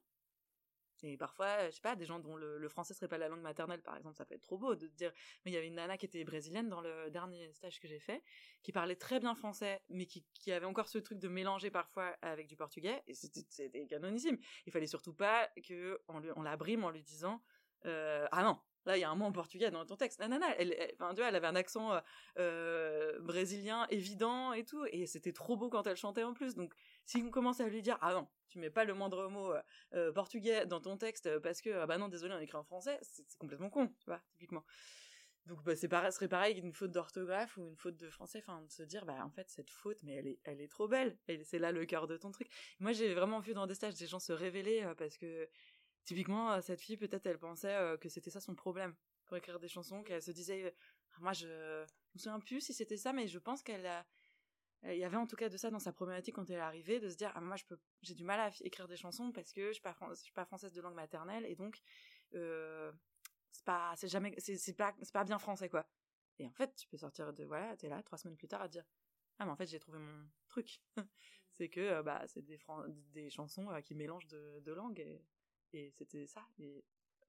Et 1.03 1.17
parfois, 1.17 1.65
je 1.67 1.75
sais 1.75 1.81
pas, 1.81 1.95
des 1.95 2.05
gens 2.05 2.19
dont 2.19 2.35
le, 2.35 2.57
le, 2.57 2.69
français 2.69 2.93
serait 2.93 3.07
pas 3.07 3.17
la 3.17 3.27
langue 3.27 3.41
maternelle, 3.41 3.81
par 3.81 3.95
exemple, 3.97 4.15
ça 4.15 4.25
peut 4.25 4.35
être 4.35 4.41
trop 4.41 4.57
beau 4.57 4.75
de 4.75 4.87
dire. 4.87 5.11
Mais 5.45 5.51
il 5.51 5.53
y 5.53 5.57
avait 5.57 5.67
une 5.67 5.75
nana 5.75 5.97
qui 5.97 6.05
était 6.05 6.23
brésilienne 6.23 6.69
dans 6.69 6.81
le 6.81 7.09
dernier 7.09 7.51
stage 7.53 7.79
que 7.79 7.87
j'ai 7.87 7.99
fait, 7.99 8.23
qui 8.63 8.71
parlait 8.71 8.95
très 8.95 9.19
bien 9.19 9.35
français, 9.35 9.81
mais 9.89 10.05
qui, 10.05 10.25
qui, 10.33 10.51
avait 10.51 10.65
encore 10.65 10.89
ce 10.89 10.97
truc 10.97 11.19
de 11.19 11.27
mélanger 11.27 11.69
parfois 11.71 12.15
avec 12.21 12.47
du 12.47 12.55
portugais, 12.55 13.03
et 13.07 13.13
c'était 13.13 13.85
canonissime. 13.87 14.37
Il 14.65 14.71
fallait 14.71 14.87
surtout 14.87 15.13
pas 15.13 15.49
que 15.67 15.99
on, 16.07 16.21
on 16.35 16.41
la 16.41 16.57
brime 16.57 16.83
en 16.83 16.89
lui 16.89 17.03
disant 17.03 17.41
euh, 17.85 18.27
ah 18.31 18.43
non, 18.43 18.57
là 18.85 18.97
il 18.97 19.01
y 19.01 19.03
a 19.03 19.09
un 19.09 19.15
mot 19.15 19.25
en 19.25 19.31
portugais 19.31 19.71
dans 19.71 19.85
ton 19.85 19.95
texte. 19.95 20.19
La 20.19 20.27
nana, 20.27 20.47
elle, 20.57 20.73
elle, 20.73 20.95
elle 20.99 21.35
avait 21.35 21.47
un 21.47 21.55
accent 21.55 21.93
euh, 21.93 21.99
euh, 22.39 23.19
brésilien 23.21 23.85
évident 23.89 24.53
et 24.53 24.65
tout, 24.65 24.85
et 24.91 25.05
c'était 25.05 25.33
trop 25.33 25.55
beau 25.55 25.69
quand 25.69 25.85
elle 25.87 25.95
chantait 25.95 26.23
en 26.23 26.33
plus. 26.33 26.55
Donc 26.55 26.73
si 27.07 27.23
on 27.25 27.31
commence 27.31 27.61
à 27.61 27.67
lui 27.67 27.81
dire 27.81 27.97
ah 28.01 28.13
non, 28.13 28.27
tu 28.49 28.59
mets 28.59 28.69
pas 28.69 28.83
le 28.83 28.93
moindre 28.93 29.29
mot 29.29 29.53
euh, 29.53 29.61
euh, 29.93 30.11
portugais 30.11 30.65
dans 30.65 30.81
ton 30.81 30.97
texte 30.97 31.39
parce 31.39 31.61
que 31.61 31.69
ah 31.69 31.87
bah 31.87 31.97
non 31.97 32.09
désolé 32.09 32.35
on 32.35 32.39
écrit 32.39 32.57
en 32.57 32.63
français, 32.63 32.99
c'est 33.01 33.37
complètement 33.37 33.69
con, 33.69 33.87
tu 33.99 34.05
vois 34.05 34.21
typiquement. 34.29 34.63
Donc 35.45 35.63
bah, 35.63 35.77
c'est 35.77 35.87
pareil, 35.87 36.11
serait 36.11 36.27
pareil 36.27 36.59
qu'une 36.59 36.73
faute 36.73 36.91
d'orthographe 36.91 37.55
ou 37.55 37.65
une 37.65 37.77
faute 37.77 37.95
de 37.95 38.09
français, 38.09 38.39
enfin 38.39 38.61
de 38.61 38.69
se 38.69 38.83
dire 38.83 39.05
bah 39.05 39.25
en 39.25 39.29
fait 39.29 39.49
cette 39.49 39.69
faute 39.69 40.03
mais 40.03 40.15
elle 40.15 40.27
est 40.27 40.39
elle 40.43 40.59
est 40.59 40.67
trop 40.67 40.89
belle, 40.89 41.17
c'est 41.43 41.59
là 41.59 41.71
le 41.71 41.85
cœur 41.85 42.07
de 42.07 42.17
ton 42.17 42.29
truc. 42.29 42.49
Moi 42.79 42.91
j'ai 42.91 43.13
vraiment 43.13 43.39
vu 43.39 43.53
dans 43.53 43.67
des 43.67 43.75
stages 43.75 43.95
des 43.95 44.07
gens 44.07 44.19
se 44.19 44.33
révéler 44.33 44.83
euh, 44.83 44.93
parce 44.93 45.17
que 45.17 45.49
typiquement 46.03 46.59
cette 46.61 46.81
fille 46.81 46.97
peut-être 46.97 47.25
elle 47.25 47.39
pensait 47.39 47.97
que 48.01 48.09
c'était 48.09 48.31
ça 48.31 48.41
son 48.41 48.53
problème 48.53 48.93
pour 49.25 49.37
écrire 49.37 49.59
des 49.59 49.67
chansons, 49.69 50.03
qu'elle 50.03 50.21
se 50.21 50.31
disait 50.31 50.75
moi 51.19 51.31
je, 51.31 51.47
je 51.47 52.13
me 52.15 52.19
souviens 52.19 52.39
plus 52.39 52.59
si 52.61 52.73
c'était 52.73 52.97
ça 52.97 53.13
mais 53.13 53.27
je 53.27 53.39
pense 53.39 53.61
qu'elle 53.63 53.85
a 53.85 53.99
euh, 53.99 54.03
il 54.84 54.97
y 54.97 55.03
avait 55.03 55.17
en 55.17 55.28
tout 55.28 55.36
cas 55.36 55.49
de 55.49 55.57
ça 55.57 55.69
dans 55.69 55.80
sa 55.80 55.91
problématique 55.91 56.36
quand 56.36 56.49
elle 56.49 56.57
est 56.57 56.59
arrivée, 56.59 56.99
de 56.99 57.09
se 57.09 57.15
dire 57.15 57.32
ah, 57.36 57.41
moi 57.41 57.55
je 57.55 57.65
peux 57.65 57.80
j'ai 58.01 58.13
du 58.13 58.23
mal 58.23 58.39
à 58.39 58.51
écrire 58.61 58.88
des 58.88 58.95
chansons 58.95 59.32
parce 59.32 59.51
que 59.51 59.67
je 59.67 59.73
suis 59.73 59.82
pas 59.82 59.95
suis 60.15 60.34
pas 60.34 60.45
française 60.45 60.71
de 60.71 60.82
langue 60.82 60.95
maternelle 60.95 61.45
et 61.45 61.55
donc 61.55 61.82
euh, 62.36 62.91
c'est 63.51 63.65
pas 63.65 63.93
c'est 63.95 64.07
jamais 64.07 64.36
c'est 64.38 64.78
pas 64.78 64.95
c'est 65.01 65.13
pas 65.13 65.23
bien 65.23 65.39
français 65.39 65.69
quoi. 65.69 65.88
Et 66.39 66.47
en 66.47 66.53
fait 66.53 66.75
tu 66.75 66.88
peux 66.88 66.97
sortir 66.97 67.34
de 67.34 67.43
voilà 67.43 67.75
t'es 67.78 67.89
là 67.89 68.01
trois 68.03 68.17
semaines 68.17 68.38
plus 68.38 68.47
tard 68.47 68.61
à 68.61 68.67
dire 68.67 68.86
ah 69.39 69.45
mais 69.45 69.51
en 69.51 69.55
fait 69.55 69.67
j'ai 69.67 69.80
trouvé 69.80 69.97
mon 69.97 70.30
truc 70.47 70.82
c'est 71.53 71.69
que 71.69 71.80
euh, 71.80 72.03
bah 72.03 72.23
c'est 72.28 72.43
des 72.43 72.59
des 73.13 73.30
chansons 73.30 73.69
qui 73.84 73.95
mélangent 73.95 74.28
de, 74.28 74.59
de 74.59 74.71
langues 74.71 74.99
et, 74.99 75.91
c'était 75.91 76.28
ça 76.28 76.47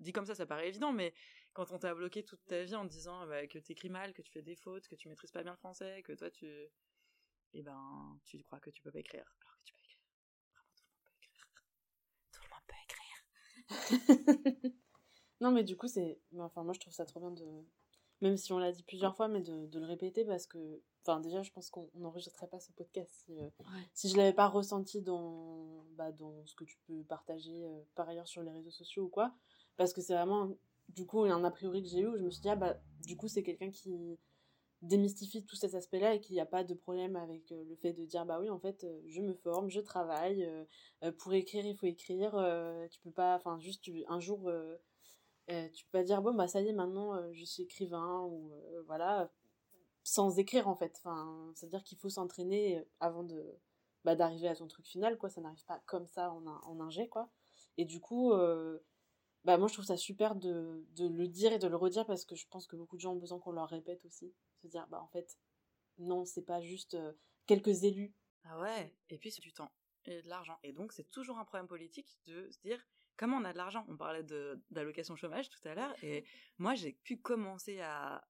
dit 0.00 0.12
comme 0.12 0.26
ça 0.26 0.34
ça 0.34 0.46
paraît 0.46 0.68
évident 0.68 0.92
mais 0.92 1.12
quand 1.52 1.72
on 1.72 1.78
t'a 1.78 1.94
bloqué 1.94 2.22
toute 2.22 2.44
ta 2.46 2.62
vie 2.62 2.76
en 2.76 2.84
disant 2.84 3.26
bah, 3.26 3.46
que 3.46 3.58
t'écris 3.58 3.90
mal 3.90 4.12
que 4.12 4.22
tu 4.22 4.30
fais 4.30 4.42
des 4.42 4.54
fautes 4.54 4.86
que 4.86 4.94
tu 4.94 5.08
maîtrises 5.08 5.32
pas 5.32 5.42
bien 5.42 5.52
le 5.52 5.58
français 5.58 6.02
que 6.02 6.12
toi 6.12 6.30
tu 6.30 6.46
et 7.54 7.60
eh 7.60 7.62
ben 7.62 8.18
tu 8.24 8.42
crois 8.44 8.60
que 8.60 8.70
tu 8.70 8.82
peux 8.82 8.90
pas 8.90 8.98
écrire 8.98 9.24
alors 9.40 9.56
que 9.58 9.64
tu 9.64 9.74
peux 9.74 9.80
écrire. 9.80 9.98
Vraiment 10.52 10.74
tout 10.76 10.84
le 10.84 10.90
monde 10.90 11.02
peut 11.04 11.14
écrire. 11.22 11.46
Tout 12.32 12.42
le 12.44 12.50
monde 12.50 12.66
peut 12.66 14.60
écrire. 14.60 14.72
non 15.40 15.50
mais 15.50 15.64
du 15.64 15.76
coup 15.76 15.88
c'est 15.88 16.20
enfin 16.38 16.62
moi 16.62 16.74
je 16.74 16.80
trouve 16.80 16.92
ça 16.92 17.06
trop 17.06 17.20
bien 17.20 17.30
de 17.30 17.64
même 18.20 18.36
si 18.36 18.52
on 18.52 18.58
l'a 18.58 18.72
dit 18.72 18.82
plusieurs 18.82 19.16
fois 19.16 19.28
mais 19.28 19.40
de, 19.40 19.66
de, 19.66 19.78
le 19.78 19.86
répéter 19.86 20.24
parce 20.24 20.46
que 20.46 20.82
enfin 21.02 21.20
déjà 21.20 21.42
je 21.42 21.52
pense 21.52 21.70
qu'on 21.70 21.88
n'enregistrerait 21.94 22.48
pas 22.48 22.60
ce 22.60 22.72
podcast 22.72 23.10
si, 23.24 23.40
euh, 23.40 23.48
si 23.94 24.08
je 24.08 24.16
l'avais 24.16 24.32
pas 24.32 24.48
ressenti 24.48 25.00
dans 25.00 25.84
bah, 25.96 26.12
dans 26.12 26.44
ce 26.46 26.54
que 26.54 26.64
tu 26.64 26.78
peux 26.86 27.02
partager 27.04 27.64
euh, 27.64 27.80
par 27.94 28.08
ailleurs 28.08 28.28
sur 28.28 28.42
les 28.42 28.50
réseaux 28.50 28.70
sociaux 28.70 29.04
ou 29.04 29.08
quoi 29.08 29.32
parce 29.76 29.92
que 29.92 30.00
c'est 30.00 30.14
vraiment 30.14 30.50
du 30.88 31.06
coup 31.06 31.22
un 31.22 31.44
a 31.44 31.50
priori 31.50 31.82
que 31.82 31.88
j'ai 31.88 32.00
eu 32.00 32.06
où 32.06 32.16
je 32.16 32.24
me 32.24 32.30
suis 32.30 32.42
dit 32.42 32.48
ah 32.48 32.56
bah 32.56 32.76
du 33.04 33.16
coup 33.16 33.28
c'est 33.28 33.42
quelqu'un 33.42 33.70
qui 33.70 34.18
démystifie 34.82 35.44
tout 35.44 35.56
cet 35.56 35.74
aspect-là 35.74 36.14
et 36.14 36.20
qu'il 36.20 36.34
n'y 36.34 36.40
a 36.40 36.46
pas 36.46 36.62
de 36.62 36.74
problème 36.74 37.16
avec 37.16 37.50
euh, 37.50 37.64
le 37.64 37.74
fait 37.76 37.92
de 37.92 38.04
dire 38.04 38.24
bah 38.24 38.38
oui 38.40 38.48
en 38.48 38.60
fait 38.60 38.84
euh, 38.84 39.00
je 39.06 39.20
me 39.20 39.34
forme 39.34 39.70
je 39.70 39.80
travaille 39.80 40.44
euh, 41.02 41.12
pour 41.12 41.32
écrire 41.34 41.66
il 41.66 41.76
faut 41.76 41.86
écrire 41.86 42.32
tu 42.90 43.00
peux 43.00 43.10
pas 43.10 43.34
enfin 43.36 43.58
juste 43.58 43.90
un 44.08 44.20
jour 44.20 44.50
tu 45.48 45.84
peux 45.84 45.90
pas 45.98 46.04
dire 46.04 46.22
bon 46.22 46.34
bah 46.34 46.46
ça 46.46 46.60
y 46.60 46.68
est 46.68 46.72
maintenant 46.72 47.32
je 47.32 47.44
suis 47.44 47.64
écrivain 47.64 48.22
ou 48.22 48.52
voilà 48.86 49.30
sans 50.04 50.38
écrire 50.38 50.68
en 50.68 50.74
fait. 50.74 50.94
Enfin 50.98 51.52
c'est 51.54 51.66
à 51.66 51.68
dire 51.68 51.82
qu'il 51.82 51.98
faut 51.98 52.08
s'entraîner 52.08 52.84
avant 53.00 53.24
de 53.24 53.58
bah, 54.04 54.14
d'arriver 54.14 54.48
à 54.48 54.54
ton 54.54 54.68
truc 54.68 54.86
final 54.86 55.18
quoi. 55.18 55.28
Ça 55.28 55.40
n'arrive 55.40 55.64
pas 55.64 55.82
comme 55.86 56.06
ça 56.06 56.32
en 56.32 56.46
un, 56.46 56.60
en 56.64 56.90
jet 56.90 57.08
quoi. 57.08 57.30
Et 57.78 57.84
du 57.84 58.00
coup 58.00 58.32
bah 59.44 59.58
moi 59.58 59.68
je 59.68 59.72
trouve 59.72 59.86
ça 59.86 59.96
super 59.96 60.36
de, 60.36 60.86
de 60.96 61.06
le 61.06 61.28
dire 61.28 61.52
et 61.52 61.58
de 61.58 61.66
le 61.68 61.76
redire 61.76 62.06
parce 62.06 62.24
que 62.24 62.36
je 62.36 62.46
pense 62.48 62.66
que 62.66 62.76
beaucoup 62.76 62.96
de 62.96 63.00
gens 63.00 63.12
ont 63.12 63.18
besoin 63.18 63.38
qu'on 63.38 63.52
leur 63.52 63.68
répète 63.68 64.04
aussi 64.04 64.34
se 64.58 64.66
dire 64.66 64.86
bah 64.88 65.00
en 65.00 65.08
fait 65.08 65.38
non 65.98 66.24
c'est 66.24 66.44
pas 66.44 66.60
juste 66.60 66.94
euh, 66.94 67.12
quelques 67.46 67.84
élus. 67.84 68.14
Ah 68.44 68.58
ouais 68.60 68.94
et 69.10 69.18
puis 69.18 69.30
c'est 69.30 69.42
du 69.42 69.52
temps 69.52 69.72
et 70.04 70.22
de 70.22 70.28
l'argent. 70.28 70.58
Et 70.62 70.72
donc 70.72 70.92
c'est 70.92 71.10
toujours 71.10 71.38
un 71.38 71.44
problème 71.44 71.68
politique 71.68 72.18
de 72.26 72.50
se 72.50 72.60
dire 72.60 72.82
comment 73.16 73.36
on 73.36 73.44
a 73.44 73.52
de 73.52 73.58
l'argent? 73.58 73.84
On 73.88 73.96
parlait 73.96 74.22
de 74.22 74.62
d'allocation 74.70 75.16
chômage 75.16 75.50
tout 75.50 75.66
à 75.68 75.74
l'heure 75.74 75.94
et 76.02 76.24
moi 76.58 76.74
j'ai 76.74 76.92
pu 76.92 77.18
commencer 77.18 77.80
à, 77.80 78.26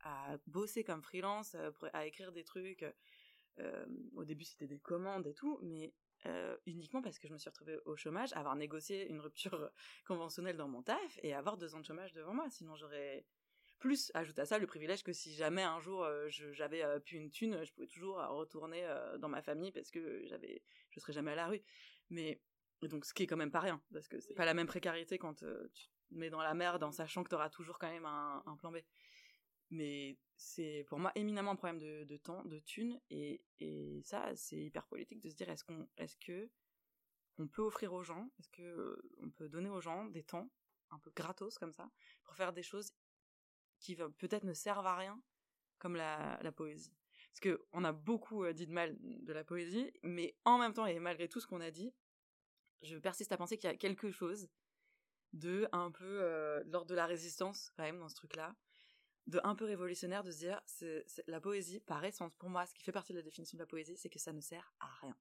à, 0.00 0.36
bosser 0.46 0.84
comme 0.84 1.02
freelance 1.02 1.54
euh, 1.54 1.70
à 1.92 2.06
écrire 2.06 2.32
des 2.32 2.44
trucs 2.44 2.84
euh, 3.58 3.86
au 4.14 4.24
début 4.24 4.44
c'était 4.44 4.66
des 4.66 4.78
commandes 4.78 5.26
et 5.26 5.34
tout 5.34 5.58
mais 5.62 5.94
uniquement 6.66 7.02
parce 7.02 7.18
que 7.18 7.26
je 7.26 7.32
me 7.32 7.38
suis 7.38 7.50
retrouvée 7.50 7.78
au 7.84 7.96
chômage, 7.96 8.32
avoir 8.34 8.54
négocié 8.54 9.08
une 9.08 9.20
rupture 9.20 9.70
conventionnelle 10.06 10.56
dans 10.56 10.68
mon 10.68 10.82
taf 10.82 11.18
et 11.22 11.34
avoir 11.34 11.56
deux 11.56 11.74
ans 11.74 11.80
de 11.80 11.84
chômage 11.84 12.12
devant 12.12 12.34
moi. 12.34 12.48
Sinon, 12.50 12.76
j'aurais 12.76 13.26
plus, 13.82 14.12
ajoute 14.14 14.38
à 14.38 14.46
ça 14.46 14.58
le 14.58 14.66
privilège 14.68 15.02
que 15.02 15.12
si 15.12 15.34
jamais 15.34 15.62
un 15.62 15.80
jour 15.80 16.04
euh, 16.04 16.28
j'avais 16.28 16.84
euh, 16.84 17.00
plus 17.00 17.16
une 17.16 17.30
thune, 17.30 17.64
je 17.64 17.72
pouvais 17.72 17.88
toujours 17.88 18.20
euh, 18.20 18.28
retourner 18.28 18.86
dans 19.18 19.28
ma 19.28 19.42
famille 19.42 19.72
parce 19.72 19.90
que 19.90 20.24
j'avais, 20.26 20.62
je 20.90 21.00
serais 21.00 21.12
jamais 21.12 21.32
à 21.32 21.34
la 21.34 21.48
rue. 21.48 21.62
Mais 22.08 22.40
donc 22.82 23.04
ce 23.04 23.12
qui 23.12 23.24
est 23.24 23.26
quand 23.26 23.36
même 23.36 23.50
pas 23.50 23.60
rien 23.60 23.82
parce 23.92 24.08
que 24.08 24.20
c'est 24.20 24.34
pas 24.34 24.44
la 24.44 24.54
même 24.54 24.68
précarité 24.68 25.18
quand 25.18 25.34
tu 25.74 25.88
met 26.12 26.30
dans 26.30 26.42
la 26.42 26.54
merde 26.54 26.84
en 26.84 26.92
sachant 26.92 27.24
que 27.24 27.28
tu 27.28 27.34
auras 27.34 27.50
toujours 27.50 27.78
quand 27.78 27.90
même 27.90 28.06
un, 28.06 28.56
plan 28.56 28.70
B. 28.70 28.76
Mais 29.70 30.16
c'est 30.36 30.84
pour 30.88 31.00
moi 31.00 31.10
éminemment 31.16 31.52
un 31.52 31.56
problème 31.56 31.80
de, 31.80 32.16
temps, 32.18 32.44
de 32.44 32.60
thunes, 32.60 33.00
et, 33.10 33.42
et 33.58 34.00
ça, 34.04 34.30
c'est 34.36 34.60
hyper 34.60 34.86
politique 34.86 35.20
de 35.20 35.28
se 35.28 35.34
dire 35.34 35.48
est-ce 35.48 35.64
qu'on, 35.64 35.88
est-ce 35.96 36.16
que 36.18 36.50
on 37.38 37.48
peut 37.48 37.62
offrir 37.62 37.94
aux 37.94 38.04
gens, 38.04 38.30
est-ce 38.38 38.50
que 38.50 39.02
on 39.18 39.30
peut 39.30 39.48
donner 39.48 39.70
aux 39.70 39.80
gens 39.80 40.04
des 40.04 40.22
temps 40.22 40.48
un 40.90 40.98
peu 40.98 41.10
gratos 41.10 41.58
comme 41.58 41.72
ça 41.72 41.90
pour 42.22 42.36
faire 42.36 42.52
des 42.52 42.62
choses 42.62 42.92
qui 43.82 43.96
peut-être 43.96 44.44
ne 44.44 44.54
servent 44.54 44.86
à 44.86 44.96
rien, 44.96 45.20
comme 45.78 45.96
la, 45.96 46.52
poésie. 46.56 46.94
Parce 47.32 47.40
que 47.40 47.66
on 47.72 47.84
a 47.84 47.92
beaucoup 47.92 48.44
euh, 48.44 48.52
dit 48.52 48.66
de 48.66 48.72
mal 48.72 48.96
de 49.00 49.32
la 49.32 49.44
poésie, 49.44 49.92
mais 50.02 50.36
en 50.44 50.58
même 50.58 50.72
temps 50.72 50.86
et 50.86 50.98
malgré 50.98 51.28
tout 51.28 51.40
ce 51.40 51.46
qu'on 51.46 51.60
a 51.60 51.70
dit, 51.70 51.92
je 52.82 52.96
persiste 52.96 53.32
à 53.32 53.36
penser 53.36 53.58
qu'il 53.58 53.68
y 53.68 53.72
a 53.72 53.76
quelque 53.76 54.10
chose 54.10 54.48
de 55.32 55.68
un 55.72 55.90
peu 55.90 56.22
euh, 56.22 56.62
lors 56.66 56.84
de 56.84 56.94
la 56.94 57.06
résistance 57.06 57.72
quand 57.76 57.82
même 57.82 57.98
dans 57.98 58.08
ce 58.08 58.14
truc-là, 58.14 58.54
de 59.26 59.40
un 59.44 59.54
peu 59.54 59.64
révolutionnaire 59.64 60.24
de 60.24 60.30
se 60.30 60.38
dire 60.38 60.60
la 61.26 61.40
poésie 61.40 61.80
par 61.80 62.04
essence 62.04 62.34
pour 62.34 62.50
moi 62.50 62.66
ce 62.66 62.74
qui 62.74 62.82
fait 62.82 62.92
partie 62.92 63.12
de 63.12 63.18
la 63.18 63.22
définition 63.22 63.56
de 63.56 63.62
la 63.62 63.66
poésie 63.66 63.96
c'est 63.96 64.10
que 64.10 64.18
ça 64.18 64.32
ne 64.32 64.40
sert 64.40 64.72
à 64.80 64.88
rien. 65.00 65.16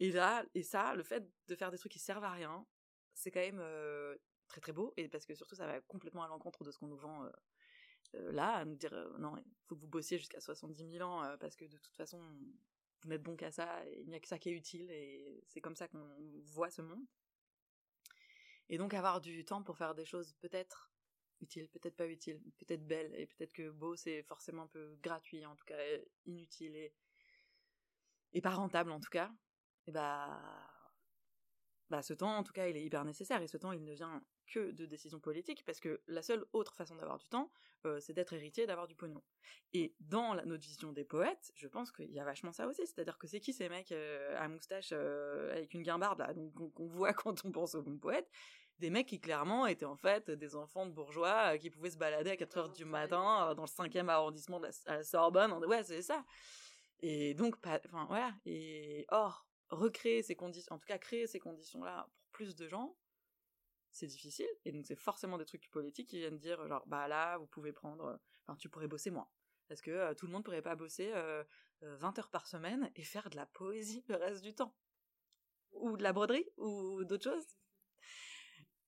Et 0.00 0.12
là 0.12 0.44
et 0.54 0.62
ça 0.62 0.94
le 0.94 1.02
fait 1.02 1.28
de 1.48 1.56
faire 1.56 1.70
des 1.70 1.78
trucs 1.78 1.92
qui 1.92 1.98
servent 1.98 2.24
à 2.24 2.30
rien 2.30 2.66
c'est 3.12 3.30
quand 3.30 3.40
même 3.40 3.60
euh, 3.60 4.16
très 4.48 4.60
très 4.60 4.72
beau 4.72 4.94
et 4.96 5.08
parce 5.08 5.26
que 5.26 5.34
surtout 5.34 5.56
ça 5.56 5.66
va 5.66 5.80
complètement 5.82 6.22
à 6.22 6.28
l'encontre 6.28 6.64
de 6.64 6.70
ce 6.70 6.78
qu'on 6.78 6.88
nous 6.88 6.96
vend 6.96 7.24
euh, 7.24 7.30
là 8.14 8.56
à 8.56 8.64
nous 8.64 8.76
dire 8.76 8.92
non 9.18 9.36
il 9.36 9.44
faut 9.66 9.74
que 9.74 9.80
vous 9.80 9.88
bossiez 9.88 10.18
jusqu'à 10.18 10.40
70 10.40 10.90
000 10.90 11.08
ans 11.08 11.36
parce 11.38 11.56
que 11.56 11.64
de 11.64 11.78
toute 11.78 11.96
façon 11.96 12.20
vous 13.02 13.08
n'êtes 13.08 13.22
bon 13.22 13.36
qu'à 13.36 13.50
ça 13.50 13.82
il 13.90 14.08
n'y 14.08 14.14
a 14.14 14.20
que 14.20 14.28
ça 14.28 14.38
qui 14.38 14.50
est 14.50 14.52
utile 14.52 14.90
et 14.90 15.42
c'est 15.48 15.60
comme 15.60 15.76
ça 15.76 15.88
qu'on 15.88 16.06
voit 16.44 16.70
ce 16.70 16.82
monde. 16.82 17.04
Et 18.68 18.78
donc 18.78 18.94
avoir 18.94 19.20
du 19.20 19.44
temps 19.44 19.62
pour 19.62 19.76
faire 19.76 19.94
des 19.94 20.04
choses 20.04 20.34
peut-être 20.40 20.92
utiles, 21.40 21.68
peut-être 21.68 21.96
pas 21.96 22.06
utiles, 22.06 22.40
peut-être 22.58 22.86
belles, 22.86 23.12
et 23.16 23.26
peut-être 23.26 23.52
que 23.52 23.70
beau 23.70 23.96
c'est 23.96 24.22
forcément 24.22 24.62
un 24.62 24.68
peu 24.68 24.96
gratuit, 25.02 25.44
en 25.44 25.56
tout 25.56 25.64
cas 25.64 25.78
inutile 26.24 26.76
et, 26.76 26.94
et 28.32 28.40
pas 28.40 28.50
rentable 28.50 28.92
en 28.92 29.00
tout 29.00 29.10
cas, 29.10 29.30
et 29.86 29.92
bah, 29.92 30.40
bah 31.90 32.02
ce 32.02 32.14
temps 32.14 32.36
en 32.36 32.42
tout 32.42 32.52
cas 32.52 32.68
il 32.68 32.76
est 32.76 32.84
hyper 32.84 33.04
nécessaire 33.04 33.42
et 33.42 33.48
ce 33.48 33.56
temps 33.56 33.72
il 33.72 33.84
ne 33.84 33.92
vient 33.92 34.24
que 34.46 34.70
de 34.70 34.86
décisions 34.86 35.20
politiques 35.20 35.64
parce 35.64 35.80
que 35.80 36.00
la 36.06 36.22
seule 36.22 36.44
autre 36.52 36.74
façon 36.74 36.96
d'avoir 36.96 37.18
du 37.18 37.28
temps 37.28 37.50
euh, 37.86 38.00
c'est 38.00 38.12
d'être 38.12 38.32
héritier 38.32 38.66
d'avoir 38.66 38.86
du 38.86 38.94
pognon 38.94 39.22
et 39.72 39.94
dans 40.00 40.34
la, 40.34 40.44
notre 40.44 40.62
vision 40.62 40.92
des 40.92 41.04
poètes 41.04 41.52
je 41.54 41.68
pense 41.68 41.90
qu'il 41.92 42.10
y 42.10 42.20
a 42.20 42.24
vachement 42.24 42.52
ça 42.52 42.66
aussi 42.66 42.86
c'est 42.86 42.98
à 43.00 43.04
dire 43.04 43.18
que 43.18 43.26
c'est 43.26 43.40
qui 43.40 43.52
ces 43.52 43.68
mecs 43.68 43.92
euh, 43.92 44.36
à 44.38 44.48
moustache 44.48 44.90
euh, 44.92 45.52
avec 45.52 45.74
une 45.74 45.82
guimbarde 45.82 46.18
là 46.18 46.32
donc 46.34 46.52
qu'on 46.72 46.86
voit 46.86 47.12
quand 47.14 47.44
on 47.44 47.52
pense 47.52 47.74
aux 47.74 47.82
bons 47.82 47.98
poètes 47.98 48.30
des 48.78 48.90
mecs 48.90 49.06
qui 49.06 49.20
clairement 49.20 49.66
étaient 49.66 49.84
en 49.84 49.96
fait 49.96 50.30
des 50.30 50.56
enfants 50.56 50.86
de 50.86 50.92
bourgeois 50.92 51.56
qui 51.58 51.70
pouvaient 51.70 51.90
se 51.90 51.98
balader 51.98 52.30
à 52.30 52.36
4 52.36 52.58
heures 52.58 52.68
du 52.70 52.84
matin 52.84 53.54
dans 53.54 53.62
le 53.62 53.68
5e 53.68 54.08
arrondissement 54.08 54.58
de 54.58 54.68
la, 54.86 55.04
Sorbonne. 55.04 55.52
Ouais, 55.66 55.84
c'est 55.84 56.02
ça. 56.02 56.24
Et 57.00 57.34
donc, 57.34 57.56
enfin 57.64 58.06
voilà. 58.08 58.34
Et 58.44 59.04
or, 59.10 59.46
recréer 59.68 60.22
ces 60.22 60.36
conditions, 60.36 60.74
en 60.74 60.78
tout 60.78 60.86
cas 60.86 60.98
créer 60.98 61.26
ces 61.26 61.40
conditions-là 61.40 62.08
pour 62.12 62.26
plus 62.32 62.54
de 62.54 62.68
gens, 62.68 62.96
c'est 63.92 64.06
difficile. 64.06 64.48
Et 64.64 64.72
donc, 64.72 64.86
c'est 64.86 64.96
forcément 64.96 65.38
des 65.38 65.44
trucs 65.44 65.70
politiques 65.70 66.08
qui 66.08 66.18
viennent 66.18 66.38
dire 66.38 66.66
genre, 66.66 66.84
bah 66.86 67.08
là, 67.08 67.38
vous 67.38 67.46
pouvez 67.46 67.72
prendre, 67.72 68.18
enfin, 68.46 68.56
tu 68.56 68.68
pourrais 68.68 68.88
bosser 68.88 69.10
moins. 69.10 69.28
Parce 69.68 69.80
que 69.80 69.90
euh, 69.90 70.14
tout 70.14 70.26
le 70.26 70.32
monde 70.32 70.44
pourrait 70.44 70.62
pas 70.62 70.76
bosser 70.76 71.12
20 71.82 72.18
heures 72.18 72.30
par 72.30 72.46
semaine 72.46 72.90
et 72.96 73.02
faire 73.02 73.30
de 73.30 73.36
la 73.36 73.46
poésie 73.46 74.04
le 74.08 74.16
reste 74.16 74.42
du 74.42 74.54
temps. 74.54 74.74
Ou 75.72 75.96
de 75.96 76.02
la 76.02 76.12
broderie, 76.12 76.48
ou 76.58 77.04
d'autres 77.04 77.24
choses 77.24 77.46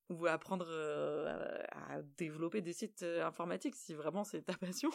ou 0.09 0.27
apprendre 0.27 0.67
euh, 0.69 1.63
à 1.71 2.01
développer 2.17 2.61
des 2.61 2.73
sites 2.73 3.03
euh, 3.03 3.25
informatiques 3.25 3.75
si 3.75 3.93
vraiment 3.93 4.23
c'est 4.23 4.43
ta 4.43 4.53
passion. 4.57 4.91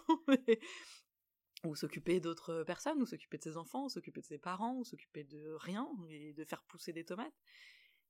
ou 1.65 1.75
s'occuper 1.75 2.21
d'autres 2.21 2.63
personnes, 2.65 3.03
ou 3.03 3.07
s'occuper 3.07 3.39
de 3.39 3.43
ses 3.43 3.57
enfants, 3.57 3.85
ou 3.85 3.89
s'occuper 3.89 4.21
de 4.21 4.27
ses 4.27 4.39
parents, 4.39 4.77
ou 4.77 4.85
s'occuper 4.85 5.25
de 5.25 5.53
rien, 5.59 5.89
et 6.09 6.33
de 6.33 6.45
faire 6.45 6.63
pousser 6.63 6.93
des 6.93 7.05
tomates. 7.05 7.35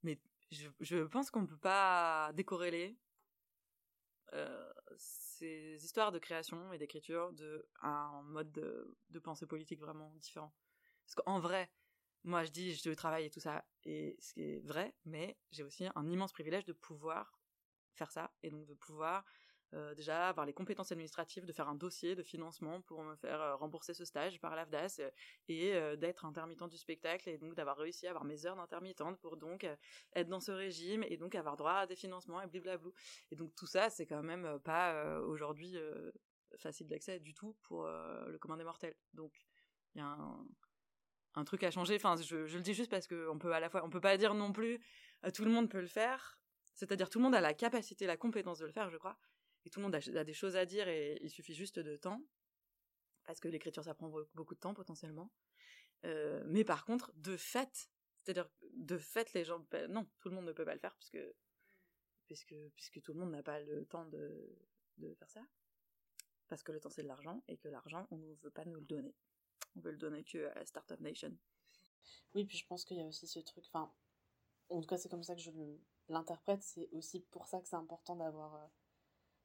Mais 0.03 0.21
je, 0.51 1.05
pense 1.05 1.31
qu'on 1.31 1.43
ne 1.43 1.47
peut 1.47 1.59
pas 1.59 2.33
décorréler 2.35 2.99
euh, 4.33 4.73
ces 4.97 5.85
histoires 5.85 6.13
de 6.13 6.19
création 6.19 6.73
et 6.73 6.79
d'écriture 6.79 7.33
de 7.33 7.69
un 7.83 8.23
mode 8.23 8.51
de, 8.53 8.97
de 9.11 9.19
pensée 9.19 9.47
politique 9.47 9.81
vraiment 9.81 10.13
différent. 10.17 10.53
Parce 11.05 11.15
qu'en 11.17 11.41
vrai, 11.41 11.71
moi, 12.25 12.45
je 12.45 12.51
dis, 12.51 12.75
je 12.75 12.91
travaille 12.91 13.25
et 13.25 13.31
tout 13.31 13.41
ça, 13.41 13.65
et 13.85 14.17
ce 14.21 14.35
qui 14.35 14.43
est 14.43 14.61
vrai, 14.61 14.95
mais 15.05 15.39
j'ai 15.53 15.63
aussi 15.63 15.87
un 15.95 16.09
immense 16.09 16.33
privilège 16.33 16.65
de 16.65 16.73
pouvoir 16.73 17.41
faire 17.95 18.11
ça, 18.11 18.33
et 18.43 18.51
donc 18.51 18.67
de 18.67 18.75
pouvoir 18.75 19.25
euh, 19.73 19.95
déjà 19.95 20.29
avoir 20.29 20.47
les 20.47 20.53
compétences 20.53 20.91
administratives, 20.91 21.47
de 21.47 21.53
faire 21.53 21.69
un 21.69 21.77
dossier 21.77 22.17
de 22.17 22.25
financement 22.25 22.81
pour 22.81 23.05
me 23.05 23.15
faire 23.15 23.41
euh, 23.41 23.55
rembourser 23.55 23.95
ce 23.95 24.05
stage 24.05 24.41
par 24.41 24.57
l'AFDAS, 24.57 24.97
euh, 24.99 25.11
et 25.49 25.97
d'être 25.97 26.25
intermittent 26.25 26.69
du 26.69 26.77
spectacle, 26.77 27.29
et 27.29 27.39
donc 27.39 27.55
d'avoir 27.55 27.77
réussi 27.77 28.07
à 28.07 28.11
avoir 28.11 28.25
mes 28.25 28.47
heures 28.47 28.57
d'intermittente 28.57 29.21
pour 29.21 29.37
donc 29.37 29.67
être 30.15 30.29
dans 30.29 30.41
ce 30.41 30.53
régime, 30.53 31.05
et 31.05 31.17
donc 31.17 31.35
avoir 31.35 31.57
droit 31.57 31.73
à 31.73 31.87
des 31.87 31.97
financements, 31.97 32.41
et 32.41 32.47
blablabla. 32.47 32.91
Et 33.31 33.37
donc 33.37 33.55
tout 33.55 33.67
ça, 33.67 33.91
c'est 33.91 34.07
quand 34.07 34.23
même 34.23 34.59
pas 34.65 35.21
aujourd'hui 35.21 35.77
facile 36.57 36.89
d'accès 36.89 37.21
du 37.21 37.35
tout 37.35 37.57
pour 37.63 37.87
le 37.87 38.39
commun 38.39 38.57
des 38.57 38.65
mortels. 38.65 38.95
Donc 39.15 39.33
il 39.95 39.99
y 39.99 40.01
a 40.03 40.17
un 41.35 41.45
truc 41.45 41.63
à 41.65 41.71
changer. 41.71 41.97
Enfin, 41.97 42.17
je, 42.17 42.37
le 42.37 42.63
dis 42.63 42.75
juste 42.75 42.91
parce 42.91 43.07
qu'on 43.07 43.39
peut 43.39 43.53
à 43.53 43.61
la 43.61 43.71
fois, 43.71 43.85
on 43.85 43.91
peut 43.91 44.01
pas 44.01 44.17
dire 44.17 44.35
non 44.35 44.53
plus 44.53 44.81
tout 45.35 45.45
le 45.45 45.51
monde 45.51 45.69
peut 45.69 45.81
le 45.81 45.89
faire. 45.89 46.39
C'est-à-dire 46.75 47.11
tout 47.11 47.19
le 47.19 47.25
monde 47.25 47.35
a 47.35 47.41
la 47.41 47.55
capacité, 47.55 48.07
la 48.07 48.17
compétence 48.17 48.59
de 48.59 48.67
le 48.67 48.73
faire, 48.73 48.91
je 48.91 48.97
crois. 48.97 49.19
Et 49.65 49.71
tout 49.71 49.81
le 49.81 49.85
monde 49.85 49.95
a, 49.95 50.25
des 50.25 50.33
choses 50.33 50.57
à 50.57 50.65
dire 50.65 50.89
et 50.89 51.19
il 51.23 51.31
suffit 51.31 51.55
juste 51.55 51.79
de 51.79 51.97
temps. 51.97 52.23
Parce 53.25 53.41
que 53.41 53.49
l'écriture, 53.49 53.85
ça 53.85 53.95
prend 53.95 54.11
beaucoup 54.35 54.55
de 54.55 54.61
temps 54.61 54.75
potentiellement. 54.75 55.31
Euh, 56.05 56.43
mais 56.47 56.65
par 56.65 56.85
contre, 56.85 57.13
de 57.17 57.37
fait, 57.37 57.91
c'est-à-dire 58.17 58.49
de 58.73 58.97
fait, 58.97 59.33
les 59.35 59.45
gens, 59.45 59.65
non, 59.89 60.09
tout 60.19 60.31
le 60.31 60.35
monde 60.35 60.47
ne 60.47 60.53
peut 60.53 60.65
pas 60.65 60.75
le 60.75 60.81
faire 60.81 60.97
puisque 60.97 61.21
puisque 62.27 62.55
puisque 62.77 63.03
tout 63.03 63.13
le 63.13 63.19
monde 63.19 63.33
n'a 63.33 63.43
pas 63.43 63.61
le 63.61 63.85
temps 63.87 64.07
de, 64.07 64.57
de 64.99 65.15
faire 65.15 65.31
ça. 65.31 65.43
Parce 66.49 66.63
que 66.63 66.73
le 66.73 66.81
temps 66.81 66.91
c'est 66.91 67.03
de 67.03 67.09
l'argent 67.09 67.43
et 67.49 67.59
que 67.59 67.69
l'argent 67.69 68.07
on 68.11 68.17
ne 68.17 68.35
veut 68.37 68.51
pas 68.51 68.65
nous 68.65 68.77
le 68.77 68.83
donner 68.83 69.15
on 69.77 69.81
veut 69.81 69.93
le 69.93 69.97
donner 69.97 70.25
que 70.25 70.51
à 70.59 70.65
Startup 70.65 71.01
Nation. 71.01 71.37
Oui, 72.35 72.45
puis 72.45 72.59
je 72.59 72.67
pense 72.67 72.85
qu'il 72.85 72.97
y 72.97 73.01
a 73.01 73.07
aussi 73.07 73.27
ce 73.27 73.41
truc, 73.41 73.65
enfin, 73.67 73.93
en 74.69 74.81
tout 74.81 74.87
cas 74.87 74.97
c'est 74.97 75.09
comme 75.09 75.23
ça 75.23 75.35
que 75.35 75.41
je 75.41 75.51
l'interprète, 76.09 76.63
c'est 76.63 76.89
aussi 76.93 77.21
pour 77.21 77.47
ça 77.47 77.61
que 77.61 77.69
c'est 77.69 77.77
important 77.77 78.17
d'avoir 78.17 78.55
euh, 78.57 78.67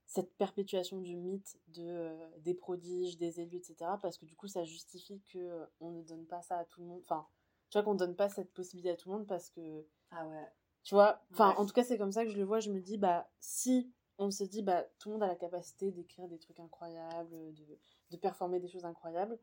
cette 0.05 0.35
perpétuation 0.37 0.99
du 0.99 1.15
mythe 1.15 1.57
de, 1.69 1.83
euh, 1.83 2.29
des 2.39 2.53
prodiges, 2.53 3.17
des 3.17 3.41
élus, 3.41 3.57
etc. 3.57 3.75
Parce 4.01 4.17
que 4.17 4.25
du 4.25 4.35
coup 4.35 4.47
ça 4.47 4.63
justifie 4.63 5.21
que 5.31 5.39
euh, 5.39 5.65
on 5.79 5.91
ne 5.91 6.03
donne 6.03 6.25
pas 6.25 6.41
ça 6.41 6.59
à 6.59 6.65
tout 6.65 6.81
le 6.81 6.87
monde, 6.87 7.01
enfin, 7.03 7.27
tu 7.69 7.77
vois 7.77 7.83
qu'on 7.83 7.95
donne 7.95 8.15
pas 8.15 8.29
cette 8.29 8.53
possibilité 8.53 8.91
à 8.91 8.95
tout 8.95 9.09
le 9.09 9.17
monde 9.17 9.27
parce 9.27 9.49
que... 9.49 9.85
Ah 10.11 10.27
ouais. 10.27 10.47
Tu 10.83 10.93
vois, 10.93 11.21
enfin, 11.31 11.55
en 11.57 11.65
tout 11.65 11.73
cas 11.73 11.83
c'est 11.83 11.97
comme 11.97 12.11
ça 12.11 12.23
que 12.25 12.31
je 12.31 12.37
le 12.37 12.43
vois, 12.43 12.59
je 12.59 12.71
me 12.71 12.79
dis, 12.79 12.97
bah, 12.97 13.27
si 13.39 13.91
on 14.17 14.29
se 14.29 14.43
dit, 14.43 14.61
bah, 14.61 14.83
tout 14.99 15.09
le 15.09 15.13
monde 15.13 15.23
a 15.23 15.27
la 15.27 15.35
capacité 15.35 15.91
d'écrire 15.91 16.27
des 16.27 16.37
trucs 16.37 16.59
incroyables, 16.59 17.53
de, 17.53 17.79
de 18.11 18.17
performer 18.17 18.59
des 18.59 18.67
choses 18.67 18.85
incroyables, 18.85 19.39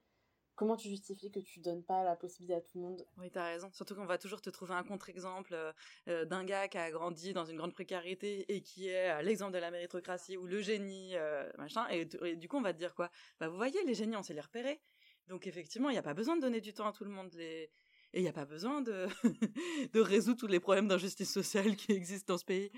comment 0.54 0.76
tu 0.76 0.88
justifies 0.88 1.30
que 1.30 1.40
tu 1.40 1.60
donnes 1.60 1.82
pas 1.82 2.04
la 2.04 2.16
possibilité 2.16 2.54
à 2.54 2.60
tout 2.60 2.70
le 2.74 2.80
monde? 2.80 3.06
Oui, 3.18 3.30
t'as 3.30 3.46
raison. 3.46 3.70
Surtout 3.72 3.94
qu'on 3.94 4.06
va 4.06 4.18
toujours 4.18 4.40
te 4.40 4.50
trouver 4.50 4.74
un 4.74 4.82
contre-exemple 4.82 5.54
euh, 5.54 5.72
euh, 6.08 6.24
d'un 6.24 6.44
gars 6.44 6.68
qui 6.68 6.78
a 6.78 6.90
grandi 6.90 7.32
dans 7.32 7.44
une 7.44 7.56
grande 7.56 7.72
précarité 7.72 8.44
et 8.54 8.62
qui 8.62 8.88
est 8.88 9.22
l'exemple 9.22 9.52
de 9.52 9.58
la 9.58 9.70
méritocratie 9.70 10.36
ou 10.36 10.46
le 10.46 10.60
génie, 10.60 11.16
euh, 11.16 11.48
machin. 11.58 11.86
Et, 11.88 12.04
du 12.36 12.48
coup, 12.48 12.56
on 12.56 12.62
va 12.62 12.72
te 12.72 12.78
dire 12.78 12.94
quoi? 12.94 13.10
Bah, 13.40 13.48
vous 13.48 13.56
voyez, 13.56 13.82
les 13.84 13.94
génies, 13.94 14.16
on 14.16 14.22
sait 14.22 14.34
les 14.34 14.40
repérer. 14.40 14.80
Donc, 15.28 15.46
effectivement, 15.46 15.88
il 15.88 15.92
n'y 15.92 15.98
a 15.98 16.02
pas 16.02 16.14
besoin 16.14 16.36
de 16.36 16.40
donner 16.40 16.60
du 16.60 16.72
temps 16.72 16.86
à 16.86 16.92
tout 16.92 17.04
le 17.04 17.10
monde. 17.10 17.34
Et 17.36 17.70
il 18.14 18.22
n'y 18.22 18.28
a 18.28 18.32
pas 18.32 18.44
besoin 18.44 18.82
de... 18.82 19.08
résoudre 19.94 20.38
tous 20.38 20.46
les 20.46 20.60
problèmes 20.60 20.88
d'injustice 20.88 21.32
sociale 21.32 21.76
qui 21.76 21.92
existent 21.92 22.34
dans 22.34 22.38
ce 22.38 22.44
pays. 22.44 22.70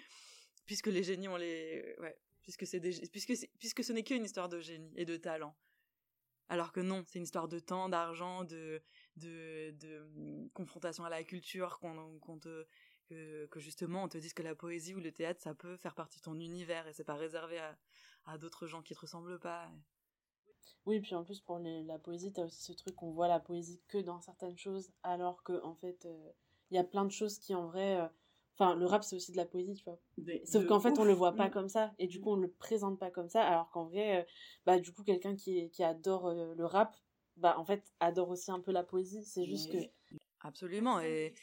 Puisque 0.66 0.86
les 0.86 1.02
génies, 1.02 1.28
on 1.28 1.36
les. 1.36 1.96
Ouais. 1.98 2.16
Puisque, 2.42 2.64
des... 2.76 2.92
puisque, 3.10 3.32
puisque 3.58 3.82
ce 3.82 3.92
n'est 3.92 4.02
qu'une 4.02 4.24
histoire 4.24 4.48
de 4.48 4.60
génie 4.60 4.92
et 4.96 5.04
de 5.04 5.16
talent. 5.16 5.56
Alors 6.48 6.72
que 6.72 6.80
non, 6.80 7.04
c'est 7.06 7.18
une 7.18 7.24
histoire 7.24 7.48
de 7.48 7.58
temps, 7.58 7.88
d'argent, 7.88 8.44
de, 8.44 8.82
de, 9.16 9.70
de, 9.80 10.00
hum, 10.16 10.50
confrontation 10.52 11.04
à 11.04 11.10
la 11.10 11.24
culture, 11.24 11.78
qu'on 11.78 12.38
te, 12.38 12.66
que, 13.08 13.48
justement 13.60 14.04
on 14.04 14.08
te 14.08 14.18
dise 14.18 14.34
que 14.34 14.42
la 14.42 14.54
poésie 14.54 14.94
ou 14.94 15.00
le 15.00 15.12
théâtre, 15.12 15.40
ça 15.42 15.54
peut 15.54 15.76
faire 15.76 15.94
partie 15.94 16.18
de 16.18 16.24
ton 16.24 16.38
univers 16.38 16.86
et 16.86 16.92
c'est 16.92 17.04
pas 17.04 17.14
réservé 17.14 17.58
à, 17.58 17.76
à 18.26 18.38
d'autres 18.38 18.66
gens 18.66 18.82
qui 18.82 18.94
te 18.94 19.00
ressemblent 19.00 19.38
pas. 19.38 19.70
Oui, 20.86 21.00
puis 21.00 21.14
en 21.14 21.24
plus 21.24 21.40
pour 21.40 21.58
la 21.58 21.98
poésie, 21.98 22.32
tu 22.32 22.40
as 22.40 22.44
aussi 22.44 22.62
ce 22.62 22.72
truc 22.72 22.94
qu'on 22.94 23.10
voit 23.10 23.28
la 23.28 23.40
poésie 23.40 23.80
que 23.88 23.98
dans 23.98 24.20
certaines 24.20 24.58
choses, 24.58 24.92
alors 25.02 25.42
que 25.42 25.62
en 25.62 25.74
fait, 25.74 26.04
euh, 26.04 26.30
il 26.70 26.74
y 26.74 26.78
a 26.78 26.84
plein 26.84 27.04
de 27.04 27.10
choses 27.10 27.38
qui 27.38 27.54
en 27.54 27.66
vrai 27.66 28.00
euh, 28.00 28.06
Enfin, 28.56 28.76
le 28.76 28.86
rap, 28.86 29.02
c'est 29.02 29.16
aussi 29.16 29.32
de 29.32 29.36
la 29.36 29.46
poésie, 29.46 29.74
tu 29.74 29.84
vois. 29.84 29.98
Sauf 30.44 30.66
qu'en 30.66 30.80
fait, 30.80 30.98
on 30.98 31.04
le 31.04 31.12
voit 31.12 31.34
pas 31.34 31.48
mm. 31.48 31.52
comme 31.52 31.68
ça. 31.68 31.92
Et 31.98 32.06
du 32.06 32.20
coup, 32.20 32.32
on 32.32 32.36
le 32.36 32.50
présente 32.50 32.98
pas 32.98 33.10
comme 33.10 33.28
ça. 33.28 33.42
Alors 33.42 33.70
qu'en 33.70 33.86
vrai, 33.86 34.20
euh, 34.20 34.24
bah, 34.64 34.78
du 34.78 34.92
coup, 34.92 35.02
quelqu'un 35.02 35.34
qui, 35.34 35.70
qui 35.70 35.82
adore 35.82 36.28
euh, 36.28 36.54
le 36.54 36.64
rap, 36.64 36.96
bah, 37.36 37.56
en 37.58 37.64
fait, 37.64 37.92
adore 37.98 38.30
aussi 38.30 38.52
un 38.52 38.60
peu 38.60 38.70
la 38.70 38.84
poésie. 38.84 39.24
C'est 39.24 39.44
juste 39.44 39.72
que. 39.72 39.78
Absolument. 40.40 41.00
Et, 41.00 41.34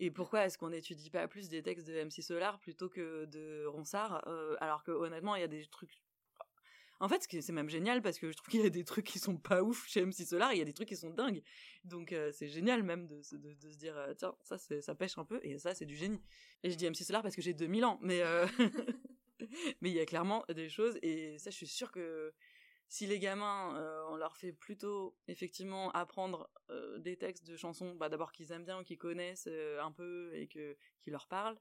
Et 0.00 0.10
pourquoi 0.10 0.44
est-ce 0.44 0.58
qu'on 0.58 0.70
n'étudie 0.70 1.10
pas 1.10 1.28
plus 1.28 1.48
des 1.48 1.62
textes 1.62 1.86
de 1.86 2.02
MC 2.02 2.22
Solar 2.22 2.58
plutôt 2.58 2.88
que 2.88 3.26
de 3.26 3.66
Ronsard 3.66 4.26
Alors 4.60 4.82
que 4.82 4.90
honnêtement, 4.90 5.36
il 5.36 5.40
y 5.40 5.44
a 5.44 5.48
des 5.48 5.66
trucs 5.66 6.02
en 6.98 7.08
fait, 7.08 7.26
c'est 7.28 7.52
même 7.52 7.68
génial 7.68 8.00
parce 8.00 8.18
que 8.18 8.30
je 8.30 8.36
trouve 8.36 8.48
qu'il 8.48 8.62
y 8.62 8.66
a 8.66 8.70
des 8.70 8.84
trucs 8.84 9.04
qui 9.04 9.18
sont 9.18 9.36
pas 9.36 9.62
ouf 9.62 9.86
chez 9.86 10.04
MC 10.04 10.26
Solar, 10.26 10.52
il 10.54 10.58
y 10.58 10.62
a 10.62 10.64
des 10.64 10.72
trucs 10.72 10.88
qui 10.88 10.96
sont 10.96 11.10
dingues. 11.10 11.42
Donc 11.84 12.12
euh, 12.12 12.32
c'est 12.32 12.48
génial 12.48 12.82
même 12.82 13.06
de, 13.06 13.20
se 13.22 13.36
dire 13.36 13.96
euh, 13.96 14.14
tiens, 14.14 14.34
ça 14.42 14.56
ça 14.58 14.94
pêche 14.94 15.18
un 15.18 15.24
peu 15.24 15.38
et 15.42 15.58
ça 15.58 15.74
c'est 15.74 15.84
du 15.84 15.96
génie. 15.96 16.22
Et 16.62 16.70
je 16.70 16.76
dis 16.76 16.88
MC 16.88 17.04
Solar 17.04 17.22
parce 17.22 17.36
que 17.36 17.42
j'ai 17.42 17.52
2000 17.52 17.84
ans, 17.84 17.98
mais 18.00 18.22
euh, 18.22 18.46
mais 19.80 19.90
il 19.90 19.94
y 19.94 20.00
a 20.00 20.06
clairement 20.06 20.44
des 20.48 20.68
choses 20.68 20.98
et 21.02 21.38
ça 21.38 21.50
je 21.50 21.56
suis 21.56 21.66
sûre 21.66 21.92
que 21.92 22.32
si 22.88 23.06
les 23.06 23.18
gamins, 23.18 23.74
on 24.10 24.14
leur 24.14 24.36
fait 24.36 24.52
plutôt 24.52 25.16
effectivement 25.26 25.90
apprendre 25.90 26.48
des 26.98 27.16
textes 27.16 27.44
de 27.44 27.56
chansons, 27.56 27.96
bah, 27.96 28.08
d'abord 28.08 28.30
qu'ils 28.30 28.52
aiment 28.52 28.64
bien 28.64 28.78
ou 28.78 28.84
qu'ils 28.84 28.96
connaissent 28.96 29.48
un 29.80 29.90
peu 29.90 30.30
et 30.36 30.46
que 30.46 30.76
qui 31.00 31.10
leur 31.10 31.26
parlent, 31.26 31.58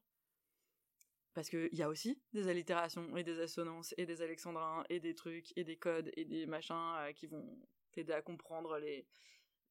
parce 1.35 1.49
qu'il 1.49 1.69
y 1.73 1.83
a 1.83 1.89
aussi 1.89 2.19
des 2.33 2.47
allitérations 2.47 3.15
et 3.17 3.23
des 3.23 3.39
assonances 3.41 3.93
et 3.97 4.05
des 4.05 4.21
alexandrins 4.21 4.83
et 4.89 4.99
des 4.99 5.13
trucs 5.13 5.55
et 5.57 5.63
des 5.63 5.77
codes 5.77 6.09
et 6.15 6.25
des 6.25 6.47
machins 6.47 6.95
euh, 6.97 7.11
qui 7.11 7.27
vont 7.27 7.45
t'aider 7.91 8.13
à 8.13 8.21
comprendre 8.21 8.77
les, 8.79 9.05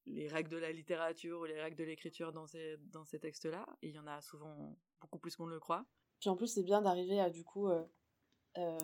les 0.07 0.29
règles 0.29 0.51
de 0.51 0.59
la 0.59 0.71
littérature 0.71 1.41
ou 1.41 1.45
les 1.45 1.61
règles 1.61 1.77
de 1.77 1.85
l'écriture 1.85 2.33
dans 2.33 2.47
ces, 2.47 3.19
textes-là. 3.21 3.67
Il 3.83 3.93
y 3.93 3.99
en 3.99 4.07
a 4.07 4.21
souvent 4.21 4.77
beaucoup 5.01 5.19
plus 5.19 5.35
qu'on 5.37 5.47
ne 5.47 5.53
le 5.53 5.61
croit. 5.61 5.87
Puis 6.21 6.29
en 6.29 6.37
plus, 6.37 6.49
c'est 6.49 6.63
bien 6.63 6.83
d'arriver 6.83 7.19
à 7.19 7.31
du 7.31 7.45
coup 7.45 7.69
euh, 7.69 7.83
euh, 8.59 8.79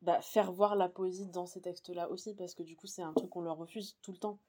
bah, 0.00 0.20
faire 0.22 0.52
voir 0.52 0.76
la 0.76 0.88
poésie 0.88 1.28
dans 1.28 1.46
ces 1.46 1.60
textes-là 1.60 2.10
aussi, 2.10 2.34
parce 2.34 2.54
que 2.54 2.62
du 2.62 2.74
coup, 2.74 2.86
c'est 2.86 3.02
un 3.02 3.12
truc 3.12 3.28
qu'on 3.30 3.42
leur 3.42 3.58
refuse 3.58 3.98
tout 4.02 4.12
le 4.12 4.18
temps. 4.18 4.40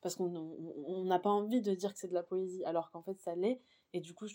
Parce 0.00 0.14
qu'on 0.14 1.04
n'a 1.06 1.18
pas 1.18 1.30
envie 1.30 1.60
de 1.60 1.74
dire 1.74 1.92
que 1.92 1.98
c'est 1.98 2.08
de 2.08 2.14
la 2.14 2.22
poésie, 2.22 2.62
alors 2.64 2.90
qu'en 2.90 3.02
fait, 3.02 3.18
ça 3.20 3.34
l'est. 3.34 3.60
Et 3.94 4.00
du 4.00 4.14
coup, 4.14 4.26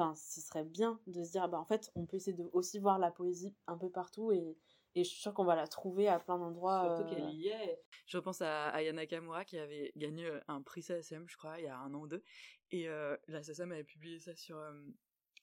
enfin, 0.00 0.14
ce 0.16 0.40
serait 0.40 0.64
bien 0.64 1.00
de 1.06 1.22
se 1.22 1.32
dire, 1.32 1.48
bah, 1.48 1.58
en 1.58 1.64
fait, 1.64 1.90
on 1.94 2.06
peut 2.06 2.16
essayer 2.16 2.36
de 2.36 2.48
aussi 2.52 2.78
voir 2.78 2.98
la 2.98 3.10
poésie 3.10 3.54
un 3.66 3.76
peu 3.76 3.90
partout 3.90 4.32
et, 4.32 4.56
et 4.94 5.04
je 5.04 5.08
suis 5.08 5.20
sûre 5.20 5.34
qu'on 5.34 5.44
va 5.44 5.54
la 5.54 5.68
trouver 5.68 6.08
à 6.08 6.18
plein 6.18 6.38
d'endroits. 6.38 6.96
Surtout 6.96 7.14
qu'elle 7.14 7.24
euh, 7.24 7.30
y 7.30 7.48
est. 7.48 7.80
Je 8.06 8.16
repense 8.16 8.40
à 8.40 8.68
Ayana 8.70 9.06
Kamura 9.06 9.44
qui 9.44 9.58
avait 9.58 9.92
gagné 9.96 10.26
euh, 10.26 10.40
un 10.48 10.62
prix 10.62 10.82
CSM, 10.82 11.28
je 11.28 11.36
crois, 11.36 11.58
il 11.58 11.64
y 11.64 11.68
a 11.68 11.78
un 11.78 11.92
an 11.94 12.00
ou 12.00 12.08
deux. 12.08 12.24
Et 12.70 12.88
euh, 12.88 13.16
la 13.28 13.42
CSM 13.42 13.70
avait 13.72 13.84
publié 13.84 14.18
ça 14.18 14.34
sur, 14.34 14.56
euh, 14.56 14.72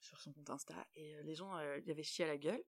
sur 0.01 0.19
son 0.19 0.33
compte 0.33 0.49
Insta. 0.49 0.75
Et 0.95 1.15
les 1.23 1.35
gens 1.35 1.57
y 1.59 1.91
avaient 1.91 2.03
chié 2.03 2.25
à 2.25 2.27
la 2.27 2.37
gueule. 2.37 2.63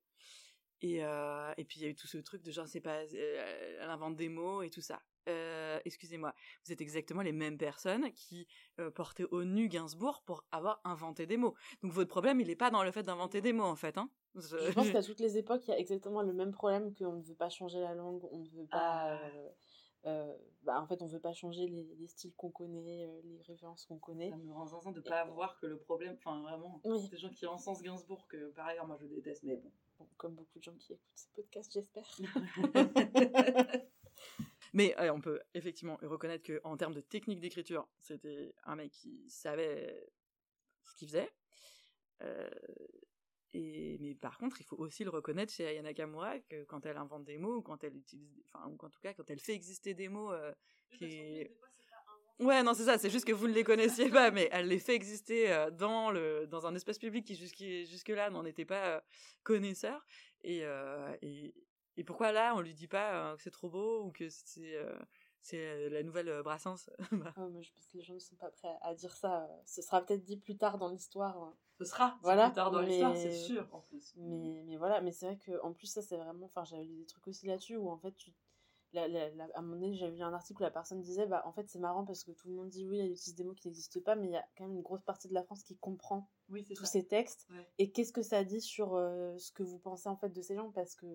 Et, 0.82 1.00
et 1.00 1.66
puis 1.66 1.82
il 1.82 1.84
y 1.84 1.86
a 1.86 1.90
eu 1.90 1.96
tout 1.96 2.08
ce 2.08 2.18
truc 2.18 2.42
de 2.42 2.52
genre, 2.52 2.68
c'est 2.68 2.80
pas. 2.80 3.04
elle 3.04 3.90
invente 3.90 4.16
des 4.16 4.30
mots 4.30 4.62
et 4.62 4.70
tout 4.70 4.82
ça. 4.82 5.02
Euh, 5.30 5.80
excusez-moi, 5.86 6.34
vous 6.66 6.74
êtes 6.74 6.82
exactement 6.82 7.22
les 7.22 7.32
mêmes 7.32 7.58
personnes 7.58 8.12
qui 8.14 8.48
euh, 8.80 8.90
portaient 8.90 9.26
au 9.32 9.44
nu 9.44 9.68
Gainsbourg 9.70 10.24
pour 10.26 10.44
avoir 10.52 10.82
inventé 10.84 11.26
des 11.26 11.38
mots. 11.38 11.56
Donc 11.84 11.92
votre 11.92 12.10
problème, 12.10 12.40
il 12.42 12.48
n'est 12.48 12.56
pas 12.56 12.72
dans 12.72 12.84
le 12.84 12.92
fait 12.92 13.04
d'inventer 13.04 13.42
des 13.42 13.54
mots, 13.54 13.64
en 13.64 13.76
fait. 13.76 13.98
Hein 13.98 14.10
Je 14.36 14.74
pense 14.74 14.90
qu'à 14.92 15.04
toutes 15.04 15.20
les 15.20 15.38
époques, 15.38 15.68
il 15.68 15.72
y 15.72 15.74
a 15.74 15.80
exactement 15.80 16.22
le 16.22 16.34
même 16.34 16.52
problème 16.52 16.94
qu'on 16.96 17.14
ne 17.14 17.24
veut 17.24 17.36
pas 17.36 17.50
changer 17.50 17.80
la 17.80 17.94
langue, 17.94 18.24
on 18.32 18.40
ne 18.40 18.50
veut 18.50 18.68
pas... 18.68 19.20
Ah. 19.20 19.32
Euh, 20.06 20.34
bah, 20.64 20.80
en 20.82 20.88
fait, 20.88 21.02
on 21.02 21.08
veut 21.08 21.20
pas 21.20 21.34
changer 21.34 21.68
les, 21.68 22.08
styles 22.08 22.34
qu'on 22.36 22.52
connaît, 22.52 23.06
les 23.26 23.42
références 23.42 23.86
qu'on 23.86 23.98
connaît. 23.98 24.30
Ça 24.30 24.38
me 24.38 24.52
rend 24.54 24.92
de 24.92 24.98
ne 24.98 25.04
pas 25.04 25.26
voir 25.26 25.60
que 25.60 25.66
le 25.66 25.78
problème, 25.78 26.16
enfin 26.18 26.42
vraiment, 26.42 26.82
des 27.12 27.18
gens 27.18 27.30
qui 27.30 27.46
encensent 27.46 27.82
Gainsbourg, 27.82 28.26
que 28.30 28.50
par 28.52 28.68
ailleurs 28.68 28.88
moi 28.88 28.98
je 29.02 29.08
déteste, 29.08 29.44
mais 29.44 29.58
bon. 29.58 29.70
bon 30.00 30.08
comme 30.16 30.36
beaucoup 30.36 30.58
de 30.58 30.64
gens 30.64 30.76
qui 30.76 30.94
écoutent 30.94 31.04
ce 31.16 31.28
podcast, 31.36 31.70
j'espère. 31.74 32.08
Mais 34.74 34.96
on 35.10 35.22
peut 35.22 35.40
effectivement 35.54 35.98
reconnaître 36.02 36.46
qu'en 36.52 36.78
termes 36.78 36.94
de 36.94 37.02
technique 37.02 37.40
d'écriture, 37.40 37.88
c'était 38.00 38.54
un 38.66 38.76
mec 38.76 38.92
qui 38.92 39.30
savait 39.30 40.10
ce 40.86 40.96
qu'il 40.96 41.08
faisait. 41.08 41.30
Euh, 42.22 42.50
et, 43.54 43.98
mais 44.00 44.14
par 44.14 44.38
contre, 44.38 44.62
il 44.62 44.66
faut 44.66 44.78
aussi 44.78 45.04
le 45.04 45.10
reconnaître 45.10 45.52
chez 45.52 45.66
Ayana 45.66 45.94
Kamura 45.94 46.40
que 46.40 46.64
quand 46.66 46.86
elle 46.86 46.98
invente 46.98 47.26
des 47.26 47.38
mots, 47.38 47.58
ou 47.58 47.62
quand 47.62 47.84
elle 47.84 47.96
utilise, 47.96 48.44
enfin, 48.46 48.68
ou 48.68 48.78
en 48.86 48.90
tout 48.90 49.00
cas, 49.02 49.14
quand 49.14 49.30
elle 49.30 49.40
fait 49.40 49.54
exister 49.54 49.94
des 49.94 50.08
mots 50.08 50.32
euh, 50.32 50.54
qui. 50.92 51.48
Ouais, 52.40 52.64
non, 52.64 52.74
c'est 52.74 52.86
ça, 52.86 52.98
c'est 52.98 53.10
juste 53.10 53.26
que 53.26 53.34
vous 53.34 53.48
ne 53.48 53.54
les 53.54 53.66
connaissiez 53.66 54.10
pas, 54.10 54.32
mais 54.32 54.48
elle 54.54 54.68
les 54.68 54.80
fait 54.80 54.96
exister 54.96 55.52
euh, 55.52 55.72
dans, 55.72 56.10
le, 56.10 56.48
dans 56.48 56.68
un 56.68 56.76
espace 56.76 56.98
public 56.98 57.26
qui 57.26 57.36
jusque-là 57.86 58.30
n'en 58.30 58.46
était 58.46 58.66
pas 58.66 59.04
connaisseur. 59.44 60.06
Et, 60.44 60.64
et, 61.22 61.54
et 62.00 62.04
pourquoi 62.06 62.32
là, 62.32 62.56
on 62.56 62.62
lui 62.62 62.74
dit 62.74 62.88
pas 62.88 63.14
euh, 63.14 63.36
que 63.36 63.44
c'est 63.44 63.52
trop 63.52 63.70
beau 63.70 64.06
ou 64.06 64.12
que 64.12 64.30
c'est 64.30 64.74
euh, 64.74 64.98
c'est 65.42 65.60
euh, 65.60 65.90
la 65.90 66.02
nouvelle 66.02 66.42
Brassens 66.44 66.90
oh, 67.12 67.62
Je 67.62 67.74
pense 67.74 67.88
que 67.92 67.98
les 67.98 68.04
gens 68.04 68.14
ne 68.14 68.20
sont 68.20 68.38
pas 68.38 68.50
prêts 68.52 68.74
à 68.82 68.96
dire 68.96 69.14
ça. 69.18 69.50
Ce 69.66 69.82
sera 69.82 70.02
peut-être 70.06 70.24
dit 70.24 70.38
plus 70.38 70.56
tard 70.56 70.78
dans 70.78 70.88
l'histoire. 70.88 71.38
Hein. 71.38 71.54
Ce 71.78 71.84
sera 71.84 72.18
voilà, 72.22 72.46
plus 72.46 72.56
tard 72.56 72.72
dans 72.72 72.80
l'histoire, 72.80 73.18
c'est 73.18 73.34
sûr, 73.34 73.68
en 73.74 73.82
plus. 73.82 74.14
Mais, 74.16 74.64
mais 74.66 74.78
voilà, 74.78 75.02
mais 75.02 75.12
c'est 75.12 75.26
vrai 75.26 75.40
qu'en 75.46 75.74
plus, 75.74 75.88
ça, 75.88 76.02
c'est 76.02 76.16
vraiment. 76.16 76.46
Enfin, 76.46 76.64
j'avais 76.64 76.86
lu 76.86 76.96
des 76.96 77.06
trucs 77.06 77.28
aussi 77.28 77.48
là-dessus 77.48 77.76
où 77.76 77.90
en 77.90 77.98
fait, 77.98 78.14
tu. 78.14 78.34
à 78.96 79.04
un 79.04 79.62
moment 79.62 79.76
donné, 79.76 79.94
j'avais 79.94 80.16
lu 80.16 80.24
un 80.24 80.34
article 80.34 80.62
où 80.62 80.64
la 80.64 80.72
personne 80.72 81.02
disait 81.02 81.28
bah, 81.28 81.44
en 81.46 81.52
fait, 81.52 81.68
c'est 81.68 81.80
marrant 81.80 82.06
parce 82.06 82.24
que 82.24 82.32
tout 82.32 82.48
le 82.48 82.54
monde 82.54 82.70
dit 82.70 82.86
oui, 82.86 83.00
elle 83.00 83.12
utilise 83.12 83.36
des 83.36 83.44
mots 83.44 83.56
qui 83.56 83.68
n'existent 83.68 84.00
pas, 84.00 84.16
mais 84.16 84.28
il 84.28 84.32
y 84.32 84.38
a 84.38 84.46
quand 84.58 84.64
même 84.64 84.78
une 84.78 84.84
grosse 84.84 85.04
partie 85.04 85.28
de 85.28 85.34
la 85.34 85.44
France 85.44 85.64
qui 85.64 85.76
comprend 85.76 86.30
tous 86.48 86.86
ces 86.86 87.06
textes. 87.06 87.46
Et 87.78 87.92
qu'est-ce 87.92 88.14
que 88.14 88.22
ça 88.22 88.46
dit 88.46 88.62
sur 88.62 88.92
ce 88.92 89.52
que 89.52 89.64
vous 89.64 89.80
pensez 89.80 90.08
en 90.08 90.16
fait 90.16 90.30
de 90.30 90.42
ces 90.42 90.56
gens? 90.56 90.72
Parce 90.72 90.96
que 90.96 91.06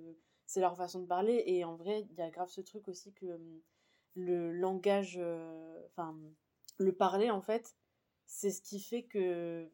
c'est 0.46 0.60
leur 0.60 0.76
façon 0.76 1.00
de 1.00 1.06
parler. 1.06 1.42
Et 1.46 1.64
en 1.64 1.76
vrai, 1.76 2.06
il 2.10 2.16
y 2.16 2.22
a 2.22 2.30
grave 2.30 2.48
ce 2.48 2.60
truc 2.60 2.88
aussi 2.88 3.12
que 3.12 3.26
hum, 3.26 3.60
le 4.14 4.52
langage, 4.52 5.18
euh, 5.20 5.82
enfin, 5.86 6.16
le 6.78 6.92
parler, 6.92 7.30
en 7.30 7.40
fait, 7.40 7.74
c'est 8.26 8.50
ce 8.50 8.62
qui 8.62 8.80
fait 8.80 9.04
que 9.04 9.68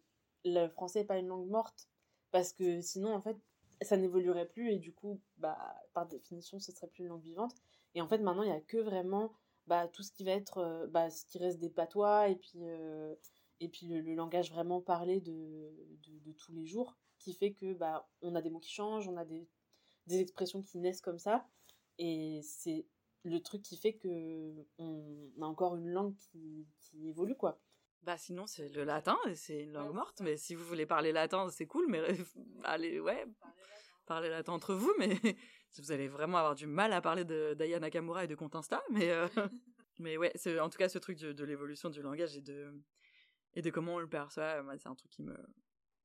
le 0.45 0.69
français 0.69 1.01
n'est 1.01 1.07
pas 1.07 1.19
une 1.19 1.29
langue 1.29 1.49
morte. 1.49 1.89
Parce 2.31 2.53
que 2.53 2.81
sinon, 2.81 3.13
en 3.15 3.21
fait, 3.21 3.37
ça 3.83 3.97
n'évoluerait 3.97 4.49
plus 4.49 4.73
et 4.73 4.79
du 4.79 4.93
coup, 4.93 5.21
bah, 5.39 5.75
par 5.95 6.07
définition, 6.07 6.59
ce 6.59 6.73
serait 6.73 6.87
plus 6.87 7.03
une 7.03 7.09
langue 7.09 7.23
vivante. 7.23 7.55
Et 7.95 8.01
en 8.01 8.09
fait, 8.09 8.19
maintenant, 8.19 8.43
il 8.43 8.51
n'y 8.51 8.57
a 8.57 8.61
que 8.61 8.77
vraiment 8.77 9.33
bah, 9.67 9.89
tout 9.89 10.03
ce 10.03 10.13
qui 10.13 10.25
va 10.25 10.33
être, 10.33 10.59
euh, 10.59 10.87
bah, 10.87 11.11
ce 11.11 11.25
qui 11.27 11.39
reste 11.39 11.59
des 11.59 11.71
patois 11.71 12.29
et 12.29 12.37
puis, 12.37 12.61
euh, 12.63 13.15
et 13.61 13.69
puis 13.69 13.87
le, 13.87 14.15
langage 14.15 14.51
vraiment 14.51 14.81
parlé 14.81 15.21
de, 15.21 15.73
de, 16.03 16.19
de, 16.21 16.33
tous 16.33 16.53
les 16.53 16.67
jours 16.67 16.97
qui 17.19 17.35
fait 17.35 17.53
que 17.53 17.75
bah, 17.75 18.09
on 18.23 18.35
a 18.35 18.43
des 18.43 18.51
mots 18.51 18.61
qui 18.61 18.73
changent, 18.73 19.09
on 19.09 19.17
a 19.17 19.25
des 19.25 19.47
des 20.11 20.21
expressions 20.21 20.63
qui 20.63 20.79
naissent 20.79 21.01
comme 21.01 21.19
ça. 21.19 21.47
Et 21.99 22.41
c'est 22.43 22.87
le 23.23 23.41
truc 23.41 23.63
qui 23.63 23.77
fait 23.77 23.95
que 23.95 24.67
on 24.79 25.31
a 25.41 25.47
encore 25.47 25.77
une 25.77 25.89
langue 25.89 26.17
qui, 26.17 26.67
qui 26.79 27.09
évolue, 27.09 27.37
quoi. 27.37 27.61
Bah 28.03 28.17
sinon 28.17 28.47
c'est 28.47 28.71
le 28.71 28.85
latin 28.85 29.19
et 29.29 29.35
c'est 29.35 29.63
une 29.63 29.73
langue 29.73 29.95
morte. 29.95 30.21
Mais 30.23 30.37
si 30.39 30.55
vous 30.55 30.65
voulez 30.65 30.87
parler 30.87 31.13
latin, 31.13 31.49
c'est 31.51 31.67
cool. 31.67 31.87
Mais 31.89 32.01
allez, 32.65 32.99
ouais, 32.99 33.27
parlez 34.07 34.31
latin 34.31 34.53
entre 34.53 34.75
vous. 34.75 34.93
Mais 34.99 35.11
vous 35.79 35.93
allez 35.93 36.09
vraiment 36.09 36.39
avoir 36.39 36.55
du 36.55 36.67
mal 36.67 36.93
à 36.93 37.03
parler 37.03 37.25
de 37.25 37.55
d'Aya 37.55 37.79
Nakamura 37.79 38.25
et 38.25 38.27
de 38.27 38.35
compte 38.35 38.55
Insta. 38.55 38.83
Mais 38.91 39.11
euh, 39.11 39.29
mais 39.99 40.17
ouais, 40.17 40.33
c'est 40.35 40.59
en 40.61 40.71
tout 40.71 40.79
cas 40.79 40.89
ce 40.89 40.99
truc 40.99 41.19
de, 41.19 41.33
de 41.33 41.45
l'évolution 41.45 41.91
du 41.91 42.01
langage 42.01 42.37
et 42.37 42.41
de 42.41 42.73
et 43.53 43.61
de 43.61 43.71
comment 43.71 43.97
on 43.97 43.99
le 43.99 44.09
perçoit. 44.09 44.63
c'est 44.79 44.89
un 44.89 44.95
truc 44.95 45.11
qui 45.11 45.23
me 45.23 45.37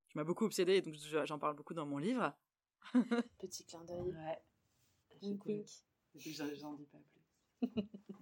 qui 0.09 0.17
m'a 0.17 0.25
beaucoup 0.25 0.43
obsédé. 0.43 0.81
Donc 0.81 0.95
j'en 1.23 1.39
parle 1.39 1.55
beaucoup 1.55 1.73
dans 1.73 1.85
mon 1.85 1.97
livre. 1.97 2.35
Petit 3.39 3.65
clin 3.65 3.83
d'œil. 3.83 4.01
Ouais. 4.01 4.41
Wink 5.21 5.45
wink. 5.45 5.69
J'en 6.15 6.73
dis 6.73 6.85
pas 6.85 6.99
plus. 6.99 7.21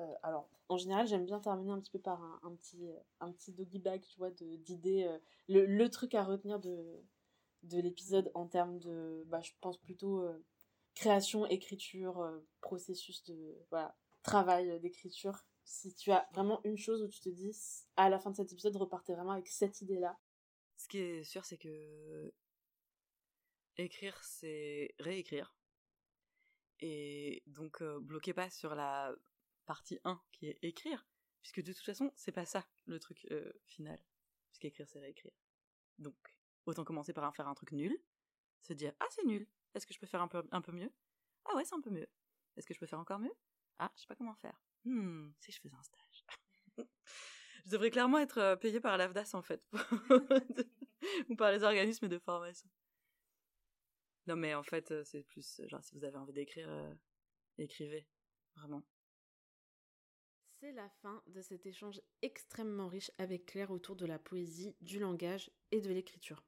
Euh, 0.00 0.14
alors, 0.22 0.48
en 0.68 0.76
général, 0.76 1.06
j'aime 1.06 1.24
bien 1.24 1.38
terminer 1.40 1.72
un 1.72 1.78
petit 1.78 1.90
peu 1.90 2.00
par 2.00 2.20
un, 2.42 2.54
petit, 2.56 2.90
un 3.20 3.30
petit 3.30 3.52
doggy 3.52 3.78
bag, 3.78 4.02
tu 4.02 4.18
vois, 4.18 4.30
d'idées. 4.30 5.04
Euh, 5.04 5.18
le, 5.48 5.66
le, 5.66 5.88
truc 5.88 6.14
à 6.14 6.24
retenir 6.24 6.58
de, 6.58 7.00
de 7.62 7.78
l'épisode 7.78 8.30
en 8.34 8.46
termes 8.46 8.78
de, 8.78 9.24
bah, 9.28 9.40
je 9.40 9.52
pense 9.60 9.78
plutôt 9.78 10.22
euh, 10.22 10.44
création, 10.94 11.46
écriture, 11.46 12.28
processus 12.60 13.22
de, 13.24 13.56
voilà, 13.70 13.96
travail 14.22 14.80
d'écriture. 14.80 15.44
Si 15.64 15.94
tu 15.94 16.10
as 16.10 16.28
vraiment 16.32 16.60
une 16.64 16.76
chose 16.76 17.02
où 17.02 17.08
tu 17.08 17.20
te 17.20 17.28
dis, 17.28 17.56
à 17.96 18.10
la 18.10 18.18
fin 18.18 18.30
de 18.30 18.36
cet 18.36 18.52
épisode, 18.52 18.76
repartez 18.76 19.14
vraiment 19.14 19.32
avec 19.32 19.46
cette 19.48 19.80
idée-là. 19.80 20.18
Ce 20.76 20.88
qui 20.88 20.98
est 20.98 21.24
sûr, 21.24 21.44
c'est 21.44 21.56
que 21.56 22.32
écrire, 23.76 24.22
c'est 24.22 24.94
réécrire. 24.98 25.54
Et 26.80 27.42
donc, 27.46 27.82
euh, 27.82 27.98
bloquez 28.00 28.34
pas 28.34 28.50
sur 28.50 28.74
la 28.74 29.14
partie 29.66 30.00
1 30.04 30.20
qui 30.32 30.48
est 30.48 30.58
écrire, 30.62 31.06
puisque 31.40 31.62
de 31.62 31.72
toute 31.72 31.84
façon, 31.84 32.12
c'est 32.14 32.32
pas 32.32 32.46
ça 32.46 32.66
le 32.86 32.98
truc 32.98 33.26
euh, 33.30 33.52
final. 33.66 33.98
Puisqu'écrire, 34.50 34.88
c'est 34.88 35.00
réécrire. 35.00 35.32
Donc, 35.98 36.16
autant 36.66 36.84
commencer 36.84 37.12
par 37.12 37.24
en 37.24 37.32
faire 37.32 37.48
un 37.48 37.54
truc 37.54 37.72
nul, 37.72 37.96
se 38.60 38.72
dire 38.72 38.92
Ah, 39.00 39.06
c'est 39.10 39.24
nul, 39.24 39.46
est-ce 39.74 39.86
que 39.86 39.94
je 39.94 39.98
peux 39.98 40.06
faire 40.06 40.22
un 40.22 40.28
peu, 40.28 40.42
un 40.50 40.60
peu 40.60 40.72
mieux? 40.72 40.92
Ah 41.46 41.54
ouais, 41.56 41.64
c'est 41.64 41.74
un 41.74 41.80
peu 41.80 41.90
mieux. 41.90 42.08
Est-ce 42.56 42.66
que 42.66 42.74
je 42.74 42.78
peux 42.78 42.86
faire 42.86 43.00
encore 43.00 43.18
mieux? 43.18 43.34
Ah, 43.78 43.90
je 43.96 44.02
sais 44.02 44.06
pas 44.06 44.16
comment 44.16 44.34
faire. 44.34 44.60
Hmm, 44.84 45.30
si 45.40 45.52
je 45.52 45.60
faisais 45.60 45.76
un 45.76 45.82
stage. 45.82 46.24
je 47.66 47.70
devrais 47.70 47.90
clairement 47.90 48.18
être 48.18 48.38
euh, 48.38 48.56
payée 48.56 48.80
par 48.80 48.96
l'AFDAS 48.96 49.30
en 49.34 49.42
fait, 49.42 49.64
ou 51.28 51.36
par 51.36 51.50
les 51.50 51.62
organismes 51.62 52.08
de 52.08 52.18
formation. 52.18 52.68
Non, 54.26 54.36
mais 54.36 54.54
en 54.54 54.62
fait, 54.62 54.90
euh, 54.90 55.04
c'est 55.04 55.22
plus, 55.22 55.60
genre, 55.66 55.82
si 55.84 55.94
vous 55.94 56.04
avez 56.04 56.16
envie 56.16 56.32
d'écrire, 56.32 56.68
euh, 56.68 56.94
écrivez. 57.58 58.06
Vraiment. 58.56 58.82
C'est 60.60 60.72
la 60.72 60.88
fin 60.88 61.22
de 61.26 61.42
cet 61.42 61.66
échange 61.66 62.00
extrêmement 62.22 62.88
riche 62.88 63.10
avec 63.18 63.46
Claire 63.46 63.70
autour 63.70 63.96
de 63.96 64.06
la 64.06 64.18
poésie, 64.18 64.74
du 64.80 64.98
langage 64.98 65.50
et 65.72 65.80
de 65.80 65.92
l'écriture. 65.92 66.42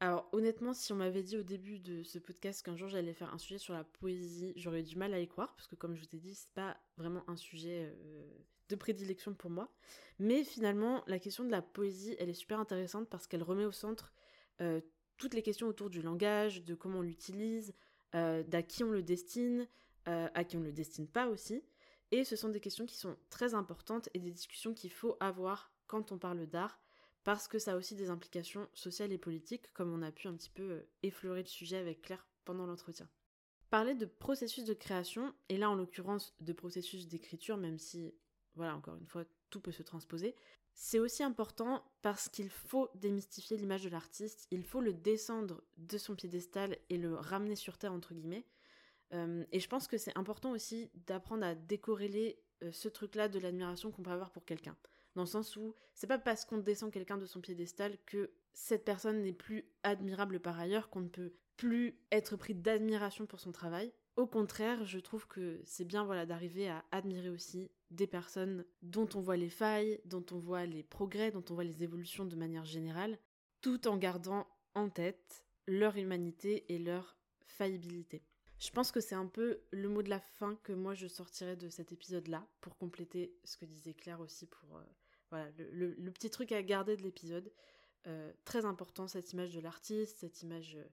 Alors 0.00 0.28
honnêtement, 0.32 0.74
si 0.74 0.92
on 0.92 0.96
m'avait 0.96 1.22
dit 1.22 1.36
au 1.36 1.44
début 1.44 1.78
de 1.78 2.02
ce 2.02 2.18
podcast 2.18 2.64
qu'un 2.64 2.76
jour 2.76 2.88
j'allais 2.88 3.14
faire 3.14 3.32
un 3.32 3.38
sujet 3.38 3.58
sur 3.58 3.72
la 3.72 3.84
poésie, 3.84 4.52
j'aurais 4.56 4.82
du 4.82 4.96
mal 4.96 5.14
à 5.14 5.20
y 5.20 5.28
croire, 5.28 5.54
parce 5.54 5.68
que 5.68 5.76
comme 5.76 5.94
je 5.94 6.00
vous 6.00 6.16
ai 6.16 6.18
dit, 6.18 6.34
c'est 6.34 6.52
pas 6.54 6.76
vraiment 6.96 7.22
un 7.28 7.36
sujet 7.36 7.94
euh, 7.94 8.28
de 8.68 8.74
prédilection 8.74 9.32
pour 9.32 9.48
moi. 9.48 9.72
Mais 10.18 10.42
finalement, 10.42 11.04
la 11.06 11.20
question 11.20 11.44
de 11.44 11.52
la 11.52 11.62
poésie, 11.62 12.16
elle 12.18 12.28
est 12.28 12.34
super 12.34 12.58
intéressante 12.58 13.08
parce 13.08 13.28
qu'elle 13.28 13.44
remet 13.44 13.64
au 13.64 13.70
centre 13.70 14.12
euh, 14.60 14.80
toutes 15.22 15.34
les 15.34 15.42
questions 15.42 15.68
autour 15.68 15.88
du 15.88 16.02
langage, 16.02 16.64
de 16.64 16.74
comment 16.74 16.98
on 16.98 17.02
l'utilise, 17.02 17.74
euh, 18.16 18.42
d'à 18.42 18.62
qui 18.62 18.82
on 18.82 18.90
le 18.90 19.04
destine, 19.04 19.68
à 20.04 20.42
qui 20.42 20.56
on 20.56 20.60
ne 20.60 20.64
le 20.64 20.72
destine 20.72 21.06
pas 21.06 21.28
aussi. 21.28 21.62
Et 22.10 22.24
ce 22.24 22.34
sont 22.34 22.48
des 22.48 22.58
questions 22.58 22.86
qui 22.86 22.96
sont 22.96 23.16
très 23.30 23.54
importantes 23.54 24.08
et 24.14 24.18
des 24.18 24.32
discussions 24.32 24.74
qu'il 24.74 24.90
faut 24.90 25.16
avoir 25.20 25.72
quand 25.86 26.10
on 26.10 26.18
parle 26.18 26.44
d'art 26.46 26.80
parce 27.24 27.46
que 27.46 27.58
ça 27.58 27.72
a 27.72 27.76
aussi 27.76 27.94
des 27.94 28.10
implications 28.10 28.68
sociales 28.74 29.12
et 29.12 29.18
politiques, 29.18 29.72
comme 29.72 29.92
on 29.92 30.02
a 30.02 30.10
pu 30.10 30.28
un 30.28 30.34
petit 30.34 30.50
peu 30.50 30.62
euh, 30.62 30.88
effleurer 31.02 31.42
le 31.42 31.48
sujet 31.48 31.76
avec 31.76 32.02
Claire 32.02 32.26
pendant 32.44 32.66
l'entretien. 32.66 33.08
Parler 33.70 33.94
de 33.94 34.06
processus 34.06 34.64
de 34.64 34.74
création, 34.74 35.32
et 35.48 35.56
là 35.56 35.70
en 35.70 35.74
l'occurrence 35.74 36.34
de 36.40 36.52
processus 36.52 37.06
d'écriture, 37.06 37.56
même 37.56 37.78
si, 37.78 38.12
voilà, 38.56 38.76
encore 38.76 38.96
une 38.96 39.06
fois, 39.06 39.24
tout 39.50 39.60
peut 39.60 39.72
se 39.72 39.82
transposer, 39.82 40.34
c'est 40.74 40.98
aussi 40.98 41.22
important 41.22 41.84
parce 42.00 42.28
qu'il 42.28 42.48
faut 42.48 42.88
démystifier 42.94 43.56
l'image 43.56 43.84
de 43.84 43.90
l'artiste, 43.90 44.46
il 44.50 44.64
faut 44.64 44.80
le 44.80 44.92
descendre 44.92 45.62
de 45.76 45.98
son 45.98 46.14
piédestal 46.14 46.76
et 46.90 46.98
le 46.98 47.14
ramener 47.14 47.56
sur 47.56 47.78
terre, 47.78 47.92
entre 47.92 48.14
guillemets. 48.14 48.46
Euh, 49.12 49.44
et 49.52 49.60
je 49.60 49.68
pense 49.68 49.86
que 49.86 49.98
c'est 49.98 50.16
important 50.16 50.52
aussi 50.52 50.90
d'apprendre 51.06 51.44
à 51.44 51.54
décorréler 51.54 52.42
euh, 52.62 52.72
ce 52.72 52.88
truc-là 52.88 53.28
de 53.28 53.38
l'admiration 53.38 53.90
qu'on 53.90 54.02
peut 54.02 54.10
avoir 54.10 54.30
pour 54.30 54.44
quelqu'un 54.44 54.76
dans 55.14 55.22
le 55.22 55.26
sens 55.26 55.56
où 55.56 55.74
c'est 55.94 56.06
pas 56.06 56.18
parce 56.18 56.44
qu'on 56.44 56.58
descend 56.58 56.92
quelqu'un 56.92 57.18
de 57.18 57.26
son 57.26 57.40
piédestal 57.40 57.96
que 58.06 58.30
cette 58.52 58.84
personne 58.84 59.22
n'est 59.22 59.32
plus 59.32 59.64
admirable 59.82 60.40
par 60.40 60.58
ailleurs, 60.58 60.90
qu'on 60.90 61.00
ne 61.00 61.08
peut 61.08 61.34
plus 61.56 61.98
être 62.10 62.36
pris 62.36 62.54
d'admiration 62.54 63.26
pour 63.26 63.40
son 63.40 63.52
travail. 63.52 63.92
Au 64.16 64.26
contraire, 64.26 64.84
je 64.84 64.98
trouve 64.98 65.26
que 65.26 65.60
c'est 65.64 65.86
bien 65.86 66.04
voilà 66.04 66.26
d'arriver 66.26 66.68
à 66.68 66.84
admirer 66.90 67.30
aussi 67.30 67.70
des 67.90 68.06
personnes 68.06 68.64
dont 68.82 69.08
on 69.14 69.20
voit 69.20 69.38
les 69.38 69.48
failles, 69.48 70.00
dont 70.04 70.24
on 70.32 70.38
voit 70.38 70.66
les 70.66 70.82
progrès, 70.82 71.30
dont 71.30 71.44
on 71.50 71.54
voit 71.54 71.64
les 71.64 71.82
évolutions 71.82 72.26
de 72.26 72.36
manière 72.36 72.64
générale, 72.66 73.18
tout 73.62 73.88
en 73.88 73.96
gardant 73.96 74.46
en 74.74 74.90
tête 74.90 75.44
leur 75.66 75.96
humanité 75.96 76.64
et 76.68 76.78
leur 76.78 77.16
faillibilité. 77.46 78.22
Je 78.58 78.70
pense 78.70 78.92
que 78.92 79.00
c'est 79.00 79.14
un 79.14 79.26
peu 79.26 79.60
le 79.70 79.88
mot 79.88 80.02
de 80.02 80.10
la 80.10 80.20
fin 80.20 80.56
que 80.62 80.72
moi 80.72 80.94
je 80.94 81.06
sortirais 81.06 81.56
de 81.56 81.68
cet 81.68 81.90
épisode-là, 81.90 82.46
pour 82.60 82.76
compléter 82.76 83.34
ce 83.44 83.56
que 83.56 83.64
disait 83.64 83.94
Claire 83.94 84.20
aussi 84.20 84.46
pour 84.46 84.76
euh, 84.76 84.84
voilà, 85.30 85.50
le, 85.58 86.10
petit 86.12 86.30
truc 86.30 86.52
à 86.52 86.62
garder 86.62 86.96
de 86.96 87.02
l'épisode. 87.02 87.50
Euh, 88.06 88.32
très 88.44 88.64
important, 88.64 89.08
cette 89.08 89.32
image 89.32 89.52
de 89.52 89.60
l'artiste, 89.60 90.18
cette 90.18 90.42
image 90.42 90.76
euh, 90.76 90.84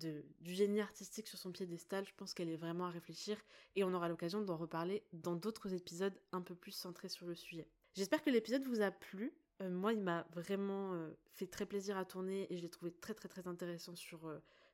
du 0.00 0.54
génie 0.54 0.80
artistique 0.80 1.28
sur 1.28 1.38
son 1.38 1.52
piédestal. 1.52 2.06
Je 2.06 2.14
pense 2.16 2.34
qu'elle 2.34 2.48
est 2.48 2.56
vraiment 2.56 2.86
à 2.86 2.90
réfléchir 2.90 3.36
et 3.76 3.84
on 3.84 3.92
aura 3.94 4.08
l'occasion 4.08 4.40
d'en 4.40 4.56
reparler 4.56 5.04
dans 5.12 5.36
d'autres 5.36 5.72
épisodes 5.74 6.18
un 6.32 6.40
peu 6.40 6.54
plus 6.54 6.72
centrés 6.72 7.08
sur 7.08 7.26
le 7.26 7.34
sujet. 7.34 7.68
J'espère 7.94 8.22
que 8.22 8.30
l'épisode 8.30 8.64
vous 8.64 8.80
a 8.80 8.90
plu. 8.90 9.32
Euh, 9.62 9.70
moi, 9.70 9.92
il 9.92 10.00
m'a 10.00 10.26
vraiment 10.32 10.96
fait 11.32 11.46
très 11.46 11.66
plaisir 11.66 11.96
à 11.96 12.04
tourner 12.04 12.46
et 12.52 12.56
je 12.56 12.62
l'ai 12.62 12.70
trouvé 12.70 12.92
très 12.92 13.14
très 13.14 13.28
très 13.28 13.46
intéressant 13.46 13.94
sur 13.94 14.20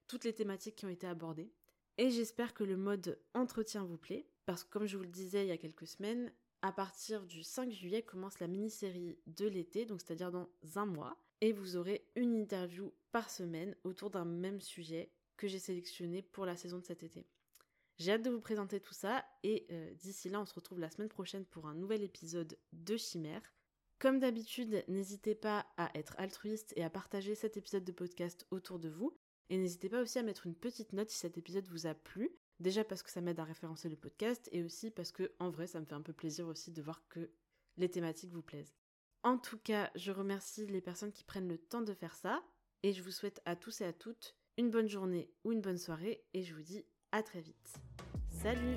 toutes 0.07 0.25
les 0.25 0.33
thématiques 0.33 0.77
qui 0.77 0.87
ont 0.87 0.91
été 0.91 1.07
abordées. 1.07 1.51
Et 1.99 2.11
j'espère 2.11 2.53
que 2.53 2.65
le 2.65 2.77
mode 2.77 3.19
entretien 3.35 3.83
vous 3.85 3.97
plaît, 3.97 4.27
parce 4.45 4.65
que 4.65 4.71
comme 4.71 4.87
je 4.87 4.97
vous 4.97 5.03
le 5.03 5.09
disais 5.09 5.45
il 5.45 5.49
y 5.49 5.53
a 5.53 5.57
quelques 5.57 5.87
semaines, 5.87 6.31
à 6.63 6.73
partir 6.73 7.25
du 7.27 7.43
5 7.43 7.71
juillet 7.71 8.03
commence 8.03 8.39
la 8.39 8.49
mini-série 8.49 9.19
de 9.27 9.47
l'été, 9.47 9.87
donc 9.87 10.01
c'est-à-dire 10.01 10.31
dans 10.31 10.49
un 10.75 10.85
mois, 10.85 11.17
et 11.41 11.53
vous 11.53 11.77
aurez 11.77 12.07
une 12.15 12.35
interview 12.35 12.93
par 13.13 13.31
semaine 13.31 13.77
autour 13.85 14.11
d'un 14.11 14.25
même 14.25 14.61
sujet 14.61 15.11
que 15.37 15.49
j'ai 15.49 15.59
sélectionné 15.59 16.23
pour 16.23 16.47
la 16.47 16.57
saison 16.57 16.79
de 16.79 16.85
cet 16.85 17.03
été. 17.03 17.27
J'ai 17.99 18.13
hâte 18.13 18.23
de 18.23 18.31
vous 18.31 18.41
présenter 18.41 18.79
tout 18.81 18.93
ça 18.93 19.25
et 19.43 19.67
euh, 19.71 19.95
d'ici 19.95 20.29
là 20.29 20.41
on 20.41 20.45
se 20.45 20.55
retrouve 20.55 20.81
la 20.81 20.91
semaine 20.91 21.09
prochaine 21.09 21.47
pour 21.47 21.67
un 21.67 21.75
nouvel 21.75 22.03
épisode 22.03 22.59
de 22.73 22.97
Chimère. 22.97 23.43
Comme 23.99 24.19
d'habitude, 24.19 24.85
n'hésitez 24.89 25.35
pas 25.35 25.67
à 25.79 25.91
être 25.97 26.15
altruiste 26.19 26.75
et 26.77 26.85
à 26.85 26.91
partager 26.91 27.35
cet 27.35 27.57
épisode 27.57 27.85
de 27.85 27.93
podcast 27.93 28.47
autour 28.51 28.79
de 28.79 28.91
vous. 28.91 29.17
Et 29.49 29.57
n'hésitez 29.57 29.89
pas 29.89 30.03
aussi 30.03 30.19
à 30.19 30.23
mettre 30.23 30.47
une 30.47 30.55
petite 30.55 30.93
note 30.93 31.09
si 31.09 31.17
cet 31.17 31.39
épisode 31.39 31.67
vous 31.69 31.87
a 31.87 31.95
plu. 31.95 32.31
Déjà 32.61 32.85
parce 32.85 33.03
que 33.03 33.11
ça 33.11 33.23
m'aide 33.23 33.41
à 33.41 33.45
référencer 33.45 33.89
le 33.89 33.97
podcast 33.97 34.49
et 34.53 34.63
aussi 34.63 34.91
parce 34.91 35.13
que 35.13 35.33
en 35.39 35.51
vrai 35.51 35.67
ça 35.67 35.81
me 35.81 35.87
fait 35.87 35.95
un 35.95 36.03
peu 36.03 36.13
plaisir 36.13 36.47
aussi 36.47 36.71
de 36.73 36.83
voir 36.83 37.07
que 37.09 37.31
les 37.79 37.91
thématiques 37.91 38.33
vous 38.33 38.43
plaisent. 38.43 38.75
En 39.23 39.39
tout 39.39 39.59
cas, 39.59 39.91
je 39.95 40.13
remercie 40.13 40.67
les 40.67 40.81
personnes 40.81 41.13
qui 41.13 41.25
prennent 41.25 41.49
le 41.49 41.59
temps 41.59 41.83
de 41.83 41.95
faire 41.95 42.15
ça 42.15 42.43
et 42.83 42.93
je 42.93 43.03
vous 43.03 43.11
souhaite 43.11 43.41
à 43.47 43.57
tous 43.57 43.81
et 43.81 43.85
à 43.85 43.93
toutes 43.93 44.37
une 44.59 44.71
bonne 44.71 44.89
journée 44.89 45.29
ou 45.45 45.53
une 45.53 45.61
bonne 45.61 45.79
soirée 45.79 46.23
et 46.35 46.43
je 46.43 46.55
vous 46.55 46.63
dis 46.63 46.85
à 47.13 47.23
très 47.23 47.41
vite. 47.41 47.75
Salut 48.43 48.77